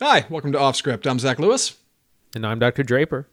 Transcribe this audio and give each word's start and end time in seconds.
Hi, 0.00 0.26
welcome 0.30 0.52
to 0.52 0.60
Off 0.60 0.76
Script. 0.76 1.08
I'm 1.08 1.18
Zach 1.18 1.40
Lewis. 1.40 1.76
And 2.32 2.46
I'm 2.46 2.60
Dr. 2.60 2.84
Draper. 2.84 3.26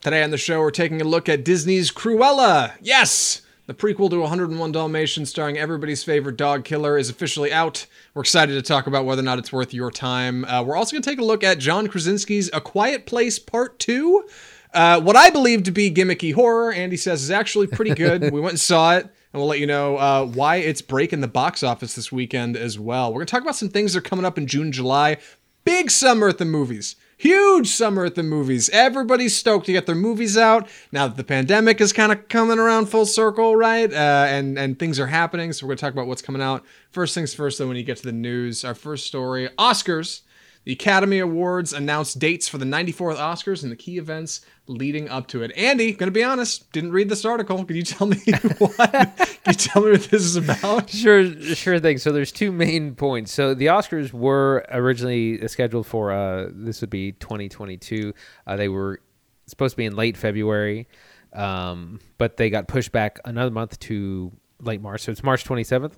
Today 0.00 0.24
on 0.24 0.32
the 0.32 0.36
show, 0.36 0.58
we're 0.58 0.72
taking 0.72 1.00
a 1.00 1.04
look 1.04 1.28
at 1.28 1.44
Disney's 1.44 1.92
Cruella. 1.92 2.72
Yes! 2.80 3.42
The 3.66 3.74
prequel 3.74 4.10
to 4.10 4.18
101 4.18 4.72
Dalmatians, 4.72 5.30
starring 5.30 5.56
everybody's 5.56 6.02
favorite 6.02 6.36
dog 6.36 6.64
killer, 6.64 6.98
is 6.98 7.10
officially 7.10 7.52
out. 7.52 7.86
We're 8.12 8.22
excited 8.22 8.54
to 8.54 8.62
talk 8.62 8.88
about 8.88 9.04
whether 9.04 9.20
or 9.20 9.24
not 9.24 9.38
it's 9.38 9.52
worth 9.52 9.72
your 9.72 9.92
time. 9.92 10.44
Uh, 10.46 10.64
we're 10.64 10.74
also 10.74 10.96
going 10.96 11.02
to 11.02 11.08
take 11.08 11.20
a 11.20 11.24
look 11.24 11.44
at 11.44 11.58
John 11.58 11.86
Krasinski's 11.86 12.50
A 12.52 12.60
Quiet 12.60 13.06
Place 13.06 13.38
Part 13.38 13.78
2. 13.78 14.24
Uh, 14.72 15.00
what 15.00 15.14
I 15.14 15.30
believe 15.30 15.62
to 15.62 15.70
be 15.70 15.92
gimmicky 15.92 16.34
horror, 16.34 16.72
Andy 16.72 16.96
says, 16.96 17.22
is 17.22 17.30
actually 17.30 17.68
pretty 17.68 17.94
good. 17.94 18.20
we 18.32 18.40
went 18.40 18.54
and 18.54 18.60
saw 18.60 18.96
it, 18.96 19.04
and 19.04 19.40
we'll 19.40 19.46
let 19.46 19.60
you 19.60 19.66
know 19.68 19.96
uh, 19.98 20.26
why 20.26 20.56
it's 20.56 20.82
breaking 20.82 21.20
the 21.20 21.28
box 21.28 21.62
office 21.62 21.94
this 21.94 22.10
weekend 22.10 22.56
as 22.56 22.80
well. 22.80 23.10
We're 23.10 23.18
going 23.18 23.26
to 23.26 23.30
talk 23.30 23.42
about 23.42 23.54
some 23.54 23.68
things 23.68 23.92
that 23.92 24.00
are 24.00 24.08
coming 24.08 24.24
up 24.24 24.36
in 24.36 24.48
June, 24.48 24.72
July. 24.72 25.18
Big 25.64 25.90
summer 25.90 26.28
at 26.28 26.38
the 26.38 26.44
movies. 26.44 26.96
Huge 27.16 27.68
summer 27.68 28.04
at 28.04 28.16
the 28.16 28.22
movies. 28.22 28.68
Everybody's 28.70 29.34
stoked 29.34 29.66
to 29.66 29.72
get 29.72 29.86
their 29.86 29.94
movies 29.94 30.36
out 30.36 30.68
now 30.92 31.06
that 31.06 31.16
the 31.16 31.24
pandemic 31.24 31.80
is 31.80 31.92
kind 31.92 32.12
of 32.12 32.28
coming 32.28 32.58
around 32.58 32.86
full 32.86 33.06
circle, 33.06 33.56
right? 33.56 33.90
Uh, 33.90 34.26
and 34.28 34.58
and 34.58 34.78
things 34.78 35.00
are 35.00 35.06
happening. 35.06 35.52
So 35.52 35.64
we're 35.64 35.70
gonna 35.70 35.78
talk 35.78 35.92
about 35.94 36.06
what's 36.06 36.22
coming 36.22 36.42
out. 36.42 36.64
First 36.90 37.14
things 37.14 37.32
first, 37.32 37.58
though. 37.58 37.68
When 37.68 37.76
you 37.76 37.82
get 37.82 37.96
to 37.98 38.02
the 38.02 38.12
news, 38.12 38.64
our 38.64 38.74
first 38.74 39.06
story: 39.06 39.48
Oscars. 39.58 40.20
The 40.64 40.72
Academy 40.72 41.18
Awards 41.18 41.72
announced 41.72 42.18
dates 42.18 42.48
for 42.48 42.56
the 42.58 42.64
94th 42.64 43.16
Oscars 43.16 43.62
and 43.62 43.70
the 43.70 43.76
key 43.76 43.98
events 43.98 44.40
leading 44.66 45.08
up 45.10 45.26
to 45.28 45.42
it. 45.42 45.52
Andy, 45.56 45.92
gonna 45.92 46.10
be 46.10 46.24
honest, 46.24 46.72
didn't 46.72 46.92
read 46.92 47.10
this 47.10 47.24
article. 47.24 47.62
Can 47.64 47.76
you 47.76 47.82
tell 47.82 48.06
me 48.06 48.16
what? 48.58 48.78
Can 48.88 49.28
you 49.46 49.52
tell 49.52 49.82
me 49.82 49.90
what 49.92 50.04
this 50.04 50.22
is 50.22 50.36
about? 50.36 50.88
Sure, 50.88 51.30
sure 51.42 51.78
thing. 51.80 51.98
So 51.98 52.12
there's 52.12 52.32
two 52.32 52.50
main 52.50 52.94
points. 52.94 53.32
So 53.32 53.52
the 53.52 53.66
Oscars 53.66 54.12
were 54.12 54.64
originally 54.70 55.46
scheduled 55.48 55.86
for 55.86 56.12
uh, 56.12 56.48
this 56.50 56.80
would 56.80 56.90
be 56.90 57.12
2022. 57.12 58.14
Uh, 58.46 58.56
they 58.56 58.68
were 58.68 59.00
supposed 59.46 59.72
to 59.72 59.76
be 59.76 59.84
in 59.84 59.94
late 59.94 60.16
February, 60.16 60.88
um, 61.34 62.00
but 62.16 62.38
they 62.38 62.48
got 62.48 62.68
pushed 62.68 62.92
back 62.92 63.20
another 63.26 63.50
month 63.50 63.78
to 63.80 64.32
late 64.60 64.80
March. 64.80 65.02
So 65.02 65.12
it's 65.12 65.22
March 65.22 65.44
27th. 65.44 65.92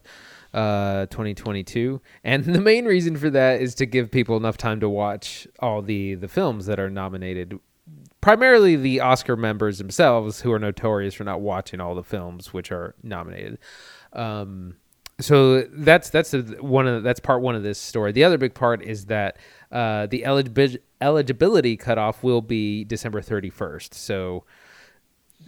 Uh, 0.57 1.05
2022, 1.07 2.01
and 2.25 2.45
the 2.55 2.61
main 2.63 2.87
reason 2.87 3.15
for 3.15 3.29
that 3.29 3.61
is 3.61 3.75
to 3.75 3.85
give 3.85 4.11
people 4.11 4.39
enough 4.39 4.57
time 4.57 4.81
to 4.81 4.89
watch 4.89 5.47
all 5.61 5.83
the 5.83 6.15
the 6.15 6.29
films 6.29 6.65
that 6.65 6.81
are 6.81 6.89
nominated 6.89 7.59
primarily 8.27 8.75
the 8.75 8.99
Oscar 9.01 9.37
members 9.37 9.79
themselves, 9.79 10.41
who 10.41 10.51
are 10.53 10.59
notorious 10.59 11.15
for 11.15 11.23
not 11.23 11.41
watching 11.41 11.81
all 11.81 11.95
the 11.95 12.03
films 12.03 12.53
which 12.53 12.73
are 12.73 12.97
nominated. 13.03 13.57
Um, 14.13 14.77
so 15.21 15.63
that's 15.63 16.11
that's 16.11 16.35
a, 16.35 16.43
one 16.61 16.87
of 16.87 16.95
the, 16.97 17.01
that's 17.03 17.21
part 17.21 17.41
one 17.41 17.55
of 17.55 17.63
this 17.63 17.79
story. 17.79 18.13
The 18.13 18.25
other 18.25 18.37
big 18.37 18.53
part 18.53 18.83
is 18.83 19.07
that 19.07 19.39
uh, 19.71 20.07
the 20.07 20.25
eligibility 20.25 20.79
eligibility 21.01 21.77
cutoff 21.77 22.23
will 22.23 22.43
be 22.43 22.83
December 22.85 23.23
thirty 23.23 23.49
first. 23.49 23.95
So 23.95 24.45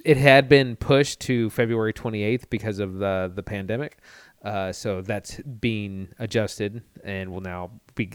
it 0.04 0.16
had 0.16 0.48
been 0.48 0.76
pushed 0.76 1.20
to 1.22 1.50
February 1.50 1.92
twenty 1.92 2.22
eighth 2.22 2.48
because 2.48 2.78
of 2.78 2.98
the 2.98 3.30
the 3.34 3.42
pandemic. 3.42 3.98
Uh, 4.44 4.70
so 4.72 5.03
that's 5.03 5.41
being 5.61 6.08
adjusted 6.20 6.83
and 7.03 7.33
will 7.33 7.41
now 7.41 7.72
be 7.97 8.11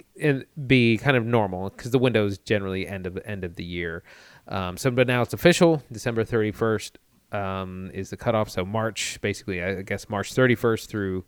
be 0.68 0.98
kind 0.98 1.18
of 1.18 1.26
normal 1.26 1.70
because 1.70 1.92
the 1.92 2.00
window 2.00 2.26
is 2.26 2.38
generally 2.38 2.88
end 2.88 3.06
of 3.06 3.20
end 3.26 3.44
of 3.44 3.56
the 3.56 3.64
year. 3.64 4.04
Um, 4.48 4.78
so, 4.78 4.92
but 4.92 5.08
now 5.08 5.22
it's 5.22 5.34
official. 5.34 5.84
December 5.92 6.24
31st 6.24 6.92
um, 7.34 7.92
is 7.94 8.10
the 8.10 8.18
cutoff. 8.18 8.50
So, 8.50 8.66
March, 8.66 9.20
basically, 9.22 9.64
I 9.64 9.82
guess 9.82 10.10
March 10.10 10.34
31st 10.34 10.88
through 10.88 11.26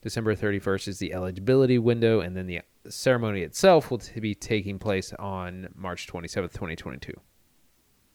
December 0.00 0.34
31st 0.34 0.88
is 0.88 0.98
the 0.98 1.12
eligibility 1.12 1.78
window. 1.78 2.20
And 2.20 2.36
then 2.36 2.46
the 2.46 2.60
ceremony 2.88 3.42
itself 3.42 3.90
will 3.90 3.98
t- 3.98 4.18
be 4.20 4.34
taking 4.34 4.78
place 4.78 5.12
on 5.18 5.68
March 5.74 6.06
27th, 6.06 6.52
2022. 6.52 7.12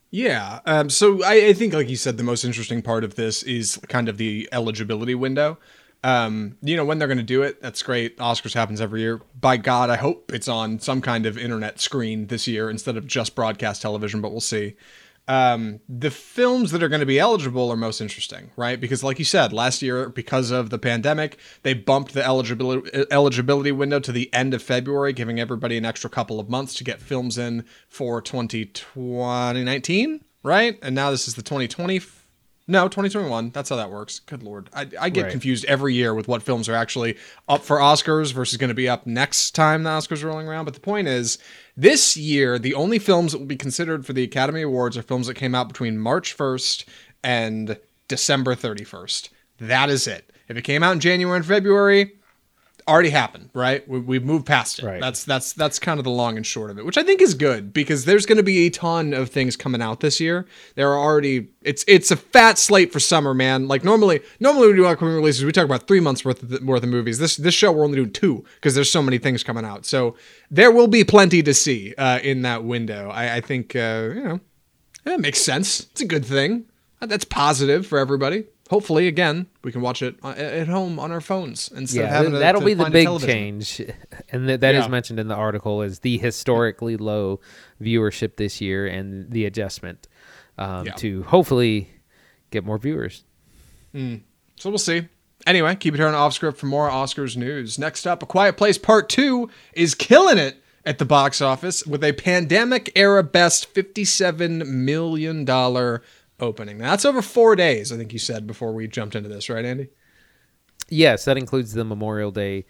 Yeah. 0.10 0.60
Um, 0.66 0.90
so 0.90 1.24
I, 1.24 1.48
I, 1.48 1.54
think, 1.54 1.74
like 1.74 1.90
you 1.90 1.98
said, 1.98 2.18
the 2.18 2.24
most 2.24 2.46
interesting 2.46 2.82
part 2.82 3.04
of 3.04 3.16
this 3.16 3.44
is 3.44 3.78
kind 3.90 4.08
of 4.08 4.18
the 4.18 4.48
eligibility 4.52 5.16
window. 5.16 5.60
Um, 6.04 6.58
you 6.62 6.76
know, 6.76 6.86
when 6.86 7.00
they're 7.00 7.08
going 7.08 7.18
to 7.18 7.24
do 7.24 7.42
it, 7.42 7.62
that's 7.62 7.82
great. 7.82 8.18
Oscars 8.18 8.54
happens 8.54 8.80
every 8.80 9.02
year. 9.02 9.22
By 9.40 9.58
God, 9.58 9.90
I 9.90 9.98
hope 9.98 10.32
it's 10.34 10.48
on 10.48 10.80
some 10.80 11.02
kind 11.02 11.26
of 11.26 11.38
internet 11.38 11.80
screen 11.80 12.28
this 12.28 12.48
year 12.48 12.70
instead 12.70 12.98
of 12.98 13.08
just 13.08 13.36
broadcast 13.36 13.82
television, 13.82 14.22
but 14.22 14.32
we'll 14.32 14.42
see. 14.42 14.76
Um, 15.30 15.82
the 15.90 16.10
films 16.10 16.72
that 16.72 16.82
are 16.82 16.88
going 16.88 17.02
to 17.02 17.06
be 17.06 17.20
eligible 17.20 17.70
are 17.70 17.76
most 17.76 18.00
interesting, 18.00 18.52
right? 18.56 18.80
Because, 18.80 19.04
like 19.04 19.20
you 19.20 19.26
said, 19.26 19.52
last 19.52 19.82
year, 19.82 20.08
because 20.08 20.52
of 20.52 20.70
the 20.70 20.80
pandemic, 20.80 21.38
they 21.64 21.74
bumped 21.74 22.14
the 22.14 22.26
eligibility 22.26 23.06
eligibility 23.12 23.74
window 23.74 24.00
to 24.00 24.14
the 24.14 24.34
end 24.34 24.54
of 24.54 24.64
February, 24.64 25.12
giving 25.12 25.40
everybody 25.40 25.78
an 25.78 25.84
extra 25.84 26.10
couple 26.10 26.40
of 26.40 26.50
months 26.50 26.74
to 26.76 26.86
get 26.86 27.02
films 27.02 27.38
in 27.38 27.66
for 27.90 28.22
2019, 28.22 30.24
right? 30.44 30.80
And 30.82 30.96
now 30.96 31.12
this 31.12 31.28
is 31.28 31.36
the 31.36 31.42
2020 31.42 32.00
no, 32.68 32.88
2021. 32.90 33.52
That's 33.52 33.70
how 33.70 33.78
that 33.78 33.90
works. 33.90 34.20
Good 34.20 34.44
lord, 34.44 34.70
I, 34.74 34.88
I 35.00 35.10
get 35.10 35.24
right. 35.24 35.32
confused 35.32 35.64
every 35.66 35.94
year 35.94 36.14
with 36.14 36.28
what 36.28 36.44
films 36.44 36.68
are 36.68 36.76
actually 36.76 37.18
up 37.48 37.64
for 37.64 37.78
Oscars 37.78 38.34
versus 38.34 38.58
going 38.58 38.70
to 38.70 38.74
be 38.74 38.90
up 38.90 39.08
next 39.08 39.52
time 39.52 39.84
the 39.84 39.90
Oscars 39.90 40.24
are 40.24 40.28
rolling 40.28 40.48
around. 40.48 40.66
But 40.66 40.74
the 40.74 40.82
point 40.82 41.08
is, 41.08 41.38
this 41.78 42.18
year 42.18 42.60
the 42.60 42.74
only 42.74 43.00
films 43.00 43.32
that 43.32 43.40
will 43.40 43.46
be 43.46 43.56
considered 43.56 44.06
for 44.06 44.14
the 44.14 44.24
Academy 44.24 44.62
Awards 44.64 44.98
are 44.98 45.02
films 45.02 45.28
that 45.28 45.36
came 45.36 45.56
out 45.56 45.70
between 45.70 45.98
March 45.98 46.36
1st 46.38 46.86
and 47.24 47.78
December 48.08 48.56
31st. 48.56 49.30
That 49.60 49.90
is 49.90 50.06
it. 50.06 50.32
If 50.48 50.58
it 50.58 50.64
came 50.64 50.84
out 50.84 50.94
in 50.94 51.00
January 51.00 51.38
and 51.38 51.46
February, 51.46 52.17
already 52.88 53.10
happened, 53.10 53.50
right? 53.54 53.88
We, 53.88 54.16
have 54.16 54.26
moved 54.26 54.46
past 54.46 54.80
it. 54.80 54.86
Right. 54.86 55.02
That's 55.02 55.24
that's 55.24 55.54
that's 55.54 55.78
kind 55.78 56.00
of 56.00 56.06
the 56.06 56.12
long 56.12 56.38
and 56.38 56.46
short 56.46 56.72
of 56.72 56.80
it, 56.80 56.86
which 56.86 56.98
I 56.98 57.04
think 57.04 57.22
is 57.22 57.34
good 57.34 57.74
because 57.74 58.06
there's 58.06 58.26
going 58.26 58.38
to 58.38 58.44
be 58.44 58.66
a 58.66 58.70
ton 58.70 59.14
of 59.14 59.30
things 59.30 59.56
coming 59.56 59.82
out 59.82 60.00
this 60.00 60.20
year. 60.20 60.46
There 60.76 60.90
are 60.92 60.98
already 60.98 61.50
it's 61.62 61.84
it's 61.88 62.12
a 62.12 62.16
fat 62.16 62.58
slate 62.58 62.94
for 62.94 63.00
summer, 63.00 63.34
man. 63.34 63.68
Like 63.68 63.84
normally 63.84 64.22
normally 64.40 64.68
we 64.70 64.74
do 64.76 64.86
upcoming 64.86 65.16
releases, 65.16 65.44
we 65.44 65.52
talk 65.52 65.66
about 65.66 65.88
three 65.88 66.00
months 66.00 66.24
worth 66.24 66.42
of 66.44 66.64
worth 66.64 66.84
of 66.84 66.90
movies. 66.90 67.20
This 67.20 67.36
this 67.36 67.54
show 67.54 67.72
we're 67.72 67.84
only 67.84 67.98
doing 67.98 68.12
two 68.12 68.46
because 68.56 68.76
there's 68.76 68.92
so 68.92 69.02
many 69.02 69.18
things 69.18 69.44
coming 69.44 69.66
out. 69.66 69.86
So 69.86 70.16
there 70.50 70.72
will 70.72 70.88
be 70.88 71.04
plenty 71.04 71.44
to 71.44 71.54
see 71.54 71.94
uh, 71.98 72.20
in 72.20 72.44
that 72.44 72.64
window. 72.64 73.10
I, 73.10 73.38
I 73.38 73.42
think 73.42 73.76
uh, 73.76 74.12
you 74.14 74.24
know 74.24 74.40
that 75.04 75.20
makes 75.20 75.42
sense. 75.42 75.82
It's 75.92 76.02
a 76.02 76.06
good 76.06 76.26
thing. 76.26 76.66
That's 77.00 77.26
positive 77.26 77.86
for 77.86 78.00
everybody 78.00 78.46
hopefully 78.70 79.08
again 79.08 79.48
we 79.64 79.72
can 79.72 79.82
watch 79.82 80.02
it 80.02 80.16
uh, 80.24 80.30
at 80.30 80.68
home 80.68 81.00
on 81.00 81.12
our 81.12 81.22
phones 81.22 81.70
instead 81.70 82.02
yeah, 82.02 82.06
of 82.06 82.12
having 82.12 82.34
that'll 82.34 82.62
to, 82.62 82.66
be 82.66 82.74
the 82.74 82.90
big 82.90 83.20
change 83.20 83.82
and 84.32 84.50
that, 84.50 84.62
that 84.62 84.74
yeah. 84.74 84.82
is 84.82 84.90
mentioned 84.90 85.20
in 85.20 85.28
the 85.28 85.36
article 85.36 85.82
is 85.82 86.00
the 86.00 86.18
historically 86.18 86.98
low 86.98 87.40
viewership 87.82 88.36
this 88.38 88.62
year 88.62 88.88
and 88.88 89.32
the 89.32 89.46
adjustment 89.46 90.08
um, 90.58 90.86
yeah. 90.86 90.94
to 90.94 91.24
hopefully 91.24 91.90
get 92.52 92.66
more 92.66 92.78
viewers 92.78 93.24
mm. 93.94 94.22
so 94.56 94.70
we'll 94.70 94.78
see 94.78 95.08
anyway 95.46 95.76
keep 95.76 95.94
it 95.94 95.98
here 95.98 96.08
on 96.08 96.16
off 96.16 96.34
script 96.34 96.58
for 96.58 96.66
more 96.66 96.90
oscars 96.90 97.38
news 97.38 97.78
next 97.80 98.06
up 98.06 98.22
a 98.22 98.26
quiet 98.26 98.58
place 98.58 98.78
part 98.78 99.10
two 99.10 99.50
is 99.74 99.96
killing 99.96 100.38
it 100.38 100.62
at 100.88 101.00
the 101.00 101.06
box 101.06 101.42
office 101.42 101.86
with 101.86 102.02
a 102.02 102.14
pandemic 102.14 102.90
era 102.96 103.22
best 103.22 103.74
$57 103.74 104.66
million 104.66 105.46
opening. 106.40 106.78
Now, 106.78 106.92
that's 106.92 107.06
over 107.06 107.22
four 107.22 107.56
days, 107.56 107.92
I 107.92 107.98
think 107.98 108.14
you 108.14 108.20
said 108.20 108.48
before 108.48 108.74
we 108.74 108.88
jumped 108.88 109.16
into 109.16 109.30
this, 109.30 109.50
right, 109.50 109.66
Andy? 109.66 109.90
Yes, 110.90 111.26
that 111.26 111.38
includes 111.38 111.74
the 111.74 111.84
Memorial 111.84 112.32
Day 112.32 112.66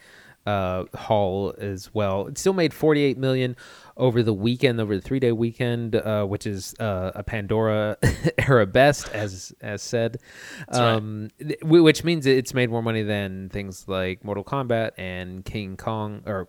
uh, 0.47 0.85
haul 0.95 1.53
as 1.57 1.93
well. 1.93 2.27
It 2.27 2.37
still 2.37 2.53
made 2.53 2.73
48 2.73 3.17
million 3.17 3.57
over 3.97 4.23
the 4.23 4.33
weekend, 4.33 4.79
over 4.79 4.95
the 4.95 5.01
three 5.01 5.19
day 5.19 5.33
weekend, 5.33 5.95
uh, 5.95 6.25
which 6.25 6.47
is 6.47 6.73
uh, 6.79 7.11
a 7.13 7.21
Pandora 7.21 7.97
era 8.37 8.65
best, 8.65 9.09
as 9.09 9.53
as 9.59 9.81
said. 9.81 10.17
Um, 10.69 11.29
right. 11.41 11.57
which 11.63 12.05
means 12.05 12.25
it's 12.25 12.53
made 12.53 12.69
more 12.69 12.81
money 12.81 13.03
than 13.03 13.49
things 13.49 13.87
like 13.87 14.23
Mortal 14.23 14.45
Kombat 14.45 14.91
and 14.97 15.43
King 15.43 15.75
Kong 15.75 16.23
or 16.25 16.47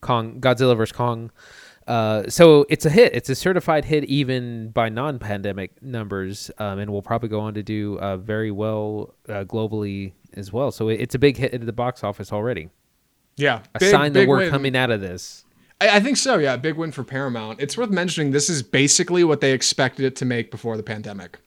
Kong 0.00 0.40
Godzilla 0.40 0.76
vs 0.76 0.92
Kong. 0.92 1.30
Uh, 1.86 2.28
so 2.28 2.66
it's 2.68 2.84
a 2.84 2.90
hit. 2.90 3.14
It's 3.14 3.28
a 3.28 3.34
certified 3.34 3.84
hit 3.84 4.04
even 4.04 4.70
by 4.70 4.88
non-pandemic 4.88 5.82
numbers, 5.82 6.50
um, 6.58 6.78
and 6.78 6.90
will 6.90 7.02
probably 7.02 7.28
go 7.28 7.40
on 7.40 7.54
to 7.54 7.62
do 7.62 7.98
uh, 8.00 8.16
very 8.16 8.50
well 8.50 9.14
uh, 9.28 9.44
globally 9.44 10.12
as 10.34 10.52
well. 10.52 10.70
So 10.72 10.88
it's 10.88 11.14
a 11.14 11.18
big 11.18 11.36
hit 11.36 11.54
at 11.54 11.64
the 11.64 11.72
box 11.72 12.02
office 12.02 12.32
already. 12.32 12.70
Yeah, 13.36 13.62
a 13.74 13.78
big, 13.78 13.90
sign 13.90 14.12
that 14.14 14.26
we're 14.26 14.38
win. 14.38 14.50
coming 14.50 14.76
out 14.76 14.90
of 14.90 15.00
this. 15.00 15.44
I, 15.80 15.96
I 15.96 16.00
think 16.00 16.16
so. 16.16 16.38
Yeah, 16.38 16.56
big 16.56 16.76
win 16.76 16.90
for 16.90 17.04
Paramount. 17.04 17.60
It's 17.60 17.76
worth 17.76 17.90
mentioning. 17.90 18.32
This 18.32 18.48
is 18.48 18.62
basically 18.62 19.24
what 19.24 19.40
they 19.40 19.52
expected 19.52 20.04
it 20.06 20.16
to 20.16 20.24
make 20.24 20.50
before 20.50 20.76
the 20.76 20.82
pandemic. 20.82 21.38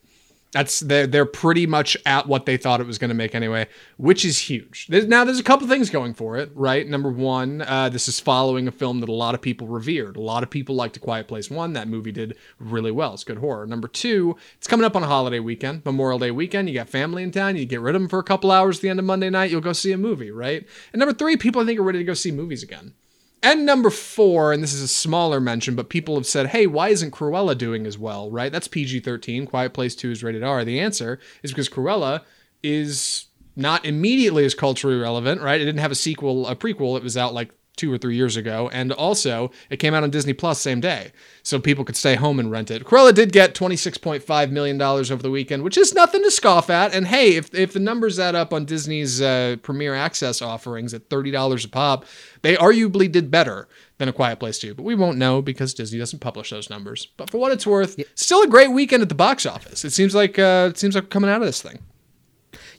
That's 0.52 0.80
they're, 0.80 1.06
they're 1.06 1.26
pretty 1.26 1.66
much 1.66 1.96
at 2.04 2.26
what 2.26 2.44
they 2.44 2.56
thought 2.56 2.80
it 2.80 2.86
was 2.86 2.98
going 2.98 3.10
to 3.10 3.14
make 3.14 3.36
anyway, 3.36 3.68
which 3.98 4.24
is 4.24 4.36
huge. 4.38 4.88
There's, 4.88 5.06
now 5.06 5.24
there's 5.24 5.38
a 5.38 5.44
couple 5.44 5.68
things 5.68 5.90
going 5.90 6.14
for 6.14 6.38
it, 6.38 6.50
right? 6.56 6.86
Number 6.88 7.08
one, 7.08 7.62
uh, 7.62 7.88
this 7.88 8.08
is 8.08 8.18
following 8.18 8.66
a 8.66 8.72
film 8.72 8.98
that 9.00 9.08
a 9.08 9.12
lot 9.12 9.36
of 9.36 9.40
people 9.40 9.68
revered. 9.68 10.16
A 10.16 10.20
lot 10.20 10.42
of 10.42 10.50
people 10.50 10.74
liked 10.74 10.96
A 10.96 11.00
Quiet 11.00 11.28
Place 11.28 11.50
One. 11.50 11.74
That 11.74 11.86
movie 11.86 12.10
did 12.10 12.36
really 12.58 12.90
well. 12.90 13.14
It's 13.14 13.22
good 13.22 13.38
horror. 13.38 13.64
Number 13.64 13.86
two, 13.86 14.36
it's 14.56 14.66
coming 14.66 14.84
up 14.84 14.96
on 14.96 15.04
a 15.04 15.06
holiday 15.06 15.38
weekend, 15.38 15.84
Memorial 15.84 16.18
Day 16.18 16.32
weekend. 16.32 16.68
You 16.68 16.74
got 16.74 16.88
family 16.88 17.22
in 17.22 17.30
town. 17.30 17.56
You 17.56 17.64
get 17.64 17.80
rid 17.80 17.94
of 17.94 18.02
them 18.02 18.08
for 18.08 18.18
a 18.18 18.24
couple 18.24 18.50
hours 18.50 18.78
at 18.78 18.82
the 18.82 18.88
end 18.88 18.98
of 18.98 19.04
Monday 19.04 19.30
night. 19.30 19.52
You'll 19.52 19.60
go 19.60 19.72
see 19.72 19.92
a 19.92 19.98
movie, 19.98 20.32
right? 20.32 20.66
And 20.92 20.98
number 20.98 21.14
three, 21.14 21.36
people 21.36 21.62
I 21.62 21.64
think 21.64 21.78
are 21.78 21.84
ready 21.84 21.98
to 21.98 22.04
go 22.04 22.14
see 22.14 22.32
movies 22.32 22.64
again. 22.64 22.94
And 23.42 23.64
number 23.64 23.88
four, 23.88 24.52
and 24.52 24.62
this 24.62 24.74
is 24.74 24.82
a 24.82 24.88
smaller 24.88 25.40
mention, 25.40 25.74
but 25.74 25.88
people 25.88 26.16
have 26.16 26.26
said, 26.26 26.48
hey, 26.48 26.66
why 26.66 26.88
isn't 26.90 27.12
Cruella 27.12 27.56
doing 27.56 27.86
as 27.86 27.96
well, 27.96 28.30
right? 28.30 28.52
That's 28.52 28.68
PG 28.68 29.00
13. 29.00 29.46
Quiet 29.46 29.72
Place 29.72 29.94
2 29.94 30.10
is 30.10 30.22
rated 30.22 30.42
R. 30.42 30.64
The 30.64 30.78
answer 30.78 31.18
is 31.42 31.50
because 31.50 31.68
Cruella 31.68 32.22
is 32.62 33.26
not 33.56 33.84
immediately 33.84 34.44
as 34.44 34.54
culturally 34.54 34.98
relevant, 34.98 35.40
right? 35.40 35.60
It 35.60 35.64
didn't 35.64 35.80
have 35.80 35.90
a 35.90 35.96
sequel, 35.96 36.46
a 36.46 36.54
prequel. 36.54 36.98
It 36.98 37.02
was 37.02 37.16
out 37.16 37.32
like 37.32 37.50
two 37.76 37.92
or 37.92 37.98
three 37.98 38.16
years 38.16 38.36
ago, 38.36 38.68
and 38.72 38.92
also 38.92 39.50
it 39.70 39.78
came 39.78 39.94
out 39.94 40.02
on 40.02 40.10
Disney 40.10 40.32
Plus 40.32 40.60
same 40.60 40.80
day, 40.80 41.12
so 41.42 41.58
people 41.58 41.84
could 41.84 41.96
stay 41.96 42.14
home 42.14 42.38
and 42.38 42.50
rent 42.50 42.70
it. 42.70 42.84
Cruella 42.84 43.14
did 43.14 43.32
get 43.32 43.54
twenty 43.54 43.76
six 43.76 43.98
point 43.98 44.22
five 44.22 44.52
million 44.52 44.78
dollars 44.78 45.10
over 45.10 45.22
the 45.22 45.30
weekend, 45.30 45.62
which 45.62 45.78
is 45.78 45.94
nothing 45.94 46.22
to 46.22 46.30
scoff 46.30 46.70
at. 46.70 46.94
And 46.94 47.06
hey, 47.06 47.36
if 47.36 47.54
if 47.54 47.72
the 47.72 47.80
numbers 47.80 48.18
add 48.18 48.34
up 48.34 48.52
on 48.52 48.64
Disney's 48.64 49.20
uh, 49.20 49.56
Premier 49.62 49.94
Access 49.94 50.42
offerings 50.42 50.92
at 50.94 51.08
thirty 51.08 51.30
dollars 51.30 51.64
a 51.64 51.68
pop, 51.68 52.04
they 52.42 52.56
arguably 52.56 53.10
did 53.10 53.30
better 53.30 53.68
than 54.00 54.08
A 54.08 54.12
Quiet 54.14 54.40
Place 54.40 54.58
2, 54.58 54.74
but 54.74 54.82
we 54.82 54.94
won't 54.94 55.18
know 55.18 55.42
because 55.42 55.74
Disney 55.74 55.98
doesn't 55.98 56.20
publish 56.20 56.48
those 56.48 56.70
numbers. 56.70 57.08
But 57.18 57.28
for 57.28 57.36
what 57.36 57.52
it's 57.52 57.66
worth, 57.66 57.98
yeah. 57.98 58.06
still 58.14 58.42
a 58.42 58.46
great 58.46 58.72
weekend 58.72 59.02
at 59.02 59.10
the 59.10 59.14
box 59.14 59.44
office. 59.44 59.84
It 59.84 59.90
seems 59.90 60.14
like 60.14 60.38
uh, 60.38 60.68
it 60.70 60.78
seems 60.78 60.94
like 60.94 61.04
we're 61.04 61.10
coming 61.10 61.28
out 61.28 61.42
of 61.42 61.46
this 61.46 61.60
thing. 61.60 61.78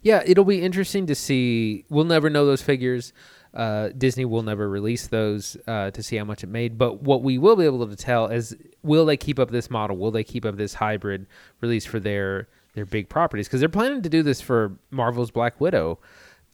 Yeah, 0.01 0.23
it'll 0.25 0.45
be 0.45 0.61
interesting 0.61 1.05
to 1.05 1.15
see. 1.15 1.85
We'll 1.89 2.05
never 2.05 2.29
know 2.29 2.45
those 2.45 2.63
figures. 2.63 3.13
Uh, 3.53 3.89
Disney 3.97 4.23
will 4.23 4.43
never 4.43 4.69
release 4.69 5.07
those 5.07 5.57
uh, 5.67 5.91
to 5.91 6.01
see 6.01 6.15
how 6.15 6.23
much 6.23 6.43
it 6.43 6.47
made. 6.47 6.77
But 6.77 7.03
what 7.03 7.21
we 7.21 7.37
will 7.37 7.55
be 7.55 7.65
able 7.65 7.85
to 7.87 7.95
tell 7.95 8.27
is 8.27 8.55
will 8.81 9.05
they 9.05 9.17
keep 9.17 9.39
up 9.39 9.51
this 9.51 9.69
model? 9.69 9.97
Will 9.97 10.11
they 10.11 10.23
keep 10.23 10.45
up 10.45 10.55
this 10.55 10.73
hybrid 10.73 11.27
release 11.59 11.85
for 11.85 11.99
their 11.99 12.47
their 12.73 12.85
big 12.85 13.09
properties? 13.09 13.47
Because 13.47 13.59
they're 13.59 13.69
planning 13.69 14.01
to 14.03 14.09
do 14.09 14.23
this 14.23 14.39
for 14.39 14.77
Marvel's 14.89 15.31
Black 15.31 15.59
Widow. 15.59 15.99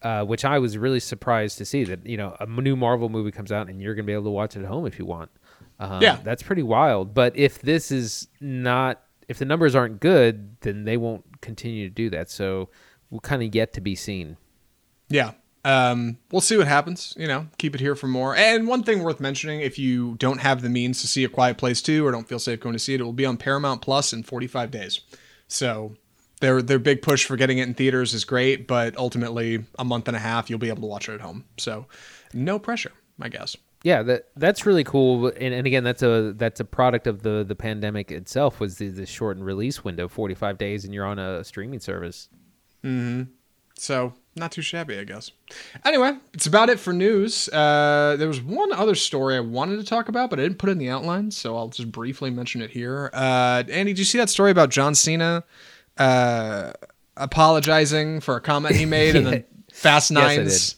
Uh, 0.00 0.24
which 0.24 0.44
I 0.44 0.60
was 0.60 0.78
really 0.78 1.00
surprised 1.00 1.58
to 1.58 1.64
see 1.64 1.82
that 1.82 2.06
you 2.06 2.16
know 2.16 2.36
a 2.38 2.46
new 2.46 2.76
Marvel 2.76 3.08
movie 3.08 3.32
comes 3.32 3.50
out 3.50 3.68
and 3.68 3.82
you're 3.82 3.96
gonna 3.96 4.06
be 4.06 4.12
able 4.12 4.24
to 4.24 4.30
watch 4.30 4.54
it 4.54 4.60
at 4.60 4.66
home 4.66 4.86
if 4.86 4.96
you 4.96 5.04
want. 5.04 5.28
Um, 5.80 6.00
yeah, 6.02 6.18
that's 6.22 6.42
pretty 6.42 6.62
wild. 6.62 7.14
But 7.14 7.36
if 7.36 7.60
this 7.60 7.90
is 7.90 8.28
not, 8.40 9.02
if 9.28 9.38
the 9.38 9.44
numbers 9.44 9.74
aren't 9.74 10.00
good, 10.00 10.60
then 10.60 10.84
they 10.84 10.96
won't 10.96 11.40
continue 11.40 11.88
to 11.88 11.94
do 11.94 12.10
that. 12.10 12.30
So 12.30 12.68
we'll 13.10 13.20
kind 13.20 13.42
of 13.42 13.52
yet 13.54 13.72
to 13.72 13.80
be 13.80 13.94
seen. 13.94 14.36
Yeah, 15.08 15.32
um, 15.68 16.16
we'll 16.32 16.40
see 16.40 16.56
what 16.56 16.66
happens. 16.66 17.14
You 17.18 17.28
know, 17.28 17.46
keep 17.58 17.74
it 17.74 17.80
here 17.80 17.94
for 17.94 18.08
more. 18.08 18.34
And 18.34 18.66
one 18.66 18.82
thing 18.82 19.02
worth 19.02 19.20
mentioning: 19.20 19.60
if 19.60 19.78
you 19.78 20.14
don't 20.18 20.40
have 20.40 20.62
the 20.62 20.70
means 20.70 21.02
to 21.02 21.06
see 21.06 21.24
a 21.24 21.28
Quiet 21.28 21.58
Place 21.58 21.82
two 21.82 22.06
or 22.06 22.10
don't 22.10 22.26
feel 22.26 22.38
safe 22.38 22.58
going 22.58 22.72
to 22.72 22.78
see 22.78 22.94
it, 22.94 23.00
it 23.00 23.04
will 23.04 23.12
be 23.12 23.26
on 23.26 23.36
Paramount 23.36 23.82
Plus 23.82 24.14
in 24.14 24.22
45 24.22 24.70
days. 24.70 25.00
So 25.46 25.94
their 26.40 26.62
their 26.62 26.78
big 26.78 27.02
push 27.02 27.26
for 27.26 27.36
getting 27.36 27.58
it 27.58 27.68
in 27.68 27.74
theaters 27.74 28.14
is 28.14 28.24
great, 28.24 28.66
but 28.66 28.96
ultimately 28.96 29.66
a 29.78 29.84
month 29.84 30.08
and 30.08 30.16
a 30.16 30.20
half 30.20 30.48
you'll 30.48 30.58
be 30.58 30.70
able 30.70 30.82
to 30.82 30.88
watch 30.88 31.08
it 31.08 31.12
at 31.12 31.20
home. 31.20 31.44
So 31.58 31.86
no 32.32 32.58
pressure, 32.58 32.92
I 33.20 33.28
guess. 33.28 33.54
Yeah, 33.82 34.02
that 34.04 34.28
that's 34.36 34.64
really 34.64 34.84
cool. 34.84 35.26
And, 35.26 35.54
and 35.54 35.66
again, 35.66 35.84
that's 35.84 36.02
a 36.02 36.32
that's 36.34 36.60
a 36.60 36.64
product 36.64 37.06
of 37.06 37.22
the 37.22 37.44
the 37.46 37.54
pandemic 37.54 38.10
itself 38.10 38.58
was 38.58 38.78
the, 38.78 38.88
the 38.88 39.04
shortened 39.04 39.44
release 39.44 39.84
window, 39.84 40.08
45 40.08 40.56
days, 40.56 40.86
and 40.86 40.94
you're 40.94 41.06
on 41.06 41.18
a 41.18 41.44
streaming 41.44 41.80
service. 41.80 42.30
Hmm. 42.82 43.24
So 43.76 44.14
not 44.38 44.52
too 44.52 44.62
shabby, 44.62 44.98
I 44.98 45.04
guess. 45.04 45.30
Anyway, 45.84 46.16
it's 46.32 46.46
about 46.46 46.70
it 46.70 46.78
for 46.78 46.92
news. 46.92 47.48
Uh, 47.48 48.16
there 48.18 48.28
was 48.28 48.40
one 48.40 48.72
other 48.72 48.94
story 48.94 49.36
I 49.36 49.40
wanted 49.40 49.78
to 49.78 49.84
talk 49.84 50.08
about, 50.08 50.30
but 50.30 50.38
I 50.38 50.42
didn't 50.42 50.58
put 50.58 50.68
it 50.68 50.72
in 50.72 50.78
the 50.78 50.88
outline, 50.88 51.30
so 51.30 51.56
I'll 51.56 51.68
just 51.68 51.90
briefly 51.92 52.30
mention 52.30 52.62
it 52.62 52.70
here. 52.70 53.10
Uh, 53.12 53.64
Andy, 53.70 53.92
did 53.92 53.98
you 53.98 54.04
see 54.04 54.18
that 54.18 54.30
story 54.30 54.50
about 54.50 54.70
John 54.70 54.94
Cena 54.94 55.44
uh, 55.96 56.72
apologizing 57.16 58.20
for 58.20 58.36
a 58.36 58.40
comment 58.40 58.76
he 58.76 58.86
made 58.86 59.14
yeah. 59.14 59.20
in 59.20 59.24
the 59.24 59.44
Fast 59.72 60.10
Nines? 60.10 60.38
Yes, 60.38 60.76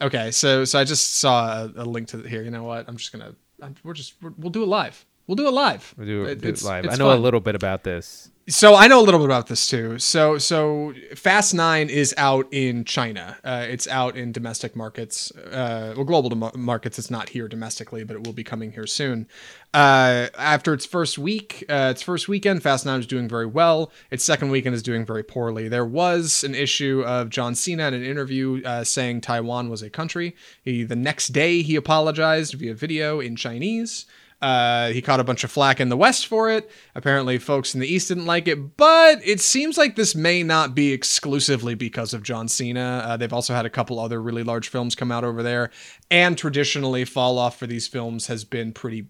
okay, 0.00 0.30
so 0.30 0.64
so 0.64 0.78
I 0.78 0.84
just 0.84 1.16
saw 1.16 1.64
a, 1.64 1.82
a, 1.82 1.84
link 1.84 2.08
to 2.08 2.20
it 2.20 2.26
here. 2.26 2.42
You 2.42 2.50
know 2.50 2.64
what? 2.64 2.88
I'm 2.88 2.96
just 2.96 3.12
gonna 3.12 3.34
I'm, 3.62 3.74
we're 3.82 3.94
just 3.94 4.14
we 4.22 4.30
will 4.38 4.50
do 4.50 4.62
it 4.62 4.66
live. 4.66 5.04
We'll 5.26 5.36
do 5.36 5.46
it 5.46 5.52
live. 5.52 5.94
We'll 5.98 6.06
do 6.06 6.24
it, 6.24 6.40
do 6.40 6.48
it 6.48 6.62
live. 6.62 6.86
I 6.86 6.96
know 6.96 7.08
fun. 7.08 7.18
a 7.18 7.20
little 7.20 7.40
bit 7.40 7.54
about 7.54 7.84
this. 7.84 8.30
So 8.50 8.74
I 8.74 8.86
know 8.86 8.98
a 8.98 9.04
little 9.04 9.20
bit 9.20 9.26
about 9.26 9.48
this 9.48 9.68
too. 9.68 9.98
So 9.98 10.38
so 10.38 10.94
Fast 11.14 11.52
Nine 11.52 11.90
is 11.90 12.14
out 12.16 12.46
in 12.50 12.84
China. 12.84 13.36
Uh, 13.44 13.66
it's 13.68 13.86
out 13.86 14.16
in 14.16 14.32
domestic 14.32 14.74
markets, 14.74 15.30
uh, 15.36 15.92
well, 15.94 16.06
global 16.06 16.30
dem- 16.30 16.58
markets. 16.58 16.98
It's 16.98 17.10
not 17.10 17.28
here 17.28 17.46
domestically, 17.46 18.04
but 18.04 18.16
it 18.16 18.24
will 18.24 18.32
be 18.32 18.44
coming 18.44 18.72
here 18.72 18.86
soon. 18.86 19.26
Uh, 19.74 20.28
after 20.38 20.72
its 20.72 20.86
first 20.86 21.18
week, 21.18 21.62
uh, 21.68 21.88
its 21.90 22.00
first 22.00 22.26
weekend, 22.26 22.62
Fast 22.62 22.86
Nine 22.86 23.00
is 23.00 23.06
doing 23.06 23.28
very 23.28 23.44
well. 23.44 23.92
Its 24.10 24.24
second 24.24 24.48
weekend 24.48 24.74
is 24.74 24.82
doing 24.82 25.04
very 25.04 25.22
poorly. 25.22 25.68
There 25.68 25.84
was 25.84 26.42
an 26.42 26.54
issue 26.54 27.02
of 27.04 27.28
John 27.28 27.54
Cena 27.54 27.88
in 27.88 27.94
an 27.94 28.02
interview 28.02 28.62
uh, 28.64 28.82
saying 28.82 29.20
Taiwan 29.20 29.68
was 29.68 29.82
a 29.82 29.90
country. 29.90 30.34
He 30.62 30.84
the 30.84 30.96
next 30.96 31.28
day 31.28 31.60
he 31.60 31.76
apologized 31.76 32.54
via 32.54 32.72
video 32.72 33.20
in 33.20 33.36
Chinese. 33.36 34.06
Uh, 34.40 34.90
he 34.90 35.02
caught 35.02 35.18
a 35.18 35.24
bunch 35.24 35.42
of 35.42 35.50
flack 35.50 35.80
in 35.80 35.88
the 35.88 35.96
West 35.96 36.26
for 36.26 36.48
it. 36.48 36.70
Apparently, 36.94 37.38
folks 37.38 37.74
in 37.74 37.80
the 37.80 37.88
East 37.88 38.08
didn't 38.08 38.26
like 38.26 38.46
it, 38.46 38.76
but 38.76 39.20
it 39.26 39.40
seems 39.40 39.76
like 39.76 39.96
this 39.96 40.14
may 40.14 40.44
not 40.44 40.74
be 40.74 40.92
exclusively 40.92 41.74
because 41.74 42.14
of 42.14 42.22
John 42.22 42.46
Cena. 42.46 43.02
Uh, 43.04 43.16
they've 43.16 43.32
also 43.32 43.54
had 43.54 43.66
a 43.66 43.70
couple 43.70 43.98
other 43.98 44.22
really 44.22 44.44
large 44.44 44.68
films 44.68 44.94
come 44.94 45.10
out 45.10 45.24
over 45.24 45.42
there, 45.42 45.70
and 46.10 46.38
traditionally, 46.38 47.04
fall 47.04 47.36
off 47.36 47.58
for 47.58 47.66
these 47.66 47.88
films 47.88 48.28
has 48.28 48.44
been 48.44 48.72
pretty 48.72 49.06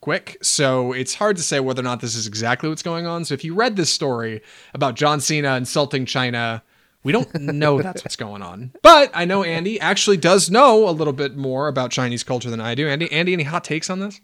quick. 0.00 0.36
So 0.42 0.92
it's 0.92 1.14
hard 1.14 1.36
to 1.36 1.42
say 1.42 1.60
whether 1.60 1.80
or 1.80 1.84
not 1.84 2.00
this 2.00 2.14
is 2.14 2.26
exactly 2.26 2.68
what's 2.68 2.82
going 2.82 3.06
on. 3.06 3.24
So 3.24 3.34
if 3.34 3.44
you 3.44 3.54
read 3.54 3.76
this 3.76 3.92
story 3.92 4.42
about 4.74 4.94
John 4.94 5.20
Cena 5.20 5.56
insulting 5.56 6.06
China, 6.06 6.62
we 7.04 7.12
don't 7.12 7.32
know 7.34 7.80
that's 7.82 8.04
what's 8.04 8.16
going 8.16 8.42
on. 8.42 8.72
But 8.82 9.12
I 9.14 9.24
know 9.24 9.44
Andy 9.44 9.80
actually 9.80 10.16
does 10.16 10.50
know 10.50 10.88
a 10.88 10.90
little 10.90 11.12
bit 11.12 11.36
more 11.36 11.68
about 11.68 11.92
Chinese 11.92 12.24
culture 12.24 12.50
than 12.50 12.60
I 12.60 12.74
do. 12.74 12.88
Andy, 12.88 13.10
Andy, 13.12 13.32
any 13.32 13.44
hot 13.44 13.62
takes 13.62 13.88
on 13.90 14.00
this? 14.00 14.20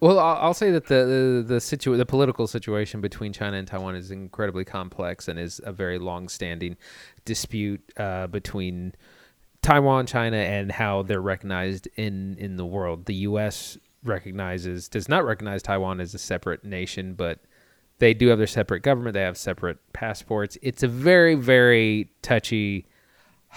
Well, 0.00 0.18
I'll 0.20 0.54
say 0.54 0.70
that 0.70 0.86
the 0.86 1.44
the 1.46 1.58
the, 1.58 1.96
the 1.96 2.06
political 2.06 2.46
situation 2.46 3.00
between 3.00 3.32
China 3.32 3.56
and 3.56 3.66
Taiwan 3.66 3.96
is 3.96 4.10
incredibly 4.10 4.64
complex 4.64 5.26
and 5.26 5.38
is 5.38 5.60
a 5.64 5.72
very 5.72 5.98
long-standing 5.98 6.76
dispute 7.24 7.80
uh, 7.96 8.28
between 8.28 8.94
Taiwan, 9.62 10.06
China, 10.06 10.36
and 10.36 10.70
how 10.70 11.02
they're 11.02 11.20
recognized 11.20 11.88
in 11.96 12.36
in 12.38 12.56
the 12.56 12.66
world. 12.66 13.06
The 13.06 13.14
U.S. 13.14 13.76
recognizes 14.04 14.88
does 14.88 15.08
not 15.08 15.24
recognize 15.24 15.62
Taiwan 15.62 16.00
as 16.00 16.14
a 16.14 16.18
separate 16.18 16.64
nation, 16.64 17.14
but 17.14 17.40
they 17.98 18.14
do 18.14 18.28
have 18.28 18.38
their 18.38 18.46
separate 18.46 18.82
government. 18.82 19.14
They 19.14 19.22
have 19.22 19.36
separate 19.36 19.78
passports. 19.92 20.56
It's 20.62 20.84
a 20.84 20.88
very 20.88 21.34
very 21.34 22.12
touchy 22.22 22.86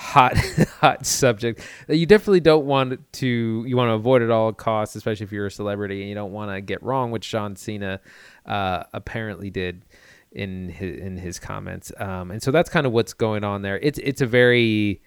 hot 0.01 0.35
hot 0.79 1.05
subject 1.05 1.61
that 1.87 1.97
you 1.97 2.05
definitely 2.05 2.39
don't 2.39 2.65
want 2.65 2.99
to 3.13 3.63
you 3.67 3.77
want 3.77 3.89
to 3.89 3.93
avoid 3.93 4.21
at 4.21 4.31
all 4.31 4.51
costs 4.51 4.95
especially 4.95 5.23
if 5.23 5.31
you're 5.31 5.45
a 5.45 5.51
celebrity 5.51 6.01
and 6.01 6.09
you 6.09 6.15
don't 6.15 6.31
want 6.31 6.51
to 6.51 6.59
get 6.59 6.81
wrong 6.81 7.11
which 7.11 7.29
John 7.29 7.55
Cena 7.55 7.99
uh, 8.45 8.83
apparently 8.93 9.49
did 9.49 9.83
in 10.31 10.69
his 10.69 10.99
in 10.99 11.17
his 11.17 11.39
comments. 11.39 11.91
Um, 11.97 12.31
and 12.31 12.41
so 12.41 12.51
that's 12.51 12.69
kind 12.69 12.85
of 12.85 12.93
what's 12.93 13.13
going 13.13 13.43
on 13.43 13.61
there. 13.61 13.77
It's 13.79 13.99
it's 13.99 14.21
a 14.21 14.25
very 14.25 15.01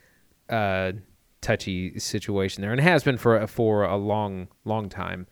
uh, 0.48 0.92
touchy 1.40 1.98
situation 1.98 2.62
there 2.62 2.72
and 2.72 2.80
has 2.80 3.02
been 3.02 3.16
for 3.16 3.46
for 3.46 3.84
a 3.84 3.96
long 3.96 4.48
long 4.64 4.88
time 4.88 5.26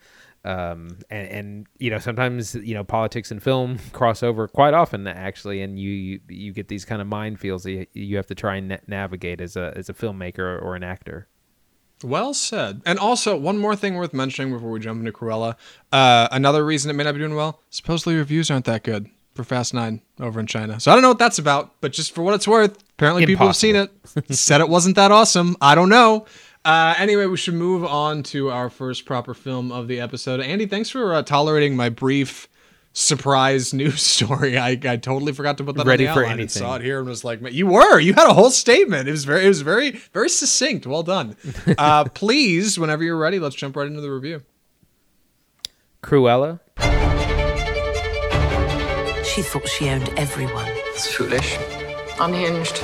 um, 0.45 0.99
and, 1.11 1.29
and, 1.29 1.67
you 1.79 1.91
know 1.91 1.99
sometimes 1.99 2.55
you 2.55 2.75
know 2.75 2.85
politics 2.85 3.31
and 3.31 3.43
film 3.43 3.79
cross 3.93 4.23
over 4.23 4.49
quite 4.49 4.75
often 4.75 5.07
actually 5.07 5.63
and 5.63 5.79
you 5.79 5.91
you, 5.91 6.21
you 6.29 6.53
get 6.53 6.69
these 6.69 6.85
kind 6.85 7.01
of 7.01 7.09
minefields 7.09 7.63
that 7.63 7.71
you, 7.71 7.87
you 7.93 8.17
have 8.17 8.27
to 8.27 8.35
try 8.35 8.57
and 8.57 8.69
na- 8.69 8.77
navigate 8.87 9.41
as 9.41 9.57
a 9.57 9.73
as 9.77 9.89
a 9.89 9.95
filmmaker 9.95 10.61
or 10.61 10.75
an 10.75 10.83
actor 10.83 11.29
well 12.05 12.35
said. 12.35 12.83
And 12.85 12.99
also, 12.99 13.37
one 13.37 13.59
more 13.59 13.77
thing 13.77 13.95
worth 13.95 14.13
mentioning 14.13 14.53
before 14.53 14.71
we 14.71 14.81
jump 14.81 14.99
into 14.99 15.13
Cruella. 15.13 15.57
Uh, 15.93 16.29
another 16.33 16.65
reason 16.65 16.91
it 16.91 16.95
may 16.95 17.05
not 17.05 17.13
be 17.13 17.21
doing 17.21 17.35
well, 17.35 17.61
supposedly 17.71 18.17
reviews 18.17 18.51
aren't 18.51 18.65
that 18.65 18.83
good 18.83 19.09
for 19.35 19.45
Fast 19.45 19.73
9 19.73 20.03
over 20.21 20.41
in 20.41 20.47
China. 20.47 20.79
So 20.79 20.91
I 20.91 20.95
don't 20.95 21.03
know 21.03 21.09
what 21.09 21.19
that's 21.19 21.39
about, 21.39 21.81
but 21.81 21.93
just 21.93 22.15
for 22.15 22.23
what 22.23 22.35
it's 22.35 22.47
worth, 22.47 22.83
apparently 22.99 23.23
Impossible. 23.23 23.35
people 23.35 23.47
have 23.47 23.57
seen 23.57 23.77
it, 23.77 24.37
said 24.37 24.61
it 24.61 24.69
wasn't 24.69 24.97
that 24.97 25.11
awesome. 25.11 25.57
I 25.61 25.75
don't 25.75 25.89
know. 25.89 26.27
Uh, 26.64 26.95
anyway, 26.99 27.26
we 27.26 27.37
should 27.37 27.54
move 27.54 27.85
on 27.85 28.23
to 28.23 28.50
our 28.50 28.71
first 28.71 29.04
proper 29.04 29.35
film 29.35 29.73
of 29.73 29.88
the 29.88 30.00
episode. 30.00 30.40
Andy, 30.40 30.66
thanks 30.66 30.90
for 30.90 31.12
uh, 31.14 31.23
tolerating 31.23 31.75
my 31.75 31.88
brief 31.88 32.49
surprise 32.92 33.75
news 33.75 34.00
story. 34.02 34.57
I, 34.59 34.71
I 34.85 34.97
totally 34.97 35.33
forgot 35.33 35.59
to 35.59 35.64
put 35.64 35.75
that 35.76 35.87
Ready 35.87 36.07
on 36.07 36.14
the 36.14 36.21
for 36.21 36.26
anything. 36.26 36.49
saw 36.49 36.76
it 36.76 36.83
here 36.83 37.00
and 37.00 37.09
was 37.09 37.25
like, 37.25 37.40
you 37.52 37.66
were, 37.66 37.99
you 37.99 38.14
had 38.14 38.28
a 38.28 38.35
whole 38.35 38.50
statement. 38.50 39.09
It 39.09 39.12
was 39.12 39.25
very, 39.25 39.45
it 39.45 39.49
was 39.49 39.62
very, 39.62 39.90
very 40.12 40.28
succinct. 40.28 40.87
Well 40.87 41.02
done. 41.02 41.37
Uh, 41.78 42.04
please, 42.04 42.78
whenever 42.78 43.02
you're 43.02 43.16
ready, 43.16 43.38
let's 43.38 43.57
jump 43.57 43.76
right 43.76 43.87
into 43.87 44.00
the 44.00 44.11
review. 44.11 44.42
Cruella. 46.02 46.61
She 49.25 49.42
thought 49.42 49.66
she 49.66 49.88
owned 49.88 50.09
everyone. 50.16 50.66
It's 50.69 51.07
foolish. 51.12 51.57
Unhinged. 52.21 52.81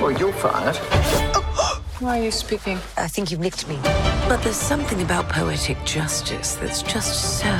Well, 0.00 0.12
you're 0.12 0.32
fired. 0.32 1.41
Why 2.02 2.18
are 2.18 2.24
you 2.24 2.32
speaking? 2.32 2.80
I 2.96 3.06
think 3.06 3.30
you've 3.30 3.38
licked 3.38 3.68
me. 3.68 3.78
But 4.26 4.42
there's 4.42 4.56
something 4.56 5.02
about 5.02 5.28
poetic 5.28 5.78
justice 5.84 6.56
that's 6.56 6.82
just 6.82 7.38
so 7.38 7.56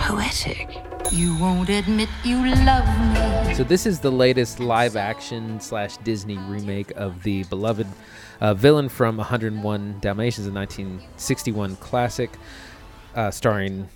poetic. 0.00 0.78
You 1.10 1.36
won't 1.36 1.68
admit 1.68 2.08
you 2.24 2.38
love 2.46 2.86
me. 3.46 3.54
So 3.54 3.62
this 3.62 3.84
is 3.84 4.00
the 4.00 4.10
latest 4.10 4.58
live 4.58 4.96
action 4.96 5.60
slash 5.60 5.98
Disney 5.98 6.38
remake 6.38 6.92
of 6.92 7.22
the 7.24 7.44
beloved 7.44 7.86
uh, 8.40 8.54
villain 8.54 8.88
from 8.88 9.18
101 9.18 9.98
Dalmatians, 10.00 10.46
a 10.46 10.50
1961 10.50 11.76
classic, 11.76 12.30
uh, 13.14 13.30
starring 13.30 13.86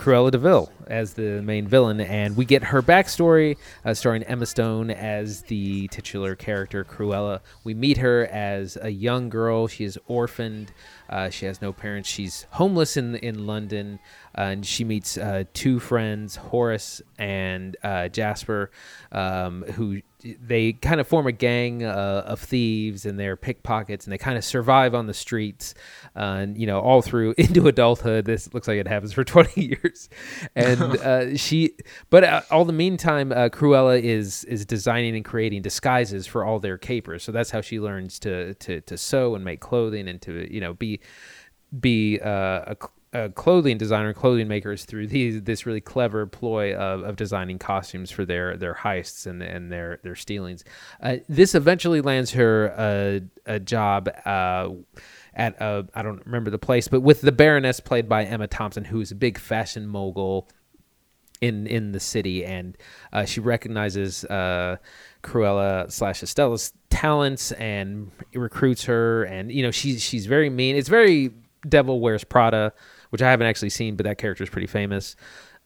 Cruella 0.00 0.30
de 0.30 0.38
Vil 0.38 0.72
as 0.86 1.12
the 1.12 1.42
main 1.42 1.68
villain, 1.68 2.00
and 2.00 2.34
we 2.34 2.46
get 2.46 2.64
her 2.64 2.80
backstory, 2.80 3.58
uh, 3.84 3.92
starring 3.92 4.22
Emma 4.22 4.46
Stone 4.46 4.90
as 4.90 5.42
the 5.42 5.88
titular 5.88 6.34
character 6.34 6.84
Cruella. 6.84 7.40
We 7.64 7.74
meet 7.74 7.98
her 7.98 8.26
as 8.26 8.78
a 8.80 8.88
young 8.88 9.28
girl. 9.28 9.68
She 9.68 9.84
is 9.84 9.98
orphaned. 10.06 10.72
Uh, 11.10 11.28
she 11.28 11.44
has 11.44 11.60
no 11.60 11.72
parents. 11.72 12.08
She's 12.08 12.46
homeless 12.52 12.96
in 12.96 13.16
in 13.16 13.46
London, 13.46 13.98
uh, 14.38 14.42
and 14.42 14.64
she 14.64 14.84
meets 14.84 15.18
uh, 15.18 15.44
two 15.52 15.80
friends, 15.80 16.36
Horace 16.36 17.02
and 17.18 17.76
uh, 17.82 18.08
Jasper, 18.08 18.70
um, 19.10 19.62
who 19.62 20.00
they 20.22 20.72
kind 20.72 21.00
of 21.00 21.08
form 21.08 21.26
a 21.26 21.32
gang 21.32 21.82
uh, 21.82 22.22
of 22.26 22.40
thieves 22.40 23.06
and 23.06 23.18
they're 23.18 23.36
pickpockets 23.36 24.04
and 24.04 24.12
they 24.12 24.18
kind 24.18 24.36
of 24.36 24.44
survive 24.44 24.94
on 24.94 25.06
the 25.06 25.14
streets 25.14 25.74
uh, 26.16 26.38
and 26.40 26.58
you 26.58 26.66
know 26.66 26.80
all 26.80 27.02
through 27.02 27.34
into 27.38 27.66
adulthood. 27.68 28.24
This 28.24 28.52
looks 28.52 28.68
like 28.68 28.78
it 28.78 28.88
happens 28.88 29.12
for 29.12 29.24
20 29.30 29.60
years. 29.60 30.08
And 30.54 30.82
uh, 30.98 31.36
she 31.36 31.74
but 32.10 32.24
uh, 32.24 32.42
all 32.50 32.64
the 32.64 32.72
meantime 32.72 33.32
uh, 33.32 33.48
cruella 33.48 34.00
is 34.00 34.44
is 34.44 34.64
designing 34.66 35.16
and 35.16 35.24
creating 35.24 35.62
disguises 35.62 36.26
for 36.26 36.44
all 36.44 36.58
their 36.58 36.78
capers. 36.78 37.22
So 37.22 37.32
that's 37.32 37.50
how 37.50 37.60
she 37.60 37.80
learns 37.80 38.18
to 38.20 38.54
to, 38.54 38.80
to 38.82 38.96
sew 38.96 39.34
and 39.34 39.44
make 39.44 39.60
clothing 39.60 40.08
and 40.08 40.20
to 40.22 40.52
you 40.52 40.60
know 40.60 40.74
be 40.74 40.99
be 41.78 42.18
uh, 42.20 42.74
a, 42.74 42.76
a 43.12 43.28
clothing 43.30 43.78
designer, 43.78 44.12
clothing 44.12 44.48
makers 44.48 44.84
through 44.84 45.06
these 45.06 45.42
this 45.42 45.66
really 45.66 45.80
clever 45.80 46.26
ploy 46.26 46.74
of, 46.74 47.02
of 47.02 47.16
designing 47.16 47.58
costumes 47.58 48.10
for 48.10 48.24
their 48.24 48.56
their 48.56 48.74
heists 48.74 49.26
and 49.26 49.42
and 49.42 49.70
their 49.70 50.00
their 50.02 50.16
stealings. 50.16 50.64
Uh, 51.00 51.16
this 51.28 51.54
eventually 51.54 52.00
lands 52.00 52.32
her 52.32 52.66
a, 52.76 53.22
a 53.46 53.60
job. 53.60 54.08
Uh, 54.24 54.70
at 55.34 55.60
I 55.62 56.02
don't 56.02 56.24
remember 56.26 56.50
the 56.50 56.58
place, 56.58 56.88
but 56.88 57.00
with 57.00 57.20
the 57.20 57.32
Baroness 57.32 57.80
played 57.80 58.08
by 58.08 58.24
Emma 58.24 58.48
Thompson, 58.48 58.84
who's 58.84 59.10
a 59.12 59.14
big 59.14 59.38
fashion 59.38 59.86
mogul 59.86 60.48
in 61.40 61.66
in 61.66 61.92
the 61.92 62.00
city, 62.00 62.44
and 62.44 62.76
uh, 63.12 63.24
she 63.24 63.40
recognizes 63.40 64.24
uh, 64.24 64.76
Cruella 65.22 65.90
slash 65.90 66.22
Estella's 66.22 66.72
talents 66.90 67.52
and 67.52 68.10
recruits 68.34 68.84
her, 68.84 69.24
and 69.24 69.52
you 69.52 69.62
know 69.62 69.70
she's 69.70 70.02
she's 70.02 70.26
very 70.26 70.50
mean. 70.50 70.76
It's 70.76 70.88
very 70.88 71.32
Devil 71.68 72.00
Wears 72.00 72.24
Prada 72.24 72.72
which 73.10 73.22
I 73.22 73.30
haven't 73.30 73.46
actually 73.46 73.70
seen, 73.70 73.96
but 73.96 74.04
that 74.04 74.18
character 74.18 74.42
is 74.42 74.50
pretty 74.50 74.66
famous. 74.66 75.14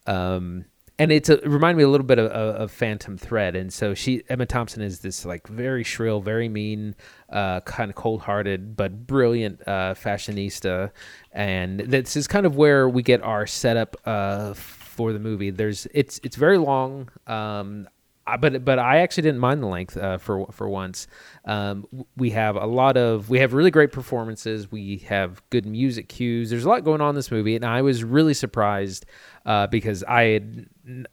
Um, 0.06 0.64
and 0.98 1.10
it's 1.10 1.28
a, 1.28 1.42
it 1.42 1.48
reminded 1.48 1.78
me 1.78 1.82
a 1.82 1.88
little 1.88 2.06
bit 2.06 2.18
of, 2.18 2.30
of, 2.30 2.70
Phantom 2.70 3.18
Thread. 3.18 3.56
And 3.56 3.72
so 3.72 3.94
she 3.94 4.22
Emma 4.28 4.46
Thompson 4.46 4.80
is 4.80 5.00
this 5.00 5.24
like 5.24 5.46
very 5.48 5.82
shrill, 5.82 6.20
very 6.20 6.48
mean, 6.48 6.94
uh, 7.30 7.60
kind 7.62 7.90
of 7.90 7.96
cold 7.96 8.22
hearted, 8.22 8.76
but 8.76 9.06
brilliant 9.06 9.60
uh, 9.66 9.94
fashionista. 9.94 10.92
And 11.32 11.80
this 11.80 12.16
is 12.16 12.28
kind 12.28 12.46
of 12.46 12.56
where 12.56 12.88
we 12.88 13.02
get 13.02 13.22
our 13.22 13.46
setup 13.46 13.96
uh, 14.04 14.54
for 14.54 15.12
the 15.12 15.18
movie. 15.18 15.50
There's 15.50 15.88
it's 15.92 16.20
it's 16.22 16.36
very 16.36 16.58
long. 16.58 17.08
Um, 17.26 17.88
I, 18.26 18.36
but 18.38 18.64
but 18.64 18.78
I 18.78 18.98
actually 18.98 19.22
didn't 19.22 19.40
mind 19.40 19.62
the 19.62 19.66
length 19.66 19.96
uh, 19.96 20.18
for 20.18 20.46
for 20.50 20.68
once. 20.68 21.06
Um, 21.44 21.86
we 22.16 22.30
have 22.30 22.56
a 22.56 22.66
lot 22.66 22.96
of 22.96 23.28
we 23.28 23.38
have 23.40 23.52
really 23.52 23.70
great 23.70 23.92
performances. 23.92 24.72
We 24.72 24.98
have 25.08 25.42
good 25.50 25.66
music 25.66 26.08
cues. 26.08 26.50
There's 26.50 26.64
a 26.64 26.68
lot 26.68 26.84
going 26.84 27.00
on 27.00 27.10
in 27.10 27.14
this 27.16 27.30
movie, 27.30 27.54
and 27.54 27.64
I 27.64 27.82
was 27.82 28.02
really 28.02 28.32
surprised 28.32 29.04
uh, 29.44 29.66
because 29.66 30.02
I 30.04 30.22
had 30.22 30.68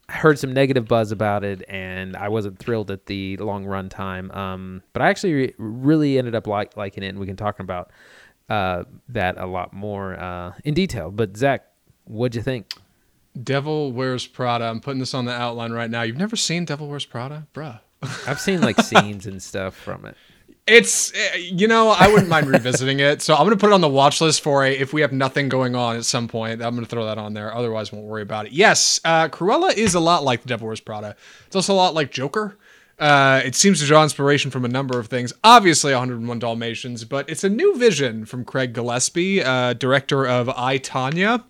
heard 0.10 0.40
some 0.40 0.54
negative 0.54 0.88
buzz 0.88 1.12
about 1.12 1.44
it, 1.44 1.64
and 1.68 2.16
I 2.16 2.30
wasn't 2.30 2.60
thrilled 2.60 2.90
at 2.92 3.08
the 3.08 3.36
long 3.38 3.66
run 3.66 3.90
time. 3.90 4.32
Um, 4.32 4.82
but 4.94 5.02
I 5.02 5.10
actually 5.10 5.34
re- 5.34 5.56
really 5.58 6.18
ended 6.18 6.36
up 6.36 6.48
like 6.48 6.78
liking 6.78 7.04
it, 7.04 7.10
and 7.10 7.20
we 7.20 7.26
can 7.26 7.36
talk 7.36 7.60
about 7.60 7.92
uh, 8.50 8.84
that 9.10 9.38
a 9.38 9.46
lot 9.46 9.74
more 9.74 10.18
uh, 10.18 10.54
in 10.64 10.74
detail. 10.74 11.12
But 11.12 11.36
Zach, 11.36 11.66
what'd 12.06 12.36
you 12.36 12.42
think? 12.42 12.74
Devil 13.42 13.92
Wears 13.92 14.28
Prada. 14.28 14.66
I'm 14.66 14.80
putting 14.80 15.00
this 15.00 15.14
on 15.14 15.26
the 15.26 15.34
outline 15.34 15.72
right 15.72 15.90
now. 15.90 16.02
You've 16.02 16.18
never 16.18 16.36
seen 16.36 16.66
Devil 16.66 16.88
Wears 16.88 17.06
Prada, 17.06 17.48
bruh? 17.54 17.80
I've 18.28 18.40
seen 18.40 18.62
like 18.62 18.80
scenes 18.82 19.28
and 19.28 19.42
stuff 19.42 19.76
from 19.76 20.06
it. 20.06 20.16
It's 20.68 21.14
eh, 21.14 21.38
you 21.38 21.68
know 21.68 21.90
I 21.90 22.08
wouldn't 22.08 22.30
mind 22.30 22.48
revisiting 22.48 23.00
it, 23.00 23.22
so 23.22 23.36
I'm 23.36 23.46
gonna 23.46 23.58
put 23.58 23.72
it 23.72 23.74
on 23.74 23.82
the 23.82 23.90
watch 23.90 24.22
list 24.22 24.42
for 24.42 24.64
a 24.64 24.72
if 24.72 24.94
we 24.94 25.02
have 25.02 25.12
nothing 25.12 25.50
going 25.50 25.76
on 25.76 25.96
at 25.96 26.06
some 26.06 26.28
point. 26.28 26.62
I'm 26.62 26.76
gonna 26.76 26.86
throw 26.86 27.06
that 27.06 27.18
on 27.18 27.34
there. 27.34 27.54
Otherwise, 27.54 27.92
won't 27.92 28.06
worry 28.06 28.22
about 28.22 28.46
it. 28.46 28.52
Yes, 28.52 29.00
uh, 29.04 29.28
Cruella 29.28 29.76
is 29.76 29.96
a 29.96 30.00
lot 30.00 30.24
like 30.24 30.42
the 30.44 30.48
Devil 30.48 30.68
Wears 30.68 30.80
Prada. 30.80 31.16
It's 31.48 31.56
also 31.56 31.74
a 31.74 31.76
lot 31.76 31.94
like 31.94 32.12
Joker. 32.12 32.58
Uh, 33.00 33.42
it 33.44 33.56
seems 33.56 33.80
to 33.80 33.88
draw 33.88 34.04
inspiration 34.04 34.52
from 34.52 34.64
a 34.64 34.68
number 34.68 35.00
of 35.00 35.08
things. 35.08 35.34
Obviously, 35.44 35.92
101 35.92 36.38
Dalmatians, 36.38 37.04
but 37.04 37.28
it's 37.28 37.44
a 37.44 37.50
new 37.50 37.76
vision 37.76 38.26
from 38.26 38.46
Craig 38.46 38.74
Gillespie, 38.74 39.44
uh, 39.44 39.74
director 39.74 40.28
of 40.28 40.50
I 40.50 40.78
Tonya. 40.78 41.44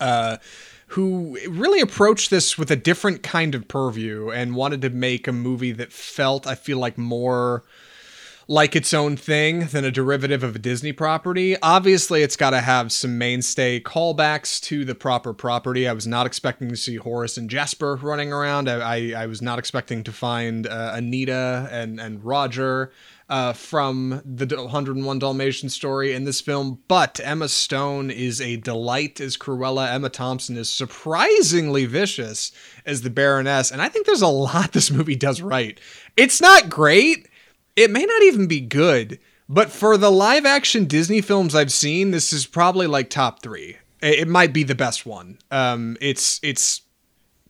Uh, 0.00 0.38
who 0.92 1.38
really 1.48 1.80
approached 1.80 2.28
this 2.28 2.58
with 2.58 2.70
a 2.70 2.76
different 2.76 3.22
kind 3.22 3.54
of 3.54 3.66
purview 3.66 4.30
and 4.30 4.54
wanted 4.54 4.82
to 4.82 4.90
make 4.90 5.26
a 5.26 5.32
movie 5.32 5.72
that 5.72 5.90
felt, 5.90 6.46
I 6.46 6.54
feel 6.54 6.76
like, 6.76 6.98
more 6.98 7.64
like 8.46 8.76
its 8.76 8.92
own 8.92 9.16
thing 9.16 9.66
than 9.66 9.86
a 9.86 9.90
derivative 9.90 10.42
of 10.42 10.54
a 10.54 10.58
Disney 10.58 10.92
property. 10.92 11.56
Obviously, 11.62 12.22
it's 12.22 12.36
got 12.36 12.50
to 12.50 12.60
have 12.60 12.92
some 12.92 13.16
mainstay 13.16 13.80
callbacks 13.80 14.60
to 14.62 14.84
the 14.84 14.94
proper 14.94 15.32
property. 15.32 15.88
I 15.88 15.94
was 15.94 16.06
not 16.06 16.26
expecting 16.26 16.68
to 16.68 16.76
see 16.76 16.96
Horace 16.96 17.38
and 17.38 17.48
Jasper 17.48 17.96
running 17.96 18.30
around. 18.30 18.68
I, 18.68 19.14
I, 19.14 19.22
I 19.22 19.26
was 19.26 19.40
not 19.40 19.58
expecting 19.58 20.04
to 20.04 20.12
find 20.12 20.66
uh, 20.66 20.92
Anita 20.94 21.68
and, 21.70 21.98
and 21.98 22.22
Roger 22.22 22.92
uh, 23.32 23.54
from 23.54 24.20
the 24.26 24.44
101 24.44 25.18
Dalmatian 25.18 25.70
story 25.70 26.12
in 26.12 26.24
this 26.24 26.42
film, 26.42 26.80
but 26.86 27.18
Emma 27.24 27.48
Stone 27.48 28.10
is 28.10 28.42
a 28.42 28.58
delight 28.58 29.22
as 29.22 29.38
Cruella. 29.38 29.90
Emma 29.90 30.10
Thompson 30.10 30.58
is 30.58 30.68
surprisingly 30.68 31.86
vicious 31.86 32.52
as 32.84 33.00
the 33.00 33.08
Baroness, 33.08 33.70
and 33.70 33.80
I 33.80 33.88
think 33.88 34.04
there's 34.04 34.20
a 34.20 34.26
lot 34.28 34.72
this 34.72 34.90
movie 34.90 35.16
does 35.16 35.40
right. 35.40 35.80
It's 36.14 36.42
not 36.42 36.68
great, 36.68 37.26
it 37.74 37.90
may 37.90 38.04
not 38.04 38.22
even 38.22 38.48
be 38.48 38.60
good, 38.60 39.18
but 39.48 39.70
for 39.70 39.96
the 39.96 40.12
live 40.12 40.44
action 40.44 40.84
Disney 40.84 41.22
films 41.22 41.54
I've 41.54 41.72
seen, 41.72 42.10
this 42.10 42.34
is 42.34 42.44
probably 42.44 42.86
like 42.86 43.08
top 43.08 43.42
three. 43.42 43.78
It 44.02 44.28
might 44.28 44.52
be 44.52 44.62
the 44.62 44.74
best 44.74 45.06
one. 45.06 45.38
Um, 45.50 45.96
it's 46.02 46.38
it's 46.42 46.82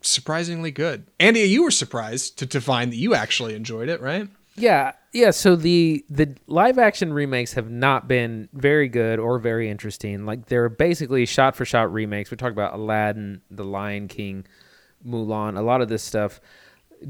surprisingly 0.00 0.70
good. 0.70 1.08
Andy, 1.18 1.40
you 1.40 1.64
were 1.64 1.72
surprised 1.72 2.38
to, 2.38 2.46
to 2.46 2.60
find 2.60 2.92
that 2.92 2.96
you 2.98 3.16
actually 3.16 3.56
enjoyed 3.56 3.88
it, 3.88 4.00
right? 4.00 4.28
Yeah, 4.54 4.92
yeah. 5.12 5.30
So 5.30 5.56
the 5.56 6.04
the 6.10 6.36
live 6.46 6.78
action 6.78 7.12
remakes 7.12 7.54
have 7.54 7.70
not 7.70 8.06
been 8.06 8.48
very 8.52 8.88
good 8.88 9.18
or 9.18 9.38
very 9.38 9.70
interesting. 9.70 10.26
Like 10.26 10.46
they're 10.46 10.68
basically 10.68 11.24
shot 11.26 11.56
for 11.56 11.64
shot 11.64 11.92
remakes. 11.92 12.30
We 12.30 12.36
talked 12.36 12.52
about 12.52 12.74
Aladdin, 12.74 13.40
The 13.50 13.64
Lion 13.64 14.08
King, 14.08 14.46
Mulan. 15.06 15.56
A 15.58 15.62
lot 15.62 15.80
of 15.80 15.88
this 15.88 16.02
stuff 16.02 16.40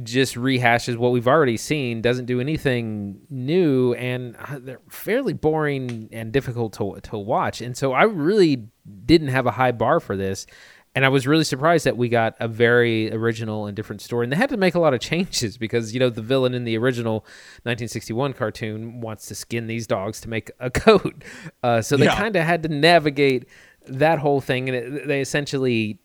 just 0.03 0.37
rehashes 0.37 0.97
what 0.97 1.13
we've 1.13 1.29
already 1.29 1.57
seen. 1.57 2.01
Doesn't 2.01 2.27
do 2.27 2.41
anything 2.41 3.21
new, 3.29 3.93
and 3.95 4.37
uh, 4.37 4.59
they're 4.61 4.81
fairly 4.89 5.33
boring 5.33 6.09
and 6.13 6.33
difficult 6.33 6.73
to 6.75 7.01
to 7.11 7.19
watch. 7.19 7.61
And 7.61 7.77
so 7.77 7.93
I 7.93 8.05
really 8.05 8.69
didn't 9.05 9.29
have 9.29 9.47
a 9.47 9.53
high 9.53 9.73
bar 9.73 10.01
for 10.01 10.17
this 10.17 10.47
and 10.95 11.07
I 11.07 11.09
was 11.09 11.27
really 11.27 11.45
surprised 11.45 11.87
that 11.87 11.97
we 11.97 12.09
got 12.09 12.37
a 12.39 12.47
very 12.47 13.13
original 13.13 13.67
and 13.67 13.75
different 13.75 14.03
story. 14.03 14.27
And 14.27 14.33
they 14.33 14.37
had 14.37 14.51
to 14.51 14.57
make 14.57 14.75
a 14.75 14.79
lot 14.79 14.93
of 14.93 15.01
changes 15.13 15.57
because 15.57 15.95
you 15.95 16.01
know 16.01 16.11
the 16.11 16.23
villain 16.23 16.55
in 16.55 16.65
the 16.65 16.77
original 16.77 17.21
1961 17.65 18.35
cartoon 18.35 19.01
wants 19.01 19.27
to 19.27 19.35
skin 19.35 19.67
these 19.67 19.87
dogs 19.87 20.21
to 20.23 20.29
make 20.29 20.51
a 20.61 20.71
coat, 20.71 21.25
uh, 21.63 21.81
so 21.81 21.97
they 21.97 22.07
yeah. 22.07 22.17
kind 22.17 22.37
of 22.37 22.45
had 22.45 22.63
to 22.63 22.69
navigate 22.69 23.49
that 23.87 24.19
whole 24.19 24.41
thing, 24.41 24.69
and 24.69 24.77
it, 24.77 25.09
they 25.09 25.21
essentially 25.21 25.99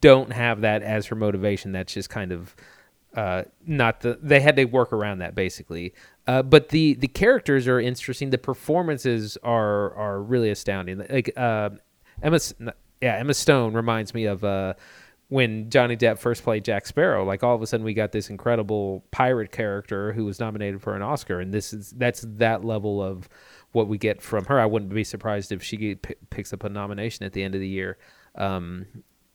don't 0.00 0.32
have 0.32 0.60
that 0.60 0.82
as 0.82 1.06
her 1.06 1.16
motivation. 1.16 1.72
That's 1.72 1.94
just 1.94 2.10
kind 2.10 2.32
of 2.32 2.54
uh, 3.14 3.44
not 3.66 4.00
the. 4.00 4.18
They 4.20 4.40
had 4.40 4.56
to 4.56 4.64
work 4.64 4.92
around 4.92 5.18
that 5.18 5.34
basically. 5.34 5.94
Uh, 6.26 6.42
but 6.42 6.68
the 6.70 6.94
the 6.94 7.08
characters 7.08 7.66
are 7.66 7.80
interesting. 7.80 8.30
The 8.30 8.38
performances 8.38 9.38
are 9.42 9.94
are 9.94 10.20
really 10.20 10.50
astounding. 10.50 10.98
Like 11.08 11.32
uh, 11.36 11.70
Emma 12.22 12.38
yeah, 13.00 13.16
Emma 13.16 13.34
Stone 13.34 13.74
reminds 13.74 14.14
me 14.14 14.24
of 14.26 14.44
uh, 14.44 14.74
when 15.28 15.70
Johnny 15.70 15.96
Depp 15.96 16.18
first 16.18 16.42
played 16.42 16.64
Jack 16.64 16.86
Sparrow. 16.86 17.24
Like 17.24 17.42
all 17.42 17.54
of 17.54 17.62
a 17.62 17.66
sudden, 17.66 17.84
we 17.84 17.94
got 17.94 18.12
this 18.12 18.30
incredible 18.30 19.04
pirate 19.10 19.52
character 19.52 20.12
who 20.12 20.24
was 20.24 20.40
nominated 20.40 20.82
for 20.82 20.94
an 20.94 21.02
Oscar, 21.02 21.40
and 21.40 21.52
this 21.52 21.72
is 21.72 21.90
that's 21.92 22.24
that 22.28 22.64
level 22.64 23.02
of 23.02 23.28
what 23.72 23.88
we 23.88 23.98
get 23.98 24.22
from 24.22 24.46
her. 24.46 24.58
I 24.58 24.66
wouldn't 24.66 24.92
be 24.92 25.04
surprised 25.04 25.52
if 25.52 25.62
she 25.62 25.94
p- 25.94 26.14
picks 26.30 26.52
up 26.52 26.64
a 26.64 26.68
nomination 26.68 27.26
at 27.26 27.32
the 27.32 27.42
end 27.42 27.54
of 27.54 27.60
the 27.60 27.68
year. 27.68 27.98
Um, 28.34 28.86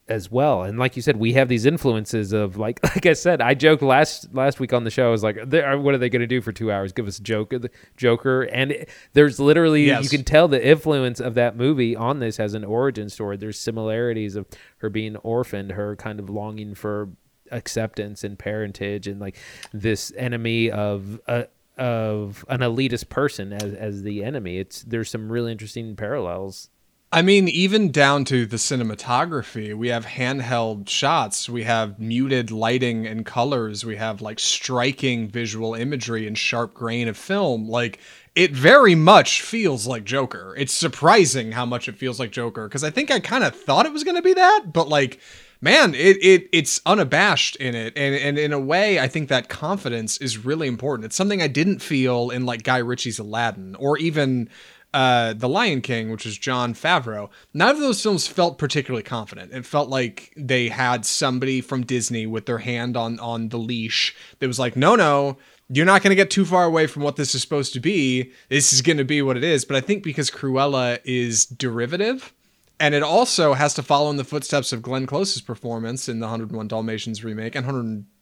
as 0.07 0.29
well. 0.29 0.63
And 0.63 0.77
like 0.77 0.95
you 0.95 1.01
said, 1.01 1.17
we 1.17 1.33
have 1.33 1.47
these 1.47 1.65
influences 1.65 2.33
of 2.33 2.57
like 2.57 2.79
like 2.95 3.05
I 3.05 3.13
said, 3.13 3.41
I 3.41 3.53
joked 3.53 3.81
last 3.81 4.33
last 4.33 4.59
week 4.59 4.73
on 4.73 4.83
the 4.83 4.89
show. 4.89 5.07
I 5.07 5.11
was 5.11 5.23
like, 5.23 5.37
what 5.37 5.93
are 5.93 5.97
they 5.97 6.09
going 6.09 6.21
to 6.21 6.27
do 6.27 6.41
for 6.41 6.51
two 6.51 6.71
hours? 6.71 6.91
Give 6.91 7.07
us 7.07 7.19
Joker, 7.19 7.59
the 7.59 7.71
Joker, 7.95 8.43
and 8.43 8.71
it, 8.71 8.89
there's 9.13 9.39
literally 9.39 9.85
Yes. 9.85 10.03
you 10.03 10.09
can 10.09 10.23
tell 10.25 10.47
the 10.47 10.65
influence 10.65 11.19
of 11.19 11.35
that 11.35 11.55
movie 11.55 11.95
on 11.95 12.19
this 12.19 12.39
as 12.39 12.53
an 12.53 12.63
origin 12.63 13.09
story. 13.09 13.37
There's 13.37 13.59
similarities 13.59 14.35
of 14.35 14.45
her 14.77 14.89
being 14.89 15.15
orphaned, 15.17 15.71
her 15.71 15.95
kind 15.95 16.19
of 16.19 16.29
longing 16.29 16.75
for 16.75 17.09
acceptance 17.51 18.23
and 18.23 18.37
parentage, 18.37 19.07
and 19.07 19.19
like 19.19 19.37
this 19.71 20.11
enemy 20.17 20.69
of. 20.71 21.19
Uh, 21.27 21.43
of 21.75 22.45
an 22.49 22.59
elitist 22.59 23.09
person 23.09 23.51
as, 23.51 23.73
as 23.73 24.03
the 24.03 24.23
enemy 24.23 24.59
it's 24.59 24.83
there's 24.83 25.09
some 25.09 25.31
really 25.31 25.51
interesting 25.51 25.95
parallels 25.95 26.69
I 27.13 27.21
mean, 27.21 27.47
even 27.47 27.91
down 27.91 28.25
to 28.25 28.47
the 28.47 28.57
cinematography, 28.57 29.75
we 29.75 29.89
have 29.89 30.03
handheld 30.03 30.89
shots, 30.89 31.47
we 31.47 31.61
have 31.61 31.99
muted 31.99 32.49
lighting 32.49 33.05
and 33.05 33.23
colors, 33.23 33.85
we 33.85 33.97
have 33.97 34.19
like 34.19 34.39
striking 34.39 35.27
visual 35.27 35.75
imagery 35.75 36.25
and 36.25 36.35
sharp 36.35 36.73
grain 36.73 37.07
of 37.07 37.15
film. 37.15 37.69
Like, 37.69 37.99
it 38.33 38.49
very 38.49 38.95
much 38.95 39.43
feels 39.43 39.85
like 39.85 40.05
Joker. 40.05 40.55
It's 40.57 40.73
surprising 40.73 41.51
how 41.51 41.67
much 41.67 41.87
it 41.87 41.99
feels 41.99 42.19
like 42.19 42.31
Joker 42.31 42.67
because 42.67 42.83
I 42.83 42.89
think 42.89 43.11
I 43.11 43.19
kind 43.19 43.43
of 43.43 43.55
thought 43.55 43.85
it 43.85 43.93
was 43.93 44.03
going 44.03 44.17
to 44.17 44.23
be 44.23 44.33
that, 44.33 44.73
but 44.73 44.89
like, 44.89 45.19
man, 45.61 45.93
it, 45.93 46.17
it 46.19 46.49
it's 46.51 46.81
unabashed 46.83 47.57
in 47.57 47.75
it, 47.75 47.93
and 47.95 48.15
and 48.15 48.39
in 48.39 48.53
a 48.53 48.59
way, 48.59 48.99
I 48.99 49.07
think 49.07 49.29
that 49.29 49.49
confidence 49.49 50.17
is 50.17 50.43
really 50.43 50.67
important. 50.67 51.05
It's 51.05 51.15
something 51.15 51.43
I 51.43 51.47
didn't 51.47 51.83
feel 51.83 52.31
in 52.31 52.47
like 52.47 52.63
Guy 52.63 52.79
Ritchie's 52.79 53.19
Aladdin 53.19 53.75
or 53.75 53.99
even 53.99 54.49
uh, 54.93 55.33
The 55.33 55.49
Lion 55.49 55.81
King, 55.81 56.09
which 56.11 56.25
is 56.25 56.37
Jon 56.37 56.73
Favreau, 56.73 57.29
none 57.53 57.69
of 57.69 57.79
those 57.79 58.01
films 58.01 58.27
felt 58.27 58.57
particularly 58.57 59.03
confident. 59.03 59.51
It 59.51 59.65
felt 59.65 59.89
like 59.89 60.33
they 60.37 60.69
had 60.69 61.05
somebody 61.05 61.61
from 61.61 61.83
Disney 61.85 62.25
with 62.25 62.45
their 62.45 62.59
hand 62.59 62.95
on 62.95 63.19
on 63.19 63.49
the 63.49 63.57
leash 63.57 64.15
that 64.39 64.47
was 64.47 64.59
like, 64.59 64.75
no, 64.75 64.95
no, 64.95 65.37
you're 65.69 65.85
not 65.85 66.03
going 66.03 66.11
to 66.11 66.15
get 66.15 66.29
too 66.29 66.45
far 66.45 66.65
away 66.65 66.87
from 66.87 67.03
what 67.03 67.15
this 67.15 67.33
is 67.33 67.41
supposed 67.41 67.73
to 67.73 67.79
be. 67.79 68.31
This 68.49 68.73
is 68.73 68.81
going 68.81 68.97
to 68.97 69.05
be 69.05 69.21
what 69.21 69.37
it 69.37 69.43
is. 69.43 69.65
But 69.65 69.77
I 69.77 69.81
think 69.81 70.03
because 70.03 70.29
Cruella 70.29 70.99
is 71.03 71.45
derivative. 71.45 72.33
And 72.79 72.93
it 72.93 73.03
also 73.03 73.53
has 73.53 73.73
to 73.75 73.83
follow 73.83 74.09
in 74.09 74.17
the 74.17 74.23
footsteps 74.23 74.73
of 74.73 74.81
Glenn 74.81 75.05
Close's 75.05 75.41
performance 75.41 76.09
in 76.09 76.19
the 76.19 76.25
101 76.25 76.67
Dalmatians 76.67 77.23
remake 77.23 77.55
and 77.55 77.65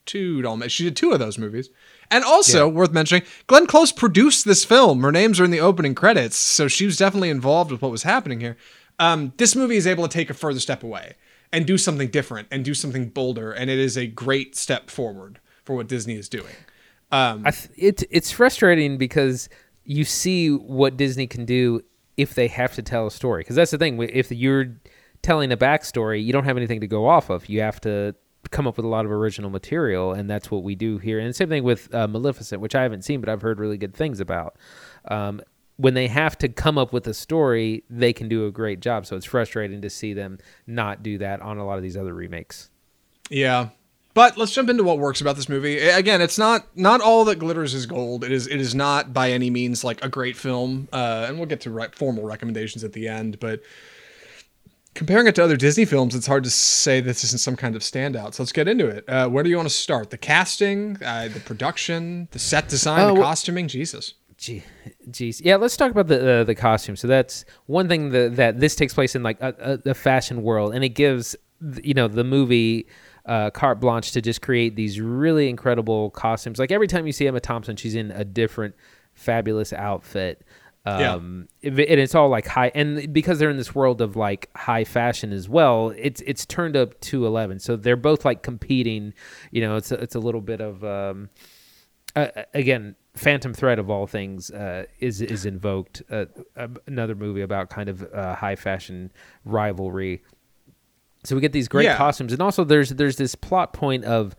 102 0.05 0.41
Dalmatians. 0.41 0.71
She 0.71 0.83
did 0.83 0.95
two 0.95 1.11
of 1.11 1.19
those 1.19 1.37
movies. 1.37 1.69
And 2.09 2.23
also, 2.23 2.67
worth 2.67 2.91
mentioning, 2.91 3.23
Glenn 3.47 3.67
Close 3.67 3.91
produced 3.91 4.45
this 4.45 4.65
film. 4.65 5.01
Her 5.01 5.11
names 5.11 5.39
are 5.39 5.45
in 5.45 5.51
the 5.51 5.61
opening 5.61 5.95
credits, 5.95 6.35
so 6.35 6.67
she 6.67 6.85
was 6.85 6.97
definitely 6.97 7.29
involved 7.29 7.71
with 7.71 7.81
what 7.81 7.91
was 7.91 8.03
happening 8.03 8.41
here. 8.41 8.57
Um, 8.99 9.33
this 9.37 9.55
movie 9.55 9.77
is 9.77 9.87
able 9.87 10.07
to 10.07 10.13
take 10.13 10.29
a 10.29 10.33
further 10.33 10.59
step 10.59 10.83
away 10.83 11.15
and 11.53 11.65
do 11.65 11.77
something 11.77 12.09
different 12.09 12.47
and 12.51 12.65
do 12.65 12.73
something 12.73 13.09
bolder, 13.09 13.51
and 13.51 13.69
it 13.69 13.79
is 13.79 13.97
a 13.97 14.07
great 14.07 14.55
step 14.55 14.89
forward 14.89 15.39
for 15.63 15.75
what 15.75 15.87
Disney 15.87 16.15
is 16.15 16.27
doing. 16.27 16.53
I 17.45 17.51
th- 17.51 17.69
it, 17.77 18.03
it's 18.09 18.31
frustrating 18.31 18.97
because 18.97 19.47
you 19.85 20.03
see 20.03 20.49
what 20.49 20.97
Disney 20.97 21.27
can 21.27 21.45
do 21.45 21.81
if 22.17 22.35
they 22.35 22.47
have 22.47 22.73
to 22.75 22.81
tell 22.81 23.07
a 23.07 23.11
story. 23.11 23.41
Because 23.41 23.55
that's 23.55 23.71
the 23.71 23.77
thing. 23.77 24.01
If 24.01 24.31
you're 24.31 24.75
telling 25.21 25.51
a 25.51 25.57
backstory, 25.57 26.23
you 26.23 26.33
don't 26.33 26.43
have 26.43 26.57
anything 26.57 26.81
to 26.81 26.87
go 26.87 27.07
off 27.07 27.29
of. 27.29 27.47
You 27.47 27.61
have 27.61 27.79
to 27.81 28.15
come 28.51 28.67
up 28.67 28.77
with 28.77 28.85
a 28.85 28.89
lot 28.89 29.05
of 29.05 29.11
original 29.11 29.49
material, 29.49 30.13
and 30.13 30.29
that's 30.29 30.51
what 30.51 30.63
we 30.63 30.75
do 30.75 30.97
here. 30.97 31.19
And 31.19 31.35
same 31.35 31.49
thing 31.49 31.63
with 31.63 31.93
uh, 31.93 32.07
Maleficent, 32.07 32.61
which 32.61 32.75
I 32.75 32.83
haven't 32.83 33.03
seen, 33.03 33.21
but 33.21 33.29
I've 33.29 33.41
heard 33.41 33.59
really 33.59 33.77
good 33.77 33.93
things 33.93 34.19
about. 34.19 34.57
Um, 35.05 35.41
when 35.77 35.95
they 35.95 36.07
have 36.07 36.37
to 36.39 36.49
come 36.49 36.77
up 36.77 36.93
with 36.93 37.07
a 37.07 37.13
story, 37.13 37.83
they 37.89 38.13
can 38.13 38.29
do 38.29 38.45
a 38.45 38.51
great 38.51 38.81
job. 38.81 39.05
So 39.05 39.15
it's 39.15 39.25
frustrating 39.25 39.81
to 39.81 39.89
see 39.89 40.13
them 40.13 40.37
not 40.67 41.01
do 41.01 41.17
that 41.17 41.41
on 41.41 41.57
a 41.57 41.65
lot 41.65 41.77
of 41.77 41.83
these 41.83 41.97
other 41.97 42.13
remakes. 42.13 42.69
Yeah. 43.29 43.69
But 44.13 44.37
let's 44.37 44.51
jump 44.51 44.69
into 44.69 44.83
what 44.83 44.99
works 44.99 45.21
about 45.21 45.37
this 45.37 45.47
movie. 45.47 45.79
Again, 45.79 46.21
it's 46.21 46.37
not 46.37 46.67
not 46.75 46.99
all 46.99 47.23
that 47.25 47.39
glitters 47.39 47.73
is 47.73 47.85
gold. 47.85 48.23
It 48.25 48.31
is 48.31 48.45
it 48.45 48.59
is 48.59 48.75
not 48.75 49.13
by 49.13 49.31
any 49.31 49.49
means 49.49 49.83
like 49.83 50.03
a 50.03 50.09
great 50.09 50.35
film. 50.35 50.89
Uh, 50.91 51.25
and 51.27 51.37
we'll 51.37 51.47
get 51.47 51.61
to 51.61 51.71
re- 51.71 51.87
formal 51.93 52.25
recommendations 52.25 52.83
at 52.83 52.91
the 52.91 53.07
end. 53.07 53.39
But 53.39 53.61
comparing 54.93 55.27
it 55.27 55.35
to 55.35 55.43
other 55.43 55.57
Disney 55.57 55.85
films, 55.85 56.15
it's 56.15 56.27
hard 56.27 56.43
to 56.43 56.49
say 56.49 57.01
this 57.01 57.23
isn't 57.23 57.39
some 57.39 57.55
kind 57.55 57.75
of 57.75 57.81
standout. 57.81 58.33
So 58.33 58.43
let's 58.43 58.51
get 58.51 58.67
into 58.67 58.87
it. 58.87 59.03
Uh, 59.07 59.27
where 59.29 59.43
do 59.43 59.49
you 59.49 59.55
want 59.57 59.69
to 59.69 59.73
start? 59.73 60.09
The 60.09 60.17
casting, 60.17 60.97
uh, 61.03 61.29
the 61.33 61.39
production, 61.39 62.27
the 62.31 62.39
set 62.39 62.67
design, 62.67 62.99
Oh, 63.01 63.15
the 63.15 63.21
costuming. 63.21 63.67
Jesus. 63.67 64.13
Gee, 64.37 64.63
geez, 65.11 65.39
yeah. 65.41 65.55
Let's 65.55 65.77
talk 65.77 65.91
about 65.91 66.07
the 66.07 66.31
uh, 66.39 66.43
the 66.43 66.55
costume. 66.55 66.95
So 66.95 67.07
that's 67.07 67.45
one 67.67 67.87
thing 67.87 68.09
that 68.09 68.37
that 68.37 68.59
this 68.59 68.75
takes 68.75 68.91
place 68.91 69.15
in 69.15 69.21
like 69.21 69.39
a, 69.39 69.53
a, 69.59 69.77
the 69.77 69.93
fashion 69.93 70.41
world, 70.41 70.73
and 70.73 70.83
it 70.83 70.89
gives 70.89 71.35
you 71.83 71.93
know 71.93 72.07
the 72.07 72.23
movie 72.23 72.87
uh, 73.27 73.51
carte 73.51 73.79
blanche 73.79 74.11
to 74.13 74.21
just 74.21 74.41
create 74.41 74.75
these 74.75 74.99
really 74.99 75.47
incredible 75.47 76.09
costumes. 76.09 76.57
Like 76.57 76.71
every 76.71 76.87
time 76.87 77.05
you 77.05 77.11
see 77.13 77.27
Emma 77.27 77.39
Thompson, 77.39 77.75
she's 77.75 77.93
in 77.93 78.09
a 78.09 78.25
different 78.25 78.73
fabulous 79.13 79.73
outfit. 79.73 80.41
Yeah. 80.85 81.13
Um, 81.13 81.47
it- 81.61 81.77
and 81.77 81.99
it's 81.99 82.15
all 82.15 82.29
like 82.29 82.47
high, 82.47 82.71
and 82.73 83.13
because 83.13 83.37
they're 83.37 83.51
in 83.51 83.57
this 83.57 83.75
world 83.75 84.01
of 84.01 84.15
like 84.15 84.49
high 84.55 84.83
fashion 84.83 85.31
as 85.31 85.47
well, 85.47 85.93
it's 85.95 86.21
it's 86.21 86.45
turned 86.45 86.75
up 86.75 86.99
to 87.01 87.25
eleven. 87.27 87.59
So 87.59 87.75
they're 87.75 87.95
both 87.95 88.25
like 88.25 88.41
competing. 88.41 89.13
You 89.51 89.61
know, 89.61 89.75
it's 89.75 89.91
a, 89.91 89.95
it's 89.95 90.15
a 90.15 90.19
little 90.19 90.41
bit 90.41 90.59
of 90.59 90.83
um, 90.83 91.29
uh, 92.15 92.27
again, 92.55 92.95
Phantom 93.13 93.53
Thread 93.53 93.77
of 93.77 93.91
all 93.91 94.07
things 94.07 94.49
uh, 94.49 94.85
is 94.99 95.21
is 95.21 95.45
invoked. 95.45 96.01
Uh, 96.09 96.25
uh, 96.57 96.67
another 96.87 97.13
movie 97.13 97.41
about 97.41 97.69
kind 97.69 97.87
of 97.87 98.01
uh, 98.11 98.33
high 98.33 98.55
fashion 98.55 99.11
rivalry. 99.45 100.23
So 101.23 101.35
we 101.35 101.41
get 101.41 101.51
these 101.53 101.67
great 101.67 101.83
Yeah. 101.85 101.97
costumes, 101.97 102.33
and 102.33 102.41
also 102.41 102.63
there's 102.63 102.89
there's 102.89 103.17
this 103.17 103.35
plot 103.35 103.73
point 103.73 104.03
of 104.05 104.35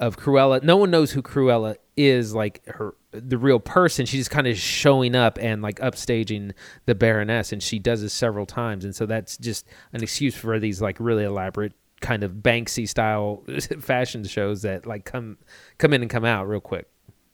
of 0.00 0.16
Cruella. 0.18 0.60
No 0.64 0.76
one 0.76 0.90
knows 0.90 1.12
who 1.12 1.22
Cruella 1.22 1.76
is, 1.96 2.34
like 2.34 2.66
her 2.66 2.96
the 3.14 3.38
real 3.38 3.60
person. 3.60 4.06
She's 4.06 4.20
just 4.20 4.30
kind 4.30 4.46
of 4.46 4.56
showing 4.56 5.14
up 5.14 5.38
and 5.40 5.62
like 5.62 5.78
upstaging 5.80 6.52
the 6.86 6.94
Baroness, 6.94 7.52
and 7.52 7.62
she 7.62 7.78
does 7.78 8.02
this 8.02 8.12
several 8.12 8.46
times, 8.46 8.84
and 8.84 8.94
so 8.94 9.06
that's 9.06 9.36
just 9.36 9.66
an 9.92 10.02
excuse 10.02 10.34
for 10.34 10.58
these 10.58 10.80
like 10.80 10.96
really 10.98 11.24
elaborate 11.24 11.72
kind 12.00 12.22
of 12.22 12.32
Banksy 12.34 12.88
style 12.88 13.44
fashion 13.80 14.24
shows 14.24 14.62
that 14.62 14.86
like 14.86 15.04
come 15.04 15.38
come 15.78 15.92
in 15.92 16.02
and 16.02 16.10
come 16.10 16.24
out 16.24 16.48
real 16.48 16.60
quick. 16.60 16.88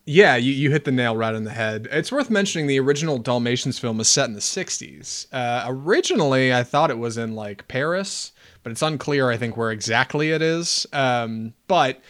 Yeah, 0.06 0.36
you, 0.36 0.52
you 0.52 0.70
hit 0.70 0.84
the 0.84 0.92
nail 0.92 1.16
right 1.16 1.34
on 1.34 1.44
the 1.44 1.50
head. 1.50 1.86
It's 1.90 2.10
worth 2.10 2.30
mentioning 2.30 2.66
the 2.66 2.80
original 2.80 3.18
Dalmatians 3.18 3.78
film 3.78 3.98
was 3.98 4.08
set 4.08 4.28
in 4.28 4.32
the 4.32 4.40
60s. 4.40 5.26
Uh, 5.30 5.64
originally, 5.68 6.52
I 6.52 6.64
thought 6.64 6.90
it 6.90 6.98
was 6.98 7.16
in 7.16 7.34
like 7.34 7.68
Paris, 7.68 8.32
but 8.62 8.72
it's 8.72 8.82
unclear, 8.82 9.30
I 9.30 9.36
think, 9.36 9.56
where 9.56 9.70
exactly 9.70 10.32
it 10.32 10.42
is. 10.42 10.86
Um, 10.92 11.52
but 11.68 12.00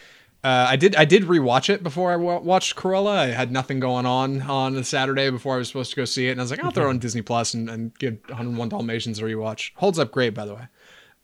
uh, 0.43 0.65
I 0.69 0.75
did 0.75 0.95
I 0.95 1.05
did 1.05 1.23
rewatch 1.23 1.69
it 1.69 1.83
before 1.83 2.11
I 2.11 2.15
watched 2.15 2.75
Cruella. 2.75 3.15
I 3.15 3.27
had 3.27 3.51
nothing 3.51 3.79
going 3.79 4.07
on 4.07 4.41
on 4.41 4.75
a 4.75 4.83
Saturday 4.83 5.29
before 5.29 5.55
I 5.55 5.57
was 5.59 5.67
supposed 5.67 5.91
to 5.91 5.95
go 5.95 6.05
see 6.05 6.27
it, 6.27 6.31
and 6.31 6.41
I 6.41 6.43
was 6.43 6.51
like, 6.51 6.63
I'll 6.63 6.71
throw 6.71 6.89
on 6.89 6.97
Disney 6.97 7.21
Plus 7.21 7.53
and, 7.53 7.69
and 7.69 7.97
give 7.99 8.17
101 8.27 8.69
Dalmatians 8.69 9.19
a 9.19 9.23
rewatch. 9.23 9.71
Holds 9.75 9.99
up 9.99 10.11
great, 10.11 10.33
by 10.33 10.45
the 10.45 10.55
way. 10.55 10.67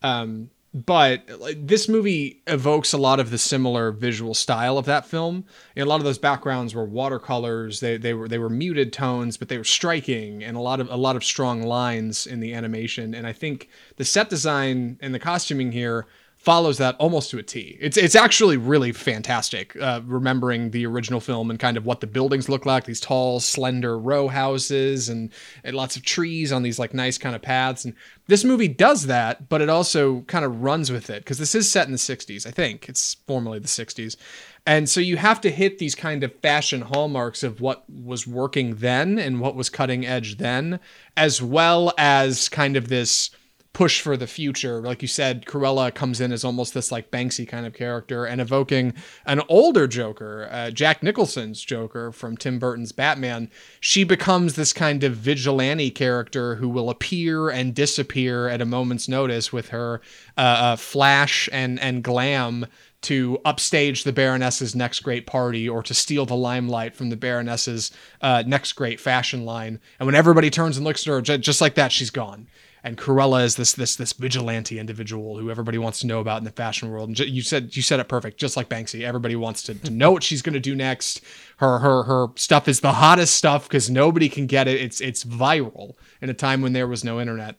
Um, 0.02 0.50
but 0.72 1.28
like, 1.40 1.66
this 1.66 1.88
movie 1.88 2.42
evokes 2.46 2.92
a 2.92 2.98
lot 2.98 3.18
of 3.18 3.30
the 3.30 3.38
similar 3.38 3.90
visual 3.90 4.34
style 4.34 4.78
of 4.78 4.84
that 4.84 5.06
film. 5.06 5.46
You 5.74 5.82
know, 5.82 5.88
a 5.88 5.90
lot 5.90 5.96
of 5.96 6.04
those 6.04 6.18
backgrounds 6.18 6.72
were 6.72 6.84
watercolors. 6.84 7.80
They 7.80 7.96
they 7.96 8.14
were 8.14 8.28
they 8.28 8.38
were 8.38 8.50
muted 8.50 8.92
tones, 8.92 9.36
but 9.36 9.48
they 9.48 9.58
were 9.58 9.64
striking 9.64 10.44
and 10.44 10.56
a 10.56 10.60
lot 10.60 10.78
of 10.78 10.88
a 10.90 10.96
lot 10.96 11.16
of 11.16 11.24
strong 11.24 11.62
lines 11.62 12.24
in 12.24 12.38
the 12.38 12.54
animation. 12.54 13.14
And 13.14 13.26
I 13.26 13.32
think 13.32 13.68
the 13.96 14.04
set 14.04 14.28
design 14.30 14.98
and 15.00 15.12
the 15.12 15.18
costuming 15.18 15.72
here 15.72 16.06
follows 16.38 16.78
that 16.78 16.94
almost 16.98 17.30
to 17.30 17.38
a 17.38 17.42
T. 17.42 17.76
It's 17.80 17.96
it's 17.96 18.14
actually 18.14 18.56
really 18.56 18.92
fantastic. 18.92 19.76
Uh, 19.76 20.00
remembering 20.06 20.70
the 20.70 20.86
original 20.86 21.18
film 21.18 21.50
and 21.50 21.58
kind 21.58 21.76
of 21.76 21.84
what 21.84 22.00
the 22.00 22.06
buildings 22.06 22.48
look 22.48 22.64
like, 22.64 22.84
these 22.84 23.00
tall, 23.00 23.40
slender 23.40 23.98
row 23.98 24.28
houses 24.28 25.08
and, 25.08 25.30
and 25.64 25.76
lots 25.76 25.96
of 25.96 26.04
trees 26.04 26.52
on 26.52 26.62
these 26.62 26.78
like 26.78 26.94
nice 26.94 27.18
kind 27.18 27.34
of 27.34 27.42
paths. 27.42 27.84
And 27.84 27.92
this 28.28 28.44
movie 28.44 28.68
does 28.68 29.06
that, 29.06 29.48
but 29.48 29.60
it 29.60 29.68
also 29.68 30.20
kind 30.22 30.44
of 30.44 30.62
runs 30.62 30.92
with 30.92 31.10
it 31.10 31.24
because 31.24 31.38
this 31.38 31.56
is 31.56 31.70
set 31.70 31.86
in 31.86 31.92
the 31.92 31.98
60s. 31.98 32.46
I 32.46 32.52
think 32.52 32.88
it's 32.88 33.14
formerly 33.26 33.58
the 33.58 33.66
60s. 33.66 34.16
And 34.64 34.88
so 34.88 35.00
you 35.00 35.16
have 35.16 35.40
to 35.40 35.50
hit 35.50 35.78
these 35.78 35.96
kind 35.96 36.22
of 36.22 36.34
fashion 36.36 36.82
hallmarks 36.82 37.42
of 37.42 37.60
what 37.60 37.84
was 37.90 38.26
working 38.26 38.76
then 38.76 39.18
and 39.18 39.40
what 39.40 39.56
was 39.56 39.70
cutting 39.70 40.06
edge 40.06 40.36
then, 40.36 40.78
as 41.16 41.42
well 41.42 41.92
as 41.98 42.48
kind 42.48 42.76
of 42.76 42.88
this 42.88 43.30
push 43.78 44.00
for 44.00 44.16
the 44.16 44.26
future. 44.26 44.80
Like 44.80 45.02
you 45.02 45.06
said, 45.06 45.44
Cruella 45.44 45.94
comes 45.94 46.20
in 46.20 46.32
as 46.32 46.44
almost 46.44 46.74
this 46.74 46.90
like 46.90 47.12
Banksy 47.12 47.46
kind 47.46 47.64
of 47.64 47.74
character 47.74 48.24
and 48.24 48.40
evoking 48.40 48.92
an 49.24 49.40
older 49.48 49.86
Joker, 49.86 50.48
uh, 50.50 50.72
Jack 50.72 51.00
Nicholson's 51.00 51.62
Joker 51.62 52.10
from 52.10 52.36
Tim 52.36 52.58
Burton's 52.58 52.90
Batman. 52.90 53.52
She 53.78 54.02
becomes 54.02 54.54
this 54.54 54.72
kind 54.72 55.04
of 55.04 55.14
vigilante 55.14 55.92
character 55.92 56.56
who 56.56 56.68
will 56.68 56.90
appear 56.90 57.50
and 57.50 57.72
disappear 57.72 58.48
at 58.48 58.60
a 58.60 58.64
moment's 58.66 59.06
notice 59.06 59.52
with 59.52 59.68
her 59.68 60.00
uh, 60.36 60.40
uh, 60.40 60.76
flash 60.76 61.48
and 61.52 61.78
and 61.78 62.02
glam 62.02 62.66
to 63.02 63.38
upstage 63.44 64.02
the 64.02 64.12
Baroness's 64.12 64.74
next 64.74 65.00
great 65.04 65.24
party 65.24 65.68
or 65.68 65.84
to 65.84 65.94
steal 65.94 66.26
the 66.26 66.34
limelight 66.34 66.96
from 66.96 67.10
the 67.10 67.16
Baroness's 67.16 67.92
uh, 68.22 68.42
next 68.44 68.72
great 68.72 68.98
fashion 68.98 69.44
line. 69.44 69.78
And 70.00 70.06
when 70.06 70.16
everybody 70.16 70.50
turns 70.50 70.76
and 70.76 70.84
looks 70.84 71.06
at 71.06 71.12
her, 71.12 71.20
just 71.20 71.60
like 71.60 71.76
that, 71.76 71.92
she's 71.92 72.10
gone 72.10 72.48
and 72.88 72.96
Cruella 72.96 73.44
is 73.44 73.56
this 73.56 73.72
this 73.72 73.96
this 73.96 74.14
vigilante 74.14 74.78
individual 74.78 75.38
who 75.38 75.50
everybody 75.50 75.76
wants 75.76 76.00
to 76.00 76.06
know 76.06 76.20
about 76.20 76.38
in 76.38 76.44
the 76.44 76.50
fashion 76.50 76.90
world. 76.90 77.10
And 77.10 77.16
ju- 77.16 77.26
you 77.26 77.42
said 77.42 77.76
you 77.76 77.82
said 77.82 78.00
it 78.00 78.08
perfect, 78.08 78.38
just 78.38 78.56
like 78.56 78.70
Banksy. 78.70 79.02
Everybody 79.02 79.36
wants 79.36 79.62
to, 79.64 79.74
to 79.74 79.90
know 79.90 80.10
what 80.10 80.22
she's 80.22 80.40
going 80.40 80.54
to 80.54 80.60
do 80.60 80.74
next. 80.74 81.20
Her 81.58 81.78
her 81.80 82.04
her 82.04 82.28
stuff 82.36 82.66
is 82.66 82.80
the 82.80 82.92
hottest 82.92 83.34
stuff 83.34 83.68
because 83.68 83.90
nobody 83.90 84.28
can 84.30 84.46
get 84.46 84.66
it. 84.66 84.80
It's 84.80 85.00
it's 85.00 85.22
viral 85.22 85.96
in 86.22 86.30
a 86.30 86.34
time 86.34 86.62
when 86.62 86.72
there 86.72 86.88
was 86.88 87.04
no 87.04 87.20
internet 87.20 87.56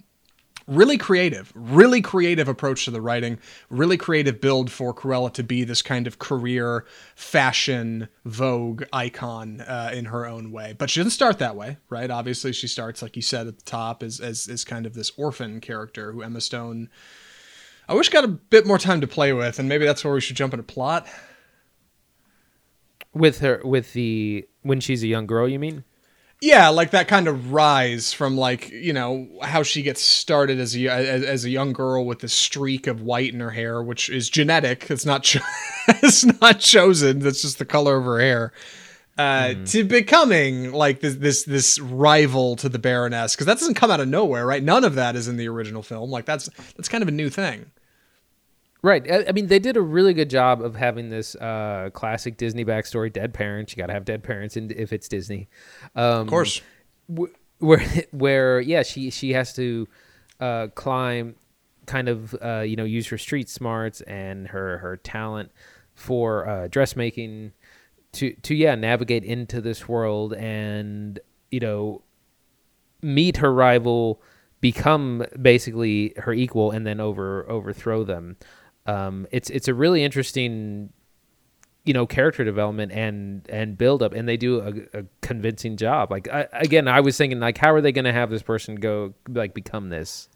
really 0.69 0.97
creative, 0.97 1.51
really 1.55 2.01
creative 2.01 2.47
approach 2.47 2.85
to 2.85 2.91
the 2.91 3.01
writing, 3.01 3.39
really 3.69 3.97
creative 3.97 4.39
build 4.39 4.71
for 4.71 4.93
Cruella 4.93 5.33
to 5.33 5.43
be 5.43 5.63
this 5.63 5.81
kind 5.81 6.05
of 6.07 6.19
career 6.19 6.85
fashion 7.15 8.07
Vogue 8.25 8.83
icon 8.93 9.61
uh, 9.61 9.91
in 9.93 10.05
her 10.05 10.25
own 10.25 10.51
way. 10.51 10.75
But 10.77 10.89
she 10.89 10.99
doesn't 10.99 11.11
start 11.11 11.39
that 11.39 11.55
way, 11.55 11.77
right? 11.89 12.09
Obviously, 12.09 12.53
she 12.53 12.67
starts 12.67 13.01
like 13.01 13.15
you 13.15 13.21
said 13.21 13.47
at 13.47 13.57
the 13.57 13.65
top 13.65 14.03
as 14.03 14.19
as, 14.19 14.47
as 14.47 14.63
kind 14.63 14.85
of 14.85 14.93
this 14.93 15.11
orphan 15.17 15.59
character 15.59 16.11
who 16.11 16.21
Emma 16.21 16.41
Stone. 16.41 16.89
I 17.87 17.93
wish 17.95 18.09
got 18.09 18.23
a 18.23 18.27
bit 18.27 18.67
more 18.67 18.77
time 18.77 19.01
to 19.01 19.07
play 19.07 19.33
with, 19.33 19.57
and 19.57 19.67
maybe 19.67 19.85
that's 19.85 20.03
where 20.03 20.13
we 20.13 20.21
should 20.21 20.35
jump 20.35 20.53
into 20.53 20.63
plot. 20.63 21.07
With 23.11 23.39
her, 23.39 23.61
with 23.63 23.93
the 23.93 24.47
when 24.61 24.79
she's 24.79 25.01
a 25.01 25.07
young 25.07 25.25
girl, 25.25 25.47
you 25.47 25.57
mean? 25.57 25.83
Yeah, 26.41 26.69
like 26.69 26.91
that 26.91 27.09
kind 27.09 27.27
of 27.27 27.51
rise 27.51 28.13
from 28.13 28.37
like 28.37 28.69
you 28.69 28.93
know 28.93 29.27
how 29.41 29.61
she 29.61 29.81
gets 29.81 29.99
started 30.01 30.57
as 30.59 30.73
a 30.75 30.87
as, 30.87 31.23
as 31.23 31.45
a 31.45 31.49
young 31.49 31.73
girl 31.73 32.05
with 32.05 32.19
this 32.19 32.31
streak 32.33 32.87
of 32.87 33.01
white 33.01 33.33
in 33.33 33.41
her 33.41 33.49
hair, 33.51 33.83
which 33.83 34.09
is 34.09 34.29
genetic. 34.29 34.89
It's 34.89 35.05
not 35.05 35.23
cho- 35.23 35.41
it's 35.87 36.23
not 36.41 36.59
chosen. 36.61 37.19
That's 37.19 37.41
just 37.41 37.57
the 37.59 37.65
color 37.65 37.97
of 37.97 38.05
her 38.05 38.19
hair. 38.19 38.53
Uh, 39.17 39.53
To 39.65 39.83
becoming 39.83 40.71
like 40.71 41.01
this 41.01 41.15
this 41.15 41.43
this 41.43 41.77
rival 41.77 42.55
to 42.55 42.69
the 42.69 42.79
Baroness, 42.79 43.35
because 43.35 43.47
that 43.47 43.59
doesn't 43.59 43.73
come 43.73 43.91
out 43.91 43.99
of 43.99 44.07
nowhere, 44.07 44.45
right? 44.45 44.63
None 44.63 44.85
of 44.85 44.95
that 44.95 45.17
is 45.17 45.27
in 45.27 45.35
the 45.35 45.49
original 45.49 45.83
film. 45.83 46.09
Like 46.09 46.23
that's 46.23 46.49
that's 46.77 46.87
kind 46.87 47.01
of 47.01 47.09
a 47.09 47.11
new 47.11 47.29
thing. 47.29 47.69
Right. 48.81 49.09
I, 49.11 49.25
I 49.27 49.31
mean, 49.33 49.47
they 49.47 49.59
did 49.59 49.75
a 49.75 49.81
really 49.81 50.13
good 50.13 50.29
job 50.29 50.61
of 50.61 50.75
having 50.75 51.09
this 51.09 51.35
uh, 51.35 51.89
classic 51.93 52.37
Disney 52.37 52.63
backstory: 52.63 53.11
dead 53.11 53.33
parents. 53.33 53.73
You 53.73 53.77
got 53.81 53.87
to 53.87 53.93
have 53.93 54.05
dead 54.05 54.23
parents, 54.23 54.55
in, 54.55 54.71
if 54.71 54.93
it's 54.93 55.07
Disney. 55.07 55.49
Um, 55.95 56.21
Of 56.21 56.27
course. 56.27 56.61
wh- 57.13 57.25
where 57.59 57.83
where 58.11 58.59
yeah 58.61 58.83
she 58.83 59.09
she 59.09 59.33
has 59.33 59.53
to 59.55 59.87
uh, 60.39 60.67
climb 60.75 61.35
kind 61.87 62.07
of 62.07 62.35
uh, 62.41 62.59
you 62.61 62.75
know 62.77 62.85
use 62.85 63.07
her 63.07 63.17
street 63.17 63.49
smarts 63.49 63.99
and 64.01 64.47
her 64.49 64.77
her 64.77 64.95
talent 64.95 65.51
for 65.93 66.47
uh, 66.47 66.67
dressmaking 66.69 67.51
to 68.13 68.33
to 68.43 68.55
yeah 68.55 68.75
navigate 68.75 69.23
into 69.25 69.59
this 69.59 69.89
world 69.89 70.33
and 70.33 71.19
you 71.51 71.59
know 71.59 72.01
meet 73.01 73.37
her 73.37 73.53
rival 73.53 74.21
become 74.61 75.25
basically 75.41 76.13
her 76.17 76.31
equal 76.33 76.71
and 76.71 76.85
then 76.87 76.99
over 76.99 77.49
overthrow 77.49 78.03
them 78.03 78.37
um, 78.89 79.27
it's 79.31 79.49
it's 79.49 79.67
a 79.67 79.73
really 79.73 80.03
interesting 80.03 80.91
you 81.85 81.93
know 81.93 82.05
character 82.05 82.43
development 82.43 82.91
and 82.91 83.47
and 83.49 83.77
build 83.77 84.03
up 84.03 84.13
and 84.13 84.27
they 84.27 84.37
do 84.37 84.59
a, 84.59 84.99
a 84.99 85.05
convincing 85.21 85.77
job 85.77 86.11
like 86.11 86.27
I, 86.27 86.47
again 86.53 86.87
i 86.87 86.99
was 86.99 87.17
thinking 87.17 87.39
like 87.39 87.57
how 87.57 87.73
are 87.73 87.81
they 87.81 87.91
going 87.91 88.05
to 88.05 88.13
have 88.13 88.29
this 88.29 88.43
person 88.43 88.75
go 88.75 89.13
like 89.27 89.53
become 89.53 89.89
this 89.89 90.29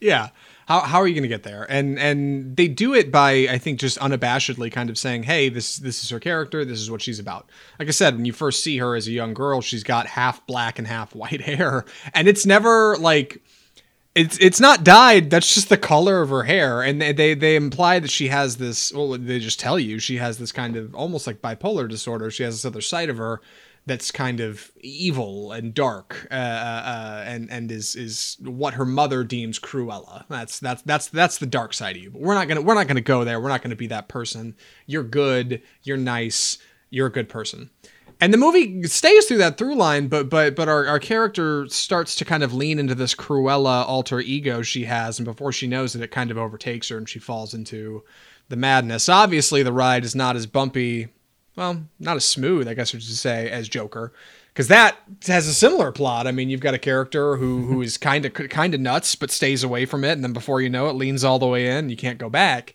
Yeah. 0.00 0.30
How, 0.66 0.80
how 0.80 0.98
are 0.98 1.06
you 1.06 1.14
going 1.14 1.24
to 1.24 1.28
get 1.28 1.42
there? 1.42 1.66
And 1.68 1.98
and 1.98 2.56
they 2.56 2.68
do 2.68 2.94
it 2.94 3.12
by 3.12 3.48
I 3.50 3.58
think 3.58 3.78
just 3.78 3.98
unabashedly 3.98 4.72
kind 4.72 4.88
of 4.88 4.96
saying, 4.96 5.24
"Hey, 5.24 5.50
this 5.50 5.76
this 5.76 6.02
is 6.02 6.08
her 6.10 6.20
character. 6.20 6.64
This 6.64 6.80
is 6.80 6.90
what 6.90 7.02
she's 7.02 7.18
about." 7.18 7.50
Like 7.78 7.88
I 7.88 7.90
said, 7.90 8.16
when 8.16 8.24
you 8.24 8.32
first 8.32 8.64
see 8.64 8.78
her 8.78 8.96
as 8.96 9.06
a 9.06 9.12
young 9.12 9.34
girl, 9.34 9.60
she's 9.60 9.84
got 9.84 10.06
half 10.06 10.46
black 10.46 10.78
and 10.78 10.86
half 10.86 11.14
white 11.14 11.40
hair, 11.50 11.84
and 12.14 12.28
it's 12.28 12.46
never 12.46 12.96
like 12.96 13.42
it's 14.14 14.38
it's 14.38 14.60
not 14.60 14.84
dyed. 14.84 15.30
That's 15.30 15.54
just 15.54 15.68
the 15.68 15.76
color 15.76 16.20
of 16.20 16.30
her 16.30 16.42
hair, 16.42 16.82
and 16.82 17.00
they 17.00 17.12
they, 17.12 17.34
they 17.34 17.56
imply 17.56 17.98
that 18.00 18.10
she 18.10 18.28
has 18.28 18.56
this. 18.56 18.92
Well, 18.92 19.10
they 19.10 19.38
just 19.38 19.60
tell 19.60 19.78
you 19.78 19.98
she 19.98 20.16
has 20.16 20.38
this 20.38 20.52
kind 20.52 20.76
of 20.76 20.94
almost 20.94 21.26
like 21.26 21.40
bipolar 21.40 21.88
disorder. 21.88 22.30
She 22.30 22.42
has 22.42 22.56
this 22.56 22.64
other 22.64 22.80
side 22.80 23.08
of 23.08 23.18
her 23.18 23.40
that's 23.86 24.10
kind 24.10 24.40
of 24.40 24.70
evil 24.80 25.52
and 25.52 25.72
dark, 25.72 26.26
uh, 26.30 26.34
uh, 26.34 27.24
and 27.26 27.50
and 27.50 27.70
is 27.70 27.94
is 27.94 28.36
what 28.40 28.74
her 28.74 28.84
mother 28.84 29.22
deems 29.22 29.58
Cruella. 29.58 30.24
That's 30.28 30.58
that's 30.58 30.82
that's 30.82 31.08
that's 31.08 31.38
the 31.38 31.46
dark 31.46 31.72
side 31.72 31.96
of 31.96 32.02
you. 32.02 32.10
But 32.10 32.20
we're 32.20 32.34
not 32.34 32.48
gonna 32.48 32.62
we're 32.62 32.74
not 32.74 32.88
gonna 32.88 33.00
go 33.00 33.24
there. 33.24 33.40
We're 33.40 33.48
not 33.48 33.62
gonna 33.62 33.76
be 33.76 33.88
that 33.88 34.08
person. 34.08 34.56
You're 34.86 35.04
good. 35.04 35.62
You're 35.82 35.96
nice. 35.96 36.58
You're 36.90 37.06
a 37.06 37.12
good 37.12 37.28
person. 37.28 37.70
And 38.22 38.34
the 38.34 38.38
movie 38.38 38.82
stays 38.82 39.24
through 39.24 39.38
that 39.38 39.56
through 39.56 39.76
line, 39.76 40.08
but 40.08 40.28
but 40.28 40.54
but 40.54 40.68
our, 40.68 40.86
our 40.86 40.98
character 40.98 41.66
starts 41.68 42.14
to 42.16 42.24
kind 42.24 42.42
of 42.42 42.52
lean 42.52 42.78
into 42.78 42.94
this 42.94 43.14
Cruella 43.14 43.86
alter 43.86 44.20
ego 44.20 44.60
she 44.60 44.84
has, 44.84 45.18
and 45.18 45.24
before 45.24 45.52
she 45.52 45.66
knows 45.66 45.94
it, 45.94 46.02
it 46.02 46.10
kind 46.10 46.30
of 46.30 46.36
overtakes 46.36 46.90
her, 46.90 46.98
and 46.98 47.08
she 47.08 47.18
falls 47.18 47.54
into 47.54 48.04
the 48.50 48.56
madness. 48.56 49.08
Obviously, 49.08 49.62
the 49.62 49.72
ride 49.72 50.04
is 50.04 50.14
not 50.14 50.36
as 50.36 50.46
bumpy, 50.46 51.08
well, 51.56 51.82
not 51.98 52.16
as 52.16 52.26
smooth, 52.26 52.68
I 52.68 52.74
guess 52.74 52.94
I 52.94 52.98
should 52.98 53.08
say, 53.16 53.48
as 53.48 53.70
Joker, 53.70 54.12
because 54.52 54.68
that 54.68 54.98
has 55.26 55.46
a 55.48 55.54
similar 55.54 55.90
plot. 55.90 56.26
I 56.26 56.32
mean, 56.32 56.50
you've 56.50 56.60
got 56.60 56.74
a 56.74 56.78
character 56.78 57.36
who 57.36 57.64
who 57.64 57.80
is 57.80 57.96
kind 57.96 58.26
of 58.26 58.34
kind 58.34 58.74
of 58.74 58.80
nuts, 58.82 59.14
but 59.14 59.30
stays 59.30 59.64
away 59.64 59.86
from 59.86 60.04
it, 60.04 60.12
and 60.12 60.22
then 60.22 60.34
before 60.34 60.60
you 60.60 60.68
know 60.68 60.90
it, 60.90 60.92
leans 60.94 61.24
all 61.24 61.38
the 61.38 61.46
way 61.46 61.68
in. 61.68 61.88
You 61.88 61.96
can't 61.96 62.18
go 62.18 62.28
back. 62.28 62.74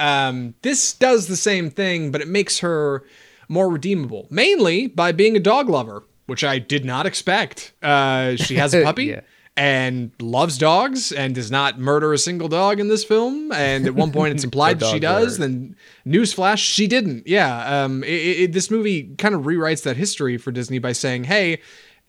Um, 0.00 0.54
this 0.62 0.94
does 0.94 1.28
the 1.28 1.36
same 1.36 1.70
thing, 1.70 2.10
but 2.10 2.22
it 2.22 2.28
makes 2.28 2.58
her 2.58 3.04
more 3.50 3.68
redeemable, 3.68 4.26
mainly 4.30 4.86
by 4.86 5.12
being 5.12 5.36
a 5.36 5.40
dog 5.40 5.68
lover, 5.68 6.04
which 6.26 6.44
I 6.44 6.58
did 6.60 6.84
not 6.84 7.04
expect. 7.04 7.72
Uh, 7.82 8.36
she 8.36 8.54
has 8.56 8.72
a 8.74 8.82
puppy. 8.84 9.06
Yeah. 9.06 9.20
And 9.56 10.12
loves 10.20 10.56
dogs 10.56 11.10
and 11.12 11.34
does 11.34 11.50
not 11.50 11.78
murder 11.78 12.14
a 12.14 12.18
single 12.18 12.48
dog 12.48 12.80
in 12.80 12.88
this 12.88 13.04
film. 13.04 13.50
And 13.52 13.84
at 13.84 13.94
one 13.94 14.10
point, 14.12 14.32
it's 14.32 14.44
implied 14.50 14.78
that 14.78 14.90
she 14.92 15.00
does. 15.00 15.36
Then, 15.38 15.76
newsflash, 16.06 16.58
she 16.58 16.86
didn't. 16.86 17.26
Yeah. 17.26 17.82
Um. 17.84 18.02
It, 18.04 18.08
it, 18.40 18.52
this 18.52 18.70
movie 18.70 19.14
kind 19.18 19.34
of 19.34 19.42
rewrites 19.42 19.82
that 19.82 19.96
history 19.98 20.38
for 20.38 20.50
Disney 20.52 20.78
by 20.78 20.92
saying, 20.92 21.24
"Hey, 21.24 21.60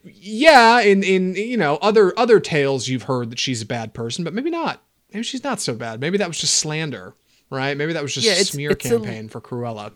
yeah, 0.03 0.79
in 0.81 1.03
in 1.03 1.35
you 1.35 1.57
know 1.57 1.77
other 1.81 2.17
other 2.17 2.39
tales 2.39 2.87
you've 2.87 3.03
heard 3.03 3.31
that 3.31 3.39
she's 3.39 3.61
a 3.61 3.65
bad 3.65 3.93
person, 3.93 4.23
but 4.23 4.33
maybe 4.33 4.49
not. 4.51 4.81
Maybe 5.11 5.23
she's 5.23 5.43
not 5.43 5.59
so 5.59 5.73
bad. 5.73 5.99
Maybe 5.99 6.17
that 6.19 6.27
was 6.27 6.39
just 6.39 6.53
slander, 6.55 7.15
right? 7.49 7.75
Maybe 7.75 7.91
that 7.93 8.03
was 8.03 8.13
just 8.13 8.25
Yeah, 8.25 8.33
it's- 8.33 8.49
smear 8.51 8.71
it's 8.71 8.85
a- 8.85 8.89
campaign 8.89 9.27
for 9.27 9.41
Cruella. 9.41 9.91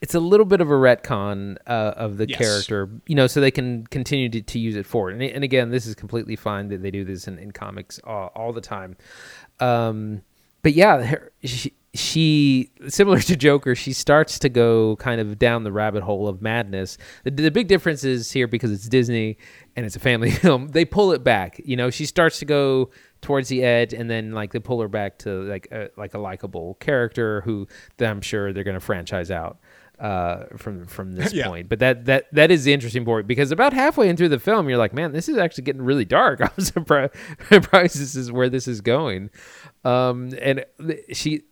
It's 0.00 0.14
a 0.14 0.20
little 0.20 0.46
bit 0.46 0.60
of 0.60 0.70
a 0.70 0.74
retcon 0.74 1.56
uh, 1.66 1.92
of 1.96 2.16
the 2.16 2.28
Yes. 2.28 2.38
character, 2.38 2.88
you 3.06 3.14
know, 3.14 3.26
so 3.26 3.40
they 3.40 3.50
can 3.50 3.86
continue 3.88 4.28
to, 4.30 4.40
to 4.40 4.58
use 4.58 4.76
it 4.76 4.86
forward. 4.86 5.12
And, 5.14 5.22
and 5.22 5.44
again, 5.44 5.70
this 5.70 5.86
is 5.86 5.94
completely 5.94 6.36
fine 6.36 6.68
that 6.68 6.82
they 6.82 6.90
do 6.90 7.04
this 7.04 7.28
in, 7.28 7.38
in 7.38 7.50
comics 7.52 8.00
all, 8.04 8.30
all 8.34 8.52
the 8.52 8.62
time. 8.62 8.96
Um, 9.60 10.22
but 10.62 10.72
yeah, 10.72 11.02
her, 11.02 11.32
she, 11.44 11.74
she 11.92 12.70
similar 12.88 13.18
to 13.20 13.36
Joker, 13.36 13.74
she 13.74 13.92
starts 13.92 14.38
to 14.38 14.48
go 14.48 14.96
kind 14.96 15.20
of 15.20 15.38
down 15.38 15.64
the 15.64 15.72
rabbit 15.72 16.02
hole 16.02 16.28
of 16.28 16.40
madness. 16.40 16.96
The, 17.24 17.30
the 17.30 17.50
big 17.50 17.68
difference 17.68 18.02
is 18.04 18.30
here 18.30 18.46
because 18.46 18.72
it's 18.72 18.88
Disney 18.88 19.36
and 19.76 19.84
it's 19.84 19.96
a 19.96 20.00
family 20.00 20.30
film. 20.30 20.68
They 20.68 20.84
pull 20.86 21.12
it 21.12 21.22
back. 21.22 21.60
You 21.64 21.76
know, 21.76 21.90
she 21.90 22.06
starts 22.06 22.38
to 22.38 22.44
go 22.44 22.90
towards 23.20 23.48
the 23.50 23.62
edge, 23.62 23.92
and 23.92 24.08
then 24.08 24.32
like 24.32 24.52
they 24.52 24.58
pull 24.60 24.80
her 24.80 24.88
back 24.88 25.18
to 25.18 25.42
like 25.42 25.68
a, 25.70 25.90
like 25.98 26.14
a 26.14 26.18
likable 26.18 26.74
character 26.80 27.42
who 27.42 27.68
I'm 28.00 28.22
sure 28.22 28.52
they're 28.54 28.64
going 28.64 28.74
to 28.74 28.80
franchise 28.80 29.30
out 29.30 29.58
uh, 30.00 30.44
from 30.56 30.86
from 30.86 31.12
this 31.16 31.32
Yeah. 31.32 31.46
point. 31.48 31.68
But 31.68 31.78
that 31.80 32.06
that 32.06 32.24
that 32.32 32.50
is 32.50 32.64
the 32.64 32.72
interesting 32.72 33.04
part 33.04 33.26
because 33.26 33.52
about 33.52 33.72
halfway 33.72 34.08
into 34.08 34.28
the 34.28 34.38
film, 34.38 34.68
you're 34.68 34.78
like, 34.78 34.94
man, 34.94 35.12
this 35.12 35.28
is 35.28 35.36
actually 35.36 35.64
getting 35.64 35.82
really 35.82 36.04
dark. 36.04 36.40
I'm 36.58 36.64
surprised, 36.64 37.12
surprised 37.48 38.00
this 38.00 38.16
is 38.16 38.32
where 38.32 38.48
this 38.48 38.66
is 38.66 38.80
going. 38.80 39.30
Um, 39.84 40.30
and 40.40 40.64
she 41.12 41.42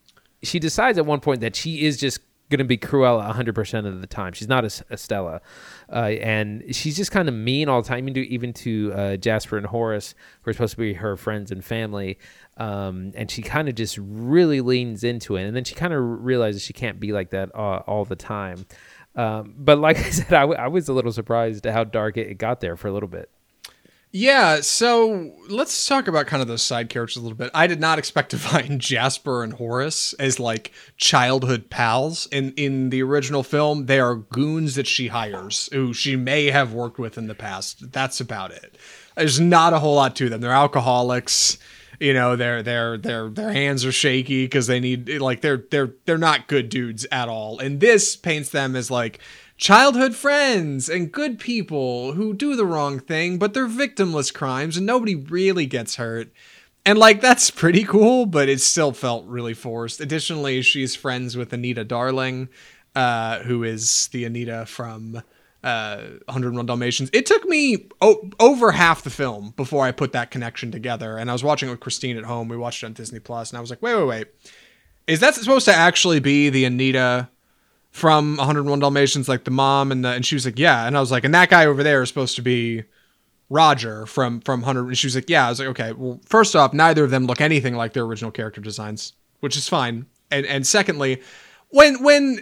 she 0.43 0.59
decides 0.59 0.99
at 0.99 1.07
one 1.07 1.21
point 1.21 1.41
that 1.41 1.55
she 1.57 1.85
is 1.85 1.97
just 1.99 2.21
going 2.51 2.59
to 2.61 2.65
be 2.65 2.79
Cruella 2.79 3.31
100% 3.35 3.87
of 3.87 4.01
the 4.01 4.07
time. 4.07 4.33
She's 4.33 4.49
not 4.49 4.65
Estella. 4.65 5.43
Uh, 5.93 5.97
and 6.23 6.75
she's 6.75 6.97
just 6.97 7.11
kind 7.13 7.29
of 7.29 7.35
mean 7.35 7.69
all 7.69 7.83
the 7.83 7.89
time, 7.89 8.09
even 8.09 8.15
to, 8.15 8.27
even 8.27 8.53
to 8.55 8.93
uh, 8.95 9.17
Jasper 9.19 9.59
and 9.59 9.67
Horace, 9.67 10.15
who 10.41 10.51
are 10.51 10.55
supposed 10.55 10.71
to 10.71 10.77
be 10.79 10.95
her 10.95 11.15
friends 11.19 11.51
and 11.51 11.63
family. 11.63 12.19
Um, 12.59 13.13
and 13.15 13.31
she 13.31 13.41
kind 13.41 13.69
of 13.69 13.77
just 13.77 13.97
really 13.99 14.61
leans 14.61 15.05
into 15.05 15.37
it. 15.37 15.45
And 15.45 15.55
then 15.55 15.65
she 15.65 15.75
kind 15.75 15.93
of 15.93 16.03
realizes 16.03 16.63
she 16.63 16.73
can't 16.73 16.99
be 16.99 17.13
like 17.13 17.31
that 17.31 17.55
uh, 17.55 17.83
all 17.87 18.05
the 18.05 18.17
time. 18.17 18.67
Um, 19.15 19.55
but 19.57 19.79
like 19.79 19.97
I 20.07 20.11
said, 20.11 20.33
I, 20.33 20.41
w- 20.41 20.59
I 20.59 20.69
was 20.69 20.89
a 20.89 20.93
little 20.93 21.13
surprised 21.13 21.67
at 21.67 21.73
how 21.73 21.85
dark 21.85 22.17
it, 22.17 22.29
it 22.29 22.39
got 22.39 22.61
there 22.61 22.77
for 22.77 22.89
a 22.89 22.93
little 22.93 23.09
bit. 23.09 23.31
Yeah, 24.11 24.63
so 24.63 25.35
let's 25.51 25.87
talk 25.87 26.09
about 26.09 26.27
kind 26.27 26.41
of 26.41 26.49
those 26.49 26.63
side 26.63 26.89
characters 26.89 27.19
a 27.19 27.21
little 27.21 27.37
bit. 27.37 27.51
I 27.53 27.67
did 27.67 27.79
not 27.79 27.99
expect 27.99 28.31
to 28.31 28.39
find 28.39 28.81
Jasper 28.81 29.43
and 29.43 29.53
Horace 29.53 30.15
as 30.15 30.41
like 30.41 30.73
childhood 30.97 31.69
pals. 31.69 32.27
In 32.33 32.53
in 32.53 32.89
the 32.91 33.03
original 33.03 33.43
film, 33.43 33.87
they 33.87 34.01
are 34.01 34.15
goons 34.15 34.77
that 34.77 34.87
she 34.87 35.09
hires 35.09 35.69
who 35.73 35.93
she 35.93 36.17
may 36.17 36.47
have 36.47 36.73
worked 36.73 36.99
with 36.99 37.19
in 37.19 37.27
the 37.27 37.35
past. 37.35 37.93
That's 37.93 38.19
about 38.21 38.51
it. 38.51 38.79
There's 39.15 39.41
not 39.41 39.75
a 39.75 39.79
whole 39.79 39.97
lot 39.97 40.17
to 40.17 40.29
them. 40.29 40.41
They're 40.41 40.53
alcoholics. 40.53 41.59
You 42.01 42.15
know, 42.15 42.37
their 42.37 42.63
their 42.63 42.97
their 42.97 43.29
their 43.29 43.53
hands 43.53 43.85
are 43.85 43.93
shaky 43.93 44.45
because 44.45 44.67
they 44.67 44.81
need 44.81 45.09
like 45.21 45.41
they're 45.41 45.65
they're 45.71 45.95
they're 46.05 46.19
not 46.19 46.47
good 46.47 46.69
dudes 46.69 47.07
at 47.11 47.29
all. 47.29 47.59
And 47.59 47.81
this 47.81 48.15
paints 48.17 48.51
them 48.51 48.77
as 48.77 48.91
like 48.91 49.19
childhood 49.57 50.15
friends 50.15 50.89
and 50.89 51.11
good 51.11 51.39
people 51.39 52.13
who 52.13 52.33
do 52.33 52.55
the 52.55 52.65
wrong 52.65 53.01
thing, 53.01 53.39
but 53.39 53.53
they're 53.53 53.67
victimless 53.67 54.33
crimes 54.33 54.77
and 54.77 54.87
nobody 54.87 55.17
really 55.17 55.67
gets 55.67 55.97
hurt. 55.97 56.33
And 56.87 56.99
like 56.99 57.21
that's 57.21 57.51
pretty 57.51 57.85
cool, 57.85 58.27
but 58.27 58.49
it 58.49 58.61
still 58.61 58.93
felt 58.93 59.27
really 59.27 59.55
forced. 59.55 60.01
Additionally, 60.01 60.63
she's 60.63 60.95
friends 60.95 61.37
with 61.37 61.53
Anita 61.53 61.85
Darling, 61.85 62.49
uh, 62.95 63.41
who 63.41 63.65
is 63.65 64.09
the 64.13 64.25
Anita 64.25 64.65
from 64.67 65.23
uh 65.65 66.03
101 66.27 66.67
Dalmatians. 66.67 67.11
It 67.13 67.27
took 67.27 67.45
me 67.45 67.89
o- 68.01 68.31
over 68.39 68.73
half 68.73 69.03
the 69.03 69.11
film 69.11 69.53
before 69.57 69.85
I 69.85 69.93
put 69.93 70.13
that 70.13 70.31
connection 70.31 70.71
together. 70.71 71.17
And 71.17 71.31
I 71.31 71.33
was 71.33 71.43
watching 71.43 71.69
it 71.69 71.73
with 71.73 71.81
Christine 71.81 72.17
at 72.17 72.25
home. 72.25 72.49
We 72.49 72.57
watched 72.57 72.83
it 72.83 72.87
on 72.87 72.93
Disney 72.93 73.19
Plus, 73.19 73.51
and 73.51 73.59
I 73.59 73.61
was 73.61 73.71
like, 73.71 73.83
wait, 73.83 73.97
wait, 73.97 74.07
wait. 74.07 74.27
Is 75.07 75.21
that 75.21 75.35
supposed 75.35 75.65
to 75.65 75.75
actually 75.75 76.21
be 76.21 76.51
the 76.51 76.65
Anita 76.65 77.29
from 77.91 78.37
101 78.37 78.79
Dalmatians, 78.79 79.29
like 79.29 79.45
the 79.45 79.51
mom 79.51 79.91
and 79.91 80.05
the? 80.05 80.11
And 80.11 80.25
she 80.25 80.35
was 80.37 80.45
like, 80.45 80.59
yeah. 80.59 80.87
And 80.87 80.97
I 80.97 81.01
was 81.01 81.11
like, 81.11 81.25
and 81.25 81.35
that 81.35 81.49
guy 81.51 81.67
over 81.67 81.83
there 81.83 82.03
is 82.03 82.09
supposed 82.09 82.37
to 82.37 82.43
be 82.43 82.85
Roger 83.51 84.07
from 84.07 84.41
from 84.43 84.61
100. 84.61 84.87
And 84.87 84.99
she 84.99 85.07
was 85.07 85.15
like, 85.15 85.31
yeah. 85.31 85.47
I 85.47 85.51
was 85.51 85.59
like, 85.59 85.69
okay. 85.69 85.93
Well, 85.93 86.21
first 86.25 86.55
off, 86.55 86.73
neither 86.75 87.05
of 87.05 87.11
them 87.11 87.27
look 87.27 87.41
anything 87.41 87.75
like 87.75 87.95
their 87.95 88.05
original 88.05 88.31
character 88.31 88.61
designs, 88.61 89.15
which 89.41 89.57
is 89.57 89.67
fine. 89.69 90.07
And 90.31 90.45
and 90.45 90.67
secondly, 90.67 91.23
when 91.71 92.03
when 92.03 92.41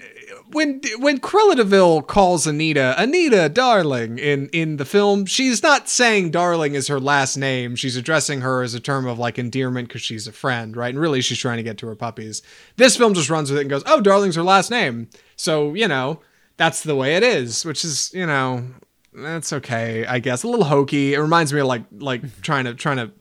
when 0.51 0.81
when 0.99 1.19
Cruella 1.19 1.57
de 1.57 1.65
Vil 1.65 2.03
calls 2.03 2.47
Anita 2.47 2.95
Anita 2.99 3.49
darling 3.49 4.19
in 4.19 4.49
in 4.51 4.77
the 4.77 4.85
film, 4.85 5.27
she's 5.27 5.63
not 5.63 5.89
saying 5.89 6.31
darling 6.31 6.75
is 6.75 6.89
her 6.89 7.01
last 7.01 7.37
name. 7.37 7.77
She's 7.77 7.97
addressing 7.97 8.41
her 8.41 8.63
as 8.63 8.75
a 8.75 8.81
term 8.81 9.07
of 9.07 9.19
like 9.19 9.39
endearment 9.39 9.89
because 9.89 10.03
she's 10.03 10.27
a 10.27 10.33
friend, 10.33 10.77
right? 10.77 10.91
And 10.91 10.99
really, 10.99 11.21
she's 11.21 11.39
trying 11.39 11.59
to 11.59 11.63
get 11.63 11.79
to 11.79 11.87
her 11.87 11.97
puppies. 11.97 12.43
This 12.77 12.97
film 12.97 13.15
just 13.15 13.31
runs 13.31 13.51
with 13.51 13.59
it 13.59 13.63
and 13.63 13.71
goes, 13.71 13.83
"Oh, 13.87 14.01
darling's 14.01 14.37
her 14.37 14.43
last 14.43 14.71
name," 14.71 15.09
so 15.37 15.75
you 15.75 15.89
know 15.89 16.21
that's 16.57 16.83
the 16.83 16.97
way 16.97 17.17
it 17.17 17.23
is, 17.23 17.65
which 17.65 17.85
is 17.85 18.11
you 18.15 18.27
know 18.27 18.65
that's 19.13 19.53
okay, 19.53 20.05
I 20.07 20.19
guess. 20.19 20.43
A 20.43 20.49
little 20.49 20.67
hokey. 20.67 21.15
It 21.15 21.21
reminds 21.21 21.53
me 21.53 21.61
of 21.61 21.67
like 21.67 21.85
like 21.99 22.43
trying 22.43 22.65
to 22.65 22.75
trying 22.75 22.99
to 22.99 23.13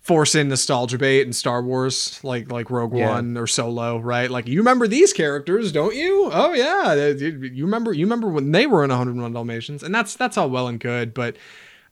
force 0.00 0.34
in 0.34 0.48
nostalgia 0.48 0.96
bait 0.98 1.26
in 1.26 1.32
Star 1.32 1.62
Wars, 1.62 2.18
like 2.22 2.50
like 2.50 2.70
Rogue 2.70 2.94
Yeah. 2.96 3.10
One 3.10 3.36
or 3.36 3.46
Solo, 3.46 3.98
right? 3.98 4.30
Like 4.30 4.48
you 4.48 4.58
remember 4.58 4.86
these 4.88 5.12
characters, 5.12 5.72
don't 5.72 5.94
you? 5.94 6.30
Oh 6.32 6.52
yeah, 6.52 6.94
you 6.94 7.64
remember 7.64 7.92
you 7.92 8.06
remember 8.06 8.28
when 8.28 8.52
they 8.52 8.66
were 8.66 8.82
in 8.84 8.90
101 8.90 9.32
Dalmatians, 9.32 9.82
and 9.82 9.94
that's 9.94 10.14
that's 10.16 10.36
all 10.36 10.48
well 10.50 10.68
and 10.68 10.80
good, 10.80 11.12
but 11.14 11.36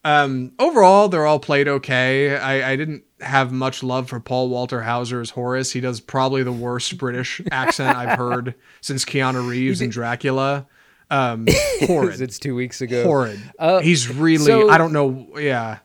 um, 0.05 0.53
overall 0.59 1.09
they're 1.09 1.27
all 1.27 1.40
played 1.40 1.68
okay. 1.68 2.37
I, 2.37 2.73
I 2.73 2.77
didn't 2.77 3.03
have 3.21 3.53
much 3.53 3.83
love 3.83 4.09
for 4.09 4.21
Paul 4.21 4.49
Walter 4.49 4.83
Hauser 4.83 5.21
as 5.21 5.31
Horace. 5.31 5.73
He 5.73 5.81
does 5.81 6.01
probably 6.01 6.42
the 6.44 6.53
worst 6.53 6.97
British 6.99 7.40
accent 7.51 7.97
I've 7.97 8.16
heard 8.16 8.55
since 8.81 9.05
Keanu 9.05 9.47
Reeves 9.49 9.81
and 9.81 9.90
Dracula. 9.92 10.66
Um, 11.11 11.47
horrid. 11.81 12.21
it's 12.21 12.38
two 12.38 12.55
weeks 12.55 12.81
ago. 12.81 13.03
horrid. 13.05 13.40
Uh, 13.59 13.81
He's 13.81 14.09
really 14.09 14.44
so- 14.44 14.71
I 14.71 14.79
don't 14.79 14.92
know. 14.92 15.37
Yeah. 15.38 15.79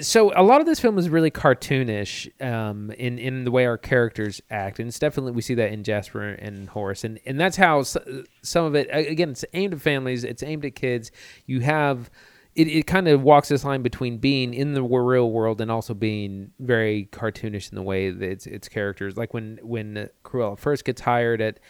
So 0.00 0.32
a 0.36 0.42
lot 0.42 0.60
of 0.60 0.66
this 0.66 0.80
film 0.80 0.98
is 0.98 1.08
really 1.08 1.30
cartoonish 1.30 2.28
um, 2.42 2.90
in 2.92 3.18
in 3.18 3.44
the 3.44 3.50
way 3.50 3.64
our 3.66 3.78
characters 3.78 4.40
act, 4.50 4.78
and 4.78 4.88
it's 4.88 4.98
definitely 4.98 5.32
we 5.32 5.42
see 5.42 5.54
that 5.54 5.72
in 5.72 5.82
Jasper 5.82 6.22
and 6.22 6.68
Horace, 6.68 7.04
and 7.04 7.18
and 7.24 7.40
that's 7.40 7.56
how 7.56 7.82
some 7.82 8.64
of 8.64 8.74
it 8.74 8.88
again 8.92 9.30
it's 9.30 9.44
aimed 9.54 9.74
at 9.74 9.80
families, 9.80 10.24
it's 10.24 10.42
aimed 10.42 10.64
at 10.64 10.74
kids. 10.74 11.10
You 11.46 11.60
have 11.60 12.10
it, 12.54 12.68
it 12.68 12.86
kind 12.86 13.08
of 13.08 13.22
walks 13.22 13.48
this 13.48 13.64
line 13.64 13.82
between 13.82 14.18
being 14.18 14.52
in 14.52 14.74
the 14.74 14.82
real 14.82 15.30
world 15.30 15.60
and 15.60 15.70
also 15.70 15.94
being 15.94 16.50
very 16.58 17.08
cartoonish 17.12 17.70
in 17.70 17.76
the 17.76 17.82
way 17.82 18.10
that 18.10 18.28
it's 18.28 18.46
its 18.46 18.68
characters. 18.68 19.16
Like 19.16 19.32
when 19.32 19.58
when 19.62 20.10
Cruella 20.24 20.58
first 20.58 20.84
gets 20.84 21.00
hired 21.00 21.40
at 21.40 21.60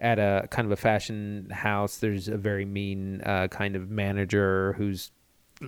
at 0.00 0.18
a 0.18 0.48
kind 0.50 0.66
of 0.66 0.72
a 0.72 0.76
fashion 0.76 1.48
house, 1.50 1.98
there's 1.98 2.28
a 2.28 2.36
very 2.36 2.64
mean 2.64 3.20
uh, 3.22 3.48
kind 3.48 3.76
of 3.76 3.90
manager 3.90 4.74
who's 4.78 5.12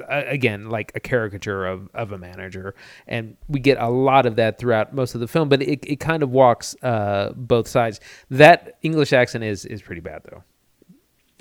again 0.08 0.68
like 0.70 0.92
a 0.94 1.00
caricature 1.00 1.66
of, 1.66 1.88
of 1.94 2.12
a 2.12 2.18
manager 2.18 2.74
and 3.08 3.36
we 3.48 3.58
get 3.58 3.76
a 3.78 3.88
lot 3.88 4.24
of 4.24 4.36
that 4.36 4.58
throughout 4.58 4.94
most 4.94 5.14
of 5.14 5.20
the 5.20 5.26
film 5.26 5.48
but 5.48 5.60
it, 5.62 5.84
it 5.84 5.98
kind 5.98 6.22
of 6.22 6.30
walks 6.30 6.76
uh, 6.82 7.32
both 7.34 7.66
sides 7.66 7.98
that 8.30 8.78
english 8.82 9.12
accent 9.12 9.42
is 9.42 9.64
is 9.64 9.82
pretty 9.82 10.00
bad 10.00 10.22
though 10.30 10.44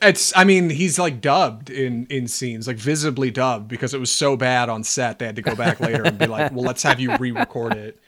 It's 0.01 0.31
I 0.35 0.45
mean, 0.45 0.69
he's 0.69 0.97
like 0.97 1.19
dubbed 1.19 1.69
in 1.69 2.07
in 2.09 2.27
scenes, 2.27 2.67
like 2.67 2.77
visibly 2.77 3.31
dubbed 3.31 3.67
because 3.67 3.93
it 3.93 3.99
was 3.99 4.09
so 4.11 4.37
bad 4.37 4.69
on 4.69 4.83
set 4.83 5.19
they 5.19 5.25
had 5.25 5.35
to 5.35 5.41
go 5.41 5.55
back 5.55 5.79
later 5.81 6.03
and 6.03 6.17
be 6.17 6.25
like, 6.25 6.53
"Well, 6.53 6.63
let's 6.63 6.83
have 6.83 7.01
you 7.01 7.17
re-record 7.17 7.73
it." 7.75 7.99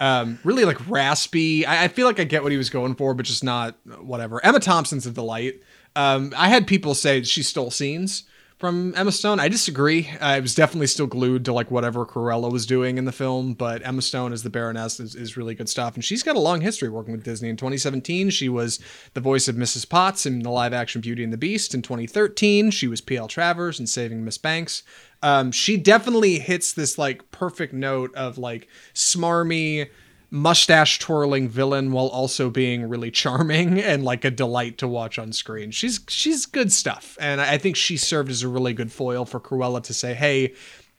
Um, 0.00 0.38
really 0.42 0.64
like 0.64 0.88
raspy. 0.90 1.64
I, 1.64 1.84
I 1.84 1.88
feel 1.88 2.06
like 2.06 2.18
I 2.18 2.24
get 2.24 2.42
what 2.42 2.50
he 2.50 2.58
was 2.58 2.68
going 2.68 2.96
for, 2.96 3.14
but 3.14 3.24
just 3.26 3.44
not 3.44 3.76
whatever. 4.00 4.44
Emma 4.44 4.58
Thompson's 4.58 5.06
a 5.06 5.12
delight. 5.12 5.62
Um, 5.94 6.32
I 6.36 6.48
had 6.48 6.66
people 6.66 6.94
say 6.94 7.22
she 7.22 7.42
stole 7.44 7.70
scenes 7.70 8.24
from 8.58 8.94
Emma 8.96 9.12
Stone. 9.12 9.38
I 9.38 9.48
disagree. 9.48 10.08
I 10.18 10.40
was 10.40 10.54
definitely 10.54 10.86
still 10.86 11.06
glued 11.06 11.44
to 11.44 11.52
like 11.52 11.70
whatever 11.70 12.06
Cruella 12.06 12.50
was 12.50 12.64
doing 12.64 12.96
in 12.96 13.04
the 13.04 13.12
film, 13.12 13.52
but 13.52 13.86
Emma 13.86 14.00
Stone 14.00 14.32
as 14.32 14.42
the 14.42 14.50
Baroness 14.50 14.98
is, 14.98 15.14
is 15.14 15.36
really 15.36 15.54
good 15.54 15.68
stuff. 15.68 15.94
And 15.94 16.04
she's 16.04 16.22
got 16.22 16.36
a 16.36 16.40
long 16.40 16.62
history 16.62 16.88
working 16.88 17.12
with 17.12 17.22
Disney. 17.22 17.50
In 17.50 17.56
2017, 17.56 18.30
she 18.30 18.48
was 18.48 18.78
the 19.12 19.20
voice 19.20 19.46
of 19.46 19.56
Mrs. 19.56 19.88
Potts 19.88 20.24
in 20.24 20.40
the 20.40 20.50
live 20.50 20.72
action 20.72 21.02
Beauty 21.02 21.22
and 21.22 21.32
the 21.32 21.38
Beast. 21.38 21.74
In 21.74 21.82
2013, 21.82 22.70
she 22.70 22.88
was 22.88 23.02
P.L. 23.02 23.28
Travers 23.28 23.78
in 23.78 23.86
Saving 23.86 24.24
Miss 24.24 24.38
Banks. 24.38 24.82
Um, 25.22 25.52
she 25.52 25.76
definitely 25.76 26.38
hits 26.38 26.72
this 26.72 26.96
like 26.96 27.30
perfect 27.30 27.74
note 27.74 28.14
of 28.14 28.38
like 28.38 28.68
smarmy, 28.94 29.90
mustache 30.36 30.98
twirling 30.98 31.48
villain 31.48 31.90
while 31.92 32.06
also 32.08 32.50
being 32.50 32.88
really 32.88 33.10
charming 33.10 33.80
and 33.90 34.04
like 34.04 34.24
a 34.24 34.30
delight 34.30 34.78
to 34.78 34.86
watch 34.88 35.18
on 35.18 35.32
screen. 35.32 35.70
She's 35.70 36.00
she's 36.08 36.46
good 36.46 36.70
stuff, 36.72 37.16
and 37.20 37.40
I 37.40 37.58
think 37.58 37.76
she 37.76 37.96
served 37.96 38.30
as 38.30 38.42
a 38.42 38.48
really 38.48 38.72
good 38.74 38.92
foil 38.92 39.24
for 39.24 39.40
Cruella 39.40 39.82
to 39.84 39.94
say, 39.94 40.14
"Hey, 40.14 40.54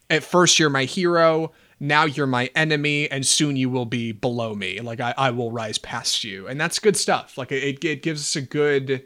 at 0.09 0.23
first 0.23 0.59
you're 0.59 0.69
my 0.69 0.85
hero." 0.85 1.51
Now 1.79 2.05
you're 2.05 2.25
my 2.25 2.49
enemy, 2.55 3.07
and 3.11 3.23
soon 3.23 3.55
you 3.55 3.69
will 3.69 3.85
be 3.85 4.11
below 4.11 4.55
me. 4.55 4.81
Like 4.81 4.99
I, 4.99 5.13
I 5.15 5.29
will 5.29 5.51
rise 5.51 5.77
past 5.77 6.23
you, 6.23 6.47
and 6.47 6.59
that's 6.59 6.79
good 6.79 6.97
stuff. 6.97 7.37
Like 7.37 7.51
it, 7.51 7.83
it 7.85 8.01
gives 8.01 8.21
us 8.21 8.35
a 8.35 8.41
good, 8.41 9.05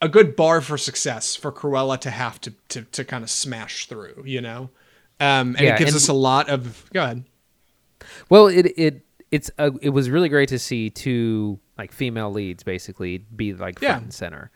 a 0.00 0.08
good 0.08 0.34
bar 0.34 0.62
for 0.62 0.78
success 0.78 1.36
for 1.36 1.52
Cruella 1.52 2.00
to 2.00 2.10
have 2.10 2.40
to 2.40 2.54
to, 2.70 2.82
to 2.84 3.04
kind 3.04 3.22
of 3.22 3.28
smash 3.28 3.84
through, 3.84 4.22
you 4.24 4.40
know. 4.40 4.70
Um, 5.20 5.56
and 5.56 5.60
Yeah, 5.60 5.74
it 5.74 5.78
gives 5.78 5.90
and- 5.90 5.96
us 5.96 6.08
a 6.08 6.14
lot 6.14 6.48
of. 6.48 6.88
Go 6.94 7.02
ahead. 7.04 7.24
well 8.30 8.46
it 8.46 8.72
it 8.78 9.03
it's 9.34 9.50
uh 9.58 9.70
it 9.82 9.90
was 9.90 10.06
really 10.10 10.28
great 10.28 10.48
to 10.50 10.58
see 10.58 10.90
two 10.90 11.58
like 11.78 11.90
female 11.92 12.30
leads 12.30 12.62
basically 12.62 13.18
be 13.18 13.52
like 13.54 13.78
front 13.80 13.82
Yeah. 13.98 14.02
and 14.04 14.12
center. 14.14 14.50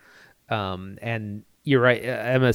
Um 0.49 0.99
and 1.03 1.43
you're 1.65 1.81
right 1.81 2.03
uh, 2.03 2.35
emma 2.37 2.53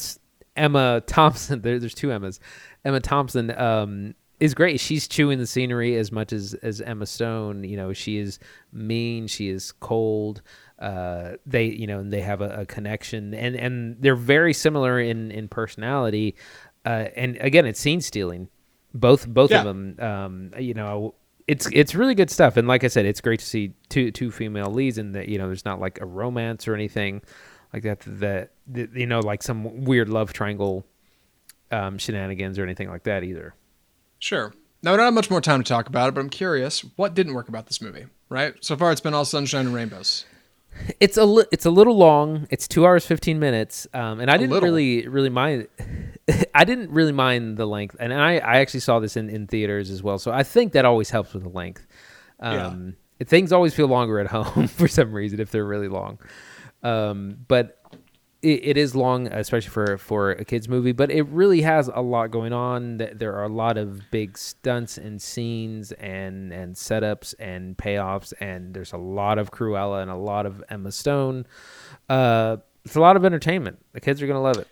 emma 0.56 1.02
thompson 1.06 1.62
there, 1.66 1.80
there's 1.80 1.94
two 1.94 2.12
emmas. 2.12 2.40
Emma 2.86 3.00
thompson 3.00 3.52
um 3.58 4.16
is 4.40 4.54
great. 4.54 4.80
She's 4.80 5.08
chewing 5.08 5.40
the 5.40 5.48
scenery 5.48 5.96
as 5.96 6.12
much 6.12 6.34
as 6.34 6.54
as 6.70 6.82
emma 6.82 7.06
stone. 7.06 7.64
You 7.64 7.78
know 7.78 7.94
she 7.94 8.18
is 8.18 8.40
mean 8.72 9.28
she 9.28 9.50
is 9.50 9.72
cold 9.74 10.42
uh 10.80 11.34
they 11.46 11.66
you 11.66 11.88
know 11.88 12.00
and 12.00 12.12
they 12.12 12.22
have 12.22 12.42
a, 12.42 12.62
a 12.62 12.66
connection. 12.66 13.34
And 13.34 13.56
and 13.56 13.98
they're 14.02 14.16
very 14.16 14.54
similar 14.54 15.00
in 15.00 15.32
in 15.32 15.48
personality. 15.48 16.36
Uh 16.86 17.08
and 17.16 17.38
again 17.42 17.66
it's 17.66 17.80
scene 17.80 18.02
stealing. 18.02 18.50
Both 18.94 19.28
both 19.28 19.52
Yeah. 19.52 19.60
of 19.60 19.66
them 19.66 19.82
um 20.00 20.52
you 20.60 20.74
know 20.74 21.16
it's 21.48 21.68
it's 21.74 21.94
really 21.94 22.16
good 22.16 22.30
stuff 22.30 22.58
and 22.58 22.68
like 22.68 22.84
i 22.84 22.88
said 22.88 23.06
it's 23.06 23.22
great 23.22 23.40
to 23.40 23.46
see 23.46 23.74
two 23.90 24.12
two 24.12 24.32
female 24.32 24.72
leads 24.72 24.98
and 24.98 25.14
that 25.16 25.28
you 25.28 25.38
know 25.38 25.48
there's 25.48 25.66
not 25.66 25.80
like 25.80 26.00
a 26.02 26.06
romance 26.06 26.68
or 26.68 26.74
anything 26.74 27.22
like 27.74 27.84
that 27.84 28.00
that, 28.06 28.52
that 28.68 28.94
you 28.94 29.06
know 29.06 29.20
like 29.20 29.44
some 29.44 29.84
weird 29.84 30.08
love 30.10 30.32
triangle 30.32 30.86
um 31.72 31.98
shenanigans 31.98 32.58
or 32.58 32.64
anything 32.64 32.90
like 32.90 33.04
that 33.04 33.24
either 33.24 33.54
Sure. 34.24 34.54
Now, 34.82 34.92
we 34.92 34.98
don't 34.98 35.08
have 35.08 35.14
much 35.14 35.30
more 35.30 35.42
time 35.42 35.62
to 35.62 35.68
talk 35.68 35.88
about 35.90 36.08
it, 36.08 36.16
but 36.16 36.22
I'm 36.22 36.30
curious 36.30 36.80
what 36.96 37.14
didn't 37.14 37.34
work 37.34 37.50
about 37.50 37.66
this 37.66 37.82
movie, 37.82 38.06
right? 38.30 38.54
So 38.62 38.78
far, 38.78 38.94
it's 38.94 39.02
been 39.02 39.14
all 39.14 39.26
sunshine 39.26 39.66
and 39.66 39.76
rainbows. 39.76 40.24
It's 41.00 41.18
a 41.18 41.26
li- 41.26 41.46
it's 41.52 41.66
a 41.66 41.70
little 41.72 41.96
long. 41.98 42.48
It's 42.50 42.68
two 42.68 42.86
hours 42.86 43.06
15 43.06 43.40
minutes. 43.40 43.88
Um 43.94 44.20
and 44.20 44.30
i 44.30 44.38
didn't 44.38 44.52
little. 44.52 44.68
really 44.70 45.08
really 45.08 45.30
mind 45.30 45.68
i 46.56 46.64
didn't 46.64 46.92
really 46.92 47.12
mind 47.12 47.58
the 47.58 47.66
length. 47.66 47.96
And 48.00 48.14
i 48.14 48.34
i 48.38 48.58
actually 48.58 48.80
saw 48.82 49.00
this 49.00 49.16
in 49.18 49.30
in 49.30 49.48
theaters 49.48 49.90
as 49.90 50.02
well. 50.04 50.18
So 50.20 50.32
i 50.32 50.44
think 50.44 50.74
that 50.74 50.86
always 50.86 51.10
helps 51.10 51.34
with 51.34 51.44
the 51.44 51.50
length. 51.50 51.86
Yeah. 52.42 52.68
um 52.68 52.96
things 53.26 53.54
always 53.54 53.74
feel 53.74 53.88
longer 53.88 54.20
at 54.20 54.28
home 54.36 54.68
for 54.68 54.88
some 54.88 55.14
reason 55.14 55.40
if 55.40 55.52
they're 55.52 55.66
really 55.66 55.88
long. 55.88 56.20
Um 56.82 57.38
but 57.48 57.80
it, 58.44 58.60
it 58.64 58.78
is 58.78 58.94
long 58.94 59.28
especially 59.28 59.70
for 59.70 59.98
for 59.98 60.32
a 60.32 60.46
kids 60.46 60.68
movie 60.70 60.92
but 60.92 61.10
it 61.10 61.24
really 61.24 61.62
has 61.62 61.90
a 61.94 62.02
lot 62.02 62.30
going 62.30 62.54
on 62.54 63.00
Th- 63.00 63.12
there 63.14 63.34
are 63.34 63.46
a 63.46 63.50
lot 63.50 63.78
of 63.78 64.02
big 64.12 64.38
stunts 64.38 64.98
and 64.98 65.22
scenes 65.22 65.92
and 65.94 66.52
and 66.54 66.76
setups 66.76 67.34
and 67.40 67.76
payoffs 67.78 68.34
and 68.40 68.74
there's 68.74 68.94
a 68.94 68.98
lot 68.98 69.40
of 69.40 69.52
cruella 69.52 70.02
and 70.02 70.12
a 70.12 70.16
lot 70.16 70.46
of 70.46 70.64
emma 70.70 70.92
stone 70.92 71.46
uh 72.10 72.58
it's 72.86 72.96
a 72.96 73.02
lot 73.02 73.16
of 73.16 73.26
entertainment 73.26 73.80
the 73.94 74.02
kids 74.02 74.22
are 74.22 74.28
gonna 74.28 74.42
love 74.42 74.58
it 74.58 74.68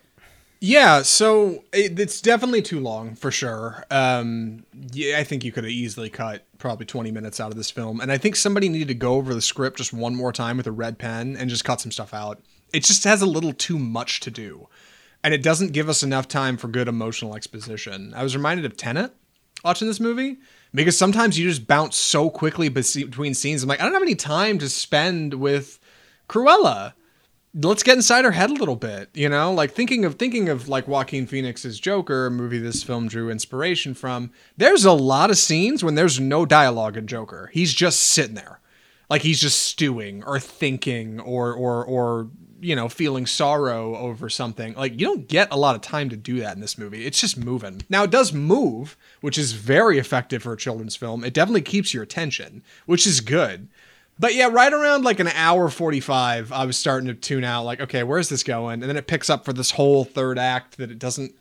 Yeah, 0.63 1.01
so 1.01 1.63
it, 1.73 1.99
it's 1.99 2.21
definitely 2.21 2.62
too 2.62 2.79
long 2.79 3.15
for 3.15 3.31
sure. 3.31 3.84
Um, 3.89 4.63
yeah, 4.91 5.17
I 5.17 5.23
think 5.23 5.43
you 5.43 5.51
could 5.51 5.63
have 5.63 5.71
easily 5.71 6.10
cut 6.12 6.45
probably 6.60 6.86
20 6.86 7.10
minutes 7.12 7.39
out 7.39 7.49
of 7.49 7.57
this 7.57 7.71
film, 7.71 7.99
and 7.99 8.12
I 8.12 8.19
think 8.19 8.36
somebody 8.36 8.69
needed 8.69 8.89
to 8.89 8.93
go 8.93 9.15
over 9.15 9.34
the 9.34 9.41
script 9.41 9.77
just 9.77 9.91
one 9.91 10.15
more 10.15 10.31
time 10.31 10.57
with 10.57 10.67
a 10.67 10.71
red 10.71 10.99
pen 10.99 11.36
and 11.36 11.49
just 11.49 11.65
cut 11.65 11.81
some 11.81 11.91
stuff 11.91 12.13
out. 12.13 12.41
It 12.73 12.84
just 12.84 13.03
has 13.03 13.21
a 13.21 13.25
little 13.25 13.53
too 13.53 13.77
much 13.77 14.19
to 14.21 14.31
do. 14.31 14.67
And 15.23 15.34
it 15.34 15.43
doesn't 15.43 15.73
give 15.73 15.89
us 15.89 16.03
enough 16.03 16.27
time 16.27 16.57
for 16.57 16.67
good 16.67 16.88
emotional 16.88 17.36
exposition. 17.36 18.13
I 18.15 18.23
was 18.23 18.36
reminded 18.36 18.65
of 18.65 18.75
Tenet 18.75 19.13
watching 19.63 19.88
this 19.88 19.99
movie 19.99 20.38
because 20.73 20.97
sometimes 20.97 21.38
you 21.38 21.47
just 21.47 21.67
bounce 21.67 21.95
so 21.95 22.29
quickly 22.29 22.69
between 22.69 23.34
scenes. 23.34 23.62
I'm 23.62 23.69
like, 23.69 23.79
I 23.79 23.84
don't 23.84 23.93
have 23.93 24.01
any 24.01 24.15
time 24.15 24.57
to 24.60 24.69
spend 24.69 25.36
with 25.36 25.79
Cruella. 26.27 26.93
Let's 27.53 27.84
get 27.84 27.97
inside 27.97 28.23
her 28.23 28.31
head 28.31 28.49
a 28.49 28.53
little 28.53 28.77
bit, 28.77 29.10
you 29.13 29.27
know? 29.27 29.53
Like 29.53 29.71
thinking 29.71 30.05
of 30.05 30.15
thinking 30.15 30.47
of 30.49 30.69
like 30.69 30.88
Joaquin 30.88 31.27
Phoenix's 31.27 31.79
Joker, 31.79 32.27
a 32.27 32.31
movie 32.31 32.60
this 32.60 32.81
film 32.81 33.07
drew 33.07 33.29
inspiration 33.29 33.93
from. 33.93 34.31
There's 34.55 34.86
a 34.86 34.93
lot 34.93 35.29
of 35.29 35.38
scenes 35.38 35.84
when 35.84 35.95
there's 35.95 36.19
no 36.19 36.45
dialogue 36.45 36.95
in 36.95 37.07
Joker. 37.07 37.51
He's 37.53 37.73
just 37.73 37.99
sitting 37.99 38.36
there. 38.36 38.62
Like 39.10 39.23
he's 39.23 39.41
just 39.41 39.63
stewing 39.63 40.23
or 40.23 40.39
thinking 40.39 41.19
or 41.19 41.53
or 41.53 41.84
or 41.84 42.29
you 42.62 42.76
know, 42.76 42.88
feeling 42.88 43.26
sorrow 43.26 43.95
over 43.97 44.30
something. 44.30 44.74
Like 44.76 45.00
you 45.00 45.06
don't 45.06 45.28
get 45.28 45.52
a 45.52 45.58
lot 45.58 45.76
of 45.76 45.82
time 45.82 46.10
to 46.10 46.15
do 46.15 46.39
that 46.39 46.56
in 46.56 46.62
this 46.62 46.78
movie. 46.78 47.06
It's 47.06 47.19
just 47.19 47.38
moving. 47.38 47.82
Now 47.89 48.04
it 48.04 48.12
does 48.12 48.32
move, 48.32 48.95
which 49.19 49.38
is 49.38 49.54
very 49.54 49.97
effective 49.97 50.43
for 50.43 50.54
a 50.54 50.58
children's 50.58 50.95
film. 50.95 51.24
It 51.24 51.34
definitely 51.34 51.63
keeps 51.63 51.93
your 51.93 52.04
attention, 52.04 52.63
which 52.86 53.08
is 53.08 53.19
good. 53.19 53.67
But 54.19 54.36
yeah, 54.36 54.50
right 54.52 54.71
around 54.71 55.04
like 55.04 55.19
an 55.19 55.30
hour 55.30 55.67
45, 55.67 56.52
I 56.52 56.65
was 56.65 56.78
starting 56.78 57.08
to 57.08 57.15
tune 57.15 57.43
out 57.43 57.63
like, 57.63 57.82
okay, 57.82 58.04
where's 58.04 58.30
this 58.30 58.43
going? 58.43 58.82
And 58.82 58.89
then 58.89 58.97
it 58.97 59.08
picks 59.08 59.30
up 59.30 59.43
for 59.43 59.54
this 59.54 59.71
whole 59.71 60.06
third 60.06 60.38
act 60.38 60.78
that 60.78 60.91
it 60.91 61.00
doesn't 61.00 61.34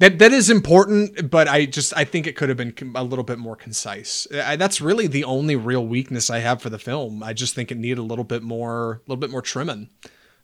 that 0.00 0.18
that 0.18 0.32
is 0.32 0.48
important, 0.48 1.30
but 1.30 1.46
I 1.46 1.66
just 1.66 1.94
I 1.94 2.04
think 2.04 2.26
it 2.26 2.34
could 2.34 2.48
have 2.48 2.56
been 2.56 2.74
a 2.94 3.04
little 3.04 3.22
bit 3.22 3.38
more 3.38 3.54
concise. 3.54 4.26
I, 4.32 4.56
that's 4.56 4.80
really 4.80 5.06
the 5.06 5.24
only 5.24 5.56
real 5.56 5.86
weakness 5.86 6.30
I 6.30 6.38
have 6.38 6.62
for 6.62 6.70
the 6.70 6.78
film. 6.78 7.22
I 7.22 7.34
just 7.34 7.54
think 7.54 7.70
it 7.70 7.76
needed 7.76 7.98
a 7.98 8.02
little 8.02 8.24
bit 8.24 8.42
more, 8.42 8.92
a 8.92 9.00
little 9.10 9.20
bit 9.20 9.30
more 9.30 9.42
trimming. 9.42 9.90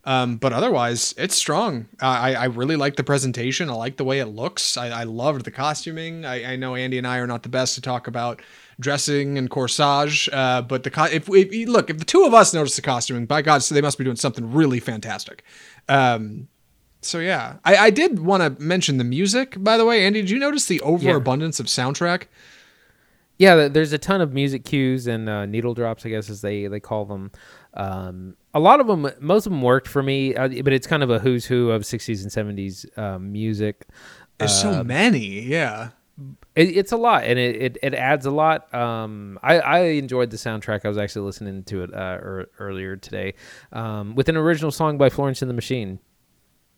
Um, 0.06 0.36
but 0.36 0.52
otherwise, 0.52 1.14
it's 1.18 1.34
strong. 1.34 1.88
I, 2.00 2.34
I 2.34 2.44
really 2.44 2.76
like 2.76 2.94
the 2.94 3.02
presentation. 3.02 3.68
I 3.68 3.72
like 3.72 3.96
the 3.96 4.04
way 4.04 4.20
it 4.20 4.26
looks. 4.26 4.76
I, 4.76 5.00
I 5.00 5.02
loved 5.02 5.44
the 5.44 5.50
costuming. 5.50 6.24
I, 6.24 6.52
I 6.52 6.56
know 6.56 6.76
Andy 6.76 6.96
and 6.96 7.06
I 7.06 7.18
are 7.18 7.26
not 7.26 7.42
the 7.42 7.48
best 7.48 7.74
to 7.74 7.80
talk 7.80 8.06
about 8.06 8.40
dressing 8.78 9.36
and 9.36 9.50
corsage, 9.50 10.28
uh, 10.32 10.62
but 10.62 10.84
the 10.84 10.90
co- 10.90 11.06
if, 11.06 11.28
if 11.28 11.68
look 11.68 11.90
if 11.90 11.98
the 11.98 12.04
two 12.04 12.24
of 12.24 12.34
us 12.34 12.54
notice 12.54 12.76
the 12.76 12.82
costuming, 12.82 13.26
by 13.26 13.42
God, 13.42 13.64
so 13.64 13.74
they 13.74 13.80
must 13.80 13.98
be 13.98 14.04
doing 14.04 14.16
something 14.16 14.52
really 14.52 14.78
fantastic. 14.78 15.42
Um, 15.88 16.46
so 17.02 17.18
yeah, 17.18 17.56
I, 17.64 17.76
I 17.76 17.90
did 17.90 18.20
want 18.20 18.42
to 18.42 18.62
mention 18.62 18.98
the 18.98 19.04
music. 19.04 19.56
By 19.62 19.76
the 19.76 19.84
way, 19.84 20.06
Andy, 20.06 20.20
did 20.20 20.30
you 20.30 20.38
notice 20.38 20.66
the 20.66 20.80
overabundance 20.82 21.58
yeah. 21.58 21.64
of 21.64 21.66
soundtrack? 21.66 22.24
Yeah, 23.38 23.68
there's 23.68 23.92
a 23.92 23.98
ton 23.98 24.20
of 24.20 24.32
music 24.32 24.64
cues 24.64 25.06
and 25.06 25.28
uh, 25.28 25.46
needle 25.46 25.74
drops, 25.74 26.06
I 26.06 26.10
guess, 26.10 26.30
as 26.30 26.42
they 26.42 26.68
they 26.68 26.80
call 26.80 27.06
them. 27.06 27.32
Um, 27.76 28.36
a 28.54 28.60
lot 28.60 28.80
of 28.80 28.86
them, 28.86 29.08
most 29.20 29.46
of 29.46 29.52
them 29.52 29.62
worked 29.62 29.86
for 29.86 30.02
me, 30.02 30.34
uh, 30.34 30.48
but 30.62 30.72
it's 30.72 30.86
kind 30.86 31.02
of 31.02 31.10
a 31.10 31.18
who's 31.18 31.44
who 31.44 31.70
of 31.70 31.82
60s 31.82 32.22
and 32.22 32.56
70s 32.56 32.98
um, 32.98 33.32
music. 33.32 33.86
There's 34.38 34.52
uh, 34.52 34.74
so 34.74 34.84
many, 34.84 35.40
yeah. 35.42 35.90
It, 36.54 36.76
it's 36.76 36.92
a 36.92 36.96
lot, 36.96 37.24
and 37.24 37.38
it, 37.38 37.56
it, 37.56 37.78
it 37.82 37.94
adds 37.94 38.24
a 38.24 38.30
lot. 38.30 38.72
Um, 38.74 39.38
I, 39.42 39.58
I 39.58 39.78
enjoyed 39.80 40.30
the 40.30 40.38
soundtrack. 40.38 40.86
I 40.86 40.88
was 40.88 40.96
actually 40.96 41.26
listening 41.26 41.64
to 41.64 41.82
it 41.82 41.94
uh, 41.94 42.18
er, 42.20 42.50
earlier 42.58 42.96
today 42.96 43.34
um, 43.72 44.14
with 44.14 44.30
an 44.30 44.36
original 44.36 44.70
song 44.70 44.96
by 44.96 45.10
Florence 45.10 45.42
and 45.42 45.50
the 45.50 45.54
Machine. 45.54 45.98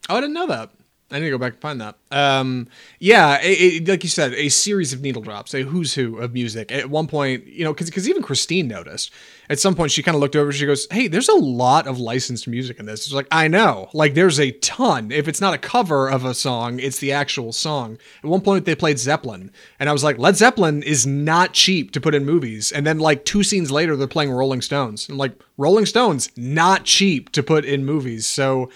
Oh, 0.08 0.16
I 0.16 0.20
didn't 0.20 0.34
know 0.34 0.48
that. 0.48 0.70
I 1.10 1.18
need 1.18 1.26
to 1.26 1.30
go 1.30 1.38
back 1.38 1.54
and 1.54 1.62
find 1.62 1.80
that. 1.80 1.96
Um, 2.10 2.68
yeah, 2.98 3.40
it, 3.40 3.82
it, 3.82 3.88
like 3.88 4.02
you 4.02 4.10
said, 4.10 4.34
a 4.34 4.50
series 4.50 4.92
of 4.92 5.00
needle 5.00 5.22
drops, 5.22 5.54
a 5.54 5.62
who's 5.62 5.94
who 5.94 6.18
of 6.18 6.34
music. 6.34 6.70
At 6.70 6.90
one 6.90 7.06
point, 7.06 7.46
you 7.46 7.64
know, 7.64 7.72
because 7.72 8.06
even 8.06 8.22
Christine 8.22 8.68
noticed. 8.68 9.10
At 9.48 9.58
some 9.58 9.74
point, 9.74 9.90
she 9.90 10.02
kind 10.02 10.14
of 10.14 10.20
looked 10.20 10.36
over. 10.36 10.52
She 10.52 10.66
goes, 10.66 10.86
"Hey, 10.90 11.08
there's 11.08 11.30
a 11.30 11.34
lot 11.34 11.86
of 11.86 11.98
licensed 11.98 12.46
music 12.46 12.78
in 12.78 12.84
this." 12.84 13.06
It's 13.06 13.14
like 13.14 13.26
I 13.32 13.48
know, 13.48 13.88
like 13.94 14.12
there's 14.12 14.38
a 14.38 14.50
ton. 14.50 15.10
If 15.10 15.28
it's 15.28 15.40
not 15.40 15.54
a 15.54 15.58
cover 15.58 16.10
of 16.10 16.26
a 16.26 16.34
song, 16.34 16.78
it's 16.78 16.98
the 16.98 17.12
actual 17.12 17.52
song. 17.54 17.96
At 18.22 18.28
one 18.28 18.42
point, 18.42 18.66
they 18.66 18.74
played 18.74 18.98
Zeppelin, 18.98 19.50
and 19.80 19.88
I 19.88 19.94
was 19.94 20.04
like, 20.04 20.18
Led 20.18 20.36
Zeppelin 20.36 20.82
is 20.82 21.06
not 21.06 21.54
cheap 21.54 21.90
to 21.92 22.02
put 22.02 22.14
in 22.14 22.26
movies. 22.26 22.70
And 22.70 22.86
then 22.86 22.98
like 22.98 23.24
two 23.24 23.42
scenes 23.42 23.70
later, 23.70 23.96
they're 23.96 24.06
playing 24.06 24.30
Rolling 24.30 24.60
Stones. 24.60 25.08
I'm 25.08 25.16
like, 25.16 25.40
Rolling 25.56 25.86
Stones 25.86 26.28
not 26.36 26.84
cheap 26.84 27.32
to 27.32 27.42
put 27.42 27.64
in 27.64 27.86
movies. 27.86 28.26
So 28.26 28.68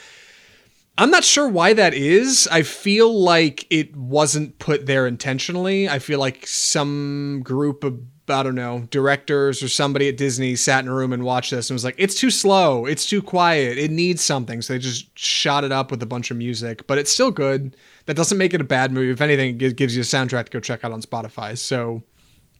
I'm 0.98 1.10
not 1.10 1.24
sure 1.24 1.48
why 1.48 1.72
that 1.72 1.94
is. 1.94 2.46
I 2.50 2.62
feel 2.62 3.12
like 3.12 3.66
it 3.70 3.96
wasn't 3.96 4.58
put 4.58 4.86
there 4.86 5.06
intentionally. 5.06 5.88
I 5.88 5.98
feel 5.98 6.20
like 6.20 6.46
some 6.46 7.40
group 7.44 7.82
of 7.82 8.00
I 8.28 8.42
don't 8.42 8.54
know, 8.54 8.86
directors 8.90 9.62
or 9.62 9.68
somebody 9.68 10.08
at 10.08 10.16
Disney 10.16 10.54
sat 10.54 10.84
in 10.84 10.90
a 10.90 10.94
room 10.94 11.12
and 11.12 11.24
watched 11.24 11.50
this 11.50 11.70
and 11.70 11.74
was 11.74 11.84
like, 11.84 11.96
it's 11.98 12.14
too 12.14 12.30
slow, 12.30 12.86
it's 12.86 13.04
too 13.04 13.20
quiet, 13.20 13.78
it 13.78 13.90
needs 13.90 14.22
something. 14.24 14.62
So 14.62 14.72
they 14.72 14.78
just 14.78 15.16
shot 15.18 15.64
it 15.64 15.72
up 15.72 15.90
with 15.90 16.02
a 16.02 16.06
bunch 16.06 16.30
of 16.30 16.36
music, 16.36 16.86
but 16.86 16.98
it's 16.98 17.10
still 17.10 17.30
good. 17.30 17.76
That 18.06 18.14
doesn't 18.14 18.38
make 18.38 18.54
it 18.54 18.60
a 18.60 18.64
bad 18.64 18.92
movie. 18.92 19.10
If 19.10 19.20
anything, 19.20 19.60
it 19.60 19.76
gives 19.76 19.96
you 19.96 20.02
a 20.02 20.04
soundtrack 20.04 20.46
to 20.46 20.50
go 20.52 20.60
check 20.60 20.84
out 20.84 20.92
on 20.92 21.02
Spotify. 21.02 21.58
So, 21.58 22.02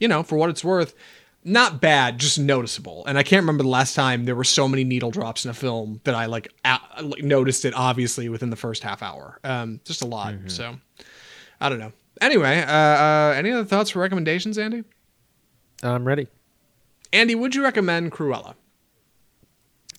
you 0.00 0.08
know, 0.08 0.22
for 0.22 0.36
what 0.36 0.50
it's 0.50 0.64
worth, 0.64 0.94
not 1.44 1.80
bad, 1.80 2.18
just 2.18 2.38
noticeable. 2.38 3.04
And 3.06 3.18
I 3.18 3.22
can't 3.22 3.42
remember 3.42 3.62
the 3.62 3.68
last 3.68 3.94
time 3.94 4.24
there 4.24 4.36
were 4.36 4.44
so 4.44 4.68
many 4.68 4.84
needle 4.84 5.10
drops 5.10 5.44
in 5.44 5.50
a 5.50 5.54
film 5.54 6.00
that 6.04 6.14
I 6.14 6.26
like, 6.26 6.52
a- 6.64 7.02
like 7.02 7.22
noticed 7.22 7.64
it 7.64 7.74
obviously 7.74 8.28
within 8.28 8.50
the 8.50 8.56
first 8.56 8.82
half 8.82 9.02
hour. 9.02 9.38
Um, 9.42 9.80
just 9.84 10.02
a 10.02 10.06
lot. 10.06 10.34
Mm-hmm. 10.34 10.48
So 10.48 10.76
I 11.60 11.68
don't 11.68 11.78
know. 11.78 11.92
Anyway, 12.20 12.62
uh, 12.62 12.72
uh, 12.72 13.34
any 13.36 13.50
other 13.50 13.64
thoughts 13.64 13.96
or 13.96 14.00
recommendations, 14.00 14.58
Andy? 14.58 14.84
I'm 15.82 16.06
ready. 16.06 16.28
Andy, 17.12 17.34
would 17.34 17.54
you 17.54 17.62
recommend 17.62 18.12
Cruella? 18.12 18.54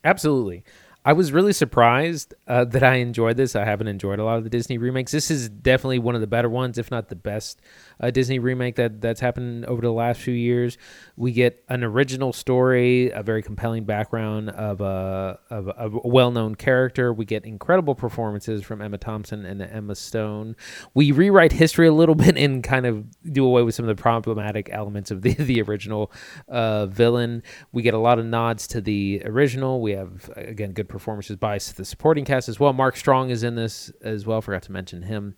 Absolutely. 0.04 0.64
I 1.06 1.12
was 1.12 1.34
really 1.34 1.52
surprised 1.52 2.34
uh, 2.48 2.64
that 2.66 2.82
I 2.82 2.96
enjoyed 2.96 3.36
this. 3.36 3.56
I 3.58 3.66
haven't 3.66 3.88
enjoyed 3.88 4.20
a 4.20 4.24
lot 4.24 4.38
of 4.38 4.46
the 4.46 4.50
Disney 4.50 4.78
remakes. 4.78 5.12
This 5.12 5.30
is 5.30 5.50
definitely 5.50 6.00
one 6.00 6.16
of 6.16 6.22
the 6.22 6.28
better 6.28 6.50
ones, 6.50 6.78
if 6.78 6.90
not 6.90 7.10
the 7.10 7.16
best 7.16 7.62
uh, 8.04 8.12
Disney 8.12 8.38
remake 8.38 8.76
that 8.76 9.00
that's 9.00 9.22
happened 9.22 9.66
over 9.66 9.82
the 9.82 9.92
last 9.92 10.20
few 10.20 10.34
years. 10.34 10.78
We 11.16 11.32
get 11.32 11.64
an 11.70 11.84
original 11.86 12.34
story, 12.34 13.12
a 13.12 13.24
very 13.24 13.42
compelling 13.42 13.86
background 13.86 14.50
of 14.50 14.82
a, 14.82 15.40
of 15.50 15.68
a, 15.68 15.90
a 15.94 16.08
well-known 16.08 16.56
character. 16.56 17.14
We 17.14 17.24
get 17.24 17.46
incredible 17.46 17.96
performances 17.96 18.62
from 18.64 18.82
Emma 18.82 18.98
Thompson 18.98 19.46
and 19.46 19.62
Emma 19.62 19.96
Stone. 19.96 20.58
We 20.94 21.14
rewrite 21.14 21.54
history 21.54 21.88
a 21.88 21.94
little 21.94 22.16
bit 22.24 22.38
and 22.38 22.62
kind 22.62 22.86
of 22.86 23.06
do 23.32 23.46
away 23.46 23.62
with 23.64 23.74
some 23.74 23.88
of 23.88 23.96
the 23.96 24.02
problematic 24.02 24.70
elements 24.72 25.10
of 25.10 25.22
the 25.22 25.34
the 25.44 25.62
original 25.62 26.12
uh, 26.50 26.88
villain. 26.88 27.42
We 27.72 27.84
get 27.84 27.94
a 27.94 28.00
lot 28.00 28.20
of 28.20 28.26
nods 28.26 28.68
to 28.68 28.82
the 28.82 29.22
original. 29.24 29.82
We 29.82 29.92
have 29.92 30.30
again 30.36 30.74
good 30.74 30.90
performances 30.90 31.38
by 31.38 31.58
the 31.58 31.86
supporting 31.86 32.26
cast 32.26 32.50
as 32.50 32.60
well. 32.60 32.74
Mark 32.74 32.98
Strong 32.98 33.30
is 33.30 33.44
in 33.44 33.56
this 33.56 33.92
as 34.02 34.26
well. 34.26 34.42
Forgot 34.42 34.64
to 34.64 34.74
mention 34.74 35.04
him. 35.04 35.36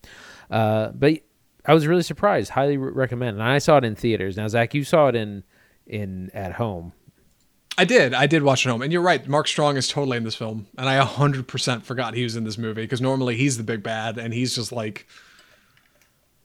Uh, 0.49 0.89
but 0.89 1.21
I 1.67 1.73
was 1.73 1.87
really 1.87 2.03
surprised. 2.03 2.51
Highly 2.51 2.77
re- 2.77 2.91
recommend. 2.91 3.37
And 3.37 3.43
I 3.43 3.57
saw 3.57 3.77
it 3.77 3.83
in 3.83 3.95
theaters. 3.95 4.37
Now, 4.37 4.47
Zach, 4.47 4.73
you 4.73 4.83
saw 4.83 5.07
it 5.07 5.15
in 5.15 5.43
in 5.87 6.31
at 6.33 6.53
home. 6.53 6.93
I 7.77 7.85
did. 7.85 8.13
I 8.13 8.25
did 8.27 8.43
watch 8.43 8.65
it 8.65 8.69
home. 8.69 8.81
And 8.81 8.91
you're 8.91 9.01
right. 9.01 9.27
Mark 9.27 9.47
Strong 9.47 9.77
is 9.77 9.87
totally 9.87 10.17
in 10.17 10.23
this 10.23 10.35
film. 10.35 10.67
And 10.77 10.87
I 10.87 11.03
100% 11.03 11.83
forgot 11.83 12.13
he 12.13 12.23
was 12.23 12.35
in 12.35 12.43
this 12.43 12.57
movie 12.57 12.83
because 12.83 13.01
normally 13.01 13.35
he's 13.35 13.57
the 13.57 13.63
big 13.63 13.83
bad 13.83 14.17
and 14.17 14.33
he's 14.33 14.55
just 14.55 14.71
like, 14.71 15.07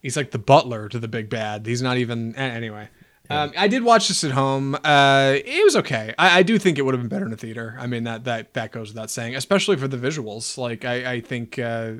he's 0.03 0.17
like 0.17 0.33
the 0.33 0.39
butler 0.39 0.89
to 0.89 0.99
the 0.99 1.09
big 1.09 1.31
bad. 1.31 1.67
He's 1.67 1.83
not 1.83 1.99
even, 1.99 2.35
anyway. 2.35 2.89
Um, 3.31 3.53
I 3.57 3.69
did 3.69 3.85
watch 3.85 4.09
this 4.09 4.25
at 4.25 4.33
home. 4.33 4.75
Uh, 4.83 5.37
it 5.37 5.65
was 5.65 5.77
okay. 5.77 6.13
I, 6.19 6.41
I, 6.41 6.43
do 6.43 6.59
think 6.59 6.79
it 6.79 6.83
would 6.83 6.95
have 6.95 7.01
been 7.01 7.09
better 7.09 7.27
in 7.27 7.33
a 7.33 7.37
theater. 7.37 7.77
I 7.79 7.87
mean 7.87 8.03
that 8.03 8.25
that 8.25 8.55
that 8.55 8.73
goes 8.73 8.89
without 8.89 9.09
saying, 9.09 9.37
especially 9.37 9.77
for 9.77 9.87
the 9.87 9.97
visuals. 9.97 10.59
Like 10.59 10.85
I, 10.85 11.13
I 11.13 11.21
think, 11.21 11.57
uh, 11.57 11.93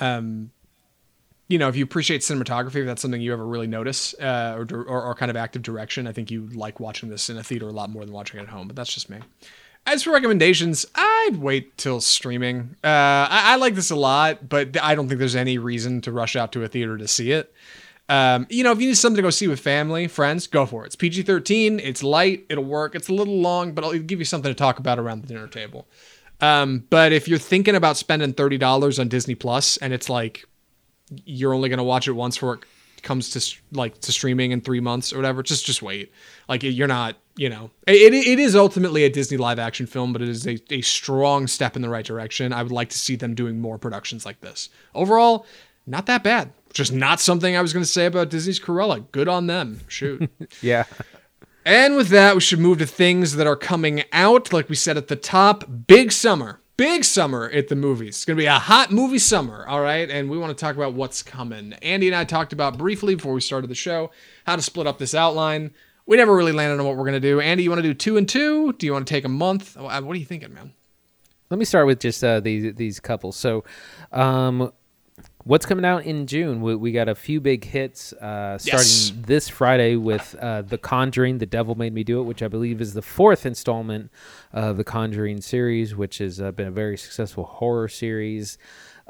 um, 0.00 0.50
you 1.48 1.58
know, 1.58 1.68
if 1.68 1.76
you 1.76 1.84
appreciate 1.84 2.20
cinematography, 2.20 2.76
if 2.76 2.86
that's 2.86 3.00
something 3.00 3.20
you 3.20 3.32
ever 3.32 3.46
really 3.46 3.66
notice, 3.66 4.14
uh, 4.20 4.54
or, 4.58 4.84
or, 4.84 5.02
or 5.02 5.14
kind 5.14 5.30
of 5.30 5.36
active 5.36 5.62
direction, 5.62 6.06
I 6.06 6.12
think 6.12 6.30
you 6.30 6.46
like 6.48 6.78
watching 6.78 7.08
this 7.08 7.30
in 7.30 7.38
a 7.38 7.42
theater 7.42 7.68
a 7.68 7.72
lot 7.72 7.90
more 7.90 8.04
than 8.04 8.12
watching 8.12 8.38
it 8.38 8.44
at 8.44 8.48
home. 8.50 8.68
But 8.68 8.76
that's 8.76 8.92
just 8.92 9.08
me. 9.08 9.18
As 9.86 10.02
for 10.02 10.12
recommendations, 10.12 10.84
I'd 10.94 11.36
wait 11.36 11.78
till 11.78 12.02
streaming. 12.02 12.76
Uh, 12.84 13.26
I, 13.30 13.54
I 13.54 13.56
like 13.56 13.74
this 13.74 13.90
a 13.90 13.96
lot, 13.96 14.46
but 14.46 14.76
I 14.82 14.94
don't 14.94 15.08
think 15.08 15.18
there's 15.18 15.36
any 15.36 15.56
reason 15.56 16.02
to 16.02 16.12
rush 16.12 16.36
out 16.36 16.52
to 16.52 16.62
a 16.62 16.68
theater 16.68 16.98
to 16.98 17.08
see 17.08 17.32
it. 17.32 17.54
Um, 18.10 18.46
you 18.50 18.64
know, 18.64 18.72
if 18.72 18.80
you 18.80 18.88
need 18.88 18.96
something 18.96 19.16
to 19.16 19.22
go 19.22 19.30
see 19.30 19.48
with 19.48 19.60
family, 19.60 20.06
friends, 20.06 20.46
go 20.46 20.66
for 20.66 20.84
it. 20.84 20.88
It's 20.88 20.96
PG 20.96 21.22
13, 21.22 21.80
it's 21.80 22.02
light, 22.02 22.44
it'll 22.50 22.64
work. 22.64 22.94
It's 22.94 23.08
a 23.08 23.14
little 23.14 23.38
long, 23.38 23.72
but 23.72 23.84
I'll 23.84 23.98
give 23.98 24.18
you 24.18 24.24
something 24.26 24.50
to 24.50 24.54
talk 24.54 24.78
about 24.78 24.98
around 24.98 25.22
the 25.22 25.28
dinner 25.28 25.46
table. 25.46 25.88
Um, 26.40 26.84
but 26.90 27.12
if 27.12 27.26
you're 27.26 27.38
thinking 27.38 27.74
about 27.74 27.96
spending 27.96 28.32
$30 28.32 28.98
on 28.98 29.08
Disney 29.08 29.34
Plus 29.34 29.76
and 29.78 29.92
it's 29.92 30.08
like 30.08 30.46
you're 31.24 31.54
only 31.54 31.68
going 31.68 31.78
to 31.78 31.84
watch 31.84 32.08
it 32.08 32.12
once 32.12 32.36
for 32.36 32.54
it 32.54 32.60
comes 33.02 33.30
to 33.30 33.56
like 33.72 34.00
to 34.00 34.12
streaming 34.12 34.50
in 34.50 34.60
three 34.60 34.80
months 34.80 35.12
or 35.12 35.16
whatever, 35.16 35.42
just 35.42 35.64
just 35.66 35.82
wait. 35.82 36.12
Like 36.48 36.62
you're 36.62 36.88
not, 36.88 37.16
you 37.36 37.48
know, 37.48 37.70
it, 37.86 38.12
it 38.12 38.38
is 38.38 38.56
ultimately 38.56 39.04
a 39.04 39.10
Disney 39.10 39.36
live 39.36 39.58
action 39.58 39.86
film, 39.86 40.12
but 40.12 40.22
it 40.22 40.28
is 40.28 40.46
a, 40.46 40.58
a 40.70 40.80
strong 40.82 41.46
step 41.46 41.76
in 41.76 41.82
the 41.82 41.88
right 41.88 42.04
direction. 42.04 42.52
I 42.52 42.62
would 42.62 42.72
like 42.72 42.90
to 42.90 42.98
see 42.98 43.16
them 43.16 43.34
doing 43.34 43.60
more 43.60 43.78
productions 43.78 44.26
like 44.26 44.40
this. 44.40 44.68
Overall, 44.94 45.46
not 45.86 46.06
that 46.06 46.22
bad. 46.22 46.52
Just 46.72 46.92
not 46.92 47.18
something 47.20 47.56
I 47.56 47.62
was 47.62 47.72
going 47.72 47.84
to 47.84 47.90
say 47.90 48.06
about 48.06 48.30
Disney's 48.30 48.60
Cruella. 48.60 49.10
Good 49.10 49.28
on 49.28 49.46
them. 49.46 49.80
Shoot. 49.88 50.30
yeah. 50.62 50.84
And 51.64 51.96
with 51.96 52.08
that, 52.08 52.34
we 52.34 52.40
should 52.40 52.60
move 52.60 52.78
to 52.78 52.86
things 52.86 53.36
that 53.36 53.46
are 53.46 53.56
coming 53.56 54.04
out. 54.12 54.52
Like 54.52 54.68
we 54.68 54.74
said 54.74 54.96
at 54.96 55.08
the 55.08 55.16
top, 55.16 55.64
big 55.86 56.12
summer 56.12 56.60
big 56.78 57.04
summer 57.04 57.50
at 57.50 57.68
the 57.68 57.76
movies. 57.76 58.10
It's 58.10 58.24
going 58.24 58.38
to 58.38 58.40
be 58.40 58.46
a 58.46 58.52
hot 58.52 58.90
movie 58.90 59.18
summer, 59.18 59.66
all 59.66 59.82
right? 59.82 60.08
And 60.08 60.30
we 60.30 60.38
want 60.38 60.56
to 60.56 60.58
talk 60.58 60.76
about 60.76 60.94
what's 60.94 61.22
coming. 61.22 61.74
Andy 61.82 62.06
and 62.06 62.16
I 62.16 62.24
talked 62.24 62.54
about 62.54 62.78
briefly 62.78 63.16
before 63.16 63.34
we 63.34 63.42
started 63.42 63.68
the 63.68 63.74
show 63.74 64.10
how 64.46 64.56
to 64.56 64.62
split 64.62 64.86
up 64.86 64.96
this 64.96 65.14
outline. 65.14 65.72
We 66.06 66.16
never 66.16 66.34
really 66.34 66.52
landed 66.52 66.80
on 66.80 66.86
what 66.86 66.96
we're 66.96 67.02
going 67.02 67.12
to 67.12 67.20
do. 67.20 67.40
Andy, 67.40 67.64
you 67.64 67.70
want 67.70 67.82
to 67.82 67.88
do 67.88 67.92
two 67.92 68.16
and 68.16 68.26
two? 68.26 68.72
Do 68.72 68.86
you 68.86 68.94
want 68.94 69.06
to 69.06 69.12
take 69.12 69.26
a 69.26 69.28
month? 69.28 69.76
What 69.76 69.92
are 69.92 70.14
you 70.14 70.24
thinking, 70.24 70.54
man? 70.54 70.72
Let 71.50 71.58
me 71.58 71.66
start 71.66 71.86
with 71.86 72.00
just 72.00 72.22
uh, 72.22 72.40
these 72.40 72.74
these 72.74 73.00
couples. 73.00 73.36
So, 73.36 73.64
um, 74.12 74.72
what's 75.48 75.64
coming 75.66 75.84
out 75.84 76.04
in 76.04 76.26
June? 76.26 76.60
We, 76.60 76.76
we 76.76 76.92
got 76.92 77.08
a 77.08 77.14
few 77.14 77.40
big 77.40 77.64
hits 77.64 78.12
uh, 78.12 78.58
starting 78.58 78.86
Yes. 78.86 79.12
this 79.16 79.48
Friday 79.48 79.96
with 79.96 80.34
uh, 80.38 80.60
The 80.62 80.76
Conjuring, 80.78 81.38
The 81.38 81.46
Devil 81.46 81.74
Made 81.74 81.94
Me 81.94 82.04
Do 82.04 82.20
It, 82.20 82.24
which 82.24 82.42
I 82.42 82.48
believe 82.48 82.80
is 82.82 82.92
the 82.92 83.02
fourth 83.02 83.46
installment 83.46 84.10
of 84.52 84.76
the 84.76 84.84
Conjuring 84.84 85.40
series, 85.40 85.96
which 85.96 86.18
has 86.18 86.38
uh, 86.40 86.52
been 86.52 86.66
a 86.66 86.70
very 86.70 86.98
successful 86.98 87.44
horror 87.44 87.88
series. 87.88 88.58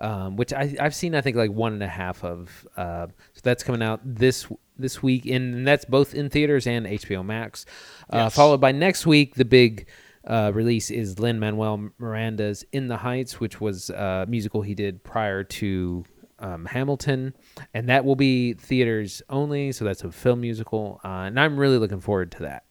Um, 0.01 0.37
which 0.37 0.53
I, 0.53 0.77
I've 0.81 0.95
seen, 0.95 1.17
I 1.17 1.21
think, 1.23 1.37
like 1.37 1.51
one 1.51 1.73
and 1.73 1.83
a 1.83 1.89
half 1.89 2.23
of. 2.23 2.69
Uh, 2.77 3.09
so 3.33 3.41
that's 3.43 3.65
coming 3.65 3.83
out 3.83 3.99
this 4.05 4.47
this 4.79 5.03
week, 5.03 5.27
and 5.27 5.67
that's 5.67 5.85
both 5.85 6.15
in 6.15 6.31
theaters 6.31 6.69
and 6.69 6.87
HBO 6.87 7.25
Max. 7.25 7.67
Uh, 8.09 8.17
Yes. 8.19 8.37
Followed 8.37 8.61
by 8.61 8.71
next 8.71 9.07
week, 9.09 9.35
the 9.35 9.45
big 9.45 9.89
uh, 10.25 10.53
release 10.55 10.93
is 10.93 11.19
Lin 11.19 11.41
Manuel 11.41 11.91
Miranda's 11.99 12.65
In 12.71 12.87
the 12.87 12.99
Heights, 12.99 13.41
which 13.41 13.61
was 13.61 13.91
a 13.91 14.25
musical 14.29 14.63
he 14.63 14.77
did 14.77 15.03
prior 15.03 15.43
to 15.43 16.05
um, 16.39 16.67
Hamilton, 16.67 17.35
and 17.75 17.89
that 17.89 18.05
will 18.05 18.17
be 18.17 18.55
theaters 18.55 19.23
only. 19.29 19.73
So 19.73 19.85
that's 19.85 20.05
a 20.05 20.13
film 20.13 20.41
musical, 20.41 21.01
uh, 21.05 21.27
and 21.27 21.39
I'm 21.39 21.59
really 21.59 21.79
looking 21.79 22.01
forward 22.01 22.33
to 22.33 22.43
that. 22.43 22.65